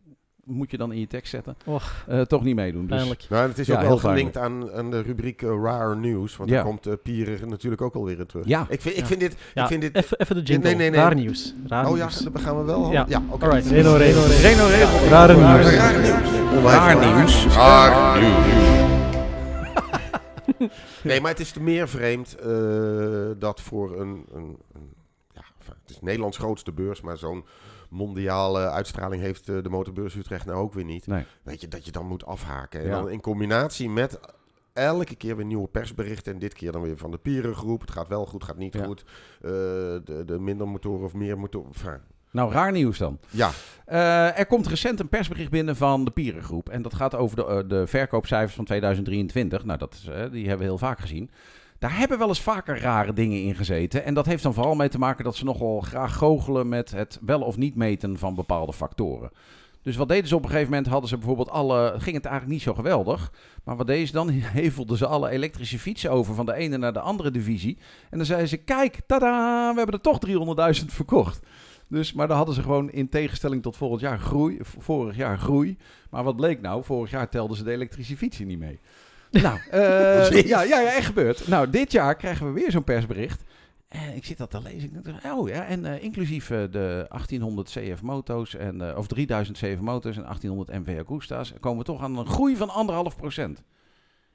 moet 0.46 0.70
je 0.70 0.76
dan 0.76 0.92
in 0.92 1.00
je 1.00 1.06
tekst 1.06 1.30
zetten, 1.30 1.56
Och. 1.64 2.04
eh, 2.06 2.20
toch 2.20 2.42
niet 2.44 2.54
meedoen. 2.54 2.86
Dus. 2.86 3.28
Nou, 3.28 3.48
het 3.48 3.58
is 3.58 3.66
Ja, 3.66 3.74
ook 3.80 3.82
wel 3.88 3.98
gelinkt 3.98 4.36
aan, 4.36 4.72
aan 4.72 4.90
de 4.90 5.00
rubriek 5.02 5.42
eh, 5.42 5.48
Rare 5.62 5.94
News. 5.96 6.36
Want 6.36 6.50
Ja. 6.50 6.56
daar 6.56 6.64
komt 6.64 6.86
uh, 6.86 6.92
Pierer 7.02 7.46
natuurlijk 7.48 7.82
ook 7.82 7.94
alweer 7.94 8.18
in 8.18 8.26
terug. 8.26 8.46
Ja. 8.46 8.66
Ik 8.68 8.80
vind, 8.80 8.94
ik 8.94 9.00
Ja. 9.00 9.06
vind 9.06 9.20
dit... 9.20 9.36
Ja, 9.54 9.62
ik 9.62 9.68
vind 9.68 9.80
dit 9.82 9.94
even, 9.96 10.18
even 10.20 10.34
de 10.36 10.42
jingle. 10.42 10.68
Nee, 10.68 10.76
nee, 10.78 10.90
nee. 10.90 11.00
Raar 11.00 11.14
nieuws. 11.14 11.54
Oh 11.70 11.96
ja, 11.96 12.08
dat 12.32 12.42
gaan 12.42 12.58
we 12.58 12.64
wel. 12.64 12.92
Ja. 12.92 13.04
ja 13.08 13.22
oké. 13.28 13.44
Alright, 13.46 13.70
Reno, 13.70 13.94
Reno, 13.96 14.20
Reno. 14.26 14.66
Rare 15.08 15.34
nieuws. 15.34 15.74
Raar 15.74 15.98
nieuws. 16.00 16.62
Raar 16.62 17.16
nieuws. 17.16 17.46
Raar 17.54 18.20
nieuws. 18.20 18.74
nee, 21.04 21.20
maar 21.20 21.30
het 21.30 21.40
is 21.40 21.50
te 21.50 21.62
meer 21.62 21.88
vreemd 21.88 22.34
eh, 22.38 22.48
dat 23.38 23.60
voor 23.60 24.00
een... 24.00 24.24
een, 24.34 24.56
een 24.72 24.94
ja, 25.34 25.42
het 25.66 25.90
is 25.90 26.00
Nederlands 26.00 26.36
grootste 26.38 26.72
beurs, 26.72 27.00
maar 27.00 27.16
zo'n 27.18 27.44
mondiale 27.90 28.70
uitstraling 28.70 29.22
heeft 29.22 29.48
eh, 29.48 29.62
de 29.62 29.68
motorbeurs 29.68 30.14
Utrecht 30.14 30.46
nou 30.46 30.58
ook 30.58 30.72
weer 30.74 30.84
niet. 30.84 31.06
Nee. 31.06 31.24
Weet 31.42 31.60
je, 31.60 31.68
dat 31.68 31.84
je 31.84 31.92
dan 31.92 32.06
moet 32.06 32.26
afhaken. 32.26 32.80
En 32.80 32.86
Ja. 32.86 32.92
dan 33.00 33.10
in 33.10 33.20
combinatie 33.20 33.90
met 33.90 34.20
elke 34.72 35.14
keer 35.16 35.36
weer 35.36 35.44
nieuwe 35.46 35.68
persberichten. 35.68 36.32
En 36.32 36.38
dit 36.38 36.52
keer 36.54 36.72
dan 36.72 36.82
weer 36.82 36.96
van 36.96 37.10
de 37.10 37.18
Pierengroep. 37.18 37.80
Het 37.80 37.90
gaat 37.90 38.08
wel 38.08 38.26
goed, 38.26 38.44
gaat 38.44 38.56
niet 38.56 38.74
Ja. 38.74 38.84
goed. 38.84 39.04
Eh, 39.40 39.50
de, 39.50 40.22
de 40.26 40.38
minder 40.38 40.68
motoren 40.68 41.04
of 41.04 41.14
meer 41.14 41.38
motoren. 41.38 41.68
Enfin, 41.74 42.00
Nou, 42.30 42.52
raar 42.52 42.72
nieuws 42.72 42.98
dan. 42.98 43.18
ja, 43.30 43.50
Eh, 43.84 44.38
er 44.38 44.46
komt 44.46 44.66
recent 44.66 45.00
een 45.00 45.08
persbericht 45.08 45.50
binnen 45.50 45.76
van 45.76 46.04
de 46.04 46.10
Pierengroep. 46.10 46.68
En 46.68 46.82
dat 46.82 46.94
gaat 46.94 47.14
over 47.14 47.36
de, 47.36 47.64
de 47.66 47.86
verkoopcijfers 47.86 48.54
van 48.54 48.64
2023. 48.64 49.64
Nou, 49.64 49.78
dat 49.78 49.92
is, 49.94 50.00
die 50.30 50.42
hebben 50.48 50.58
we 50.58 50.64
heel 50.64 50.78
vaak 50.78 51.00
gezien. 51.00 51.30
Daar 51.78 51.98
hebben 51.98 52.18
wel 52.18 52.28
eens 52.28 52.40
vaker 52.40 52.80
rare 52.80 53.12
dingen 53.12 53.42
in 53.42 53.54
gezeten. 53.54 54.04
En 54.04 54.14
dat 54.14 54.26
heeft 54.26 54.42
dan 54.42 54.54
vooral 54.54 54.74
mee 54.74 54.88
te 54.88 54.98
maken 54.98 55.24
dat 55.24 55.36
ze 55.36 55.44
nogal 55.44 55.80
graag 55.80 56.16
goochelen 56.16 56.68
met 56.68 56.90
het 56.90 57.18
wel 57.22 57.40
of 57.40 57.56
niet 57.56 57.74
meten 57.74 58.18
van 58.18 58.34
bepaalde 58.34 58.72
factoren. 58.72 59.30
Dus 59.86 59.96
wat 59.96 60.08
deden 60.08 60.28
ze 60.28 60.36
op 60.36 60.42
een 60.42 60.48
gegeven 60.48 60.70
moment? 60.70 60.88
Hadden 60.88 61.08
ze 61.08 61.16
bijvoorbeeld 61.16 61.50
alle. 61.50 61.94
Ging 61.98 62.16
het 62.16 62.24
eigenlijk 62.24 62.54
niet 62.54 62.62
zo 62.62 62.74
geweldig. 62.74 63.32
Maar 63.64 63.76
wat 63.76 63.86
deden 63.86 64.06
ze 64.06 64.12
dan? 64.12 64.28
Hevelden 64.60 64.96
ze 64.96 65.06
alle 65.06 65.30
elektrische 65.30 65.78
fietsen 65.78 66.10
over 66.10 66.34
van 66.34 66.46
de 66.46 66.54
ene 66.54 66.76
naar 66.76 66.92
de 66.92 67.00
andere 67.00 67.30
divisie. 67.30 67.78
En 68.10 68.16
dan 68.16 68.26
zeiden 68.26 68.48
ze: 68.48 68.56
Kijk, 68.56 69.00
tada, 69.06 69.70
we 69.70 69.76
hebben 69.76 69.94
er 69.94 70.00
toch 70.00 70.18
300.000 70.80 70.84
verkocht. 70.86 71.40
Dus, 71.88 72.12
maar 72.12 72.28
dan 72.28 72.36
hadden 72.36 72.54
ze 72.54 72.62
gewoon 72.62 72.90
in 72.90 73.08
tegenstelling 73.08 73.62
tot 73.62 73.76
vorig 73.76 74.00
jaar 74.00 74.18
groei. 74.18 74.58
Vorig 74.60 75.16
jaar 75.16 75.38
groei. 75.38 75.76
Maar 76.10 76.24
wat 76.24 76.36
bleek 76.36 76.60
nou? 76.60 76.84
Vorig 76.84 77.10
jaar 77.10 77.28
telden 77.28 77.56
ze 77.56 77.64
de 77.64 77.72
elektrische 77.72 78.16
fietsen 78.16 78.46
niet 78.46 78.58
mee. 78.58 78.80
Nou, 79.42 79.58
eh, 79.70 80.42
ja, 80.42 80.62
ja, 80.62 80.80
ja, 80.80 80.92
echt 80.92 81.06
gebeurd. 81.06 81.48
Nou, 81.48 81.70
dit 81.70 81.92
jaar 81.92 82.16
krijgen 82.16 82.46
we 82.46 82.52
weer 82.52 82.70
zo'n 82.70 82.84
persbericht. 82.84 83.42
En 83.88 84.16
ik 84.16 84.24
zit 84.24 84.38
dat 84.38 84.50
te 84.50 84.62
lezen. 84.62 84.96
Ik 84.96 85.04
denk, 85.04 85.24
oh 85.24 85.48
ja, 85.48 85.64
en 85.64 85.84
eh, 85.84 86.02
inclusief 86.02 86.50
eh, 86.50 86.58
de 86.70 87.06
1800 87.08 87.68
CF 87.68 88.02
moto's 88.02 88.54
en 88.54 88.96
of 88.96 89.06
3000 89.06 89.56
CF 89.56 89.80
moto's 89.80 90.16
en 90.16 90.22
1800 90.22 90.78
MV 90.78 91.00
Agusta's 91.04 91.52
komen 91.60 91.78
we 91.78 91.84
toch 91.84 92.02
aan 92.02 92.18
een 92.18 92.26
groei 92.26 92.56
van 92.56 92.70
anderhalf 92.70 93.16
procent. 93.16 93.62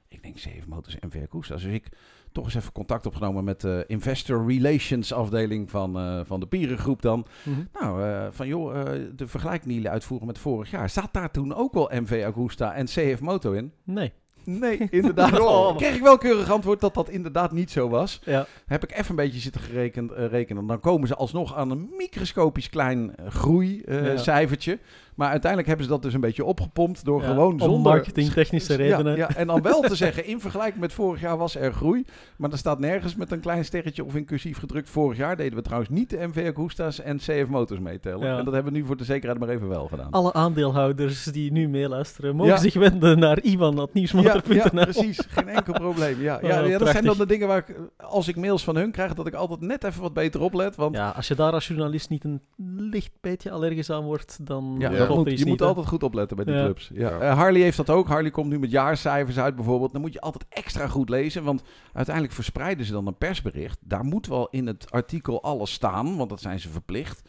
Ik 0.08 0.22
denk 0.22 0.34
CF 0.34 0.66
motors 0.66 0.98
en 0.98 1.08
MV 1.08 1.22
Agusta's. 1.28 1.62
Dus 1.62 1.72
ik 1.72 1.88
toch 2.32 2.44
eens 2.44 2.54
even 2.54 2.72
contact 2.72 3.06
opgenomen 3.06 3.44
met 3.44 3.60
de 3.60 3.84
Investor 3.86 4.46
Relations 4.46 5.12
afdeling 5.12 5.70
van, 5.70 6.24
van 6.26 6.40
de 6.40 6.46
Pierengroep 6.46 7.02
dan. 7.02 7.26
Mhm. 7.42 7.62
Nou, 7.72 8.32
van 8.32 8.46
joh, 8.46 8.74
de 9.16 9.26
vergelijking 9.26 9.64
die 9.66 9.74
jullie 9.74 9.90
uitvoeren 9.90 10.26
met 10.26 10.38
vorig 10.38 10.70
jaar. 10.70 10.88
Staat 10.88 11.12
daar 11.12 11.30
toen 11.30 11.54
ook 11.54 11.72
wel 11.72 11.90
MV 11.92 12.24
Agusta 12.26 12.74
en 12.74 12.84
CF 12.84 13.20
Moto 13.20 13.52
in? 13.52 13.72
Nee. 13.84 14.12
Nee, 14.44 14.88
inderdaad. 14.90 15.30
Oh. 15.42 15.76
Kreeg 15.76 15.94
ik 15.94 16.02
wel 16.02 16.18
keurig 16.18 16.50
antwoord 16.50 16.80
dat 16.80 16.94
dat 16.94 17.08
inderdaad 17.08 17.52
niet 17.52 17.70
zo 17.70 17.88
was. 17.88 18.20
Ja. 18.24 18.46
Heb 18.66 18.82
ik 18.82 18.92
even 18.92 19.10
een 19.10 19.16
beetje 19.16 19.40
zitten 19.40 19.60
gerekend, 19.60 20.12
eh, 20.12 20.26
rekenen. 20.26 20.66
Dan 20.66 20.80
komen 20.80 21.08
ze 21.08 21.14
alsnog 21.14 21.54
aan 21.56 21.70
een 21.70 21.90
microscopisch 21.96 22.68
klein 22.68 23.16
eh, 23.16 24.16
Ja. 24.16 24.78
Maar 25.14 25.28
uiteindelijk 25.28 25.66
hebben 25.68 25.86
ze 25.86 25.92
dat 25.92 26.02
dus 26.02 26.14
een 26.14 26.20
beetje 26.20 26.44
opgepompt 26.44 27.04
door 27.04 27.20
Ja, 27.22 27.26
gewoon 27.28 27.58
zonder... 27.58 27.92
marketingtechnische 27.92 28.74
redenen. 28.74 29.16
Ja, 29.16 29.28
ja, 29.28 29.36
en 29.36 29.46
dan 29.46 29.62
wel 29.62 29.80
te 29.80 29.94
zeggen, 30.04 30.26
in 30.26 30.40
vergelijking 30.40 30.80
met 30.80 30.92
vorig 30.92 31.20
jaar 31.20 31.36
was 31.38 31.56
er 31.56 31.72
groei. 31.72 32.04
Maar 32.36 32.50
er 32.50 32.58
staat 32.58 32.78
nergens 32.78 33.14
met 33.16 33.32
een 33.32 33.40
klein 33.40 33.64
sterretje 33.64 34.04
of 34.04 34.14
in 34.14 34.24
cursief 34.24 34.58
gedrukt. 34.58 34.90
Vorig 34.90 35.18
jaar 35.18 35.36
deden 35.36 35.54
we 35.56 35.62
trouwens 35.62 35.90
niet 35.90 36.10
de 36.10 36.26
MV 36.26 36.50
Agusta's 36.54 37.00
en 37.00 37.16
CF 37.16 37.46
Motors 37.48 37.80
meetellen. 37.80 38.26
Ja. 38.26 38.38
En 38.38 38.44
dat 38.44 38.54
hebben 38.54 38.72
we 38.72 38.78
nu 38.78 38.84
voor 38.84 38.96
de 38.96 39.04
zekerheid 39.04 39.40
maar 39.40 39.48
even 39.48 39.68
wel 39.68 39.86
gedaan. 39.86 40.10
Alle 40.10 40.32
aandeelhouders 40.32 41.24
die 41.24 41.52
nu 41.52 41.68
meeluisteren, 41.68 42.36
mogen 42.36 42.58
zich 42.58 42.74
wenden 42.74 43.18
naar 43.18 43.36
Ja, 43.42 43.50
ivan.nieuwsmotor.nl. 43.50 44.54
ja, 44.54 44.68
precies. 44.68 45.18
Geen 45.28 45.48
enkel 45.48 45.72
probleem. 45.72 46.20
Ja, 46.20 46.38
ja, 46.42 46.62
Oh, 46.62 46.68
ja, 46.68 46.78
dat 46.78 46.88
zijn 46.88 47.04
dan 47.04 47.16
de 47.16 47.26
dingen 47.26 47.48
waar 47.48 47.58
ik, 47.58 47.76
als 47.96 48.28
ik 48.28 48.36
mails 48.36 48.64
van 48.64 48.76
hun 48.76 48.90
krijg, 48.90 49.14
dat 49.14 49.26
ik 49.26 49.34
altijd 49.34 49.60
net 49.60 49.84
even 49.84 50.02
wat 50.02 50.12
beter 50.12 50.40
oplet. 50.40 50.76
Want 50.76 50.96
Ja, 50.96 51.08
als 51.16 51.28
je 51.28 51.34
daar 51.34 51.52
als 51.52 51.66
journalist 51.68 52.08
niet 52.10 52.24
een 52.24 52.40
licht 52.76 53.12
beetje 53.20 53.50
allergisch 53.50 53.90
aan 53.90 54.04
wordt, 54.04 54.46
dan 54.46 54.76
Ja, 54.78 54.88
klopt 54.88 55.01
dat 55.08 55.16
er 55.16 55.22
moet, 55.22 55.26
iets 55.32 55.38
je 55.38 55.44
niet, 55.44 55.48
moet 55.48 55.60
hè. 55.60 55.66
altijd 55.66 55.86
goed 55.86 56.02
opletten 56.02 56.36
bij 56.36 56.44
die 56.44 56.54
Ja. 56.54 56.62
clubs. 56.64 56.90
Ja. 56.94 57.10
Ja. 57.10 57.18
Eh, 57.18 57.36
Harley 57.36 57.60
heeft 57.60 57.76
dat 57.76 57.90
ook. 57.90 58.08
Harley 58.08 58.30
komt 58.30 58.48
nu 58.50 58.58
met 58.58 58.70
jaarcijfers 58.70 59.38
uit 59.38 59.54
bijvoorbeeld. 59.56 59.92
Dan 59.92 60.00
moet 60.00 60.12
je 60.12 60.20
altijd 60.20 60.44
extra 60.48 60.88
goed 60.88 61.08
lezen, 61.08 61.44
want 61.44 61.62
uiteindelijk 61.92 62.34
verspreiden 62.34 62.86
ze 62.86 62.92
dan 62.92 63.06
een 63.06 63.16
persbericht. 63.18 63.78
Daar 63.80 64.04
moet 64.04 64.26
wel 64.26 64.48
in 64.50 64.66
het 64.66 64.90
artikel 64.90 65.42
alles 65.42 65.72
staan, 65.72 66.16
want 66.16 66.30
dat 66.30 66.40
zijn 66.40 66.60
ze 66.60 66.68
verplicht 66.68 67.22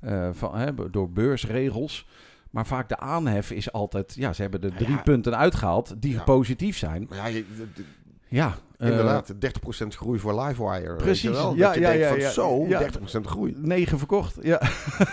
eh, 0.00 0.28
van, 0.32 0.54
hè, 0.58 0.90
door 0.90 1.10
beursregels. 1.10 2.06
Maar 2.50 2.66
vaak 2.66 2.88
de 2.88 2.98
aanhef 2.98 3.50
is 3.50 3.72
altijd, 3.72 4.14
ja, 4.14 4.32
ze 4.32 4.42
hebben 4.42 4.60
de 4.60 4.68
Ja, 4.70 4.76
drie 4.76 4.90
ja. 4.96 5.02
punten 5.02 5.36
uitgehaald 5.36 5.94
die 6.02 6.12
Ja. 6.12 6.22
positief 6.22 6.76
zijn. 6.76 7.06
Maar 7.08 7.18
ja, 7.18 7.26
je- 7.26 7.44
de- 7.56 7.66
de- 7.74 7.84
Ja, 8.30 8.54
eh, 8.78 8.88
inderdaad, 8.88 9.34
30% 9.40 9.86
groei 9.96 10.18
voor 10.18 10.40
Livewire. 10.40 10.88
weet 10.88 10.96
Precies. 10.96 11.22
je 11.22 11.30
wel? 11.30 11.54
Ja, 11.54 11.66
Dat 11.66 11.74
je 11.74 11.80
ja, 11.80 11.86
denkt 11.88 12.02
ja, 12.04 12.08
van 12.08 12.18
ja. 12.18 12.30
zo, 12.30 12.64
Ja. 12.66 12.78
30% 12.78 13.26
groei. 13.26 13.54
negen 13.56 13.98
verkocht. 13.98 14.38
Ja. 14.42 14.60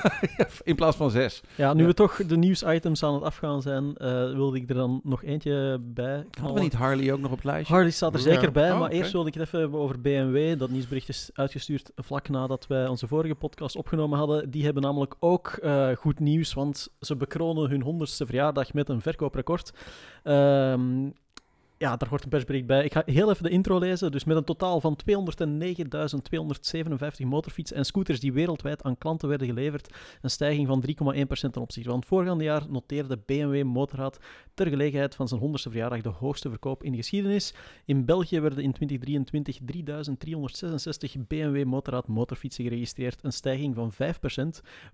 in 0.64 0.76
plaats 0.76 0.98
van 0.98 1.12
zes. 1.12 1.42
Ja, 1.56 1.74
nu 1.74 1.82
Ja. 1.82 1.88
we 1.88 1.94
toch 1.94 2.16
de 2.26 2.38
nieuwsitems 2.38 3.04
aan 3.04 3.14
het 3.14 3.24
afgaan 3.24 3.62
zijn, 3.62 3.96
eh, 3.98 4.08
wilde 4.34 4.58
ik 4.58 4.70
er 4.70 4.76
dan 4.76 5.02
nog 5.04 5.24
eentje 5.24 5.80
bij 5.82 6.26
Hadden 6.40 6.54
we 6.56 6.62
niet 6.62 6.74
Harley 6.74 7.12
ook 7.14 7.20
nog 7.20 7.32
op 7.32 7.38
het 7.38 7.46
lijstje? 7.46 7.74
Harley 7.74 7.92
staat 7.92 8.14
er 8.14 8.20
Ja. 8.20 8.26
zeker 8.34 8.52
bij, 8.52 8.72
Oh, 8.72 8.80
maar 8.80 8.90
eerst 8.90 9.12
wilde 9.12 9.28
ik 9.28 9.34
het 9.34 9.44
even 9.44 9.60
hebben 9.60 9.80
over 9.80 10.02
BMW. 10.02 10.60
Dat 10.60 10.70
nieuwsbericht 10.70 11.10
is 11.10 11.30
uitgestuurd 11.34 11.92
vlak 11.96 12.30
nadat 12.30 12.68
wij 12.68 12.88
onze 12.88 13.08
vorige 13.08 13.36
podcast 13.36 13.76
opgenomen 13.76 14.18
hadden. 14.18 14.52
Die 14.52 14.64
hebben 14.64 14.84
namelijk 14.84 15.16
ook 15.20 15.48
eh, 15.48 15.88
goed 15.98 16.20
nieuws, 16.20 16.54
want 16.54 16.88
ze 17.00 17.16
bekronen 17.16 17.70
hun 17.70 17.82
100ste 17.84 18.26
verjaardag 18.26 18.74
met 18.74 18.90
een 18.90 19.02
verkooprecord. 19.02 19.74
Ehm, 20.24 21.10
ja, 21.78 21.96
daar 21.96 22.10
hoort 22.10 22.24
een 22.24 22.30
persbericht 22.30 22.66
bij. 22.66 22.84
Ik 22.84 22.94
ga 22.94 23.04
heel 23.06 23.30
even 23.30 23.44
de 23.44 23.50
intro 23.50 23.80
lezen. 23.80 24.12
Dus 24.12 24.24
met 24.24 24.38
een 24.38 24.44
totaal 24.44 24.82
van 24.82 24.98
209.257 25.10 25.14
motorfietsen 27.26 27.78
en 27.78 27.86
scooters 27.86 28.20
die 28.20 28.34
wereldwijd 28.34 28.84
aan 28.84 28.98
klanten 28.98 29.30
werden 29.30 29.48
geleverd, 29.48 29.94
een 30.22 30.30
stijging 30.30 30.68
van 30.68 30.84
3,1% 31.16 31.26
ten 31.26 31.62
opzichte 31.62 31.90
van 31.90 32.00
het 32.00 32.08
voorgaande 32.08 32.44
jaar, 32.44 32.64
noteerde 32.70 33.20
BMW 33.26 33.64
Motorrad 33.64 34.20
ter 34.54 34.68
gelegenheid 34.68 35.16
van 35.16 35.28
zijn 35.28 35.42
100ste 35.42 35.72
verjaardag 35.72 36.02
de 36.02 36.10
hoogste 36.10 36.50
verkoop 36.50 36.84
in 36.84 36.92
de 36.92 36.98
geschiedenis. 36.98 37.54
In 37.86 38.06
België 38.06 38.40
werden 38.40 38.64
in 38.64 38.72
2023 38.72 39.58
3366 39.66 41.28
BMW 41.28 41.64
Motorrad 41.64 42.08
motorfietsen 42.08 42.64
geregistreerd, 42.64 43.20
een 43.22 43.34
stijging 43.34 43.76
van 43.76 43.94
5%, 43.94 43.96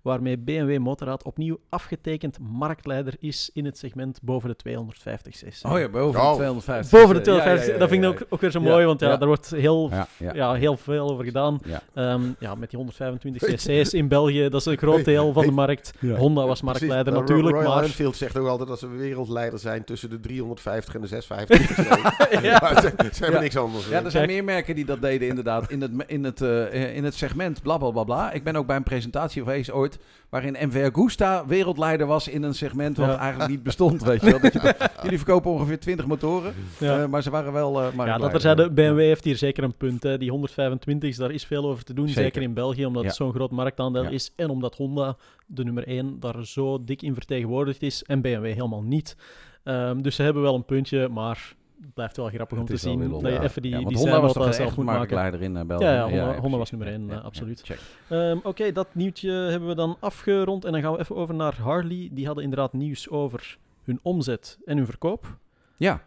waarmee 0.02 0.38
BMW 0.38 0.78
Motorrad 0.78 1.24
opnieuw 1.24 1.60
afgetekend 1.68 2.38
marktleider 2.38 3.14
is 3.18 3.50
in 3.52 3.64
het 3.64 3.78
segment 3.78 4.22
boven 4.22 4.48
de 4.48 4.56
250 4.56 5.34
cc. 5.34 5.66
Oh 5.66 5.78
ja, 5.78 5.88
boven 5.88 6.20
de 6.20 6.34
250. 6.34 6.71
Boven 6.90 7.24
de 7.24 7.30
Ja, 7.30 7.36
ja, 7.36 7.42
250, 7.42 7.66
ja, 7.66 7.72
ja, 7.72 7.78
dat 7.78 7.88
vind 7.88 8.04
ik 8.04 8.10
ja. 8.10 8.14
ook, 8.16 8.26
ook 8.28 8.40
weer 8.40 8.50
zo 8.50 8.60
Ja, 8.60 8.68
mooi, 8.68 8.86
want 8.86 9.00
ja, 9.00 9.08
ja. 9.08 9.16
daar 9.16 9.28
wordt 9.28 9.50
heel, 9.50 9.88
Ja, 9.90 10.06
ja. 10.16 10.34
ja, 10.34 10.54
heel 10.54 10.76
veel 10.76 11.10
over 11.10 11.24
gedaan. 11.24 11.60
Ja. 11.64 11.82
Ehm, 11.94 12.22
ja, 12.38 12.54
met 12.54 12.70
die 12.70 12.78
125 12.78 13.48
cc's 13.54 13.92
in 13.92 14.08
België, 14.08 14.48
dat 14.48 14.60
is 14.60 14.66
een 14.66 14.76
groot 14.78 15.04
deel 15.04 15.32
van 15.32 15.44
de 15.46 15.50
markt. 15.52 15.92
Ja. 15.98 16.14
Honda 16.16 16.46
was 16.46 16.62
marktleider 16.62 17.12
Precies. 17.12 17.20
natuurlijk, 17.20 17.56
Royal 17.56 17.74
maar... 17.74 17.84
Enfield 17.84 18.16
zegt 18.16 18.38
ook 18.38 18.46
altijd 18.46 18.68
dat 18.68 18.78
ze 18.78 18.88
wereldleider 18.88 19.58
zijn 19.58 19.84
tussen 19.84 20.10
de 20.10 20.20
350 20.20 20.94
en 20.94 21.00
de 21.00 21.06
650. 21.06 22.40
Ja. 22.42 22.58
Maar 22.62 22.80
ze, 22.80 22.92
ze 23.12 23.22
hebben 23.22 23.40
niks 23.40 23.56
anders. 23.56 23.88
Ja, 23.88 24.04
er 24.04 24.10
zijn 24.10 24.26
meer 24.26 24.44
merken 24.44 24.74
die 24.74 24.84
dat 24.84 25.00
deden 25.00 25.28
inderdaad 25.28 25.70
in 25.70 25.80
het, 25.80 25.90
in 26.06 26.24
het, 26.24 26.40
eh, 26.40 26.96
in 26.96 27.04
het 27.04 27.14
segment 27.14 27.62
bla 27.62 27.78
bla 27.78 27.90
bla 27.90 28.04
bla. 28.04 28.32
Ik 28.32 28.44
ben 28.44 28.56
ook 28.56 28.66
bij 28.66 28.76
een 28.76 28.82
presentatie 28.82 29.42
geweest 29.42 29.70
ooit 29.72 29.98
waarin 30.28 30.56
MV 30.60 30.90
Agusta 30.92 31.46
wereldleider 31.46 32.06
was 32.06 32.28
in 32.28 32.42
een 32.42 32.54
segment 32.54 32.96
wat 32.96 33.08
Ja. 33.08 33.16
eigenlijk 33.18 33.50
niet 33.50 33.62
bestond. 33.62 34.02
Weet 34.02 34.20
je 34.20 34.30
wel. 34.30 34.40
Dat 34.40 34.52
je, 34.52 34.74
jullie 35.02 35.18
verkopen 35.18 35.50
ongeveer 35.50 35.80
20 35.80 36.06
motoren, 36.06 36.54
Ja. 36.80 37.02
eh, 37.02 37.08
maar 37.08 37.22
ze 37.22 37.30
waren 37.30 37.52
wel 37.52 37.82
eh 37.82 37.94
Ja, 37.96 38.18
dat 38.18 38.34
er 38.34 38.40
zeiden, 38.40 38.74
BMW 38.74 38.98
heeft 38.98 39.24
hier 39.24 39.36
zeker 39.36 39.64
een 39.64 39.76
punt. 39.76 40.02
Hè. 40.02 40.18
Die 40.18 40.30
125, 40.30 41.16
daar 41.16 41.30
is 41.30 41.44
veel 41.44 41.64
over 41.64 41.84
te 41.84 41.94
doen, 41.94 42.08
zeker, 42.08 42.22
Zeker. 42.22 42.42
in 42.42 42.54
België, 42.54 42.86
omdat 42.86 43.04
het 43.04 43.14
zo'n 43.14 43.32
groot 43.32 43.50
marktaandeel 43.50 44.02
Ja. 44.02 44.08
is. 44.10 44.32
En 44.36 44.50
omdat 44.50 44.74
Honda, 44.76 45.16
de 45.46 45.64
nummer 45.64 45.88
1, 45.88 46.20
daar 46.20 46.46
zo 46.46 46.84
dik 46.84 47.02
in 47.02 47.14
vertegenwoordigd 47.14 47.82
is 47.82 48.02
en 48.02 48.20
BMW 48.20 48.44
helemaal 48.44 48.82
niet. 48.82 49.16
Ehm, 49.64 50.00
dus 50.00 50.14
ze 50.14 50.22
hebben 50.22 50.42
wel 50.42 50.54
een 50.54 50.64
puntje, 50.64 51.08
maar 51.08 51.54
het 51.80 51.94
blijft 51.94 52.16
wel 52.16 52.28
grappig 52.28 52.58
om 52.58 52.64
te 52.64 52.76
zien 52.76 53.10
dat 53.10 53.20
je 53.20 53.28
ja. 53.28 53.42
even 53.42 53.62
die, 53.62 53.70
Ja, 53.70 53.78
die 53.88 53.96
Honda 53.96 54.20
was 54.20 54.32
toch 54.32 54.54
zelf 54.54 54.76
moet 54.76 54.84
maken. 54.84 55.40
in 55.40 55.56
eh, 55.56 55.64
België. 55.64 55.84
Ja, 55.84 55.92
ja, 55.94 56.02
Honda- 56.02 56.32
ja, 56.32 56.40
Honda 56.40 56.56
was 56.58 56.70
nummer 56.70 56.88
één, 56.88 57.02
Ja, 57.06 57.08
eh, 57.08 57.14
ja, 57.16 57.20
absoluut. 57.22 57.60
check. 57.64 57.78
Ehm, 58.08 58.36
Oké, 58.42 58.72
dat 58.72 58.86
nieuwtje 58.92 59.30
hebben 59.30 59.68
we 59.68 59.74
dan 59.74 59.96
afgerond. 60.00 60.64
En 60.64 60.72
dan 60.72 60.80
gaan 60.80 60.92
we 60.92 60.98
even 60.98 61.16
over 61.16 61.34
naar 61.34 61.54
Harley. 61.60 62.08
Die 62.12 62.26
hadden 62.26 62.44
inderdaad 62.44 62.72
nieuws 62.72 63.08
over 63.10 63.58
hun 63.84 63.98
omzet 64.02 64.58
en 64.64 64.76
hun 64.76 64.86
verkoop. 64.86 65.36
Ja. 65.76 66.02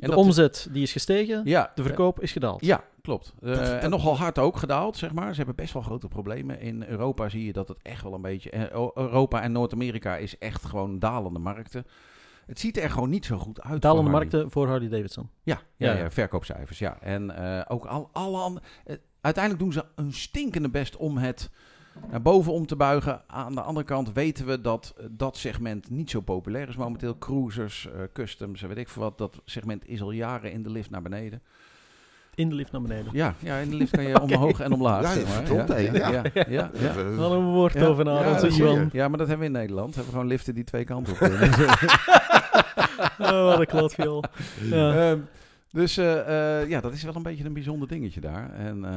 En 0.00 0.10
de 0.10 0.16
dat- 0.16 0.24
omzet 0.24 0.68
die 0.72 0.82
is 0.82 0.92
gestegen, 0.92 1.40
Ja, 1.44 1.72
de 1.74 1.82
verkoop 1.82 2.20
is 2.20 2.32
gedaald. 2.32 2.64
Ja, 2.64 2.84
klopt. 3.02 3.34
Eh, 3.42 3.48
Dat- 3.48 3.56
dat- 3.66 3.82
en 3.82 3.90
nogal 3.90 4.16
hard 4.18 4.38
ook 4.38 4.56
gedaald, 4.56 4.96
zeg 4.96 5.12
maar. 5.12 5.30
Ze 5.30 5.36
hebben 5.36 5.54
best 5.54 5.72
wel 5.72 5.82
grote 5.82 6.08
problemen. 6.08 6.60
In 6.60 6.84
Europa 6.84 7.28
zie 7.28 7.44
je 7.44 7.52
dat 7.52 7.68
het 7.68 7.78
echt 7.82 8.02
wel 8.02 8.14
een 8.14 8.22
beetje... 8.22 8.50
eh, 8.50 8.88
Europa 8.94 9.42
en 9.42 9.52
Noord-Amerika 9.52 10.16
is 10.16 10.38
echt 10.38 10.64
gewoon 10.64 10.98
dalende 10.98 11.38
markten. 11.38 11.86
Het 12.46 12.60
ziet 12.60 12.76
er 12.76 12.90
gewoon 12.90 13.10
niet 13.10 13.24
zo 13.24 13.38
goed 13.38 13.60
uit. 13.62 13.82
Dalende 13.82 14.10
markten 14.10 14.50
voor 14.50 14.66
Harley 14.68 14.88
Davidson. 14.88 15.30
Ja, 15.42 15.60
ja, 15.76 15.86
Ja, 15.90 15.96
ja, 15.96 16.02
ja. 16.02 16.10
verkoopcijfers, 16.10 16.78
ja. 16.78 17.00
En 17.00 17.30
eh, 17.36 17.62
ook 17.68 17.84
al, 17.86 18.08
alle 18.12 18.38
andere... 18.38 18.66
uiteindelijk 19.20 19.62
doen 19.64 19.72
ze 19.72 19.84
een 19.94 20.12
stinkende 20.12 20.70
best 20.70 20.96
om 20.96 21.16
het 21.18 21.50
naar 22.10 22.22
boven 22.22 22.52
om 22.52 22.66
te 22.66 22.76
buigen. 22.76 23.22
Aan 23.26 23.54
de 23.54 23.60
andere 23.60 23.86
kant 23.86 24.12
weten 24.12 24.46
we 24.46 24.60
dat 24.60 24.94
eh, 24.98 25.04
dat 25.10 25.36
segment 25.36 25.90
niet 25.90 26.10
zo 26.10 26.20
populair 26.20 26.68
is 26.68 26.76
momenteel. 26.76 27.18
Cruisers, 27.18 27.86
eh, 27.86 28.00
customs, 28.12 28.60
weet 28.60 28.76
ik 28.76 28.88
veel 28.88 29.02
wat. 29.02 29.18
Dat 29.18 29.40
segment 29.44 29.88
is 29.88 30.02
al 30.02 30.10
jaren 30.10 30.52
in 30.52 30.62
de 30.62 30.70
lift 30.70 30.90
naar 30.90 31.02
beneden. 31.02 31.42
In 32.34 32.48
de 32.48 32.54
lift 32.54 32.72
naar 32.72 32.82
beneden. 32.82 33.10
Ja, 33.12 33.34
ja 33.38 33.56
in 33.56 33.70
de 33.70 33.76
lift 33.76 33.90
kan 33.92 34.04
je 34.04 34.20
omhoog 34.30 34.60
en 34.60 34.72
omlaag. 34.72 35.02
Ja, 35.02 35.12
zeg 35.12 35.56
maar. 35.58 35.82
ja, 35.82 35.90
ja. 35.92 35.92
ja, 36.10 36.10
ja, 36.10 36.22
ja, 36.34 36.44
ja. 36.48 36.70
Even- 36.90 37.16
Wat 37.16 37.30
een 37.30 37.44
woord 37.44 37.72
Ja. 37.72 37.86
over 37.86 38.04
naar 38.04 38.24
Ja, 38.24 38.32
onze. 38.32 38.48
Iwan. 38.48 38.88
Ja, 38.92 39.08
maar 39.08 39.18
dat 39.18 39.28
hebben 39.28 39.46
we 39.50 39.52
in 39.54 39.60
Nederland. 39.60 39.88
We 39.88 39.94
hebben 39.94 40.12
gewoon 40.12 40.28
liften 40.28 40.54
die 40.54 40.64
twee 40.64 40.84
kanten 40.84 41.12
op 41.12 41.18
kunnen. 41.18 41.50
Oh, 43.18 43.44
wat 43.44 43.60
een 43.60 43.66
klootviool. 43.66 44.24
Ja. 44.70 45.10
Ehm, 45.10 45.18
Dus 45.72 45.96
eh, 45.96 46.60
eh, 46.60 46.68
ja, 46.68 46.80
dat 46.80 46.92
is 46.92 47.02
wel 47.02 47.16
een 47.16 47.22
beetje 47.22 47.44
een 47.44 47.52
bijzonder 47.52 47.88
dingetje 47.88 48.20
daar. 48.20 48.52
En, 48.54 48.76
eh, 48.84 48.90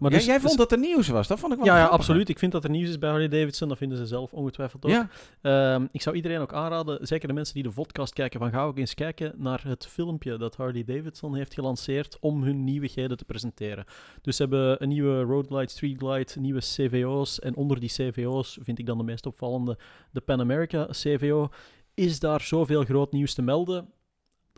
Maar 0.00 0.10
dus- 0.10 0.24
jij 0.24 0.34
dus- 0.34 0.44
vond 0.44 0.58
dat 0.58 0.72
er 0.72 0.78
nieuws 0.78 1.08
was, 1.08 1.26
dat 1.28 1.38
vond 1.38 1.52
ik 1.52 1.58
wel 1.58 1.66
Ja, 1.66 1.78
ja, 1.78 1.86
absoluut. 1.86 2.28
Ik 2.28 2.38
vind 2.38 2.52
dat 2.52 2.64
er 2.64 2.70
nieuws 2.70 2.88
is 2.88 2.98
bij 2.98 3.10
Harley 3.10 3.28
Davidson. 3.28 3.68
Dat 3.68 3.78
vinden 3.78 3.98
ze 3.98 4.06
zelf 4.06 4.32
ongetwijfeld 4.32 4.84
ook. 4.84 4.90
Ja, 4.90 5.08
Ehm, 5.40 5.86
ik 5.90 6.02
zou 6.02 6.16
iedereen 6.16 6.38
ook 6.38 6.52
aanraden, 6.52 7.06
zeker 7.06 7.28
de 7.28 7.34
mensen 7.34 7.54
die 7.54 7.62
de 7.62 7.70
podcast 7.70 8.12
kijken, 8.12 8.40
van 8.40 8.50
ga 8.50 8.64
ook 8.64 8.78
eens 8.78 8.94
kijken 8.94 9.32
naar 9.36 9.62
het 9.66 9.86
filmpje 9.86 10.36
dat 10.38 10.56
Harley 10.56 10.84
Davidson 10.84 11.36
heeft 11.36 11.54
gelanceerd 11.54 12.16
om 12.20 12.42
hun 12.42 12.64
nieuwigheden 12.64 13.16
te 13.16 13.24
presenteren. 13.24 13.84
Dus 14.22 14.36
ze 14.36 14.42
hebben 14.42 14.82
een 14.82 14.88
nieuwe 14.88 15.20
Road 15.22 15.46
Glide, 15.46 15.70
Street 15.70 15.98
Glide, 15.98 16.40
nieuwe 16.40 16.60
CVO's. 16.60 17.38
En 17.38 17.54
onder 17.56 17.80
die 17.80 17.88
CVO's 17.90 18.58
vind 18.62 18.78
ik 18.78 18.86
dan 18.86 18.98
de 18.98 19.04
meest 19.04 19.26
opvallende 19.26 19.78
de 20.12 20.20
Pan 20.20 20.40
America 20.40 20.86
CVO. 20.90 21.48
Is 21.94 22.20
daar 22.20 22.40
zoveel 22.40 22.84
groot 22.84 23.12
nieuws 23.12 23.34
te 23.34 23.42
melden? 23.42 23.88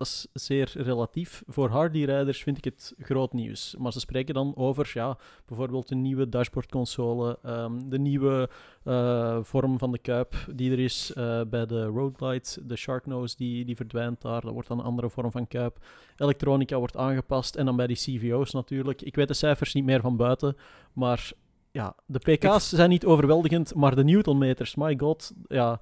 Dat 0.03 0.11
is 0.11 0.45
zeer 0.45 0.73
relatief. 0.75 1.43
Voor 1.47 1.69
Harley-rijders 1.69 2.43
vind 2.43 2.57
ik 2.59 2.65
het 2.65 2.95
groot 2.99 3.33
nieuws. 3.33 3.75
Maar 3.79 3.93
ze 3.93 4.01
spreken 4.01 4.35
dan 4.35 4.57
over 4.57 4.91
ja, 4.95 5.19
bijvoorbeeld 5.47 5.91
een 5.91 6.03
nieuwe 6.03 6.29
dashboardconsole, 6.29 7.39
ehm, 7.43 7.89
de 7.89 7.99
nieuwe 7.99 8.49
eh, 8.85 9.39
vorm 9.43 9.79
van 9.79 9.93
de 9.93 9.99
kuip 9.99 10.35
die 10.55 10.73
er 10.73 10.79
is 10.79 11.13
eh, 11.13 11.41
bij 11.51 11.67
de 11.67 11.85
Road 11.85 12.17
Glide, 12.17 12.67
de 12.67 12.77
Sharknose 12.77 13.37
die, 13.37 13.65
die 13.65 13.77
verdwijnt 13.77 14.21
daar, 14.21 14.41
dat 14.41 14.53
wordt 14.53 14.69
dan 14.69 14.79
een 14.79 14.85
andere 14.85 15.11
vorm 15.11 15.31
van 15.31 15.49
kuip. 15.49 15.79
Elektronica 16.17 16.79
wordt 16.79 16.97
aangepast 16.97 17.57
en 17.57 17.65
dan 17.65 17.77
bij 17.77 17.87
die 17.87 17.97
CVO's 17.97 18.53
natuurlijk. 18.53 19.03
Ik 19.03 19.15
weet 19.15 19.29
de 19.29 19.35
cijfers 19.35 19.75
niet 19.75 19.85
meer 19.85 20.01
van 20.01 20.17
buiten, 20.17 20.57
maar 20.93 21.33
ja, 21.71 21.95
de 22.07 22.19
pk's 22.19 22.69
zijn 22.69 22.91
niet 22.91 23.05
overweldigend, 23.05 23.75
maar 23.75 23.95
de 23.95 24.05
newtonmeters, 24.05 24.75
my 24.75 24.99
god, 24.99 25.33
ja... 25.49 25.81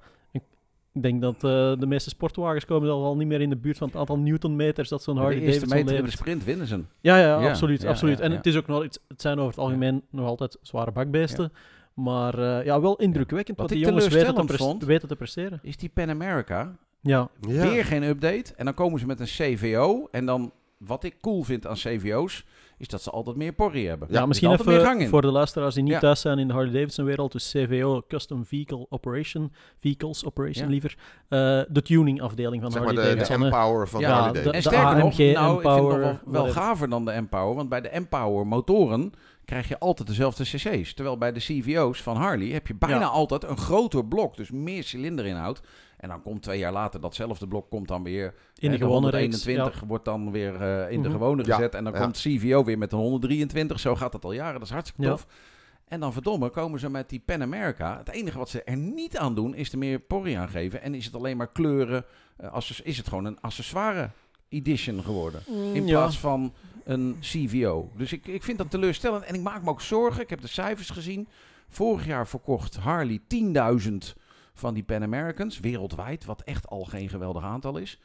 Ik 0.93 1.01
denk 1.01 1.21
dat 1.21 1.35
eh, 1.35 1.41
de 1.79 1.85
meeste 1.87 2.09
sportwagens 2.09 2.65
komen 2.65 2.89
al 2.89 3.15
niet 3.17 3.27
meer 3.27 3.41
in 3.41 3.49
de 3.49 3.55
buurt 3.57 3.77
van 3.77 3.87
het 3.87 3.97
aantal 3.97 4.17
newtonmeters 4.19 4.89
dat 4.89 5.03
zo'n 5.03 5.17
Harley 5.17 5.35
de 5.39 5.41
eerste 5.45 5.59
Davidson 5.59 5.77
meter 5.79 5.91
in 5.95 5.97
de 5.97 6.03
levert. 6.03 6.21
sprint 6.21 6.43
winnen 6.43 6.67
ze. 6.67 6.75
Ja, 7.01 7.17
ja, 7.17 7.41
Ja, 7.41 7.49
absoluut. 7.49 7.81
ja, 7.81 7.89
absoluut. 7.89 8.17
ja, 8.17 8.23
en 8.23 8.29
ja. 8.31 8.37
het, 8.37 8.45
is 8.45 8.57
ook 8.57 8.67
nog, 8.67 8.83
het, 8.83 8.99
zijn 9.17 9.37
over 9.37 9.49
het 9.49 9.59
algemeen 9.59 10.03
nog 10.09 10.27
altijd 10.27 10.57
zware 10.61 10.91
bakbeesten. 10.91 11.51
Maar 11.93 12.39
eh, 12.59 12.65
ja, 12.65 12.81
wel 12.81 12.95
indrukwekkend 12.95 13.57
Wat 13.57 13.69
die 13.69 13.77
jongens 13.77 13.95
weten 14.07 14.11
te, 14.11 14.17
teleurstellend 14.25 14.47
pres- 14.57 14.67
vond- 14.67 14.83
weten 14.83 15.07
te 15.07 15.15
presteren. 15.15 15.59
Is 15.63 15.77
die 15.77 15.89
Pan 15.89 16.09
America 16.09 16.75
Ja, 17.01 17.29
Ja. 17.41 17.69
weer 17.69 17.85
geen 17.85 18.03
update? 18.03 18.53
En 18.55 18.65
dan 18.65 18.73
komen 18.73 18.99
ze 18.99 19.05
met 19.05 19.19
een 19.19 19.25
CVO. 19.25 20.07
En 20.11 20.25
dan, 20.25 20.51
wat 20.77 21.03
ik 21.03 21.15
cool 21.21 21.43
vind 21.43 21.67
aan 21.67 21.75
CVO's, 21.75 22.45
is 22.81 22.87
dat 22.87 23.01
ze 23.01 23.09
altijd 23.09 23.35
meer 23.35 23.53
porrie 23.53 23.87
hebben. 23.87 24.07
ja, 24.11 24.25
misschien 24.25 24.49
meer 24.49 24.57
gang 24.59 24.81
even 24.85 24.99
in. 24.99 25.07
voor 25.09 25.21
de 25.21 25.31
luisteraars 25.31 25.73
die 25.73 25.83
niet 25.83 25.91
Ja. 25.93 25.99
thuis 25.99 26.21
zijn 26.21 26.39
in 26.39 26.47
de 26.47 26.53
Harley 26.53 26.71
Davidson 26.73 27.05
wereld. 27.05 27.31
Dus 27.31 27.51
CVO, 27.51 28.01
Custom 28.07 28.45
Vehicle 28.45 28.85
Operation, 28.89 29.51
Vehicles 29.79 30.25
Operation 30.25 30.65
Ja. 30.65 30.71
liever. 30.71 30.97
Eh, 31.27 31.39
de 31.69 31.81
tuning 31.83 32.21
afdeling 32.21 32.61
van 32.61 32.71
Zeg 32.71 32.83
maar 32.83 32.93
Harley 32.93 33.15
de. 33.15 33.33
Empower 33.33 33.87
van 33.87 34.01
Ja, 34.01 34.11
Harley 34.11 34.31
de- 34.31 34.43
Davidson. 34.43 34.53
En 34.53 34.61
de 34.61 34.67
sterker 34.87 35.03
nog, 35.03 35.13
AMG, 35.19 35.33
nou, 35.33 35.55
ik 35.55 35.61
vind 35.61 35.73
het 35.73 35.83
nog 35.83 35.97
wel, 35.97 36.43
wel 36.43 36.51
gaver 36.51 36.89
dan 36.89 37.05
de 37.05 37.11
Empower. 37.11 37.55
Want 37.55 37.69
bij 37.69 37.81
de 37.81 37.89
Empower 37.89 38.47
motoren 38.47 39.11
krijg 39.45 39.67
je 39.67 39.79
altijd 39.79 40.07
dezelfde 40.07 40.43
cc's. 40.43 40.93
Terwijl 40.93 41.17
bij 41.17 41.31
de 41.31 41.39
CVO's 41.39 42.01
van 42.01 42.15
Harley 42.17 42.47
heb 42.47 42.67
je 42.67 42.75
bijna 42.75 42.99
Ja. 42.99 43.05
altijd 43.05 43.43
een 43.43 43.57
groter 43.57 44.05
blok. 44.05 44.35
Dus 44.37 44.51
meer 44.51 44.83
cilinderinhoud. 44.83 45.61
En 46.01 46.09
dan 46.09 46.21
komt 46.21 46.41
twee 46.43 46.59
jaar 46.59 46.71
later 46.71 47.01
datzelfde 47.01 47.47
blok 47.47 47.69
komt 47.69 47.87
dan 47.87 48.03
weer... 48.03 48.33
In 48.55 48.71
de 48.71 48.77
gewone 48.77 49.09
reeks. 49.09 49.35
121 49.45 49.83
wordt 49.87 50.05
dan 50.05 50.31
weer 50.31 50.55
eh, 50.61 50.91
in 50.91 51.01
de 51.01 51.07
Mhm. 51.07 51.17
gewone 51.17 51.43
Ja, 51.45 51.55
gezet. 51.55 51.75
En 51.75 51.83
dan 51.83 51.93
ja. 51.93 51.99
komt 51.99 52.17
CVO 52.17 52.63
weer 52.63 52.77
met 52.77 52.91
een 52.91 52.99
123. 52.99 53.79
Zo 53.79 53.95
gaat 53.95 54.11
dat 54.11 54.23
al 54.23 54.31
jaren. 54.31 54.53
Dat 54.53 54.63
is 54.67 54.69
hartstikke 54.73 55.01
Ja. 55.03 55.09
tof. 55.09 55.27
En 55.87 55.99
dan 55.99 56.13
verdomme 56.13 56.49
komen 56.49 56.79
ze 56.79 56.89
met 56.89 57.09
die 57.09 57.21
Pan 57.25 57.41
America. 57.41 57.97
Het 57.97 58.09
enige 58.09 58.37
wat 58.37 58.49
ze 58.49 58.63
er 58.63 58.77
niet 58.77 59.17
aan 59.17 59.35
doen 59.35 59.55
is 59.55 59.71
er 59.71 59.77
meer 59.77 59.99
porrie 59.99 60.37
aan 60.37 60.49
geven. 60.49 60.81
En 60.81 60.93
is 60.95 61.05
het 61.05 61.15
alleen 61.15 61.37
maar 61.37 61.51
kleuren. 61.51 62.05
eh, 62.37 62.51
access- 62.51 62.81
is 62.81 62.97
het 62.97 63.07
gewoon 63.07 63.25
een 63.25 63.41
accessoire 63.41 64.09
edition 64.49 65.03
geworden. 65.03 65.43
Mm, 65.47 65.73
In 65.73 65.85
ja. 65.87 65.91
plaats 65.99 66.19
van 66.19 66.53
een 66.83 67.15
CVO. 67.19 67.91
Dus 67.97 68.13
ik, 68.13 68.27
ik 68.27 68.43
vind 68.43 68.57
dat 68.57 68.69
teleurstellend. 68.71 69.23
En 69.23 69.35
ik 69.35 69.41
maak 69.41 69.63
me 69.63 69.69
ook 69.69 69.81
zorgen. 69.81 70.21
Ik 70.21 70.29
heb 70.29 70.41
de 70.41 70.47
cijfers 70.47 70.89
gezien. 70.89 71.27
Vorig 71.69 72.05
jaar 72.05 72.27
verkocht 72.27 72.75
Harley 72.75 73.19
10.000 73.27 74.15
van 74.53 74.73
die 74.73 74.83
Pan 74.83 75.03
Americans 75.03 75.59
wereldwijd. 75.59 76.25
Wat 76.25 76.41
echt 76.41 76.67
al 76.67 76.83
geen 76.83 77.09
geweldig 77.09 77.43
aantal 77.43 77.77
is. 77.77 77.99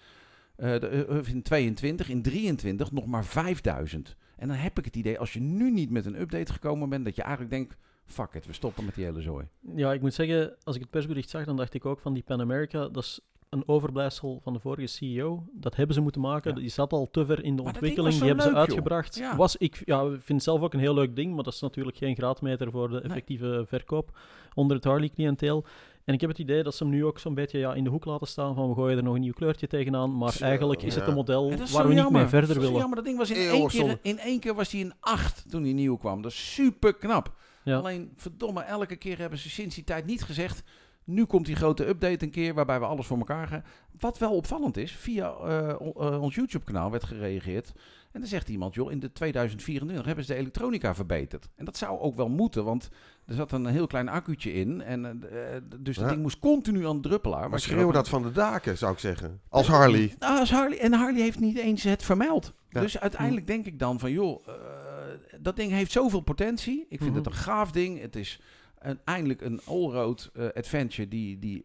Eh, 0.57 0.81
de, 0.81 0.89
eh, 0.89 1.33
in 1.33 1.43
22, 1.43 2.09
in 2.09 2.23
23 2.23 2.93
nog 2.93 3.07
maar 3.07 3.25
5000. 3.25 4.17
En 4.37 4.49
dan 4.49 4.57
heb 4.57 4.79
ik 4.79 4.85
het 4.85 4.97
idee, 4.97 5.19
als 5.19 5.33
je 5.33 5.41
nu 5.41 5.71
niet 5.71 5.91
met 5.91 6.07
een 6.07 6.21
update 6.21 6.53
gekomen 6.53 6.89
bent, 6.89 7.05
dat 7.05 7.17
je 7.17 7.23
eigenlijk 7.23 7.53
denkt: 7.53 7.77
fuck 8.05 8.35
it, 8.35 8.47
we 8.47 8.53
stoppen 8.53 8.85
met 8.85 8.95
die 8.95 9.05
hele 9.05 9.23
zooi. 9.23 9.47
Ja, 9.75 9.93
ik 9.93 10.01
moet 10.01 10.15
zeggen, 10.15 10.57
als 10.63 10.75
ik 10.75 10.81
het 10.81 10.91
persbericht 10.91 11.31
zag, 11.31 11.45
dan 11.45 11.57
dacht 11.57 11.75
ik 11.75 11.87
ook 11.87 12.01
van 12.01 12.15
die 12.15 12.23
Pan 12.23 12.41
America, 12.41 12.89
dat 12.89 13.03
is 13.03 13.21
een 13.49 13.69
overblijfsel 13.69 14.41
van 14.43 14.53
de 14.53 14.59
vorige 14.59 14.87
CEO. 14.87 15.47
Dat 15.53 15.77
hebben 15.77 15.95
ze 15.95 16.01
moeten 16.01 16.21
maken. 16.21 16.55
Ja. 16.55 16.61
Die 16.61 16.69
zat 16.69 16.93
al 16.93 17.11
te 17.11 17.27
ver 17.27 17.45
in 17.45 17.57
de 17.57 17.63
Maar 17.63 17.73
ontwikkeling. 17.73 18.15
Die 18.15 18.25
hebben 18.25 18.45
ze 18.45 18.49
leuk, 18.49 18.59
joh. 18.59 18.67
uitgebracht. 18.67 19.17
Ja. 19.17 19.37
Was, 19.37 19.57
ik 19.57 19.83
ja, 19.85 20.09
vind 20.09 20.29
het 20.29 20.43
zelf 20.43 20.61
ook 20.61 20.75
een 20.75 20.81
heel 20.81 20.95
leuk 20.95 21.17
ding, 21.17 21.35
maar 21.35 21.45
dat 21.45 21.53
is 21.53 21.61
natuurlijk 21.61 21.97
geen 21.97 22.15
graadmeter 22.17 22.71
voor 22.71 22.89
de 22.89 23.01
effectieve 23.01 23.65
verkoop 23.67 24.19
onder 24.55 24.77
het 24.77 24.85
Harley-cliënteel. 24.85 25.65
En 26.07 26.15
ik 26.15 26.21
heb 26.21 26.31
het 26.31 26.39
idee 26.39 26.63
dat 26.63 26.75
ze 26.75 26.83
hem 26.83 26.93
nu 26.93 27.05
ook 27.05 27.19
zo'n 27.19 27.35
beetje 27.35 27.59
ja, 27.59 27.75
in 27.75 27.85
de 27.85 27.91
hoek 27.91 28.05
laten 28.05 28.27
staan 28.27 28.55
van 28.55 28.69
we 28.69 28.75
gooien 28.75 28.97
er 28.97 29.03
nog 29.03 29.15
een 29.15 29.21
nieuw 29.21 29.33
kleurtje 29.33 29.67
tegenaan. 29.67 30.19
Maar 30.19 30.37
eigenlijk 30.41 30.83
is 30.83 30.95
het 30.95 31.05
ja. 31.05 31.09
een 31.09 31.15
model 31.15 31.51
waar 31.51 31.83
we 31.83 31.89
niet 31.89 31.99
jammer. 31.99 32.21
mee 32.21 32.29
verder 32.29 32.41
Dat 32.41 32.49
is 32.49 32.55
zo 32.55 32.61
willen. 32.61 32.79
jammer, 32.79 32.97
dat 32.97 33.05
ding 33.05 33.19
was 33.19 33.31
in 33.31 33.51
één, 33.51 33.69
keer, 33.69 33.99
in 34.03 34.19
één 34.19 34.41
keer 34.41 34.55
was 34.55 34.73
hij 34.73 34.81
een 34.81 34.93
8 35.01 35.51
toen 35.51 35.63
hij 35.63 35.73
nieuw 35.73 35.97
kwam. 35.97 36.23
Dat 36.23 36.31
is 36.31 36.55
super 36.55 36.95
knap. 36.95 37.35
Ja. 37.65 37.77
Alleen, 37.79 38.13
verdomme, 38.17 38.61
elke 38.61 38.97
keer 38.97 39.19
hebben 39.19 39.39
ze 39.39 39.51
sinds 39.51 39.75
die 39.75 39.85
tijd 39.85 40.07
niet 40.07 40.23
gezegd... 40.23 40.63
Nu 41.05 41.25
komt 41.25 41.47
die 41.47 41.57
grote 41.57 41.89
update 41.89 42.25
een 42.25 42.31
keer 42.31 42.55
waarbij 42.55 42.81
we 42.81 42.87
alles 42.87 43.07
voor 43.07 43.19
elkaar 43.19 43.49
gaan. 43.49 43.65
Wat 43.99 44.19
wel 44.19 44.35
opvallend 44.35 44.77
is, 44.77 44.93
via 44.93 45.35
eh, 45.35 45.71
eh, 45.71 46.23
ons 46.23 46.35
YouTube-kanaal 46.35 46.91
werd 46.91 47.05
gereageerd. 47.05 47.73
En 48.17 48.23
dan 48.23 48.31
zegt 48.31 48.49
iemand, 48.49 48.75
joh, 48.75 48.91
in 48.91 49.01
de 49.01 49.13
2024 49.13 50.07
hebben 50.07 50.25
ze 50.25 50.33
de 50.33 50.39
elektronica 50.39 50.95
verbeterd. 50.95 51.49
En 51.57 51.65
dat 51.65 51.77
zou 51.77 51.99
ook 52.01 52.17
wel 52.17 52.29
moeten, 52.29 52.65
want 52.65 52.89
er 53.27 53.35
zat 53.35 53.53
een 53.53 53.67
heel 53.67 53.87
klein 53.87 54.09
accu'tje 54.09 54.53
in. 54.53 54.83
En, 54.83 55.05
eh, 55.31 55.57
eh, 55.57 55.63
dus 55.79 55.97
dat 55.97 56.05
Ja. 56.05 56.11
ding 56.11 56.23
moest 56.23 56.39
continu 56.39 56.87
aan 56.87 56.95
het 56.95 57.03
druppelen. 57.03 57.51
Maar 57.51 57.61
schreeuw 57.61 57.91
dat 57.91 58.09
van 58.09 58.23
de 58.23 58.33
daken, 58.33 58.79
zou 58.79 58.93
ik 58.93 58.99
zeggen. 58.99 59.41
Als 59.49 59.67
Harley. 59.67 60.15
nou, 60.19 60.39
als 60.39 60.51
Harley. 60.51 60.79
En 60.79 60.93
Harley 60.93 61.21
heeft 61.21 61.41
niet 61.41 61.59
eens 61.59 61.83
het 61.83 62.03
vermeld. 62.03 62.53
Ja. 62.71 62.81
Dus 62.81 62.99
uiteindelijk 63.01 63.47
denk 63.47 63.67
ik 63.67 63.79
dan 63.79 63.99
van, 63.99 64.11
joh, 64.11 64.49
eh, 64.49 64.55
dat 65.41 65.57
ding 65.57 65.73
heeft 65.73 65.93
zoveel 65.93 66.21
potentie. 66.21 66.87
Ik 66.89 67.03
vind 67.03 67.15
het 67.15 67.27
een 67.27 67.33
gaaf 67.33 67.71
ding. 67.71 68.01
Het 68.01 68.17
is 68.17 68.41
een, 68.79 68.99
eindelijk 69.05 69.41
een 69.41 69.61
all-road 69.65 70.31
eh, 70.35 70.45
adventure 70.55 71.09
die, 71.09 71.39
die 71.39 71.65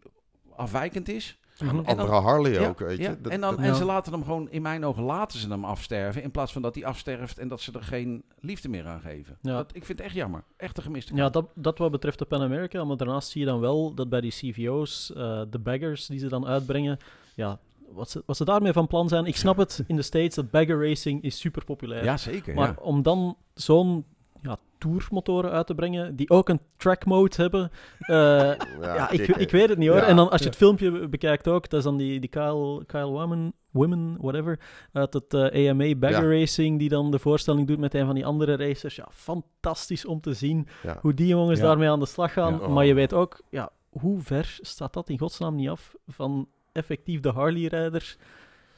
afwijkend 0.55 1.09
is. 1.09 1.39
En 1.69 1.75
dan- 1.75 1.85
Andere 1.85 2.11
Harley 2.19 2.51
Ja, 2.51 2.67
ook, 2.67 2.79
weet 2.79 2.97
je. 2.97 3.03
ja. 3.03 3.15
Dat- 3.21 3.31
en, 3.31 3.41
dan, 3.41 3.55
dat- 3.55 3.65
en 3.65 3.75
ze 3.75 3.85
laten 3.85 4.13
hem 4.13 4.23
gewoon, 4.23 4.49
in 4.49 4.61
mijn 4.61 4.85
ogen, 4.85 5.03
laten 5.03 5.39
ze 5.39 5.49
hem 5.49 5.65
afsterven. 5.65 6.23
In 6.23 6.31
plaats 6.31 6.51
van 6.51 6.61
dat 6.61 6.75
hij 6.75 6.85
afsterft 6.85 7.37
en 7.37 7.47
dat 7.47 7.61
ze 7.61 7.71
er 7.71 7.83
geen 7.83 8.23
liefde 8.39 8.69
meer 8.69 8.87
aan 8.87 8.99
geven. 9.01 9.37
Ja. 9.41 9.55
Dat, 9.55 9.69
ik 9.75 9.85
vind 9.85 9.97
het 9.97 10.07
echt 10.07 10.15
jammer. 10.15 10.43
Echt 10.57 10.77
een 10.77 10.83
gemiste 10.83 11.15
Ja, 11.15 11.29
dat, 11.29 11.45
dat 11.55 11.77
wat 11.77 11.91
betreft 11.91 12.19
de 12.19 12.25
Pan 12.25 12.41
America. 12.41 12.83
Maar 12.83 12.97
daarnaast 12.97 13.29
zie 13.29 13.41
je 13.41 13.47
dan 13.47 13.59
wel 13.59 13.93
dat 13.93 14.09
bij 14.09 14.21
die 14.21 14.31
CVO's, 14.31 15.13
eh, 15.13 15.41
de 15.49 15.59
baggers 15.59 16.05
die 16.05 16.19
ze 16.19 16.27
dan 16.27 16.45
uitbrengen, 16.47 16.97
ja, 17.35 17.59
wat 17.91 18.09
ze, 18.09 18.23
wat 18.25 18.37
ze 18.37 18.45
daarmee 18.45 18.73
van 18.73 18.87
plan 18.87 19.07
zijn. 19.09 19.25
Ik 19.25 19.35
snap 19.35 19.57
het 19.57 19.83
in 19.87 19.95
de 19.95 20.01
States 20.01 20.35
dat 20.35 20.51
bagger 20.51 20.87
racing 20.87 21.23
is 21.23 21.39
super 21.39 21.65
populair. 21.65 22.03
Ja, 22.03 22.17
zeker. 22.17 22.53
maar 22.55 22.67
ja. 22.67 22.75
om 22.81 23.01
dan 23.01 23.37
zo'n 23.53 24.05
ja, 24.41 24.57
tourmotoren 24.77 25.51
uit 25.51 25.67
te 25.67 25.75
brengen 25.75 26.15
die 26.15 26.29
ook 26.29 26.49
een 26.49 26.61
track 26.77 27.05
mode 27.05 27.35
hebben. 27.35 27.71
eh, 27.99 28.53
ja, 28.81 29.09
ik, 29.09 29.27
ik 29.27 29.51
weet 29.51 29.69
het 29.69 29.77
niet 29.77 29.89
hoor. 29.89 29.97
Ja. 29.97 30.05
En 30.05 30.15
dan 30.15 30.29
als 30.29 30.41
je 30.41 30.47
het 30.47 30.55
filmpje 30.57 31.07
bekijkt 31.07 31.47
ook, 31.47 31.69
dat 31.69 31.79
is 31.79 31.85
dan 31.85 31.97
die, 31.97 32.19
die 32.19 32.29
Kyle, 32.29 32.85
Kyle 32.85 33.09
Women, 33.09 33.53
Women, 33.71 34.17
whatever, 34.19 34.59
uit 34.91 35.13
het 35.13 35.33
eh, 35.33 35.69
AMA 35.69 35.95
Bagger 35.95 36.39
Racing, 36.39 36.79
die 36.79 36.89
dan 36.89 37.11
de 37.11 37.19
voorstelling 37.19 37.67
doet 37.67 37.79
met 37.79 37.93
een 37.93 38.05
van 38.05 38.15
die 38.15 38.25
andere 38.25 38.55
racers. 38.55 38.95
Ja, 38.95 39.07
fantastisch 39.11 40.05
om 40.05 40.21
te 40.21 40.33
zien 40.33 40.67
Ja. 40.83 40.97
hoe 41.01 41.13
die 41.13 41.27
jongens 41.27 41.59
Ja. 41.59 41.65
daarmee 41.65 41.89
aan 41.89 41.99
de 41.99 42.05
slag 42.05 42.33
gaan. 42.33 42.59
Ja. 42.61 42.67
Maar 42.67 42.85
je 42.85 42.93
weet 42.93 43.13
ook, 43.13 43.41
ja, 43.49 43.71
hoe 43.89 44.21
ver 44.21 44.57
staat 44.61 44.93
dat 44.93 45.09
in 45.09 45.19
godsnaam 45.19 45.55
niet 45.55 45.69
af 45.69 45.95
van 46.07 46.47
effectief 46.71 47.19
de 47.19 47.29
Harley-rijder 47.29 48.17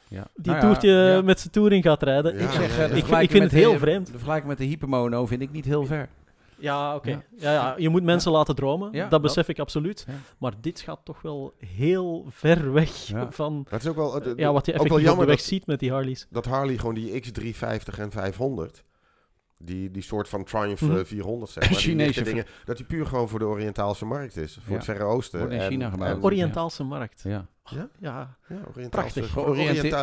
Ja. 0.07 0.27
die 0.35 0.51
Nou 0.51 0.57
ja, 0.65 0.71
toertje 0.71 0.89
ja. 0.91 1.21
met 1.21 1.39
zijn 1.39 1.51
touring 1.51 1.83
gaat 1.83 2.03
rijden. 2.03 2.33
Ja, 2.37 2.39
ik, 2.43 2.49
zeg, 2.51 2.55
ja. 2.55 2.61
eh, 2.61 2.67
ik, 2.67 2.73
vind- 2.73 2.91
ik 2.91 2.97
vergelijking 2.97 3.31
vind 3.31 3.43
het 3.43 3.51
met 3.51 3.61
heel 3.61 3.71
de- 3.71 3.79
vreemd. 3.79 4.05
De 4.05 4.11
vergelijking 4.11 4.47
met 4.49 4.57
de 4.57 4.63
hypermono 4.63 5.25
vind 5.25 5.41
ik 5.41 5.51
niet 5.51 5.65
heel 5.65 5.85
ver. 5.85 6.09
Ja, 6.57 6.95
oké. 6.95 7.09
Ja. 7.09 7.21
Ja. 7.37 7.51
Ja, 7.51 7.73
je 7.77 7.89
moet 7.89 8.03
mensen 8.03 8.31
laten 8.31 8.55
dromen. 8.55 8.89
Ja, 8.91 9.01
dat 9.01 9.11
dat. 9.11 9.21
besef 9.21 9.47
ik 9.47 9.59
absoluut. 9.59 10.05
Ja. 10.07 10.13
Maar 10.37 10.53
dit 10.61 10.79
gaat 10.79 10.99
toch 11.03 11.21
wel 11.21 11.53
heel 11.57 12.25
ver 12.29 12.73
weg 12.73 12.89
Ja. 13.07 13.31
van 13.31 13.65
Dat 13.69 13.81
is 13.81 13.87
ook 13.87 13.95
wel, 13.95 14.35
ja, 14.37 14.51
wat 14.53 14.65
je 14.65 14.71
ook 14.73 14.77
wel 14.77 14.85
effectief 14.85 14.91
op 14.91 14.97
de 14.97 15.03
jammer 15.03 15.25
weg 15.25 15.35
dat, 15.35 15.45
ziet 15.45 15.65
met 15.67 15.79
die 15.79 15.91
Harleys. 15.91 16.27
dat 16.29 16.45
Harley 16.45 16.77
gewoon 16.77 16.93
die 16.95 17.23
X350 17.23 17.99
en 17.99 18.11
500, 18.11 18.83
die, 19.57 19.91
die 19.91 20.01
soort 20.03 20.29
van 20.29 20.43
Triumph 20.43 20.81
Mhm. 20.81 20.97
eh, 20.97 21.03
400 21.05 21.51
zeg 21.51 21.63
maar, 21.63 21.71
die 21.73 21.81
Chinese 21.87 22.23
dingen, 22.23 22.45
dat 22.65 22.77
die 22.77 22.85
puur 22.85 23.05
gewoon 23.05 23.29
voor 23.29 23.39
de 23.39 23.45
Oriëntaalse 23.45 24.05
markt 24.05 24.37
is. 24.37 24.53
Voor 24.53 24.63
Ja. 24.71 24.75
het 24.75 24.83
Verre 24.85 25.03
Oosten. 25.03 25.39
Wordt 25.39 25.53
in 25.53 25.59
En- 25.59 25.67
China 25.69 25.89
gemaakt. 25.89 26.15
en- 26.15 26.23
Oriëntaalse 26.23 26.83
markt. 26.83 27.21
Ja. 27.23 27.45
Ja? 27.69 27.89
Ja, 27.99 28.35
Prachtig. 28.89 29.31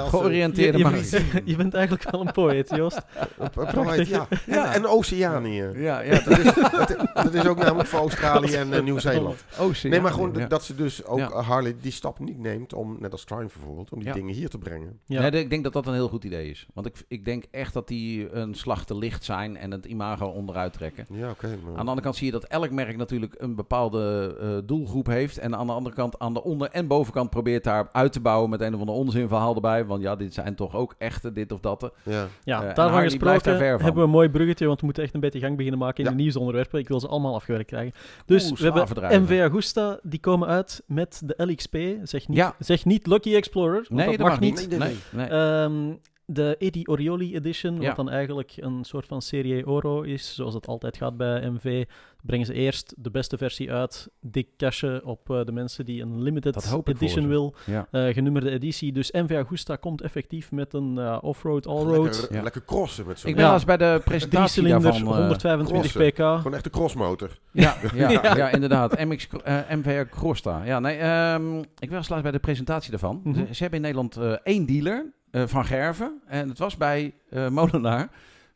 Georiënteerde 0.08 0.78
je, 0.78 0.84
bent, 0.84 1.48
je 1.48 1.56
bent 1.56 1.74
eigenlijk 1.74 2.11
wel 2.11 2.20
een 2.20 2.32
poëet, 2.32 2.70
Joost. 2.76 3.02
Op- 3.38 3.56
op- 3.58 3.68
Pride, 3.72 4.08
ja. 4.08 4.26
Ja. 4.46 4.66
En, 4.66 4.72
en 4.72 4.86
Oceanië. 4.86 5.68
Ja, 5.74 6.00
ja. 6.00 6.20
Dat 6.20 6.38
is, 6.38 6.44
dat, 6.54 6.96
dat 7.14 7.34
is 7.34 7.46
ook 7.46 7.58
namelijk 7.58 7.88
voor 7.88 7.98
Australië 7.98 8.54
en 8.54 8.72
eh, 8.72 8.82
Nieuw-Zeeland. 8.82 9.44
Nee, 9.90 10.00
maar 10.00 10.12
gewoon 10.12 10.32
dat 10.48 10.64
ze 10.64 10.74
dus 10.74 11.04
ook 11.04 11.18
eh, 11.18 11.48
Harley 11.48 11.76
die 11.80 11.92
stap 11.92 12.18
niet 12.18 12.38
neemt 12.38 12.72
om, 12.74 12.96
net 13.00 13.12
als 13.12 13.24
Triumph 13.24 13.54
bijvoorbeeld, 13.56 13.90
om 13.92 13.98
die 13.98 14.08
dingen 14.12 14.34
hier 14.34 14.48
te 14.48 14.58
brengen. 14.58 14.98
Ja. 15.06 15.20
Nee, 15.20 15.30
ik 15.42 15.50
denk 15.50 15.64
dat 15.64 15.72
dat 15.72 15.86
een 15.86 15.92
heel 15.94 16.08
goed 16.08 16.24
idee 16.24 16.50
is. 16.50 16.66
Want 16.74 16.86
ik, 16.86 17.04
ik 17.08 17.24
denk 17.24 17.44
echt 17.50 17.72
dat 17.72 17.88
die 17.88 18.32
een 18.34 18.54
slag 18.54 18.84
te 18.84 18.96
licht 18.96 19.24
zijn 19.24 19.56
en 19.56 19.70
het 19.70 19.84
imago 19.84 20.26
onderuit 20.26 20.72
trekken. 20.72 21.06
Ja, 21.11 21.30
oké. 21.30 21.46
maar- 21.46 21.68
Aan 21.70 21.72
de 21.72 21.78
andere 21.78 22.00
kant 22.00 22.16
zie 22.16 22.26
je 22.26 22.32
dat 22.32 22.44
elk 22.44 22.70
merk 22.70 22.96
natuurlijk 22.96 23.34
een 23.38 23.54
bepaalde 23.54 24.36
eh, 24.40 24.48
doelgroep 24.68 25.06
heeft. 25.06 25.38
En 25.38 25.56
aan 25.56 25.66
de 25.66 25.72
andere 25.72 25.94
kant, 25.94 26.18
aan 26.18 26.34
de 26.34 26.42
onder- 26.42 26.70
en 26.70 26.86
bovenkant 26.86 27.30
probeert 27.30 27.48
daar 27.59 27.88
uit 27.92 28.12
te 28.12 28.20
bouwen 28.20 28.51
met 28.51 28.61
een 28.61 28.74
of 28.74 28.80
ander 28.80 28.94
onzinverhaal 28.94 29.55
erbij. 29.55 29.84
Want 29.84 30.03
ja, 30.03 30.16
dit 30.16 30.34
zijn 30.34 30.55
toch 30.55 30.74
ook 30.74 30.94
echte 30.98 31.32
dit 31.32 31.53
of 31.53 31.61
dat. 31.61 31.92
ja. 32.03 32.26
Ja, 32.44 32.62
en 32.64 32.74
daarvan 32.74 33.03
gesproken 33.03 33.42
daar 33.59 33.68
hebben 33.68 33.94
we 33.94 34.01
een 34.01 34.11
mooi 34.11 34.28
bruggetje, 34.30 34.66
want 34.66 34.78
we 34.80 34.84
moeten 34.84 35.03
echt 35.05 35.14
een 35.14 35.20
beetje 35.20 35.40
gang 35.40 35.57
beginnen 35.57 35.80
maken 35.80 35.98
in 36.05 36.11
Ja. 36.11 36.16
de 36.16 36.22
nieuwsonderwerpen. 36.22 36.78
Ik 36.78 36.88
wil 36.88 37.01
ze 37.01 37.09
allemaal 37.09 37.34
afgewerkt 37.34 37.66
krijgen. 37.68 37.92
Dus 38.26 38.51
Oeh, 38.51 38.59
we 38.61 38.64
hebben. 38.72 39.22
MV 39.22 39.40
Agusta, 39.51 39.98
die 40.03 40.20
komen 40.20 40.48
uit 40.48 40.82
met 40.86 41.22
de 41.24 41.34
LXP. 41.44 41.76
Zeg 42.03 42.28
niet, 42.28 42.36
Ja. 42.36 42.55
zeg 42.59 42.84
niet 42.84 43.07
Lucky 43.07 43.34
Explorer, 43.34 43.72
want 43.74 43.88
Nee, 43.88 44.07
dat, 44.07 44.16
dat 44.16 44.26
mag 44.26 44.30
mag 44.30 44.40
niet. 44.40 44.59
niet. 44.68 44.78
Nee, 44.78 44.96
Nee, 45.11 45.28
nee. 45.28 45.68
nee. 45.68 45.98
De 46.32 46.56
Eddie 46.58 46.88
Orioli 46.88 47.34
Edition, 47.36 47.80
Ja. 47.80 47.86
wat 47.86 47.96
dan 47.96 48.10
eigenlijk 48.10 48.52
een 48.56 48.84
soort 48.84 49.06
van 49.06 49.22
Serie 49.22 49.66
Oro 49.66 50.02
is, 50.02 50.34
zoals 50.34 50.54
het 50.54 50.66
altijd 50.66 50.96
gaat 50.96 51.16
bij 51.16 51.50
MV, 51.50 51.84
brengen 52.22 52.46
ze 52.46 52.52
eerst 52.52 52.94
de 52.98 53.10
beste 53.10 53.36
versie 53.38 53.72
uit, 53.72 54.08
dik 54.20 54.48
cashen 54.56 55.04
op 55.04 55.30
eh, 55.30 55.44
de 55.44 55.52
mensen 55.52 55.84
die 55.84 56.02
een 56.02 56.22
limited 56.22 56.72
edition 56.84 57.28
wil, 57.28 57.54
ja. 57.66 57.86
eh, 57.90 58.14
genummerde 58.14 58.50
editie. 58.50 58.92
Dus 58.92 59.10
MV 59.12 59.36
Agusta 59.44 59.76
komt 59.76 60.00
effectief 60.00 60.50
met 60.50 60.72
een 60.74 60.98
eh, 60.98 61.18
off-road, 61.20 61.66
all-road, 61.66 62.18
Lekker, 62.20 62.36
Ja. 62.36 62.42
lekker 62.42 62.64
crossen 62.64 63.06
met 63.06 63.18
zo'n... 63.18 63.30
Ik 63.30 63.36
ben 63.36 63.44
Ja. 63.44 63.50
laatst 63.50 63.66
bij 63.66 63.76
de 63.76 64.00
presentatie 64.04 64.62
daarvan... 64.62 64.92
eh, 64.94 65.00
125 65.02 65.92
crossen. 65.92 66.10
pk. 66.12 66.16
Gewoon 66.36 66.54
echt 66.54 66.64
de 66.64 66.70
crossmotor. 66.70 67.38
Ja, 67.52 67.76
ja, 67.94 68.08
Ja. 68.22 68.36
ja. 68.36 68.50
inderdaad. 68.50 69.04
MX, 69.04 69.28
MVR 69.70 70.08
Crosta. 70.10 70.64
Ja, 70.64 70.78
nee, 70.80 70.96
ehm, 70.96 71.58
ik 71.78 71.90
was 71.90 72.08
laatst 72.08 72.22
bij 72.22 72.32
de 72.32 72.38
presentatie 72.38 72.90
daarvan. 72.90 73.20
Mhm. 73.24 73.34
ze, 73.46 73.54
ze 73.54 73.62
hebben 73.62 73.78
in 73.84 73.84
Nederland 73.94 74.16
eh, 74.16 74.32
één 74.42 74.66
dealer 74.66 75.12
eh, 75.30 75.42
van 75.46 75.64
Gerven. 75.64 76.20
En 76.26 76.48
het 76.48 76.58
was 76.58 76.76
bij 76.76 77.14
eh, 77.30 77.48
Molenaar. 77.48 78.08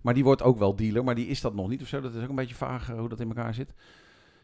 Maar 0.05 0.15
die 0.15 0.25
wordt 0.25 0.43
ook 0.43 0.59
wel 0.59 0.77
dealer, 0.77 1.05
maar 1.05 1.15
die 1.15 1.27
is 1.27 1.41
dat 1.41 1.55
nog 1.55 1.69
niet 1.69 1.83
of 1.83 1.89
zo. 1.89 2.01
Dat 2.01 2.15
is 2.15 2.23
ook 2.23 2.29
een 2.29 2.35
beetje 2.35 2.55
vaag 2.55 2.91
eh, 2.91 2.99
hoe 2.99 3.09
dat 3.09 3.21
in 3.21 3.29
elkaar 3.29 3.55
zit. 3.55 3.73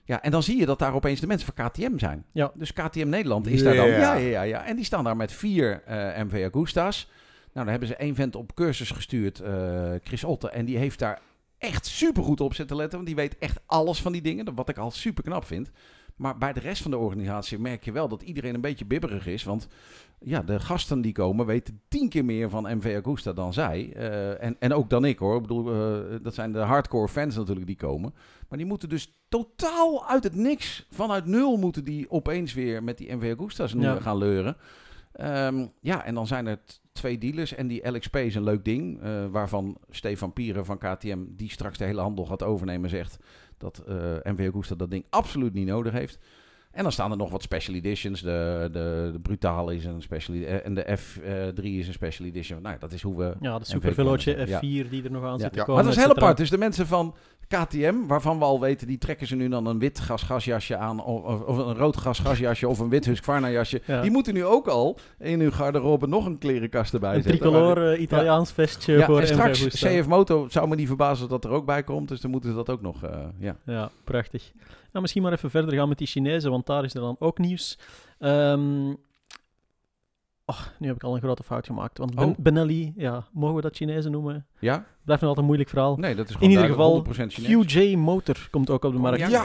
Ja, 0.04 0.22
en 0.22 0.30
dan 0.30 0.42
zie 0.42 0.58
je 0.58 0.66
dat 0.66 0.78
daar 0.78 0.94
opeens 0.94 1.20
de 1.20 1.26
mensen 1.26 1.52
van 1.54 1.68
KTM 1.68 1.98
zijn. 1.98 2.24
Ja. 2.32 2.52
Dus 2.54 2.72
KTM 2.72 3.08
Nederland 3.08 3.46
is 3.46 3.62
daar 3.62 3.74
dan. 3.76 3.88
Ja. 3.88 4.14
Ja, 4.14 4.42
ja. 4.42 4.64
En 4.64 4.76
die 4.76 4.84
staan 4.84 5.04
daar 5.04 5.16
met 5.16 5.32
vier 5.32 5.82
eh 5.84 6.22
MV 6.22 6.48
Agusta's. 6.52 7.08
Nou, 7.52 7.52
dan 7.52 7.66
hebben 7.68 7.88
ze 7.88 7.96
één 7.96 8.14
vent 8.14 8.36
op 8.36 8.54
cursus 8.54 8.90
gestuurd, 8.90 9.40
eh, 9.40 9.92
Chris 10.02 10.24
Otte. 10.24 10.50
En 10.50 10.64
die 10.64 10.76
heeft 10.76 10.98
daar 10.98 11.20
echt 11.58 11.86
super 11.86 12.22
goed 12.22 12.40
op 12.40 12.54
zitten 12.54 12.76
letten. 12.76 12.94
Want 12.94 13.06
die 13.06 13.16
weet 13.16 13.38
echt 13.38 13.60
alles 13.66 14.02
van 14.02 14.12
die 14.12 14.22
dingen. 14.22 14.54
Wat 14.54 14.68
ik 14.68 14.78
al 14.78 14.90
super 14.90 15.22
knap 15.22 15.44
vind. 15.44 15.70
Maar 16.20 16.38
bij 16.38 16.52
de 16.52 16.60
rest 16.60 16.82
van 16.82 16.90
de 16.90 16.96
organisatie 16.96 17.58
merk 17.58 17.84
je 17.84 17.92
wel 17.92 18.08
dat 18.08 18.22
iedereen 18.22 18.54
een 18.54 18.60
beetje 18.60 18.84
bibberig 18.84 19.26
is. 19.26 19.44
Want 19.44 19.68
ja, 20.18 20.42
de 20.42 20.60
gasten 20.60 21.00
die 21.00 21.12
komen 21.12 21.46
weten 21.46 21.80
tien 21.88 22.08
keer 22.08 22.24
meer 22.24 22.50
van 22.50 22.76
MV 22.76 23.00
Agusta 23.02 23.32
dan 23.32 23.52
zij. 23.52 23.92
Eh, 23.94 24.42
en, 24.44 24.56
en 24.58 24.72
ook 24.72 24.90
dan 24.90 25.04
ik 25.04 25.18
hoor. 25.18 25.34
Ik 25.36 25.42
bedoel, 25.42 25.72
eh, 25.72 26.16
dat 26.22 26.34
zijn 26.34 26.52
de 26.52 26.58
hardcore 26.58 27.08
fans 27.08 27.36
natuurlijk 27.36 27.66
die 27.66 27.76
komen. 27.76 28.14
Maar 28.48 28.58
die 28.58 28.66
moeten 28.66 28.88
dus 28.88 29.20
totaal 29.28 30.08
uit 30.08 30.24
het 30.24 30.34
niks, 30.34 30.86
vanuit 30.90 31.26
nul 31.26 31.56
moeten 31.56 31.84
die 31.84 32.10
opeens 32.10 32.54
weer 32.54 32.82
met 32.82 32.98
die 32.98 33.14
MV 33.14 33.34
Agusta's 33.38 33.72
Ja. 33.72 34.00
gaan 34.00 34.16
leuren. 34.16 34.56
Ehm, 35.12 35.66
ja, 35.80 36.04
en 36.04 36.14
dan 36.14 36.26
zijn 36.26 36.46
er 36.46 36.58
twee 36.92 37.18
dealers. 37.18 37.54
En 37.54 37.66
die 37.66 37.88
LXP 37.90 38.16
is 38.16 38.34
een 38.34 38.42
leuk 38.42 38.64
ding. 38.64 39.00
eh, 39.02 39.26
waarvan 39.30 39.78
Stefan 39.90 40.32
Pieren 40.32 40.64
van 40.64 40.78
KTM, 40.78 41.18
die 41.28 41.50
straks 41.50 41.78
de 41.78 41.84
hele 41.84 42.00
handel 42.00 42.24
gaat 42.26 42.42
overnemen, 42.42 42.90
zegt 42.90 43.16
dat 43.58 43.78
eh 43.88 43.94
MV 44.32 44.38
Augusta 44.40 44.74
dat 44.74 44.90
ding 44.90 45.04
absoluut 45.11 45.52
niet 45.54 45.66
nodig 45.66 45.92
heeft. 45.92 46.18
En 46.70 46.82
dan 46.82 46.92
staan 46.92 47.11
er 47.11 47.16
nog 47.16 47.30
wat 47.30 47.42
special 47.42 47.74
editions. 47.76 48.20
De, 48.22 48.68
de, 48.72 49.11
de 49.12 49.20
Brutale 49.20 49.74
is 49.74 49.84
een 49.84 50.02
special 50.02 50.36
edi- 50.36 50.44
eh, 50.46 50.66
En 50.66 50.74
de 50.74 50.98
F3 50.98 51.62
is 51.64 51.86
een 51.86 51.92
special 51.92 52.26
edition. 52.28 52.62
Nou, 52.62 52.78
dat 52.78 52.92
is 52.92 53.02
hoe 53.02 53.16
we... 53.18 53.34
Ja, 53.40 53.58
de. 53.58 54.44
Ja. 54.46 54.58
F4 54.58 54.88
die 54.90 55.04
er 55.04 55.11
nog 55.11 55.24
aan 55.24 55.32
Ja. 55.32 55.38
zit 55.38 55.52
te 55.52 55.58
Ja. 55.58 55.64
komen. 55.64 55.74
Maar 55.74 55.84
dat 55.92 55.92
is 56.00 56.06
heel 56.08 56.16
apart. 56.16 56.36
Dus 56.36 56.50
de 56.50 56.58
mensen 56.58 56.86
van 56.86 57.14
KTM, 57.59 57.94
waarvan 58.07 58.38
we 58.38 58.44
al 58.44 58.61
weten, 58.61 58.86
die 58.86 58.98
trekken 58.98 59.26
ze 59.26 59.36
nu 59.36 59.48
dan 59.48 59.66
een 59.66 59.78
wit 59.78 60.01
gas 60.01 60.22
gasjasje 60.22 60.76
aan. 60.76 61.05
Of, 61.05 61.40
of- 61.42 61.57
een 61.59 61.74
rood 61.74 61.96
gas 61.96 62.18
gasjasje 62.18 62.68
of 62.68 62.78
een 62.78 62.88
wit 62.88 63.05
Husqvarna 63.05 63.51
jasje. 63.51 63.82
Ja. 63.86 64.01
Die 64.03 64.11
moeten 64.11 64.34
nu 64.34 64.44
ook 64.44 64.66
al 64.68 64.98
in 65.18 65.40
hun 65.40 65.53
garderobe 65.53 66.07
nog 66.07 66.26
een 66.26 66.38
klerenkast 66.38 66.94
erbij 66.94 67.14
Een 67.16 67.22
zetten. 67.22 67.40
tricolore 67.40 67.92
eh, 67.94 68.01
Italiaans 68.01 68.53
vestje 68.53 68.96
Ja, 68.96 69.07
voor 69.07 69.20
en 69.20 69.26
straks. 69.26 69.66
CF 69.66 70.07
Moto 70.07 70.48
zou 70.48 70.68
me 70.68 70.74
niet 70.74 70.86
verbazen 70.86 71.28
dat 71.28 71.44
er 71.44 71.51
ook 71.51 71.66
bij 71.66 71.82
komt. 71.84 72.09
Dus 72.09 72.20
dan 72.20 72.30
moeten 72.30 72.51
ze 72.51 72.57
dat 72.57 72.70
ook 72.70 72.82
nog, 72.82 73.03
eh, 73.05 73.18
ja. 73.38 73.57
Ja, 73.64 73.90
prachtig. 74.05 74.53
Nou, 74.90 75.01
misschien 75.01 75.22
maar 75.22 75.32
even 75.32 75.51
verder 75.51 75.74
gaan 75.74 75.88
met 75.88 75.98
die 75.98 76.07
Chinezen, 76.07 76.51
want 76.51 76.66
daar 76.66 76.84
is 76.84 76.94
er 76.94 77.01
dan 77.01 77.16
ook 77.18 77.38
nieuws. 77.38 77.78
Ehm, 78.18 78.88
oh, 80.44 80.61
nu 80.78 80.86
heb 80.86 80.96
ik 80.96 81.03
al 81.05 81.14
een 81.14 81.20
grote 81.20 81.42
fout 81.42 81.66
gemaakt. 81.66 81.98
Want 81.98 82.14
ben- 82.14 82.28
Oh. 82.28 82.34
Benelli, 82.38 82.92
ja, 82.96 83.24
mogen 83.32 83.57
we 83.57 83.62
dat 83.62 83.76
Chinezen 83.76 84.11
noemen? 84.11 84.46
Ja? 84.59 84.84
Blijft 85.05 85.22
nog 85.22 85.30
altijd 85.36 85.36
een 85.38 85.44
moeilijk 85.44 85.68
verhaal. 85.68 85.96
Nee, 85.96 86.14
dat 86.14 86.24
is 86.24 86.30
In 86.30 86.36
gewoon 86.38 86.53
ieder 86.53 86.66
geval, 86.68 87.03
duidelijk 87.03 87.32
100% 87.32 87.34
Chinees. 87.34 87.74
QJ 87.74 87.96
Motor 87.96 88.48
komt 88.51 88.70
ook 88.70 88.84
op 88.84 88.92
de 88.92 88.98
markt. 88.98 89.18
Ja. 89.18 89.44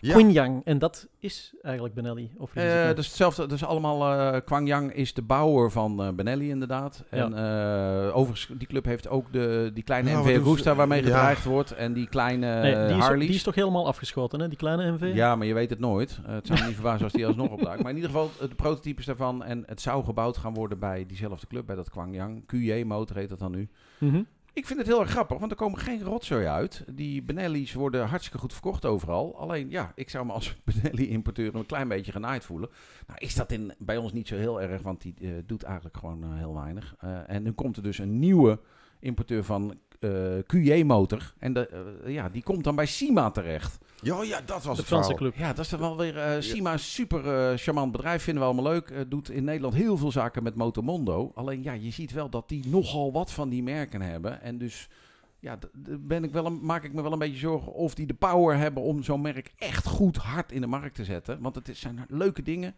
Ja. 0.00 0.60
en 0.64 0.78
dat 0.78 1.08
is 1.18 1.54
eigenlijk 1.62 1.94
Benelli. 1.94 2.30
Of 2.38 2.54
is 2.54 2.62
het 2.62 2.72
Eh, 2.72 2.86
niet? 2.86 2.96
dus 2.96 3.06
hetzelfde, 3.06 3.46
dus 3.46 3.64
allemaal, 3.64 4.12
eh 4.34 4.40
Kwangyang 4.44 4.92
is 4.92 5.14
de 5.14 5.22
bouwer 5.22 5.70
van 5.70 6.02
eh, 6.02 6.08
Benelli 6.12 6.48
inderdaad. 6.50 7.04
En 7.10 7.34
eh, 7.34 8.16
overigens, 8.16 8.58
die 8.58 8.66
club 8.66 8.84
heeft 8.84 9.08
ook 9.08 9.32
de, 9.32 9.70
die 9.74 9.82
kleine 9.82 10.10
Ja, 10.10 10.20
MV? 10.20 10.36
Augusta 10.36 10.74
waarmee 10.74 11.00
Ja. 11.02 11.06
gedreigd 11.06 11.44
wordt. 11.44 11.72
En 11.72 11.92
die 11.92 12.08
kleine 12.08 12.60
nee, 12.60 12.86
die, 12.86 12.96
is, 12.96 13.02
Harleys. 13.02 13.26
die 13.26 13.36
is 13.36 13.42
toch 13.42 13.54
helemaal 13.54 13.86
afgeschoten, 13.86 14.40
hè? 14.40 14.48
die 14.48 14.58
kleine 14.58 14.90
MV? 14.92 15.10
Ja, 15.14 15.36
maar 15.36 15.46
je 15.46 15.54
weet 15.54 15.70
het 15.70 15.78
nooit. 15.80 16.18
Het 16.26 16.46
zou 16.46 16.60
me 16.60 16.64
niet 16.66 16.74
verbazen 16.80 17.04
als 17.04 17.12
die 17.12 17.26
alsnog 17.26 17.50
opduikt. 17.50 17.82
Maar 17.82 17.90
in 17.90 17.96
ieder 17.96 18.10
geval, 18.10 18.30
de 18.40 18.54
prototypes 18.54 19.04
daarvan. 19.06 19.42
En 19.44 19.62
het 19.66 19.80
zou 19.80 20.04
gebouwd 20.04 20.36
gaan 20.36 20.54
worden 20.54 20.78
bij 20.78 21.04
diezelfde 21.06 21.46
club, 21.46 21.66
bij 21.66 21.76
dat 21.76 21.90
Kwangyang. 21.90 22.42
QJ 22.46 22.84
Motor 22.86 23.16
heet 23.16 23.28
dat 23.28 23.38
dan 23.38 23.50
nu. 23.50 23.68
Mhm. 23.98 24.22
Ik 24.54 24.66
vind 24.66 24.78
het 24.78 24.88
heel 24.88 25.00
erg 25.00 25.10
grappig, 25.10 25.38
want 25.38 25.50
er 25.50 25.56
komen 25.56 25.78
geen 25.78 26.02
rotzooi 26.02 26.46
uit. 26.46 26.84
Die 26.92 27.22
Benelli's 27.22 27.72
worden 27.72 28.06
hartstikke 28.06 28.38
goed 28.38 28.52
verkocht 28.52 28.84
overal. 28.84 29.38
Alleen, 29.38 29.70
ja, 29.70 29.92
ik 29.94 30.10
zou 30.10 30.26
me 30.26 30.32
als 30.32 30.56
Benelli-importeur 30.64 31.54
een 31.54 31.66
klein 31.66 31.88
beetje 31.88 32.12
genaaid 32.12 32.44
voelen. 32.44 32.68
Nou, 33.06 33.18
is 33.18 33.34
dat 33.34 33.52
in, 33.52 33.72
bij 33.78 33.96
ons 33.96 34.12
niet 34.12 34.28
zo 34.28 34.36
heel 34.36 34.62
erg, 34.62 34.82
want 34.82 35.02
die 35.02 35.14
eh, 35.20 35.30
doet 35.46 35.62
eigenlijk 35.62 35.96
gewoon 35.96 36.22
eh, 36.22 36.34
heel 36.34 36.54
weinig. 36.54 36.94
Eh, 36.98 37.30
en 37.30 37.42
nu 37.42 37.52
komt 37.52 37.76
er 37.76 37.82
dus 37.82 37.98
een 37.98 38.18
nieuwe 38.18 38.60
importeur 39.00 39.44
van 39.44 39.78
QJ-motor. 40.46 41.32
En 41.38 41.52
de, 41.52 41.68
eh, 42.04 42.12
ja, 42.12 42.28
die 42.28 42.42
komt 42.42 42.64
dan 42.64 42.74
bij 42.76 42.86
Sima 42.86 43.30
terecht. 43.30 43.78
Ja, 44.00 44.22
ja, 44.22 44.40
dat 44.40 44.62
was 44.64 44.76
De 44.76 44.82
het 44.82 44.86
Franse 44.86 45.10
verhaal. 45.10 45.30
club. 45.30 45.34
Ja, 45.36 45.48
dat 45.52 45.64
is 45.64 45.70
dan 45.70 45.80
wel 45.80 45.96
weer... 45.96 46.18
eh 46.18 46.40
Sima 46.40 46.76
super 46.76 47.50
eh, 47.50 47.56
charmant 47.58 47.92
bedrijf, 47.92 48.22
vinden 48.22 48.42
we 48.42 48.48
allemaal 48.48 48.72
leuk. 48.72 48.90
Eh, 48.90 49.00
doet 49.08 49.30
in 49.30 49.44
Nederland 49.44 49.74
heel 49.74 49.96
veel 49.96 50.10
zaken 50.12 50.42
met 50.42 50.54
Motomondo. 50.54 51.32
Alleen 51.34 51.62
ja, 51.62 51.72
je 51.72 51.90
ziet 51.90 52.12
wel 52.12 52.28
dat 52.30 52.48
die 52.48 52.68
nogal 52.68 53.12
wat 53.12 53.32
van 53.32 53.48
die 53.48 53.62
merken 53.62 54.00
hebben. 54.00 54.40
En 54.42 54.58
dus 54.58 54.88
ja, 55.40 55.58
ben 56.00 56.24
ik 56.24 56.32
wel 56.32 56.46
een, 56.46 56.58
maak 56.64 56.84
ik 56.84 56.92
me 56.92 57.02
wel 57.02 57.12
een 57.12 57.18
beetje 57.18 57.38
zorgen 57.38 57.72
of 57.72 57.94
die 57.94 58.06
de 58.06 58.14
power 58.14 58.56
hebben 58.56 58.82
om 58.82 59.02
zo'n 59.02 59.20
merk 59.20 59.52
echt 59.58 59.86
goed 59.86 60.16
hard 60.16 60.52
in 60.52 60.60
de 60.60 60.66
markt 60.66 60.94
te 60.94 61.04
zetten. 61.04 61.40
Want 61.40 61.54
het 61.54 61.68
is- 61.68 61.80
zijn 61.80 62.04
leuke 62.08 62.42
dingen 62.42 62.74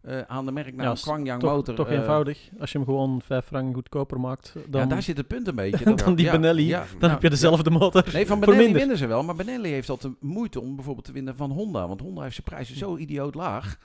eh, 0.00 0.20
aan 0.20 0.46
de 0.46 0.52
merknaam 0.52 0.86
Ja, 0.86 0.92
Kwangyang 1.00 1.40
Toch, 1.40 1.50
Motor. 1.50 1.74
toch 1.74 1.88
eh, 1.88 1.96
eenvoudig. 1.98 2.48
Als 2.60 2.72
je 2.72 2.78
hem 2.78 2.86
gewoon 2.86 3.22
vijf 3.22 3.44
frank 3.44 3.74
goedkoper 3.74 4.20
maakt, 4.20 4.52
dan, 4.68 4.80
Ja, 4.80 4.86
daar 4.86 5.02
zit 5.02 5.16
het 5.16 5.26
punt 5.26 5.48
een 5.48 5.54
beetje. 5.54 5.94
dan 6.04 6.14
die 6.14 6.24
ja, 6.24 6.32
Benelli. 6.32 6.66
ja, 6.66 6.78
dan 6.80 6.98
nou, 6.98 7.12
heb 7.12 7.22
je 7.22 7.30
dezelfde 7.30 7.70
motor. 7.70 8.04
Nee, 8.12 8.26
van 8.26 8.40
Benelli 8.40 8.58
minder. 8.58 8.78
winnen 8.78 8.96
ze 8.98 9.06
wel. 9.06 9.22
Maar 9.22 9.34
Benelli 9.34 9.70
heeft 9.70 9.88
altijd 9.88 10.12
moeite 10.20 10.60
om 10.60 10.74
bijvoorbeeld 10.74 11.06
te 11.06 11.12
winnen 11.12 11.36
van 11.36 11.50
Honda. 11.50 11.88
Want 11.88 12.00
Honda 12.00 12.22
heeft 12.22 12.34
zijn 12.34 12.46
prijzen 12.46 12.76
zo 12.76 12.96
idioot 12.96 13.34
laag. 13.34 13.78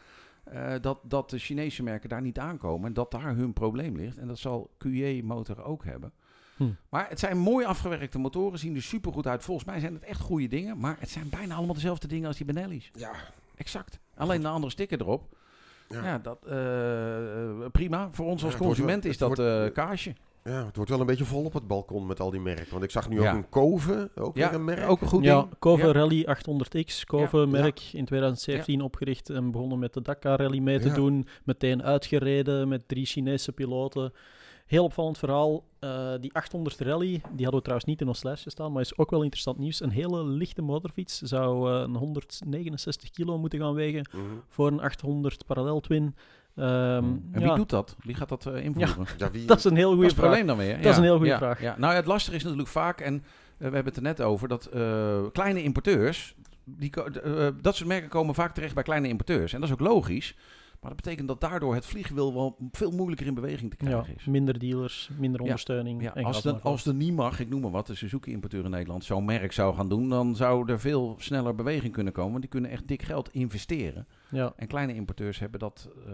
eh, 0.43 0.73
dat, 0.81 0.99
dat 1.03 1.29
de 1.29 1.37
Chinese 1.39 1.83
merken 1.83 2.09
daar 2.09 2.21
niet 2.21 2.39
aankomen. 2.39 2.87
En 2.87 2.93
dat 2.93 3.11
daar 3.11 3.35
hun 3.35 3.53
probleem 3.53 3.95
ligt. 3.95 4.17
En 4.17 4.27
dat 4.27 4.37
zal 4.39 4.69
QJ 4.77 5.21
Motor 5.23 5.63
ook 5.63 5.85
hebben. 5.85 6.11
Hm. 6.57 6.63
Maar 6.89 7.05
het 7.09 7.19
zijn 7.19 7.37
mooi 7.37 7.65
afgewerkte 7.65 8.19
motoren. 8.19 8.59
Zien 8.59 8.75
er 8.75 8.81
supergoed 8.81 9.27
uit. 9.27 9.43
Volgens 9.43 9.67
mij 9.67 9.79
zijn 9.79 9.93
het 9.93 10.03
echt 10.03 10.19
goede 10.21 10.47
dingen. 10.47 10.77
Maar 10.79 10.95
het 10.99 11.09
zijn 11.09 11.29
bijna 11.29 11.55
allemaal 11.55 11.73
dezelfde 11.73 12.07
dingen 12.07 12.27
als 12.27 12.37
die 12.37 12.45
Benelli's. 12.45 12.91
Ja, 12.93 13.11
Exact. 13.55 13.99
Alleen 14.15 14.39
een 14.39 14.51
andere 14.51 14.71
sticker 14.71 15.01
erop. 15.01 15.35
Ja. 15.89 16.03
Ja, 16.03 16.17
dat, 16.17 16.37
eh, 16.45 17.65
prima. 17.71 18.07
Voor 18.11 18.25
ons 18.25 18.43
als 18.43 18.55
consument 18.57 19.03
wel- 19.03 19.11
is 19.11 19.17
dat 19.17 19.37
wordt- 19.37 19.67
eh 19.69 19.73
kaasje. 19.73 20.13
ja, 20.43 20.65
het 20.65 20.75
wordt 20.75 20.91
wel 20.91 20.99
een 20.99 21.05
beetje 21.05 21.25
vol 21.25 21.43
op 21.45 21.53
het 21.53 21.67
balkon 21.67 22.05
met 22.05 22.19
al 22.19 22.29
die 22.31 22.39
merken. 22.39 22.71
Want 22.71 22.83
ik 22.83 22.91
zag 22.91 23.09
nu 23.09 23.21
Ja. 23.21 23.29
ook 23.31 23.35
een 23.37 23.49
Kove, 23.49 24.09
ook 24.15 24.37
Ja, 24.37 24.49
weer 24.49 24.59
een 24.59 24.65
merk. 24.65 24.89
ook 24.89 25.01
een 25.01 25.07
goed 25.07 25.23
ja, 25.23 25.39
ding. 25.41 25.53
Kove 25.59 25.85
Ja. 25.85 25.91
Rally 25.91 26.23
800X, 26.25 27.05
Kove 27.05 27.37
Ja. 27.37 27.45
merk 27.45 27.79
in 27.93 28.05
2017 28.05 28.81
opgericht 28.81 29.29
en 29.29 29.51
begonnen 29.51 29.79
met 29.79 29.93
de 29.93 30.01
Dakar 30.01 30.39
Rally 30.39 30.59
mee 30.59 30.79
te 30.79 30.87
Ja. 30.87 30.93
doen. 30.93 31.27
Meteen 31.43 31.83
uitgereden 31.83 32.67
met 32.67 32.87
drie 32.87 33.05
Chinese 33.05 33.51
piloten. 33.51 34.13
Heel 34.65 34.83
opvallend 34.83 35.17
verhaal. 35.17 35.63
eh, 35.79 36.11
die 36.21 36.33
800 36.33 36.79
Rally, 36.79 37.09
die 37.11 37.21
hadden 37.43 37.53
we 37.53 37.61
trouwens 37.61 37.85
niet 37.85 38.01
in 38.01 38.07
ons 38.07 38.23
lijstje 38.23 38.49
staan, 38.49 38.71
maar 38.71 38.81
is 38.81 38.97
ook 38.97 39.09
wel 39.09 39.21
interessant 39.21 39.57
nieuws. 39.57 39.79
Een 39.79 39.89
hele 39.89 40.23
lichte 40.23 40.61
motorfiets 40.61 41.21
zou 41.21 41.71
eh, 41.73 41.81
een 41.81 41.95
169 41.95 43.09
kilo 43.11 43.37
moeten 43.37 43.59
gaan 43.59 43.73
wegen 43.73 44.07
Mhm. 44.11 44.23
voor 44.49 44.67
een 44.67 44.79
800 44.79 45.45
parallel 45.45 45.79
twin. 45.79 46.15
Ehm, 46.55 46.67
en 46.67 47.23
wie 47.31 47.41
ja, 47.41 47.55
doet 47.55 47.69
dat? 47.69 47.95
Wie 48.03 48.15
gaat 48.15 48.29
dat 48.29 48.45
eh, 48.45 48.63
invoeren? 48.63 49.05
Ja, 49.17 49.31
wie, 49.31 49.45
Dat 49.51 49.57
is 49.57 49.63
een 49.63 49.75
heel 49.75 49.93
goede 49.93 50.09
vraag. 50.09 50.19
probleem 50.19 50.47
dan 50.47 50.57
weer. 50.57 50.81
Dat 50.81 50.91
is 50.91 50.97
een 50.97 51.03
heel 51.03 51.15
goede 51.15 51.29
ja, 51.29 51.37
vraag. 51.37 51.61
Ja. 51.61 51.75
Nou, 51.77 51.91
ja, 51.91 51.97
het 51.99 52.07
lastige 52.07 52.35
is 52.35 52.43
natuurlijk 52.43 52.69
vaak, 52.69 53.01
en 53.01 53.23
we 53.57 53.63
hebben 53.63 53.85
het 53.85 53.95
er 53.95 54.01
net 54.01 54.21
over, 54.21 54.47
dat 54.47 54.65
eh, 54.65 55.19
kleine 55.31 55.63
importeurs, 55.63 56.35
die, 56.63 56.91
dat 57.61 57.75
soort 57.75 57.89
merken 57.89 58.09
komen 58.09 58.35
vaak 58.35 58.53
terecht 58.53 58.73
bij 58.73 58.83
kleine 58.83 59.07
importeurs. 59.07 59.53
En 59.53 59.59
dat 59.59 59.69
is 59.69 59.75
ook 59.75 59.87
logisch. 59.87 60.35
Maar 60.81 60.93
dat 60.93 61.01
betekent 61.03 61.27
dat 61.27 61.41
daardoor 61.41 61.73
het 61.75 61.85
vliegwiel 61.85 62.33
wel 62.33 62.57
veel 62.71 62.91
moeilijker 62.91 63.27
in 63.27 63.33
beweging 63.33 63.69
te 63.75 63.85
Ja, 63.85 63.89
krijgen 63.91 64.15
is. 64.15 64.25
minder 64.25 64.59
dealers, 64.59 65.09
minder 65.17 65.39
Ja. 65.39 65.45
ondersteuning. 65.45 66.01
Ja, 66.01 66.09
als, 66.23 66.41
de, 66.41 66.59
als 66.59 66.83
de 66.83 66.93
NIMAG, 66.93 67.39
ik 67.39 67.49
noem 67.49 67.61
maar 67.61 67.71
wat, 67.71 67.87
de 67.87 67.95
Suzuki-importeur 67.95 68.63
in 68.63 68.69
Nederland, 68.69 69.03
zo'n 69.03 69.25
merk 69.25 69.51
zou 69.51 69.75
gaan 69.75 69.89
doen, 69.89 70.09
dan 70.09 70.35
zou 70.35 70.71
er 70.71 70.79
veel 70.79 71.15
sneller 71.19 71.55
beweging 71.55 71.93
kunnen 71.93 72.13
komen. 72.13 72.29
Want 72.29 72.41
die 72.41 72.51
kunnen 72.51 72.71
echt 72.71 72.87
dik 72.87 73.01
geld 73.01 73.29
investeren. 73.29 74.07
ja. 74.29 74.53
En 74.55 74.67
kleine 74.67 74.93
importeurs 74.95 75.39
hebben 75.39 75.59
dat, 75.59 75.89
eh, 76.07 76.13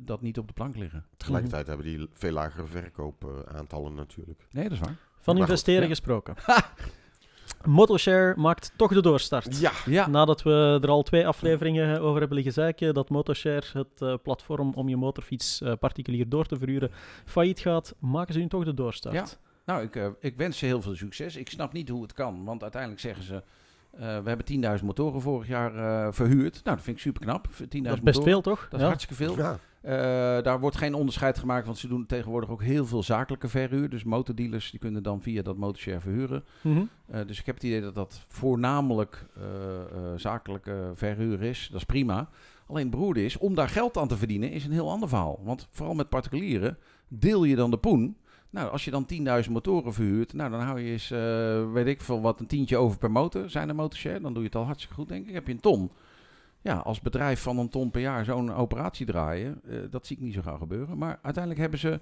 dat 0.00 0.22
niet 0.22 0.38
op 0.38 0.46
de 0.46 0.52
plank 0.52 0.76
liggen. 0.76 1.04
Tegelijkertijd 1.16 1.66
hebben 1.66 1.86
die 1.86 2.08
veel 2.12 2.32
lagere 2.32 2.66
verkoopaantallen 2.66 3.94
natuurlijk. 3.94 4.46
Nee, 4.50 4.64
dat 4.64 4.72
is 4.72 4.78
waar. 4.78 4.96
Van 5.22 5.34
Maar 5.34 5.42
goed, 5.42 5.50
investeren 5.52 5.82
ja. 5.82 5.88
gesproken. 5.88 6.34
Motoshare 7.66 8.34
maakt 8.36 8.72
toch 8.76 8.92
de 8.92 9.02
doorstart. 9.02 9.60
Ja, 9.60 9.72
Ja, 9.86 10.08
Nadat 10.08 10.42
we 10.42 10.78
er 10.82 10.88
al 10.88 11.02
twee 11.02 11.26
afleveringen 11.26 12.00
over 12.00 12.18
hebben 12.18 12.34
liggen 12.36 12.52
zeiken, 12.54 12.94
dat 12.94 13.08
Motoshare, 13.10 13.62
het 13.72 14.02
eh, 14.02 14.14
platform 14.22 14.72
om 14.74 14.88
je 14.88 14.96
motorfiets 14.96 15.60
eh, 15.62 15.72
particulier 15.80 16.28
door 16.28 16.46
te 16.46 16.56
verhuren, 16.58 16.90
failliet 17.24 17.58
gaat, 17.60 17.94
maken 17.98 18.34
ze 18.34 18.40
nu 18.40 18.46
toch 18.48 18.64
de 18.64 18.74
doorstart. 18.74 19.14
Ja. 19.14 19.24
Nou, 19.64 19.82
ik, 19.82 19.96
eh, 19.96 20.06
ik 20.20 20.36
wens 20.36 20.58
ze 20.58 20.66
heel 20.66 20.82
veel 20.82 20.94
succes. 20.96 21.36
Ik 21.36 21.50
snap 21.50 21.72
niet 21.72 21.88
hoe 21.88 22.02
het 22.02 22.12
kan, 22.12 22.44
want 22.44 22.62
uiteindelijk 22.62 23.00
zeggen 23.00 23.24
ze... 23.24 23.34
eh, 23.34 24.00
we 24.00 24.28
hebben 24.28 24.78
10.000 24.78 24.84
motoren 24.84 25.20
vorig 25.20 25.48
jaar 25.48 25.74
eh, 25.76 26.12
verhuurd. 26.12 26.60
Nou, 26.64 26.76
dat 26.76 26.84
vind 26.84 26.96
ik 26.96 27.02
super 27.02 27.22
knap. 27.22 27.46
10.000 27.48 27.58
Dat 27.58 27.72
is 27.72 27.82
best 27.82 28.04
motoren, 28.04 28.22
veel, 28.22 28.40
toch? 28.40 28.62
Dat 28.62 28.72
is 28.72 28.80
ja. 28.80 28.86
hartstikke 28.86 29.24
veel. 29.24 29.36
ja. 29.36 29.58
Eh, 29.80 29.92
daar 30.42 30.60
wordt 30.60 30.76
geen 30.76 30.94
onderscheid 30.94 31.38
gemaakt, 31.38 31.66
want 31.66 31.78
ze 31.78 31.88
doen 31.88 32.06
tegenwoordig 32.06 32.50
ook 32.50 32.62
heel 32.62 32.86
veel 32.86 33.02
zakelijke 33.02 33.48
verhuur. 33.48 33.88
Dus 33.88 34.04
motordealers 34.04 34.70
die 34.70 34.80
kunnen 34.80 35.02
dan 35.02 35.22
via 35.22 35.42
dat 35.42 35.56
motorshare 35.56 36.00
verhuren. 36.00 36.44
Mhm. 36.62 36.82
Eh, 37.06 37.26
dus 37.26 37.38
ik 37.38 37.46
heb 37.46 37.54
het 37.54 37.64
idee 37.64 37.80
dat 37.80 37.94
dat 37.94 38.24
voornamelijk 38.28 39.26
eh, 39.36 39.42
zakelijke 40.16 40.90
verhuur 40.94 41.42
is. 41.42 41.68
Dat 41.70 41.80
is 41.80 41.86
prima. 41.86 42.28
Alleen 42.66 42.90
beroerde 42.90 43.24
is, 43.24 43.38
om 43.38 43.54
daar 43.54 43.68
geld 43.68 43.96
aan 43.96 44.08
te 44.08 44.16
verdienen, 44.16 44.50
is 44.50 44.64
een 44.64 44.72
heel 44.72 44.90
ander 44.90 45.08
verhaal. 45.08 45.40
Want 45.42 45.68
vooral 45.70 45.94
met 45.94 46.08
particulieren 46.08 46.78
deel 47.08 47.44
je 47.44 47.56
dan 47.56 47.70
de 47.70 47.78
poen. 47.78 48.16
Nou, 48.50 48.70
als 48.70 48.84
je 48.84 48.90
dan 48.90 49.06
10.000 49.44 49.50
motoren 49.50 49.92
verhuurt, 49.92 50.32
nou, 50.32 50.50
dan 50.50 50.60
hou 50.60 50.80
je 50.80 50.90
eens, 50.90 51.08
weet 51.72 51.86
ik 51.86 52.00
veel 52.00 52.20
wat, 52.20 52.40
een 52.40 52.46
tientje 52.46 52.76
over 52.76 52.98
per 52.98 53.10
motor, 53.10 53.50
zijn 53.50 53.68
er 53.68 53.74
motorshare. 53.74 54.20
Dan 54.20 54.32
doe 54.32 54.42
je 54.42 54.48
het 54.48 54.56
al 54.56 54.64
hartstikke 54.64 54.94
goed, 54.94 55.08
denk 55.08 55.26
ik. 55.26 55.34
Heb 55.34 55.46
je 55.46 55.52
een 55.52 55.60
ton. 55.60 55.90
Ja, 56.62 56.76
als 56.76 57.00
bedrijf 57.00 57.42
van 57.42 57.58
een 57.58 57.68
ton 57.68 57.90
per 57.90 58.00
jaar 58.00 58.24
zo'n 58.24 58.52
operatie 58.54 59.06
draaien, 59.06 59.60
eh, 59.68 59.78
dat 59.90 60.06
zie 60.06 60.16
ik 60.16 60.22
niet 60.22 60.34
zo 60.34 60.42
gauw 60.42 60.58
gebeuren. 60.58 60.98
Maar 60.98 61.18
uiteindelijk 61.22 61.60
hebben 61.62 61.80
ze 61.80 62.00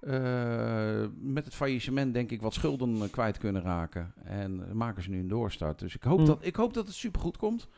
eh, 0.00 1.08
met 1.20 1.44
het 1.44 1.54
faillissement 1.54 2.14
denk 2.14 2.30
ik 2.30 2.42
wat 2.42 2.54
schulden 2.54 3.02
eh, 3.02 3.10
kwijt 3.10 3.38
kunnen 3.38 3.62
raken. 3.62 4.12
En 4.24 4.76
maken 4.76 5.02
ze 5.02 5.10
nu 5.10 5.18
een 5.20 5.28
doorstart. 5.28 5.78
Dus 5.78 5.94
ik 5.94 6.02
hoop, 6.02 6.18
Hm. 6.18 6.24
dat, 6.24 6.38
ik 6.40 6.56
hoop 6.56 6.74
dat 6.74 6.86
het 6.86 6.94
supergoed 6.94 7.36
komt. 7.36 7.68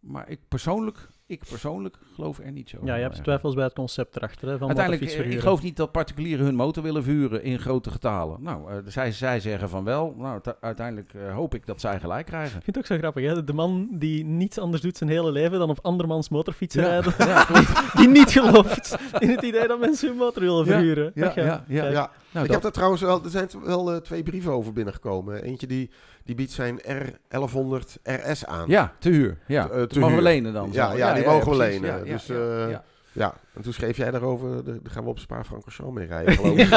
Maar 0.00 0.28
ik 0.28 0.40
persoonlijk, 0.48 1.08
ik 1.42 1.48
persoonlijk 1.48 1.96
geloof 2.14 2.38
er 2.38 2.52
niet 2.52 2.68
zo. 2.68 2.78
Ja, 2.84 2.94
je 2.94 3.02
hebt 3.02 3.16
in. 3.16 3.22
twijfels 3.22 3.54
bij 3.54 3.64
het 3.64 3.72
concept 3.74 4.16
erachter. 4.16 4.48
Hè, 4.48 4.58
van 4.58 4.66
Uiteindelijk, 4.66 5.10
eh, 5.12 5.30
ik 5.30 5.40
geloof 5.40 5.62
niet 5.62 5.76
dat 5.76 5.92
particulieren 5.92 6.44
hun 6.44 6.54
motor 6.54 6.82
willen 6.82 7.02
vuren 7.02 7.42
in 7.42 7.58
grote 7.58 7.90
getalen. 7.90 8.42
Nou, 8.42 8.70
eh, 8.70 8.76
zij, 8.86 9.12
zij 9.12 9.40
zeggen 9.40 9.68
van 9.68 9.84
wel. 9.84 10.14
Nou, 10.18 10.40
uiteindelijk 10.60 11.14
eh, 11.14 11.34
hoop 11.34 11.54
ik 11.54 11.66
dat 11.66 11.80
zij 11.80 12.00
gelijk 12.00 12.26
krijgen. 12.26 12.56
Ik 12.58 12.64
vind 12.64 12.66
het 12.66 12.78
ook 12.78 12.86
zo 12.86 12.96
grappig, 12.96 13.24
hè? 13.24 13.44
de 13.44 13.52
man 13.52 13.88
die 13.90 14.24
niets 14.24 14.58
anders 14.58 14.82
doet 14.82 14.96
zijn 14.96 15.10
hele 15.10 15.32
leven 15.32 15.58
dan 15.58 15.70
op 15.70 15.78
andermans 15.82 16.28
motorfietsen 16.28 16.82
Ja. 16.82 16.88
rijden, 16.88 17.12
Ja, 17.18 17.46
die 18.00 18.08
niet 18.08 18.30
gelooft 18.30 18.96
in 19.18 19.28
het 19.30 19.42
idee 19.42 19.66
dat 19.68 19.80
mensen 19.80 20.08
hun 20.08 20.16
motor 20.16 20.42
willen 20.42 20.64
Ja, 20.64 20.72
verhuren. 20.72 21.10
ja, 21.14 21.32
ja, 21.34 21.64
ja. 21.68 21.88
ja. 21.88 22.10
Nou, 22.32 22.46
ik 22.46 22.52
heb 22.52 22.62
daar 22.62 22.72
trouwens 22.72 23.00
wel, 23.02 23.24
er 23.24 23.30
zijn 23.30 23.48
wel 23.64 23.92
eh, 23.92 23.96
twee 24.00 24.22
brieven 24.22 24.52
over 24.52 24.72
binnengekomen. 24.72 25.42
Eentje 25.42 25.66
die, 25.66 25.90
die 26.24 26.34
biedt 26.34 26.50
zijn 26.52 26.80
R1100 26.82 28.02
RS 28.02 28.46
aan. 28.46 28.64
Ja, 28.68 28.92
te 28.98 29.08
huur. 29.08 29.38
Ja, 29.46 29.66
Te- 29.66 29.72
eh, 29.72 29.78
dat 29.78 29.90
te 29.90 29.98
mogen 29.98 30.14
we 30.16 30.20
huur. 30.22 30.30
lenen 30.30 30.52
dan. 30.52 30.68
Ja, 30.72 30.90
zo. 30.90 30.96
ja, 30.96 31.14
die 31.14 31.23
mogen 31.26 31.50
we 31.50 31.56
lenen. 31.56 31.90
Ja, 31.90 31.96
ja, 32.04 32.12
Dus, 32.12 32.26
ja, 32.26 32.34
eh, 32.34 32.70
ja. 32.70 32.84
Ja, 33.12 33.34
en 33.54 33.62
toen 33.62 33.72
schreef 33.72 33.96
jij 33.96 34.10
daarover, 34.10 34.64
de- 34.64 34.82
daar 34.82 34.92
gaan 34.92 35.04
we 35.04 35.10
op 35.10 35.18
Spa-Francorchamps 35.18 35.94
mee 35.94 36.06
rijden, 36.06 36.34
geloof 36.36 36.56
ik. 36.58 36.68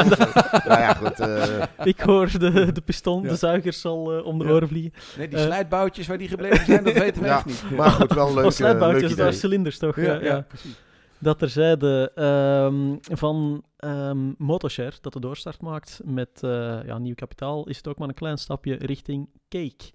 nou 0.66 0.80
ja, 0.82 0.93
goed. 0.93 1.20
eh, 1.20 1.64
Ik 1.84 2.00
hoor 2.00 2.39
de, 2.39 2.72
de 2.72 2.82
piston, 2.82 3.24
Ja. 3.24 3.30
de 3.30 3.36
zuigers 3.36 3.86
al 3.86 4.18
eh, 4.18 4.26
om 4.26 4.39
de 4.39 4.45
Ja. 4.45 4.52
oren 4.52 4.68
vliegen. 4.68 4.91
Nee, 5.18 5.28
die 5.28 5.39
slijtboutjes 5.39 6.08
waar 6.08 6.18
die 6.18 6.28
gebleven 6.28 6.66
zijn, 6.66 6.84
dat 6.84 6.93
weten 6.93 7.22
we 7.22 7.28
Ja, 7.28 7.36
echt 7.36 7.45
niet. 7.45 7.78
maar 7.78 7.89
goed, 7.91 8.14
wel 8.14 8.28
een 8.28 8.34
leuk, 8.36 8.45
Of 8.45 8.52
eh, 8.52 8.58
sluitboutjes, 8.58 9.10
leuk 9.10 9.18
daar 9.18 9.34
cilinders 9.34 9.78
toch? 9.78 9.95
Ja, 9.95 10.04
Ja, 10.04 10.14
ja, 10.14 10.20
ja. 10.26 10.41
precies. 10.48 10.76
Dat 11.20 11.39
terzijde 11.39 12.12
ehm 12.16 12.95
van 13.18 13.64
ehm 13.78 14.32
Motoshare, 14.38 14.91
dat 15.02 15.14
de 15.14 15.20
doorstart 15.20 15.62
maakt 15.62 16.02
met 16.04 16.30
eh, 16.41 16.50
ja, 16.86 16.98
nieuw 16.98 17.16
kapitaal, 17.16 17.68
is 17.68 17.78
het 17.78 17.88
ook 17.88 17.98
maar 17.98 18.08
een 18.08 18.14
klein 18.14 18.38
stapje 18.38 18.76
richting 18.76 19.30
Cake. 19.50 19.91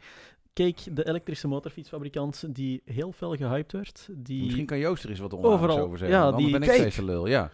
Cake, 0.55 0.93
de 0.95 1.07
elektrische 1.09 1.49
motorfietsfabrikant 1.49 2.45
die 2.55 2.83
heel 2.85 3.13
fel 3.13 3.35
gehyped 3.37 3.73
werd. 3.73 4.09
Die... 4.11 4.43
Misschien 4.45 4.67
kan 4.67 4.79
Joost 4.79 5.05
er 5.05 5.11
eens 5.11 5.19
wat 5.19 5.33
Overal, 5.35 5.79
over 5.79 5.99
zeggen. 5.99 6.19
ja, 6.19 6.33
die- 6.33 6.43
Dan 6.51 6.53
ben 6.53 6.63
ik 6.63 6.69
Cake. 6.69 6.81
steeds 6.81 6.97
de 6.97 7.05
lul, 7.05 7.27
ja. 7.27 7.41
ja, 7.41 7.51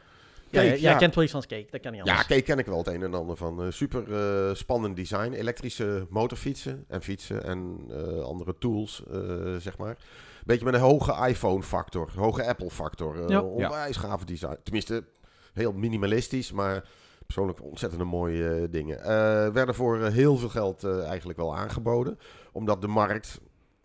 Cake, 0.51 0.66
jij- 0.66 0.80
jij 0.80 0.92
ja. 0.92 0.96
kent 0.99 1.14
wel 1.14 1.24
iets 1.24 1.32
van 1.32 1.40
Cake, 1.46 1.66
dat 1.70 1.80
kan 1.80 1.92
niet 1.92 2.05
Ja, 2.05 2.09
anders. 2.11 2.26
kijk, 2.28 2.44
ken 2.44 2.59
ik 2.59 2.66
wel 2.66 2.78
het 2.78 2.86
een 2.86 3.03
en 3.03 3.14
ander 3.14 3.36
van. 3.36 3.62
Eh, 3.62 3.70
super 3.70 4.12
eh, 4.49 4.55
spannend 4.55 4.96
design. 4.96 5.32
Elektrische 5.32 6.07
motorfietsen 6.11 6.84
en 6.88 7.03
fietsen 7.03 7.44
en 7.44 7.78
eh, 7.90 8.22
andere 8.22 8.55
tools, 8.59 9.03
eh, 9.12 9.20
zeg 9.57 9.78
maar. 9.78 9.96
Beetje 10.44 10.64
met 10.64 10.74
een 10.74 10.80
hoge 10.80 11.28
iPhone-factor, 11.28 12.11
hoge 12.16 12.46
Apple-factor. 12.46 13.30
Ja. 13.30 13.40
onwijs 13.40 13.96
gave 13.96 14.24
design. 14.24 14.57
Tenminste, 14.62 15.05
heel 15.53 15.72
minimalistisch, 15.72 16.53
maar 16.53 16.84
persoonlijk 17.26 17.62
ontzettend 17.62 18.05
mooie 18.05 18.68
dingen. 18.70 19.03
Eh, 19.03 19.09
werden 19.49 19.74
voor 19.74 19.99
heel 20.07 20.36
veel 20.36 20.49
geld 20.49 20.84
eh, 20.84 21.07
eigenlijk 21.07 21.38
wel 21.38 21.57
aangeboden. 21.57 22.18
Omdat 22.59 22.80
de 22.80 22.88
markt 22.88 23.40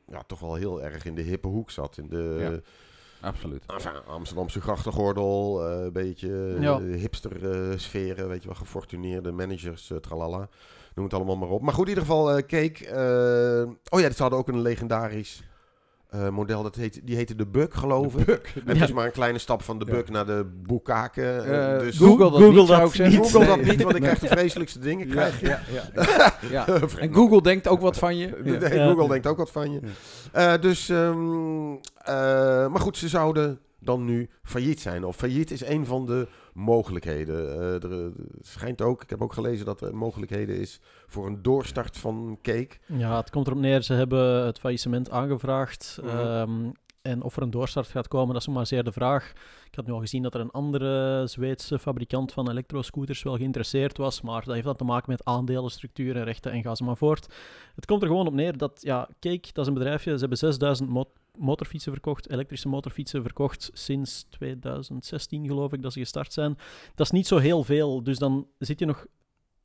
ja, 0.07 0.23
toch 0.27 0.39
wel 0.39 0.55
heel 0.55 0.81
erg 0.83 1.05
in 1.05 1.15
de 1.15 1.21
hippe 1.21 1.47
hoek 1.47 1.71
zat. 1.71 1.97
In 1.97 2.07
de... 2.07 2.37
Ja. 2.39 2.59
Absoluut. 3.27 3.63
Enfin, 3.67 3.91
Amsterdamse 4.07 4.61
grachtengordel, 4.61 5.65
eh, 5.67 5.83
een 5.83 5.91
beetje 5.91 6.57
Ja. 6.59 6.79
hipster-sferen, 6.79 8.27
weet 8.27 8.41
je 8.41 8.47
wel, 8.47 8.57
gefortuneerde 8.57 9.31
managers, 9.31 9.91
eh, 9.91 9.97
tralala. 9.97 10.49
Noem 10.95 11.05
het 11.05 11.13
allemaal 11.13 11.35
maar 11.37 11.49
op. 11.49 11.61
Maar 11.61 11.73
goed, 11.73 11.83
in 11.83 11.89
ieder 11.89 12.03
geval, 12.03 12.31
eh 12.31 12.43
Cake. 12.45 12.85
eh, 12.87 13.71
oh 13.89 13.99
ja, 13.99 14.11
ze 14.11 14.21
hadden 14.21 14.39
ook 14.39 14.47
een 14.47 14.61
legendarisch 14.61 15.43
eh, 16.13 16.29
model, 16.29 16.63
dat 16.63 16.75
heet, 16.75 17.01
die 17.03 17.15
heette 17.15 17.35
de 17.35 17.45
Buk, 17.45 17.73
geloof 17.73 18.15
ik. 18.15 18.53
Het 18.65 18.77
Ja. 18.77 18.83
is 18.83 18.91
maar 18.91 19.05
een 19.05 19.11
kleine 19.11 19.37
stap 19.39 19.61
van 19.63 19.79
de 19.79 19.85
Ja. 19.85 19.91
Buk 19.91 20.09
naar 20.09 20.25
de 20.25 20.45
Boekake. 20.67 21.21
eh, 21.21 21.73
Eh, 21.75 21.79
dus 21.79 21.97
Google 21.97 22.17
dat 22.31 22.41
Google 22.41 22.59
niet, 22.59 22.67
zou 22.67 22.79
dat 22.79 22.89
ik 22.89 22.95
zeggen. 22.95 23.21
niet. 23.21 23.31
Google 23.31 23.47
dat 23.47 23.61
niet, 23.61 23.83
want 23.83 23.95
ik 23.95 24.01
krijg 24.01 24.19
de 24.19 24.27
vreselijkste 24.27 24.79
dingen. 24.79 25.07
Ja, 25.07 25.13
Krijg 25.13 25.39
je. 25.39 25.47
ja, 25.47 25.59
ja, 26.51 26.65
ja. 26.65 26.65
En 26.99 27.13
Google 27.13 27.41
denkt 27.41 27.67
ook 27.67 27.81
wat 27.81 27.97
van 27.97 28.17
je. 28.17 28.27
Ja. 28.43 28.57
Nee, 28.59 28.73
Ja. 28.73 28.87
Google 28.87 29.07
denkt 29.07 29.27
ook 29.27 29.37
wat 29.37 29.51
van 29.51 29.71
je. 29.71 29.79
Eh, 30.31 30.53
dus, 30.61 30.89
ehm, 30.89 31.71
eh, 31.97 32.15
maar 32.67 32.79
goed, 32.79 32.97
ze 32.97 33.07
zouden 33.07 33.59
dan 33.79 34.05
nu 34.05 34.29
failliet 34.43 34.81
zijn. 34.81 35.03
Of 35.05 35.15
failliet 35.15 35.51
is 35.51 35.65
een 35.65 35.85
van 35.85 36.05
de 36.05 36.27
mogelijkheden. 36.53 37.51
Eh, 37.51 37.83
er 37.83 38.05
eh, 38.05 38.11
schijnt 38.41 38.81
ook, 38.81 39.03
ik 39.03 39.09
heb 39.09 39.21
ook 39.21 39.33
gelezen 39.33 39.65
dat 39.65 39.81
er 39.81 39.95
mogelijkheden 39.95 40.59
is 40.59 40.79
voor 41.07 41.25
een 41.25 41.41
doorstart 41.41 41.97
van 41.97 42.39
Cake. 42.41 42.77
Ja, 42.85 43.17
het 43.17 43.29
komt 43.29 43.47
erop 43.47 43.59
neer, 43.59 43.81
ze 43.81 43.93
hebben 43.93 44.45
het 44.45 44.59
faillissement 44.59 45.09
aangevraagd. 45.09 45.99
Mhm. 46.01 46.17
ehm, 46.17 46.69
en 47.03 47.21
of 47.21 47.35
er 47.35 47.41
een 47.41 47.51
doorstart 47.51 47.87
gaat 47.87 48.07
komen, 48.07 48.33
dat 48.33 48.41
is 48.41 48.47
maar 48.47 48.67
zeer 48.67 48.83
de 48.83 48.91
vraag. 48.91 49.31
Ik 49.65 49.75
had 49.75 49.85
nu 49.85 49.91
al 49.91 49.99
gezien 49.99 50.23
dat 50.23 50.33
er 50.33 50.39
een 50.39 50.51
andere 50.51 51.23
Zweedse 51.27 51.79
fabrikant 51.79 52.33
van 52.33 52.49
elektroscooters 52.49 53.23
wel 53.23 53.37
geïnteresseerd 53.37 53.97
was, 53.97 54.21
maar 54.21 54.43
dat 54.43 54.53
heeft 54.53 54.65
dan 54.65 54.75
te 54.75 54.83
maken 54.83 55.11
met 55.11 55.25
aandelenstructuur 55.25 56.15
en 56.15 56.23
rechten 56.23 56.51
en 56.51 56.61
ga 56.61 56.75
ze 56.75 56.83
maar 56.83 56.97
voort. 56.97 57.33
Het 57.75 57.85
komt 57.85 58.01
er 58.01 58.07
gewoon 58.07 58.27
op 58.27 58.33
neer 58.33 58.57
dat, 58.57 58.79
ja, 58.81 59.09
Cake, 59.19 59.49
dat 59.51 59.63
is 59.63 59.67
een 59.67 59.73
bedrijfje, 59.73 60.13
ze 60.13 60.19
hebben 60.19 60.37
6000 60.37 60.89
mo- 60.89 61.11
motorfietsen 61.37 61.91
verkocht, 61.91 62.29
elektrische 62.29 62.67
motorfietsen 62.67 63.21
verkocht 63.21 63.69
sinds 63.73 64.23
2016 64.29 65.47
geloof 65.47 65.73
ik 65.73 65.81
dat 65.81 65.93
ze 65.93 65.99
gestart 65.99 66.33
zijn. 66.33 66.57
Dat 66.95 67.05
is 67.05 67.11
niet 67.11 67.27
zo 67.27 67.37
heel 67.37 67.63
veel, 67.63 68.03
dus 68.03 68.17
dan 68.17 68.47
zit 68.57 68.79
je 68.79 68.85
nog 68.85 69.05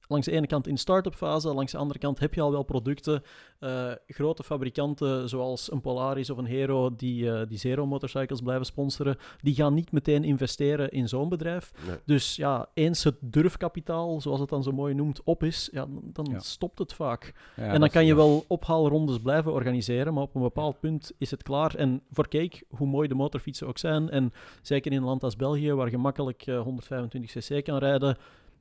langs 0.09 0.27
de 0.27 0.33
ene 0.33 0.47
kant 0.47 0.67
in 0.67 0.77
start-up 0.79 1.15
fase, 1.15 1.55
langs 1.55 1.73
de 1.73 1.79
andere 1.79 1.99
kant 1.99 2.19
heb 2.19 2.35
je 2.35 2.41
al 2.41 2.51
wel 2.51 2.63
producten. 2.63 3.23
eh, 3.59 3.91
grote 4.07 4.43
fabrikanten 4.43 5.29
zoals 5.29 5.73
een 5.73 5.81
Polaris 5.81 6.31
of 6.31 6.39
een 6.39 6.45
Hero 6.47 6.95
die, 6.97 7.31
eh, 7.33 7.47
die 7.49 7.59
Zero 7.59 7.87
motorcycles 7.87 8.41
blijven 8.41 8.67
sponsoren, 8.67 9.17
die 9.41 9.55
gaan 9.55 9.75
niet 9.75 9.93
meteen 9.93 10.25
investeren 10.25 10.91
in 10.91 11.09
zo'n 11.09 11.29
bedrijf. 11.29 11.73
Nee. 11.87 11.97
Dus 12.07 12.37
ja, 12.37 12.69
eens 12.75 13.05
het 13.05 13.17
durfkapitaal, 13.21 14.21
zoals 14.21 14.41
het 14.41 14.49
dan 14.49 14.63
zo 14.63 14.73
mooi 14.73 14.95
noemt, 14.95 15.21
op 15.25 15.43
is, 15.43 15.69
ja, 15.73 15.87
dan, 16.03 16.27
Ja. 16.31 16.39
stopt 16.39 16.79
het 16.79 16.93
vaak. 16.93 17.33
Ja, 17.57 17.63
en 17.63 17.81
dan 17.81 17.89
kan 17.89 18.07
je 18.07 18.15
wel 18.15 18.45
ophaalrondes 18.49 19.19
blijven 19.21 19.53
organiseren, 19.53 20.15
maar 20.15 20.23
op 20.23 20.35
een 20.35 20.43
bepaald 20.43 20.81
punt 20.81 21.13
is 21.19 21.31
het 21.31 21.43
klaar. 21.43 21.75
En 21.75 22.03
voor 22.11 22.29
Cake, 22.29 22.63
hoe 22.77 22.87
mooi 22.87 23.09
de 23.09 23.15
motorfietsen 23.15 23.67
ook 23.67 23.79
zijn, 23.79 24.11
en 24.11 24.33
zeker 24.63 24.93
in 24.93 24.99
een 24.99 25.05
land 25.05 25.23
als 25.25 25.37
België, 25.37 25.73
waar 25.73 25.91
je 25.91 25.99
makkelijk 25.99 26.43
eh, 26.47 26.61
125cc 26.67 27.63
kan 27.63 27.79
rijden, 27.79 28.17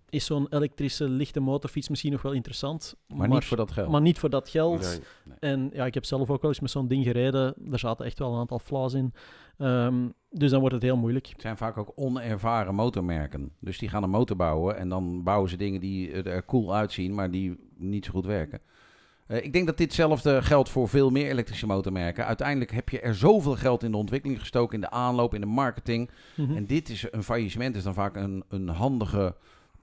is 0.09 0.25
zo'n 0.25 0.47
elektrische 0.49 1.09
lichte 1.09 1.39
motorfiets 1.39 1.89
misschien 1.89 2.11
nog 2.11 2.21
wel 2.21 2.31
interessant. 2.31 2.95
Maar, 3.07 3.27
niet 3.27 3.45
voor 3.45 3.57
dat 3.57 3.71
geld. 3.71 3.89
maar 3.89 4.01
niet 4.01 4.19
voor 4.19 4.29
dat 4.29 4.49
geld. 4.49 5.01
Nee. 5.25 5.38
En 5.39 5.69
ja, 5.73 5.85
ik 5.85 5.93
heb 5.93 6.05
zelf 6.05 6.29
ook 6.29 6.41
wel 6.41 6.51
eens 6.51 6.59
met 6.59 6.71
zo'n 6.71 6.88
ding 6.88 7.03
gereden. 7.03 7.53
Daar 7.57 7.79
zaten 7.79 8.05
echt 8.05 8.19
wel 8.19 8.34
een 8.34 8.39
aantal 8.39 8.59
flaws 8.59 8.93
in. 8.93 9.13
Ehm, 9.57 10.07
dus 10.29 10.51
dan 10.51 10.59
wordt 10.59 10.75
het 10.75 10.84
heel 10.84 10.97
moeilijk. 10.97 11.27
Het 11.27 11.41
zijn 11.41 11.57
vaak 11.57 11.77
ook 11.77 11.91
onervaren 11.95 12.75
motormerken. 12.75 13.51
Dus 13.59 13.77
die 13.77 13.89
gaan 13.89 14.03
een 14.03 14.09
motor 14.09 14.35
bouwen 14.35 14.77
en 14.77 14.89
dan 14.89 15.23
bouwen 15.23 15.49
ze 15.49 15.57
dingen 15.57 15.79
die 15.79 16.11
er 16.11 16.45
cool 16.45 16.75
uitzien, 16.75 17.13
maar 17.13 17.31
die 17.31 17.57
niet 17.77 18.05
zo 18.05 18.11
goed 18.11 18.25
werken. 18.25 18.61
Eh, 19.27 19.43
ik 19.43 19.53
denk 19.53 19.65
dat 19.65 19.77
ditzelfde 19.77 20.41
geldt 20.41 20.69
voor 20.69 20.89
veel 20.89 21.09
meer 21.09 21.29
elektrische 21.29 21.65
motormerken. 21.65 22.25
Uiteindelijk 22.25 22.71
heb 22.71 22.89
je 22.89 22.99
er 22.99 23.15
zoveel 23.15 23.55
geld 23.55 23.84
in 23.84 23.91
de 23.91 23.97
ontwikkeling 23.97 24.39
gestoken, 24.39 24.75
in 24.75 24.81
de 24.81 24.89
aanloop, 24.89 25.34
in 25.34 25.41
de 25.41 25.47
marketing. 25.47 26.09
Mhm. 26.35 26.55
En 26.55 26.65
dit 26.65 26.89
is 26.89 27.07
een 27.11 27.23
faillissement, 27.23 27.75
is 27.75 27.84
dan 27.84 27.93
vaak 27.93 28.15
een, 28.15 28.43
een 28.49 28.67
handige, 28.67 29.35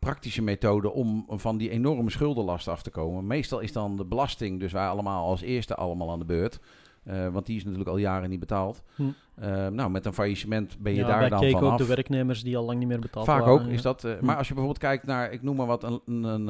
praktische 0.05 0.43
methode 0.43 0.93
om 0.93 1.25
van 1.29 1.57
die 1.57 1.71
enorme 1.71 2.11
schuldenlast 2.11 2.69
af 2.69 2.83
te 2.83 2.91
komen. 2.91 3.27
Meestal 3.27 3.61
is 3.61 3.73
dan 3.73 3.97
de 3.97 4.05
belasting, 4.05 4.61
dus 4.61 4.73
wij 4.73 4.87
allemaal 4.89 5.27
als 5.27 5.41
eerste 5.41 5.75
allemaal 5.75 6.11
aan 6.11 6.19
de 6.19 6.25
beurt. 6.25 6.61
Eh, 7.05 7.29
want 7.29 7.47
die 7.47 7.57
is 7.57 7.63
natuurlijk 7.65 7.91
al 7.91 7.97
jaren 7.97 8.31
niet 8.31 8.41
betaald. 8.41 8.83
Hm. 8.95 9.03
Eh, 9.35 9.67
nou, 9.67 9.91
met 9.91 10.07
een 10.07 10.13
faillissement 10.15 10.79
ben 10.79 10.93
je 10.93 10.99
ja, 11.01 11.07
daar 11.07 11.31
dan 11.31 11.51
vanaf. 11.51 11.73
ook 11.73 11.79
de 11.79 11.87
werknemers 11.87 12.43
die 12.43 12.57
al 12.57 12.65
lang 12.65 12.79
niet 12.79 12.89
meer 12.89 12.99
betaald 13.01 13.27
Vaak 13.27 13.39
waren. 13.41 13.55
ook 13.55 13.61
ja. 13.67 13.73
is 13.73 13.83
dat. 13.83 14.05
eh, 14.05 14.13
Hm. 14.19 14.25
Maar 14.25 14.37
als 14.37 14.49
je 14.49 14.55
bijvoorbeeld 14.55 14.85
kijkt 14.85 15.07
naar, 15.07 15.33
ik 15.33 15.43
noem 15.43 15.57
maar 15.57 15.67
wat, 15.67 15.83
een, 15.83 16.01
een, 16.07 16.25
een, 16.25 16.49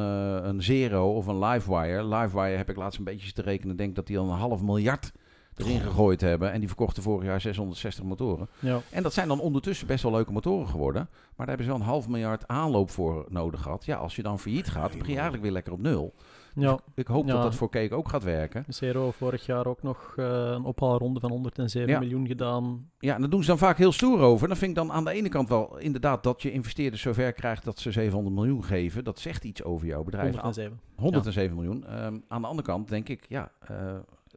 een 0.49 0.63
Zero 0.63 1.15
of 1.15 1.27
een 1.27 1.39
Livewire. 1.39 2.05
Livewire 2.07 2.57
heb 2.57 2.71
ik 2.71 2.77
laatst 2.77 2.99
een 2.99 3.05
beetje 3.05 3.33
te 3.33 3.43
rekenen. 3.43 3.77
Denk 3.77 3.95
dat 3.95 4.07
die 4.07 4.19
al 4.19 4.25
een 4.25 4.39
half 4.39 4.63
miljard 4.63 5.13
erin 5.57 5.81
gegooid 5.81 6.21
hebben. 6.21 6.53
En 6.53 6.59
die 6.59 6.69
verkochten 6.69 7.03
vorig 7.03 7.25
jaar 7.27 7.41
660 7.41 8.05
motoren. 8.05 8.49
Ja. 8.59 8.81
En 8.91 9.03
dat 9.03 9.13
zijn 9.13 9.29
dan 9.29 9.41
ondertussen 9.41 9.87
best 9.87 10.03
wel 10.03 10.13
leuke 10.13 10.33
motoren 10.33 10.69
geworden. 10.69 11.09
Maar 11.11 11.47
daar 11.47 11.57
hebben 11.57 11.65
ze 11.67 11.71
wel 11.73 11.81
een 11.81 11.87
half 11.87 12.09
miljard 12.09 12.49
aanloop 12.49 12.91
voor 12.91 13.27
nodig 13.29 13.63
gehad. 13.63 13.85
Ja, 13.85 13.97
als 13.97 14.17
je 14.17 14.23
dan 14.23 14.39
failliet 14.39 14.69
gaat, 14.69 14.91
begin 14.91 15.07
je 15.07 15.13
eigenlijk 15.13 15.43
weer 15.43 15.53
lekker 15.53 15.73
op 15.73 15.81
nul. 15.81 16.15
ja. 16.55 16.79
Ik 16.95 17.07
hoop 17.07 17.27
dat 17.27 17.37
Ja. 17.37 17.43
dat 17.43 17.55
voor 17.55 17.71
Cake 17.71 17.95
ook 17.95 18.09
gaat 18.09 18.23
werken. 18.23 18.65
Zero 18.69 19.11
vorig 19.11 19.47
jaar 19.47 19.67
ook 19.67 19.83
nog 19.83 20.13
eh, 20.17 20.25
een 20.55 20.65
ophaalronde 20.65 21.21
van 21.21 21.31
107 21.31 21.89
Ja. 21.89 21.99
miljoen 21.99 22.27
gedaan. 22.27 22.91
Ja, 22.99 23.15
en 23.15 23.21
daar 23.21 23.31
doen 23.31 23.41
ze 23.43 23.47
dan 23.49 23.59
vaak 23.59 23.79
heel 23.79 23.93
stoer 23.93 24.21
over. 24.21 24.49
Dan 24.49 24.57
vind 24.57 24.71
ik 24.71 24.77
dan 24.77 24.93
aan 24.93 25.05
de 25.05 25.11
ene 25.11 25.29
kant 25.29 25.49
wel 25.49 25.79
inderdaad 25.79 26.23
dat 26.23 26.43
je 26.43 26.53
investeerders 26.53 27.03
zover 27.03 27.33
krijgt 27.33 27.65
dat 27.65 27.79
ze 27.79 27.91
700 27.93 28.35
miljoen 28.35 28.65
geven. 28.65 29.05
Dat 29.05 29.19
zegt 29.19 29.45
iets 29.45 29.63
over 29.63 29.87
jouw 29.87 30.05
bedrijf. 30.05 30.31
107. 30.35 30.81
107 30.97 31.55
miljoen. 31.57 31.87
Ehm, 31.87 32.19
aan 32.29 32.41
de 32.41 32.47
andere 32.49 32.69
kant 32.69 32.89
denk 32.89 33.09
ik, 33.09 33.25
ja, 33.29 33.51
eh, 33.61 33.77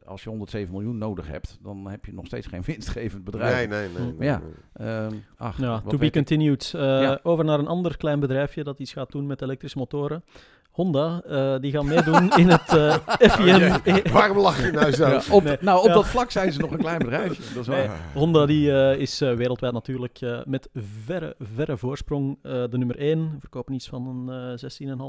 als 0.08 0.22
je 0.22 0.28
107 0.28 0.72
miljoen 0.72 0.98
nodig 0.98 1.28
hebt, 1.28 1.58
dan 1.62 1.86
heb 1.88 2.04
je 2.04 2.12
nog 2.14 2.26
steeds 2.26 2.46
geen 2.46 2.62
winstgevend 2.72 3.24
bedrijf. 3.24 3.54
Nee, 3.54 3.66
nee, 3.66 3.88
nee. 3.98 4.12
nee, 4.18 4.28
Ja. 4.28 4.40
nee. 4.72 4.86
Ehm, 4.88 5.14
ach, 5.36 5.58
Ja, 5.60 5.80
to 5.80 5.98
be 5.98 6.10
continued. 6.10 6.72
Eh, 6.74 6.80
Ja. 6.80 7.20
Over 7.22 7.44
naar 7.44 7.58
een 7.58 7.66
ander 7.66 7.96
klein 7.96 8.20
bedrijfje 8.20 8.64
dat 8.64 8.78
iets 8.78 8.92
gaat 8.92 9.12
doen 9.12 9.26
met 9.26 9.42
elektrische 9.42 9.78
motoren. 9.78 10.24
Honda, 10.78 11.20
eh, 11.28 11.54
die 11.60 11.72
gaan 11.72 11.86
meedoen 11.86 12.30
in 12.36 12.48
het 12.48 12.68
eh 12.76 12.96
FIM. 13.36 14.12
Waarom 14.12 14.38
lach 14.38 14.64
je 14.64 14.70
nou 14.72 14.92
zo? 14.92 15.08
Ja, 15.08 15.20
op, 15.30 15.42
Nee. 15.42 15.56
Nou, 15.60 15.80
op 15.80 15.86
Ja. 15.86 15.92
dat 15.92 16.06
vlak 16.06 16.30
zijn 16.30 16.52
ze 16.52 16.60
nog 16.60 16.70
een 16.70 16.78
klein 16.78 16.98
bedrijfje. 16.98 17.42
Dat 17.54 17.62
is. 17.62 17.66
Nee. 17.66 17.86
Honda 18.14 18.46
die, 18.46 18.72
eh, 18.72 19.00
is 19.00 19.20
eh, 19.20 19.34
wereldwijd 19.34 19.72
natuurlijk 19.72 20.20
eh, 20.20 20.38
met 20.44 20.68
verre, 21.04 21.34
verre 21.38 21.76
voorsprong 21.76 22.38
eh, 22.42 22.52
de 22.52 22.78
nummer 22.78 22.98
1. 22.98 23.36
Verkopen 23.40 23.74
iets 23.74 23.88
van 23.88 24.06
een 24.28 24.56
eh 24.58 24.58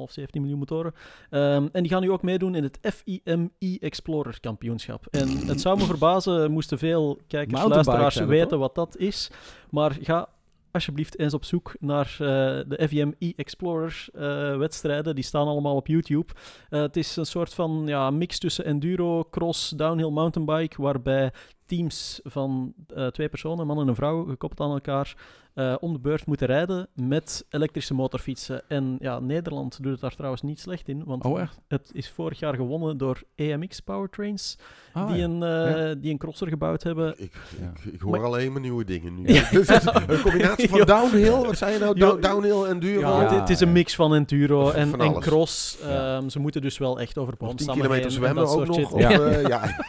16,5, 0.08 0.12
17 0.12 0.42
miljoen 0.42 0.60
motoren. 0.60 0.94
Ehm, 1.30 1.68
en 1.72 1.82
die 1.84 1.92
gaan 1.92 2.02
nu 2.02 2.12
ook 2.12 2.22
meedoen 2.22 2.56
in 2.56 2.64
het 2.64 2.80
FIM 2.82 3.52
e-Explorer 3.60 4.40
kampioenschap. 4.40 5.06
En 5.12 5.48
het 5.48 5.62
zou 5.62 5.78
me 5.78 5.84
verbazen, 5.84 6.52
moesten 6.52 6.78
veel 6.78 7.20
kijkers, 7.28 7.64
luisteraars 7.64 8.16
weten 8.16 8.60
wat 8.60 8.76
dat 8.76 8.98
is. 8.98 9.30
Maar 9.70 9.98
ga 10.02 10.28
alsjeblieft 10.72 11.20
eens 11.20 11.34
op 11.34 11.46
zoek 11.46 11.76
naar 11.80 12.06
eh, 12.12 12.28
de 12.68 12.88
FIM 12.88 13.16
e-Explorer 13.20 14.08
eh, 14.14 14.58
wedstrijden. 14.58 15.16
Die 15.16 15.24
staan 15.24 15.48
allemaal 15.48 15.76
op 15.76 15.88
YouTube. 15.88 16.34
Eh, 16.70 16.82
het 16.82 16.98
is 16.98 17.16
een 17.16 17.26
soort 17.26 17.54
van 17.54 17.84
ja, 17.86 18.12
mix 18.12 18.40
tussen 18.40 18.66
enduro, 18.66 19.24
cross, 19.30 19.70
downhill 19.70 20.10
mountainbike, 20.10 20.82
waarbij 20.82 21.32
teams 21.66 22.20
van 22.24 22.74
twee 23.12 23.30
personen, 23.30 23.68
man 23.68 23.80
en 23.80 23.88
een 23.88 23.96
vrouw, 23.96 24.26
gekoppeld 24.26 24.60
aan 24.60 24.74
elkaar, 24.74 25.16
eh, 25.60 25.76
om 25.80 25.94
de 25.94 26.00
beurt 26.00 26.26
moeten 26.26 26.48
rijden 26.48 26.88
met 26.94 27.46
elektrische 27.50 27.94
motorfietsen. 27.94 28.62
En 28.68 28.98
ja, 29.00 29.20
Nederland 29.20 29.78
doet 29.84 29.92
het 29.92 30.02
daar 30.02 30.16
trouwens 30.16 30.42
niet 30.42 30.60
slecht 30.60 30.88
in, 30.88 31.04
want 31.06 31.24
Oh, 31.26 31.40
echt? 31.42 31.60
het 31.68 31.90
is 31.94 32.10
vorig 32.10 32.40
jaar 32.40 32.56
gewonnen 32.56 32.98
door 32.98 33.22
EMX 33.36 33.80
Powertrains, 33.80 34.58
Ah, 34.94 35.08
die, 35.08 35.18
ja. 35.18 35.24
een, 35.24 35.44
eh, 35.44 35.96
die 36.02 36.12
een 36.12 36.18
crosser 36.18 36.48
gebouwd 36.48 36.84
hebben. 36.84 37.14
Ik, 37.18 37.32
Ja. 37.62 37.72
ik, 37.86 37.94
ik 37.94 38.02
hoor 38.02 38.12
Maar- 38.12 38.24
alleen 38.24 38.52
maar 38.52 38.62
nieuwe 38.62 38.84
dingen 38.86 39.22
nu. 39.22 39.26
Is 39.28 39.68
een 39.70 40.22
combinatie 40.22 40.70
van 40.70 40.82
downhill, 40.96 41.32
wat 41.32 41.58
zei 41.58 41.74
je 41.74 41.80
nou? 41.80 42.20
Downhill 42.22 42.64
en 42.64 42.80
duro. 42.80 43.00
Ja, 43.10 43.22
het, 43.22 43.32
het 43.40 43.50
is 43.50 43.60
een 43.60 43.72
mix 43.72 43.96
van 43.96 44.14
enduro 44.16 44.66
Van 44.70 45.02
en, 45.02 45.14
cross. 45.20 45.78
Ja. 45.84 46.18
Ehm, 46.18 46.30
ze 46.30 46.40
moeten 46.40 46.62
dus 46.62 46.78
wel 46.78 47.00
echt 47.00 47.18
over 47.18 47.34
Nog 47.40 47.50
boomstammen 47.50 47.76
10 47.76 47.84
kilometer 47.84 48.12
zwemmen 48.12 48.48
ook 48.48 48.66
nog. 48.68 48.92
Of, 48.92 49.00
Ja. 49.02 49.12
eh, 49.12 49.42
ja. 49.48 49.86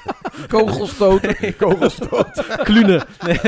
Kogelstoten. 0.48 1.36
Klunen. 2.62 3.02
Nee, 3.26 3.38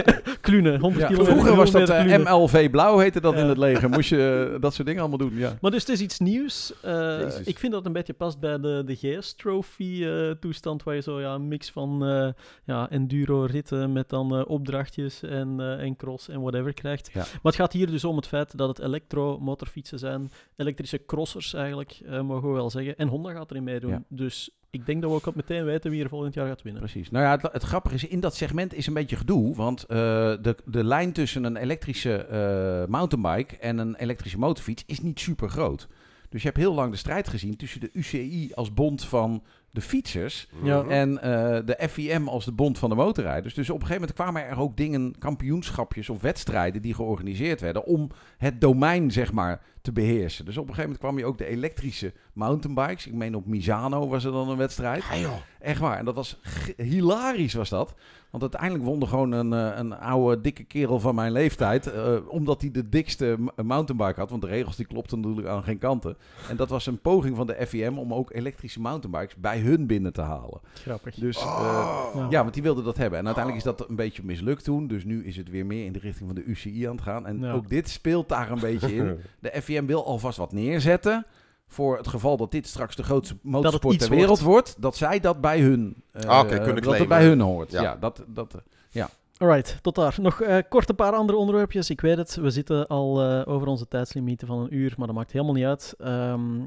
Klunen. 0.40 0.80
100 0.80 1.00
Ja, 1.02 1.06
kilometer. 1.08 1.32
vroeger 1.32 1.56
was 1.56 1.70
dat 1.70 1.88
eh. 2.12 2.32
MLV 2.32 2.70
Blauw, 2.70 2.98
heette 2.98 3.20
dat 3.20 3.34
in 3.34 3.46
het 3.46 3.58
leger. 3.58 3.88
Moest 3.88 4.08
je 4.08 4.50
eh, 4.54 4.60
dat 4.60 4.74
soort 4.74 4.86
dingen 4.86 5.00
allemaal 5.00 5.28
doen, 5.28 5.36
ja. 5.36 5.58
Maar 5.60 5.70
dus 5.70 5.80
het 5.80 5.90
is 5.90 6.00
iets 6.00 6.18
nieuws. 6.18 6.72
Eh, 6.80 7.20
ik 7.44 7.58
vind 7.58 7.72
dat 7.72 7.86
een 7.86 7.92
beetje 7.92 8.12
past 8.12 8.40
bij 8.40 8.60
de, 8.60 8.82
de 8.86 8.94
GS-trophy-toestand, 8.96 10.82
waar 10.82 10.94
je 10.94 11.02
zo 11.02 11.20
ja, 11.20 11.34
een 11.34 11.48
mix 11.48 11.70
van 11.70 12.06
eh, 12.06 12.28
ja, 12.64 12.90
enduro-ritten 12.90 13.92
met 13.92 14.08
dan 14.08 14.36
eh, 14.36 14.42
opdrachtjes 14.46 15.22
en, 15.22 15.60
eh, 15.60 15.80
en 15.80 15.96
cross 15.96 16.28
en 16.28 16.40
whatever 16.40 16.74
krijgt. 16.74 17.10
Ja. 17.12 17.20
Maar 17.20 17.52
het 17.52 17.54
gaat 17.54 17.72
hier 17.72 17.86
dus 17.86 18.04
om 18.04 18.16
het 18.16 18.26
feit 18.26 18.58
dat 18.58 18.68
het 18.68 18.78
elektro-motorfietsen 18.78 19.98
zijn, 19.98 20.30
elektrische 20.56 21.04
crossers 21.06 21.54
eigenlijk, 21.54 22.00
eh, 22.04 22.20
mogen 22.20 22.48
we 22.48 22.54
wel 22.54 22.70
zeggen. 22.70 22.96
En 22.96 23.08
Honda 23.08 23.32
gaat 23.32 23.50
erin 23.50 23.64
meedoen. 23.64 23.90
Ja. 23.90 24.02
Dus 24.08 24.50
ik 24.72 24.86
denk 24.86 25.00
dat 25.02 25.10
we 25.10 25.16
ook 25.16 25.26
op 25.26 25.34
meteen 25.34 25.64
weten 25.64 25.90
wie 25.90 26.02
er 26.02 26.08
volgend 26.08 26.34
jaar 26.34 26.46
gaat 26.46 26.62
winnen. 26.62 26.82
Precies. 26.82 27.10
Nou 27.10 27.24
ja, 27.24 27.30
het, 27.30 27.52
het 27.52 27.62
grappige 27.62 27.94
is, 27.94 28.06
in 28.06 28.20
dat 28.20 28.34
segment 28.34 28.74
is 28.74 28.86
een 28.86 28.94
beetje 28.94 29.16
gedoe. 29.16 29.54
Want 29.54 29.82
eh, 29.82 29.96
de, 30.42 30.56
de 30.64 30.84
lijn 30.84 31.12
tussen 31.12 31.44
een 31.44 31.56
elektrische 31.56 32.14
eh, 32.14 32.90
mountainbike 32.90 33.56
en 33.56 33.78
een 33.78 33.94
elektrische 33.94 34.38
motorfiets 34.38 34.84
is 34.86 35.00
niet 35.00 35.20
super 35.20 35.48
groot. 35.48 35.88
Dus 36.28 36.42
je 36.42 36.48
hebt 36.48 36.60
heel 36.60 36.74
lang 36.74 36.90
de 36.90 36.96
strijd 36.96 37.28
gezien 37.28 37.56
tussen 37.56 37.80
de 37.80 37.90
UCI 37.92 38.50
als 38.54 38.74
bond 38.74 39.04
van 39.04 39.42
de 39.72 39.80
fietsers 39.80 40.48
Ja. 40.62 40.84
en 40.84 41.22
eh, 41.22 41.30
de 41.66 41.88
FIM 41.90 42.28
als 42.28 42.44
de 42.44 42.52
bond 42.52 42.78
van 42.78 42.88
de 42.90 42.96
motorrijders. 42.96 43.54
Dus 43.54 43.70
op 43.70 43.80
een 43.80 43.86
gegeven 43.86 44.00
moment 44.00 44.18
kwamen 44.18 44.46
er 44.46 44.58
ook 44.60 44.76
dingen, 44.76 45.14
kampioenschapjes 45.18 46.08
of 46.08 46.20
wedstrijden 46.20 46.82
die 46.82 46.94
georganiseerd 46.94 47.60
werden 47.60 47.84
om 47.84 48.10
het 48.38 48.60
domein, 48.60 49.10
zeg 49.10 49.32
maar, 49.32 49.60
te 49.82 49.92
beheersen. 49.92 50.44
Dus 50.44 50.56
op 50.56 50.68
een 50.68 50.74
gegeven 50.74 50.90
moment 50.90 50.98
kwam 51.00 51.18
je 51.18 51.24
ook 51.24 51.38
de 51.38 51.46
elektrische 51.46 52.12
mountainbikes. 52.32 53.06
Ik 53.06 53.12
meen 53.14 53.34
op 53.34 53.46
Misano 53.46 54.08
was 54.08 54.24
er 54.24 54.32
dan 54.32 54.48
een 54.48 54.56
wedstrijd. 54.56 55.04
Ja, 55.10 55.18
joh. 55.18 55.32
Echt 55.60 55.80
waar. 55.80 55.98
En 55.98 56.04
dat 56.04 56.14
was 56.14 56.40
hilarisch 56.76 57.54
was 57.54 57.68
dat. 57.68 57.94
Want 58.30 58.42
uiteindelijk 58.42 58.84
won 58.84 59.00
er 59.00 59.06
gewoon 59.06 59.32
een, 59.32 59.52
eh, 59.52 59.78
een 59.78 59.92
oude 59.98 60.40
dikke 60.40 60.64
kerel 60.64 61.00
van 61.00 61.14
mijn 61.14 61.32
leeftijd. 61.32 61.86
eh, 61.92 62.14
omdat 62.28 62.60
hij 62.60 62.70
de 62.70 62.88
dikste 62.88 63.36
mountainbike 63.64 64.20
had. 64.20 64.30
Want 64.30 64.42
de 64.42 64.48
regels 64.48 64.76
die 64.76 64.86
klopten 64.86 65.20
natuurlijk 65.20 65.48
aan 65.48 65.62
geen 65.62 65.78
kanten. 65.78 66.16
En 66.48 66.56
dat 66.56 66.68
was 66.68 66.86
een 66.86 67.00
poging 67.00 67.36
van 67.36 67.46
de 67.46 67.66
FIM 67.66 67.98
om 67.98 68.14
ook 68.14 68.32
elektrische 68.34 68.80
mountainbikes 68.80 69.36
bij 69.36 69.58
hun 69.62 69.86
binnen 69.86 70.12
te 70.12 70.20
halen. 70.20 70.60
Grappig. 70.74 71.14
Dus 71.14 71.36
eh, 71.36 71.44
Oh. 71.44 72.10
Ja. 72.14 72.26
ja, 72.30 72.42
want 72.42 72.54
die 72.54 72.62
wilden 72.62 72.84
dat 72.84 72.96
hebben. 72.96 73.18
En 73.18 73.24
uiteindelijk 73.26 73.66
is 73.66 73.76
dat 73.76 73.88
een 73.88 73.96
beetje 73.96 74.22
mislukt 74.24 74.64
toen. 74.64 74.86
Dus 74.86 75.04
nu 75.04 75.24
is 75.24 75.36
het 75.36 75.48
weer 75.50 75.66
meer 75.66 75.84
in 75.84 75.92
de 75.92 75.98
richting 75.98 76.26
van 76.26 76.34
de 76.34 76.44
UCI 76.44 76.84
aan 76.86 76.94
het 76.94 77.04
gaan. 77.04 77.26
En 77.26 77.38
Ja. 77.40 77.52
ook 77.52 77.68
dit 77.68 77.88
speelt 77.88 78.28
daar 78.28 78.50
een 78.50 78.60
beetje 78.60 78.94
in. 78.94 79.18
De 79.40 79.62
FIM 79.62 79.86
wil 79.86 80.06
alvast 80.06 80.38
wat 80.38 80.52
neerzetten. 80.52 81.26
Voor 81.66 81.96
het 81.96 82.08
geval 82.08 82.36
dat 82.36 82.50
dit 82.50 82.66
straks 82.66 82.96
de 82.96 83.02
grootste 83.02 83.36
motorsport 83.42 83.98
ter 83.98 84.10
wereld 84.10 84.40
wordt. 84.40 84.76
Dat 84.78 84.96
zij 84.96 85.20
dat 85.20 85.40
bij 85.40 85.60
hun, 85.60 86.02
Ah, 86.26 86.48
kunnen 86.48 86.82
dat 86.82 86.98
het 86.98 87.08
bij 87.08 87.24
hun 87.24 87.40
hoort. 87.40 87.70
Ja, 87.70 87.82
Ja. 87.82 87.96
dat, 87.96 88.24
dat, 88.26 88.54
eh, 88.54 89.04
Alright, 89.36 89.78
tot 89.82 89.94
daar. 89.94 90.16
Nog 90.20 90.40
eh, 90.40 90.56
kort 90.68 90.88
een 90.88 90.94
paar 90.94 91.12
andere 91.12 91.38
onderwerpjes. 91.38 91.90
Ik 91.90 92.00
weet 92.00 92.16
het, 92.16 92.34
we 92.34 92.50
zitten 92.50 92.86
al 92.86 93.22
eh, 93.22 93.52
over 93.52 93.66
onze 93.66 93.88
tijdslimieten 93.88 94.46
van 94.46 94.58
een 94.58 94.74
uur, 94.74 94.94
maar 94.96 95.06
dat 95.06 95.16
maakt 95.16 95.32
helemaal 95.32 95.54
niet 95.54 95.64
uit. 95.64 95.94
Ehm, 95.98 96.60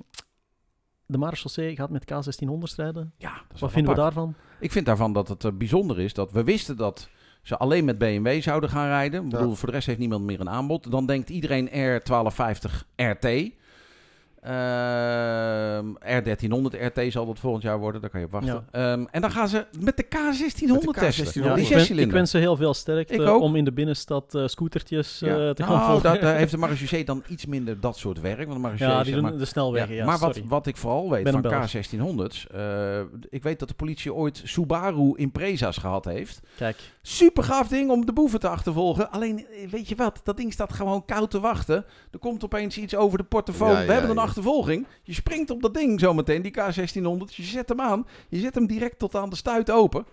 de 1.06 1.18
Marechaussee 1.18 1.76
gaat 1.76 1.90
met 1.90 2.04
K1600 2.14 2.64
strijden. 2.64 3.14
ja, 3.18 3.34
dat 3.34 3.44
is 3.56 3.60
Wat 3.62 3.72
vinden 3.72 3.96
we 3.96 4.00
daarvan? 4.00 4.34
Ik 4.60 4.72
vind 4.72 4.86
daarvan 4.86 5.14
dat 5.14 5.28
het 5.28 5.44
eh, 5.46 5.52
bijzonder 5.52 6.00
is 6.00 6.14
dat 6.14 6.32
we 6.32 6.44
wisten 6.44 6.78
dat 6.78 7.10
ze 7.42 7.58
alleen 7.58 7.86
met 7.86 7.98
BMW 7.98 8.42
zouden 8.42 8.70
gaan 8.70 8.88
rijden. 8.88 9.26
Ik 9.26 9.32
Ja. 9.32 9.38
bedoel, 9.38 9.56
voor 9.56 9.68
de 9.68 9.74
rest 9.74 9.88
heeft 9.88 10.00
niemand 10.00 10.24
meer 10.24 10.40
een 10.40 10.50
aanbod. 10.50 10.92
Dan 10.92 11.06
denkt 11.06 11.30
iedereen 11.30 11.70
R1250 11.70 12.86
RT. 12.96 13.52
Ehm, 14.46 15.86
R1300 16.00 16.76
RT 16.94 17.12
zal 17.12 17.26
dat 17.26 17.40
volgend 17.40 17.64
jaar 17.64 17.80
worden, 17.80 18.02
daar 18.02 18.10
kan 18.10 18.20
je 18.20 18.26
op 18.26 18.32
wachten. 18.32 18.66
Ja. 18.72 18.92
Ehm, 18.92 19.06
en 19.12 19.22
dan 19.22 19.32
gaan 19.32 19.48
ze 19.48 19.66
met 19.80 19.98
de 19.98 20.04
K1600 20.04 20.86
Met 20.86 20.96
de 20.96 21.00
testen. 21.00 21.26
K1600. 21.26 21.46
Ja, 21.46 21.54
die 21.56 21.94
ik, 21.96 22.06
ik 22.06 22.12
wens 22.12 22.32
ze 22.32 22.38
heel 22.38 22.56
veel 22.56 22.74
sterkte 22.74 23.14
Ik 23.14 23.22
ook. 23.22 23.42
om 23.42 23.56
in 23.56 23.66
de 23.66 23.72
binnenstad 23.72 24.36
eh, 24.36 24.48
scootertjes 24.48 25.22
eh, 25.22 25.30
te 25.30 25.64
gaan 25.64 25.76
Nou, 25.76 25.86
volgen. 25.86 26.04
daar, 26.04 26.20
daar 26.20 26.36
heeft 26.42 26.52
de 26.52 26.58
marechaussee 26.58 27.06
dan 27.06 27.24
iets 27.28 27.46
minder 27.46 27.80
dat 27.80 27.98
soort 27.98 28.22
werk. 28.22 28.38
Want 28.38 28.52
de 28.54 28.60
marechaussee 28.60 28.98
ja, 28.98 29.04
die 29.04 29.14
zeg 29.14 29.22
doen 29.22 29.30
maar, 29.30 29.40
de 29.40 29.46
snelwegen, 29.46 29.96
ja, 29.96 30.06
maar 30.06 30.18
wat, 30.18 30.34
sorry. 30.36 30.50
wat 30.50 30.68
ik 30.68 30.78
vooral 30.78 31.10
weet 31.10 31.24
Ben 31.24 31.34
van 31.34 31.44
een 31.46 31.50
Belg. 31.50 31.72
K1600's, 31.72 32.48
eh, 32.48 33.00
ik 33.30 33.44
weet 33.44 33.60
dat 33.60 33.68
de 33.68 33.74
politie 33.76 34.14
ooit 34.14 34.42
Subaru 34.44 35.14
Impreza's 35.16 35.78
gehad 35.78 36.06
heeft. 36.06 36.40
Kijk, 36.58 36.78
Super 37.02 37.44
gaaf 37.44 37.68
ding 37.68 37.90
om 37.90 38.06
de 38.06 38.14
boeven 38.14 38.40
te 38.40 38.48
achtervolgen. 38.48 39.12
Alleen, 39.12 39.46
weet 39.70 39.88
je 39.90 39.96
wat, 39.96 40.22
dat 40.24 40.38
ding 40.38 40.54
staat 40.54 40.74
gewoon 40.74 41.06
koud 41.06 41.32
te 41.32 41.40
wachten. 41.40 41.86
Er 42.12 42.20
komt 42.20 42.44
opeens 42.44 42.78
iets 42.78 42.96
over 42.96 43.18
de 43.18 43.24
portofoon. 43.24 43.70
Ja, 43.70 43.76
We 43.80 43.86
ja, 43.86 43.92
hebben 43.92 44.10
een. 44.10 44.18
Achtervolging. 44.40 44.88
Je 45.04 45.14
springt 45.14 45.50
op 45.50 45.62
dat 45.62 45.74
ding 45.74 46.00
zometeen, 46.00 46.42
die 46.42 46.52
K1600. 46.60 47.36
Je 47.36 47.44
zet 47.44 47.70
hem 47.70 47.82
aan. 47.82 48.08
Je 48.30 48.40
zet 48.40 48.56
hem 48.56 48.68
direct 48.68 49.00
tot 49.00 49.16
aan 49.16 49.30
de 49.30 49.36
stuit 49.36 49.72
open. 49.72 50.06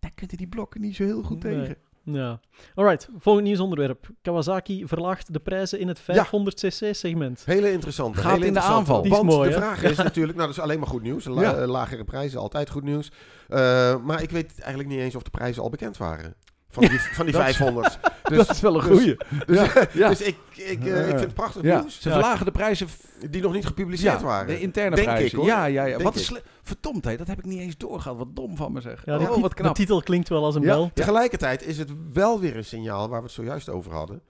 Daar 0.00 0.10
kunnen 0.14 0.36
die 0.36 0.46
blokken 0.48 0.80
niet 0.80 0.96
zo 0.96 1.04
heel 1.04 1.22
goed 1.22 1.42
Nee. 1.42 1.54
tegen. 1.58 1.76
ja. 2.02 2.40
Alright, 2.74 3.08
volgend 3.18 3.44
nieuwsonderwerp. 3.46 4.08
Kawasaki 4.22 4.86
verlaagt 4.86 5.32
de 5.32 5.38
prijzen 5.40 5.78
in 5.78 5.88
het 5.88 6.00
500cc 6.00 6.90
segment. 6.90 7.42
Hele 7.44 7.72
interessant. 7.72 8.16
Gaat 8.16 8.32
hele 8.32 8.46
in 8.46 8.52
de 8.52 8.60
aanval. 8.60 9.02
Die 9.02 9.10
Want 9.10 9.22
mooi, 9.24 9.48
de 9.50 9.56
vraag 9.56 9.82
is 9.82 9.96
natuurlijk, 9.96 10.36
nou 10.36 10.48
dat 10.48 10.56
is 10.56 10.62
alleen 10.62 10.78
maar 10.78 10.88
goed 10.88 11.02
nieuws. 11.02 11.24
La- 11.24 11.40
Ja. 11.40 11.54
eh, 11.54 11.68
Lagere 11.68 12.04
prijzen, 12.04 12.40
altijd 12.40 12.70
goed 12.70 12.82
nieuws. 12.82 13.12
Eh, 13.48 13.58
maar 14.04 14.22
ik 14.22 14.30
weet 14.30 14.52
eigenlijk 14.60 14.88
niet 14.90 14.98
eens 15.00 15.14
of 15.14 15.22
de 15.22 15.30
prijzen 15.30 15.62
al 15.62 15.68
bekend 15.70 15.96
waren. 15.96 16.34
Van 16.70 16.82
die, 16.82 17.00
van 17.00 17.24
die 17.24 17.34
Dat- 17.36 17.42
500. 17.42 17.98
dat 18.22 18.50
is 18.50 18.60
wel 18.60 18.74
een 18.74 18.88
dus- 18.88 18.98
goeie. 18.98 19.16
Ja, 19.46 19.72
ja. 19.92 20.08
Dus 20.08 20.20
ik, 20.20 20.36
ik, 20.54 20.84
eh, 20.86 20.98
ik 21.00 21.06
vind 21.06 21.20
het 21.20 21.34
prachtig 21.34 21.62
Ja, 21.62 21.80
nieuws. 21.80 22.00
Ze 22.00 22.08
Ja. 22.08 22.14
verlagen 22.14 22.44
de 22.44 22.50
prijzen 22.52 22.88
Die 23.30 23.42
nog 23.42 23.52
niet 23.52 23.66
gepubliceerd 23.66 24.20
ja, 24.20 24.26
waren. 24.26 24.46
De 24.46 24.60
interne 24.60 24.94
Denk 24.96 25.06
prijzen. 25.08 25.26
ik, 25.26 25.32
hoor. 25.32 25.44
Ja, 25.46 25.64
ja, 25.64 25.84
ja. 25.84 25.90
Denk 25.98 26.02
Wat 26.02 26.18
sli- 26.18 26.40
Verdomd, 26.62 27.04
hé, 27.04 27.16
dat 27.16 27.26
heb 27.26 27.38
ik 27.38 27.44
niet 27.44 27.60
eens 27.60 27.76
doorgehad. 27.76 28.18
Wat 28.18 28.36
dom 28.36 28.56
van 28.56 28.72
me 28.72 28.80
zeg. 28.80 29.02
Ja, 29.04 29.18
oh, 29.18 29.40
wat 29.40 29.50
de 29.50 29.56
knap. 29.56 29.74
titel 29.74 30.02
klinkt 30.02 30.28
wel 30.28 30.44
als 30.44 30.54
een 30.54 30.62
Ja. 30.62 30.68
bel. 30.68 30.90
Tegelijkertijd 30.94 31.62
is 31.66 31.78
het 31.78 31.90
wel 32.12 32.40
weer 32.40 32.56
een 32.56 32.64
signaal 32.64 33.08
waar 33.08 33.18
we 33.20 33.24
het 33.24 33.34
zojuist 33.34 33.68
over 33.68 33.92
hadden. 33.92 34.20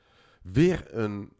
Weer 0.43 0.85
een 0.90 1.32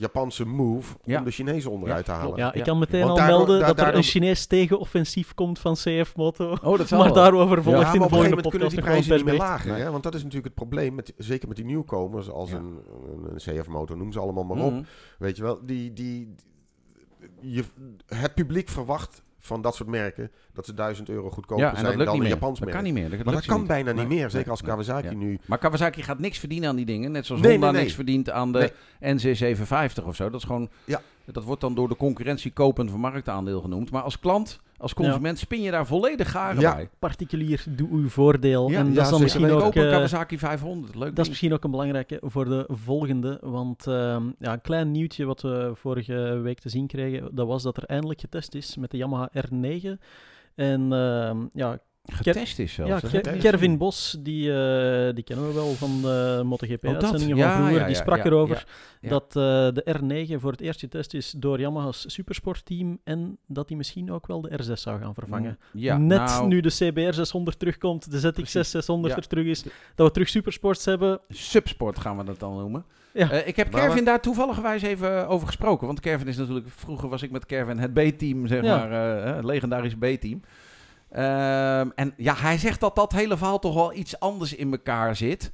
Japanse 0.00 0.46
move 0.46 0.94
om 0.94 1.12
Ja. 1.12 1.20
de 1.20 1.30
Chinezen 1.30 1.70
onderuit 1.70 2.04
te 2.04 2.10
halen. 2.10 2.36
Ja, 2.36 2.52
ik 2.52 2.62
kan 2.64 2.78
meteen 2.78 3.02
al 3.02 3.16
daardoor- 3.16 3.36
melden 3.36 3.60
da- 3.60 3.66
dat 3.66 3.80
er 3.80 3.94
een 3.94 4.02
Chinees 4.02 4.46
tegenoffensief 4.46 5.34
komt 5.34 5.58
van 5.58 5.74
CF 5.74 6.16
Moto. 6.16 6.50
Oh, 6.62 6.78
dat 6.78 6.90
Maar 6.90 7.04
wel. 7.04 7.12
daarover 7.12 7.62
volgt 7.62 7.78
Ja, 7.80 7.92
in 7.92 7.98
maar 7.98 7.98
de 7.98 7.98
op 7.98 8.02
een 8.02 8.08
volgende 8.08 8.18
gegeven 8.18 8.30
moment 8.30 8.48
kunnen 8.50 8.50
podcast 8.50 8.74
die 8.74 8.82
prijzen 8.82 9.14
niet 9.16 9.24
meer 9.24 9.36
lager. 9.36 9.72
Nee. 9.72 9.80
Hè? 9.80 9.90
Want 9.90 10.02
dat 10.02 10.14
is 10.14 10.18
natuurlijk 10.22 10.46
het 10.46 10.54
probleem, 10.68 10.94
met, 10.94 11.12
zeker 11.16 11.48
met 11.48 11.56
die 11.56 11.66
nieuwkomers, 11.66 12.26
Ja. 12.26 12.32
een, 12.32 12.78
een, 13.12 13.28
een 13.30 13.36
CF-motor, 13.36 13.96
noem 13.96 14.12
ze 14.12 14.18
allemaal 14.20 14.44
maar 14.44 14.64
op. 14.64 14.72
Mhm. 14.72 14.82
Weet 15.18 15.36
je 15.36 15.42
wel, 15.42 15.58
die, 15.66 15.92
die, 15.92 16.34
je, 17.40 17.64
het 18.06 18.34
publiek 18.34 18.68
verwacht 18.68 19.22
van 19.38 19.62
dat 19.62 19.74
soort 19.74 19.88
merken 19.88 20.30
dat 20.52 20.64
ze 20.66 20.74
1000 20.74 21.08
euro 21.08 21.30
goedkoper 21.30 21.64
Ja, 21.64 21.68
en 21.70 21.74
dat 21.84 21.84
zijn 21.94 21.98
dan 22.04 22.20
een. 22.20 22.26
Japans 22.26 22.58
Dat 22.58 22.68
merk. 22.68 22.74
kan 22.74 22.84
niet 22.84 22.94
meer. 22.94 23.10
Dat, 23.10 23.24
Maar 23.24 23.34
dat 23.34 23.44
kan 23.46 23.58
niet. 23.58 23.66
bijna 23.68 23.92
niet 23.92 24.08
meer, 24.08 24.30
zeker 24.30 24.50
als 24.50 24.62
Kawasaki 24.62 25.14
nu... 25.14 25.38
Maar 25.46 25.58
Kawasaki 25.58 26.02
gaat 26.02 26.18
niks 26.18 26.38
verdienen 26.38 26.68
aan 26.68 26.76
die 26.76 26.84
dingen. 26.86 27.12
Net 27.12 27.26
zoals 27.26 27.40
Nee, 27.42 27.50
Honda 27.50 27.66
nee, 27.66 27.74
nee. 27.74 27.82
niks 27.84 27.94
verdient 27.94 28.30
aan 28.30 28.52
de 28.52 28.72
NC750 29.00 30.04
of 30.04 30.16
zo. 30.16 30.30
Dat 30.30 30.40
is 30.40 30.46
gewoon... 30.46 30.68
Ja. 30.84 31.00
Dat 31.32 31.44
wordt 31.44 31.60
dan 31.60 31.74
door 31.74 31.88
de 31.88 31.96
concurrentie 31.96 32.52
kopend 32.52 32.90
van 32.90 33.00
marktaandeel 33.00 33.60
genoemd. 33.60 33.90
Maar 33.90 34.02
als 34.02 34.18
klant, 34.18 34.60
als 34.76 34.94
consument, 34.94 35.38
spin 35.38 35.62
je 35.62 35.70
daar 35.70 35.86
volledig 35.86 36.30
garen 36.30 36.60
Ja. 36.60 36.74
bij. 36.74 36.88
Particulier, 36.98 37.64
doe 37.68 37.88
uw 37.90 38.08
voordeel. 38.08 38.70
Ja, 38.70 38.78
en 38.78 38.88
ja, 38.88 38.92
dat 38.94 39.04
is 39.04 39.10
dan 39.10 39.20
misschien 39.20 39.50
ook... 39.50 39.74
Een 39.74 39.84
eh, 39.84 39.90
Kawasaki 39.90 40.38
500. 40.38 40.94
Leuk 40.94 41.08
Dat 41.14 41.18
is 41.24 41.28
misschien 41.28 41.52
ook 41.52 41.64
een 41.64 41.70
belangrijke 41.70 42.20
voor 42.22 42.44
de 42.44 42.64
volgende. 42.68 43.38
Want 43.42 43.86
ehm, 43.86 44.22
ja, 44.38 44.52
een 44.52 44.60
klein 44.60 44.90
nieuwtje 44.90 45.24
wat 45.24 45.42
we 45.42 45.70
vorige 45.74 46.40
week 46.42 46.60
te 46.60 46.68
zien 46.68 46.86
kregen, 46.86 47.34
dat 47.34 47.46
was 47.46 47.62
dat 47.62 47.76
er 47.76 47.84
eindelijk 47.84 48.20
getest 48.20 48.54
is 48.54 48.76
met 48.76 48.90
de 48.90 48.96
Yamaha 48.96 49.30
R9. 49.36 49.88
En 50.54 50.92
ehm, 50.92 51.38
ja, 51.52 51.78
Getest 52.12 52.58
is 52.58 52.72
zelfs. 52.72 53.10
ja. 53.10 53.20
Kervin 53.20 53.78
Bos, 53.78 54.16
die, 54.20 54.52
eh, 54.52 55.14
die 55.14 55.24
kennen 55.24 55.46
we 55.46 55.52
wel 55.54 55.72
van 55.74 56.00
de 56.02 56.36
Oh, 56.40 56.46
MotoGP-uitzendingen 56.48 57.36
dat. 57.36 57.46
van 57.46 57.52
Ja, 57.52 57.56
vroeger. 57.56 57.80
ja, 57.80 57.86
die 57.86 57.94
sprak 57.96 58.18
ja, 58.18 58.24
erover 58.24 58.56
ja, 58.56 58.62
ja. 59.00 59.08
dat 59.08 59.24
eh, 59.26 59.32
de 59.84 60.26
R9 60.34 60.40
voor 60.40 60.50
het 60.50 60.60
eerst 60.60 60.80
getest 60.80 61.14
is 61.14 61.30
door 61.36 61.60
Yamaha's 61.60 62.04
supersportteam 62.06 62.98
en 63.04 63.38
dat 63.46 63.68
die 63.68 63.76
misschien 63.76 64.12
ook 64.12 64.26
wel 64.26 64.40
de 64.40 64.58
R6 64.62 64.72
zou 64.72 65.00
gaan 65.00 65.14
vervangen. 65.14 65.58
Ja, 65.72 65.96
Net 65.98 66.18
nou, 66.18 66.46
nu 66.48 66.60
de 66.60 66.68
CBR 66.68 67.12
600 67.12 67.58
terugkomt, 67.58 68.10
de 68.10 68.18
ZX6 68.18 68.32
Precies. 68.32 68.70
600 68.70 69.14
Ja. 69.14 69.20
er 69.20 69.26
terug 69.28 69.46
is, 69.46 69.62
dat 69.94 70.06
we 70.06 70.12
terug 70.12 70.28
supersports 70.28 70.84
hebben. 70.84 71.20
Subsport 71.28 71.98
gaan 71.98 72.16
we 72.16 72.24
dat 72.24 72.38
dan 72.40 72.56
noemen. 72.56 72.84
Ja. 73.12 73.30
Eh, 73.30 73.46
ik 73.46 73.56
heb 73.56 73.72
Maar 73.72 73.80
Kervin 73.82 74.04
daar 74.04 74.20
toevallig 74.20 74.82
even 74.82 75.28
over 75.28 75.46
gesproken. 75.46 75.86
Want 75.86 76.00
Kervin 76.00 76.26
is 76.28 76.36
natuurlijk... 76.36 76.66
Vroeger 76.68 77.08
was 77.08 77.22
ik 77.22 77.30
met 77.30 77.46
Kervin 77.46 77.78
het 77.78 77.92
B-team, 77.92 78.46
zeg 78.46 78.62
Ja. 78.64 78.76
maar. 78.76 79.22
eh, 79.26 79.34
het 79.36 79.44
legendarische 79.44 79.96
B-team. 79.98 80.40
Ehm, 81.10 81.88
en 81.94 82.14
ja, 82.16 82.34
hij 82.34 82.58
zegt 82.58 82.80
dat 82.80 82.96
dat 82.96 83.12
hele 83.12 83.36
verhaal 83.36 83.58
toch 83.58 83.74
wel 83.74 83.94
iets 83.94 84.20
anders 84.20 84.54
in 84.54 84.70
elkaar 84.70 85.16
zit. 85.16 85.52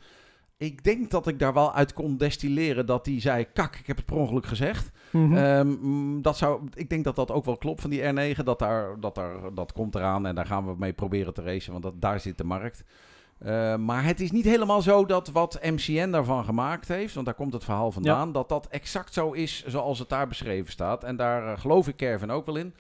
Ik 0.57 0.85
denk 0.85 1.11
dat 1.11 1.27
ik 1.27 1.39
daar 1.39 1.53
wel 1.55 1.75
uit 1.75 1.93
kon 1.93 2.17
destilleren 2.17 2.87
dat 2.87 3.07
hij 3.07 3.21
zei... 3.21 3.47
Kak, 3.53 3.77
ik 3.77 3.87
heb 3.87 3.97
het 3.97 4.07
per 4.07 4.17
ongeluk 4.17 4.47
gezegd. 4.47 4.91
Mhm. 5.11 5.37
Ehm, 5.37 5.69
mm, 5.69 6.23
dat 6.23 6.37
zou, 6.37 6.69
ik 6.75 6.89
denk 6.91 7.05
dat 7.05 7.17
dat 7.17 7.31
ook 7.31 7.45
wel 7.45 7.57
klopt 7.57 7.81
van 7.81 7.91
die 7.91 8.03
R9. 8.03 8.43
Dat, 8.45 8.59
daar, 8.59 9.01
dat, 9.01 9.15
daar, 9.15 9.55
dat 9.55 9.73
komt 9.73 9.95
eraan 9.95 10.27
en 10.27 10.35
daar 10.35 10.47
gaan 10.47 10.67
we 10.67 10.75
mee 10.79 10.93
proberen 10.93 11.35
te 11.35 11.43
racen. 11.43 11.73
Want 11.73 11.85
dat, 11.85 12.01
daar 12.01 12.21
zit 12.21 12.39
de 12.39 12.45
markt. 12.45 12.85
Eh, 13.39 13.77
maar 13.77 14.05
het 14.05 14.21
is 14.21 14.31
niet 14.31 14.45
helemaal 14.45 14.83
zo 14.83 15.07
dat 15.07 15.29
wat 15.31 15.59
MCN 15.63 16.11
daarvan 16.11 16.45
gemaakt 16.45 16.89
heeft, 16.89 17.15
want 17.15 17.27
daar 17.27 17.35
komt 17.35 17.53
het 17.53 17.65
verhaal 17.65 17.93
vandaan, 17.93 18.33
dat 18.33 18.49
dat 18.49 18.67
exact 18.67 19.13
zo 19.13 19.33
is 19.33 19.65
zoals 19.67 19.99
het 19.99 20.09
daar 20.09 20.29
beschreven 20.29 20.73
staat. 20.73 21.05
En 21.05 21.17
daar 21.17 21.53
eh, 21.53 21.61
geloof 21.61 21.89
ik 21.89 21.97
Kervin 21.97 22.31
ook 22.31 22.47
wel 22.47 22.57
in. 22.57 22.75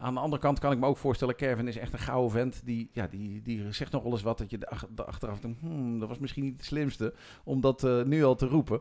Aan 0.00 0.14
de 0.14 0.20
andere 0.20 0.42
kant 0.42 0.58
kan 0.58 0.72
ik 0.72 0.78
me 0.78 0.86
ook 0.86 0.96
voorstellen, 0.96 1.34
Kervin 1.36 1.68
is 1.68 1.76
echt 1.76 1.92
een 1.92 1.98
gouden 1.98 2.30
vent. 2.30 2.60
Die, 2.64 2.90
ja, 2.92 3.06
die, 3.06 3.42
die 3.42 3.72
zegt 3.72 3.92
nog 3.92 4.02
wel 4.02 4.12
eens 4.12 4.22
wat 4.22 4.38
dat 4.38 4.50
je 4.50 4.58
achteraf 4.96 5.40
denkt, 5.40 5.60
hmm, 5.60 5.98
dat 5.98 6.08
was 6.08 6.18
misschien 6.18 6.44
niet 6.44 6.56
het 6.56 6.64
slimste 6.64 7.14
om 7.44 7.60
dat 7.60 7.84
eh, 7.84 8.02
nu 8.02 8.24
al 8.24 8.34
te 8.34 8.46
roepen. 8.46 8.80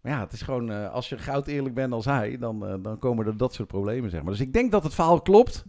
Maar 0.00 0.12
ja, 0.12 0.20
het 0.20 0.32
is 0.32 0.42
gewoon, 0.42 0.70
eh, 0.70 0.92
als 0.92 1.08
je 1.08 1.18
goud 1.18 1.46
eerlijk 1.46 1.74
bent 1.74 1.92
als 1.92 2.04
hij, 2.04 2.38
dan, 2.38 2.66
eh, 2.66 2.74
dan 2.82 2.98
komen 2.98 3.26
er 3.26 3.36
dat 3.36 3.54
soort 3.54 3.68
problemen, 3.68 4.10
zeg 4.10 4.22
maar. 4.22 4.30
Dus 4.32 4.40
ik 4.40 4.52
denk 4.52 4.72
dat 4.72 4.82
het 4.82 4.94
verhaal 4.94 5.20
klopt, 5.22 5.64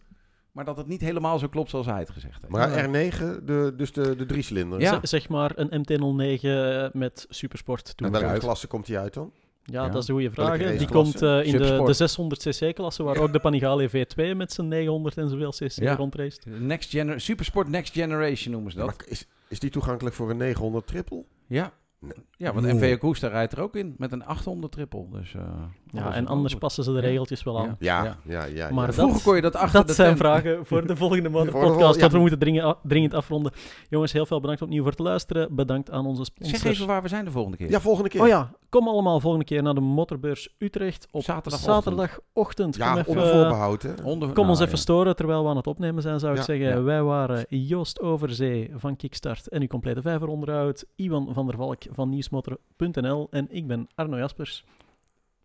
maar 0.51 0.65
dat 0.65 0.77
het 0.77 0.87
niet 0.87 1.01
helemaal 1.01 1.39
zo 1.39 1.47
klopt 1.47 1.69
zoals 1.69 1.85
hij 1.85 1.99
het 1.99 2.09
gezegd 2.09 2.41
heeft. 2.41 2.53
Maar 2.53 2.69
Ja. 2.69 3.09
R9, 3.11 3.43
de, 3.43 3.73
dus 3.77 3.91
de, 3.93 4.15
de 4.15 4.25
drie 4.25 4.41
cilinder. 4.41 4.79
Ja. 4.79 4.99
Z- 5.03 5.09
zeg 5.09 5.29
maar 5.29 5.51
een 5.55 5.81
MT-09 5.81 6.91
met 6.97 7.25
supersport 7.29 7.93
En 7.95 8.11
welke 8.11 8.39
klasse 8.39 8.67
komt 8.67 8.85
die 8.85 8.97
uit 8.97 9.13
dan? 9.13 9.31
Ja, 9.71 9.83
Ja. 9.85 9.89
dat 9.89 10.01
is 10.01 10.07
een 10.07 10.13
goede 10.13 10.31
vraag. 10.31 10.57
Welke. 10.57 10.77
Die 10.77 10.87
komt 10.87 11.21
eh, 11.21 11.45
in 11.45 11.51
de, 11.57 11.81
de 11.85 11.93
600 11.93 12.41
cc-klasse, 12.49 13.03
waar 13.03 13.17
ook 13.17 13.33
de 13.33 13.39
Panigale 13.39 13.89
V2 13.89 14.35
met 14.35 14.53
zijn 14.53 14.67
900 14.67 15.17
en 15.17 15.29
zoveel 15.29 15.51
cc 15.51 15.71
Ja. 15.71 15.95
rondrace. 15.95 16.39
Next 16.59 16.89
gener 16.89 17.21
Supersport 17.21 17.67
Next 17.69 17.93
Generation 17.93 18.53
noemen 18.53 18.71
ze 18.71 18.77
dat. 18.77 18.85
Maar 18.87 18.95
is, 19.07 19.27
is 19.47 19.59
die 19.59 19.69
toegankelijk 19.69 20.15
voor 20.15 20.29
een 20.29 20.37
900 20.37 20.87
triple? 20.87 21.23
Ja. 21.47 21.71
Nee. 21.99 22.11
Ja, 22.37 22.53
want. 22.53 22.65
MV 22.65 22.97
Augusta 23.01 23.27
rijdt 23.27 23.51
er 23.53 23.61
ook 23.61 23.75
in 23.75 23.95
met 23.97 24.11
een 24.11 24.25
800 24.25 24.71
triple. 24.71 25.05
Dus, 25.11 25.33
eh, 25.33 25.41
Ja, 25.87 26.13
en 26.13 26.27
anders 26.27 26.51
goed. 26.51 26.61
passen 26.61 26.83
ze 26.83 26.93
de 26.93 26.99
regeltjes 26.99 27.43
wel 27.43 27.59
aan. 27.59 27.75
Ja. 27.79 28.03
Ja, 28.03 28.17
ja, 28.25 28.43
ja. 28.45 28.69
Maar 28.69 28.79
ja. 28.79 28.85
dat- 28.85 28.95
Vroeger 28.95 29.23
kon 29.23 29.35
je 29.35 29.41
dat 29.41 29.55
achter 29.55 29.79
Dat 29.79 29.87
de 29.87 29.93
zijn 29.93 30.07
tent. 30.07 30.19
vragen 30.19 30.65
voor 30.65 30.87
de 30.87 30.95
volgende 30.95 31.31
Voor 31.35 31.47
vol- 31.49 31.61
podcast. 31.61 31.95
ja. 31.95 32.01
Dat 32.01 32.11
we 32.11 32.19
moeten 32.19 32.39
dringend, 32.39 32.75
dringend 32.83 33.13
afronden. 33.13 33.51
Jongens, 33.89 34.11
heel 34.13 34.25
veel 34.25 34.39
bedankt 34.39 34.61
opnieuw 34.61 34.81
voor 34.81 34.91
het 34.91 34.99
luisteren. 34.99 35.55
Bedankt 35.55 35.91
aan 35.91 36.05
onze 36.05 36.23
sponsors. 36.23 36.61
Zeg 36.61 36.71
even 36.71 36.87
waar 36.87 37.01
we 37.01 37.07
zijn 37.07 37.25
de 37.25 37.31
volgende 37.31 37.57
keer. 37.57 37.69
Ja, 37.69 37.79
volgende 37.79 38.09
keer. 38.09 38.21
Oh 38.21 38.27
ja, 38.27 38.51
kom 38.69 38.87
allemaal 38.87 39.19
volgende 39.19 39.45
keer 39.45 39.63
naar 39.63 39.73
de 39.73 39.81
Motorbeurs 39.81 40.55
Utrecht 40.57 41.07
op 41.11 41.23
Zaterdagochtend. 41.23 41.83
zaterdagochtend. 41.83 42.75
Ja, 42.75 42.91
kom 43.03 43.03
onder 43.17 43.27
voorbehoud, 43.33 43.81
hè. 43.81 43.89
Onder, 44.03 44.27
Kom 44.27 44.37
nou, 44.37 44.49
ons 44.49 44.59
ja. 44.59 44.65
even 44.65 44.77
storen 44.77 45.15
terwijl 45.15 45.43
we 45.43 45.49
aan 45.49 45.57
het 45.57 45.67
opnemen 45.67 46.01
zijn, 46.01 46.19
zou 46.19 46.31
ik 46.31 46.37
Ja, 46.37 46.43
zeggen. 46.43 46.67
ja. 46.67 46.81
Wij 46.81 47.03
waren 47.03 47.45
Joost 47.49 48.01
Overzee 48.01 48.71
van 48.75 48.95
Kickstart 48.95 49.47
en 49.49 49.61
uw 49.61 49.67
complete 49.67 50.01
vijver 50.01 50.27
onderhoud. 50.27 50.85
Iwan 50.95 51.29
van 51.33 51.45
der 51.47 51.55
Valk 51.55 51.83
van 51.91 52.09
nieuwsmotor.nl 52.09 53.27
en 53.31 53.47
ik 53.49 53.67
ben 53.67 53.87
Arno 53.95 54.17
Jaspers. 54.17 54.63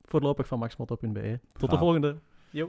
Voorlopig 0.02 0.46
van 0.46 0.58
maxmoto.be. 0.58 1.40
Tot 1.58 1.70
de 1.70 1.78
volgende. 1.78 2.16
Yo. 2.50 2.68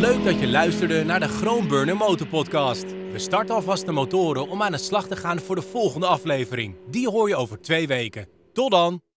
Leuk 0.00 0.24
dat 0.24 0.40
je 0.40 0.48
luisterde 0.48 1.04
naar 1.04 1.20
de 1.20 1.28
Groenburner 1.28 1.96
Motorpodcast. 1.96 2.86
We 3.12 3.18
starten 3.18 3.54
alvast 3.54 3.86
de 3.86 3.92
motoren 3.92 4.48
om 4.48 4.62
aan 4.62 4.72
de 4.72 4.78
slag 4.78 5.06
te 5.06 5.16
gaan 5.16 5.38
voor 5.38 5.54
de 5.54 5.62
volgende 5.62 6.06
aflevering. 6.06 6.76
Die 6.90 7.08
hoor 7.08 7.28
je 7.28 7.36
over 7.36 7.60
twee 7.60 7.86
weken. 7.86 8.28
Tot 8.52 8.70
dan! 8.70 9.07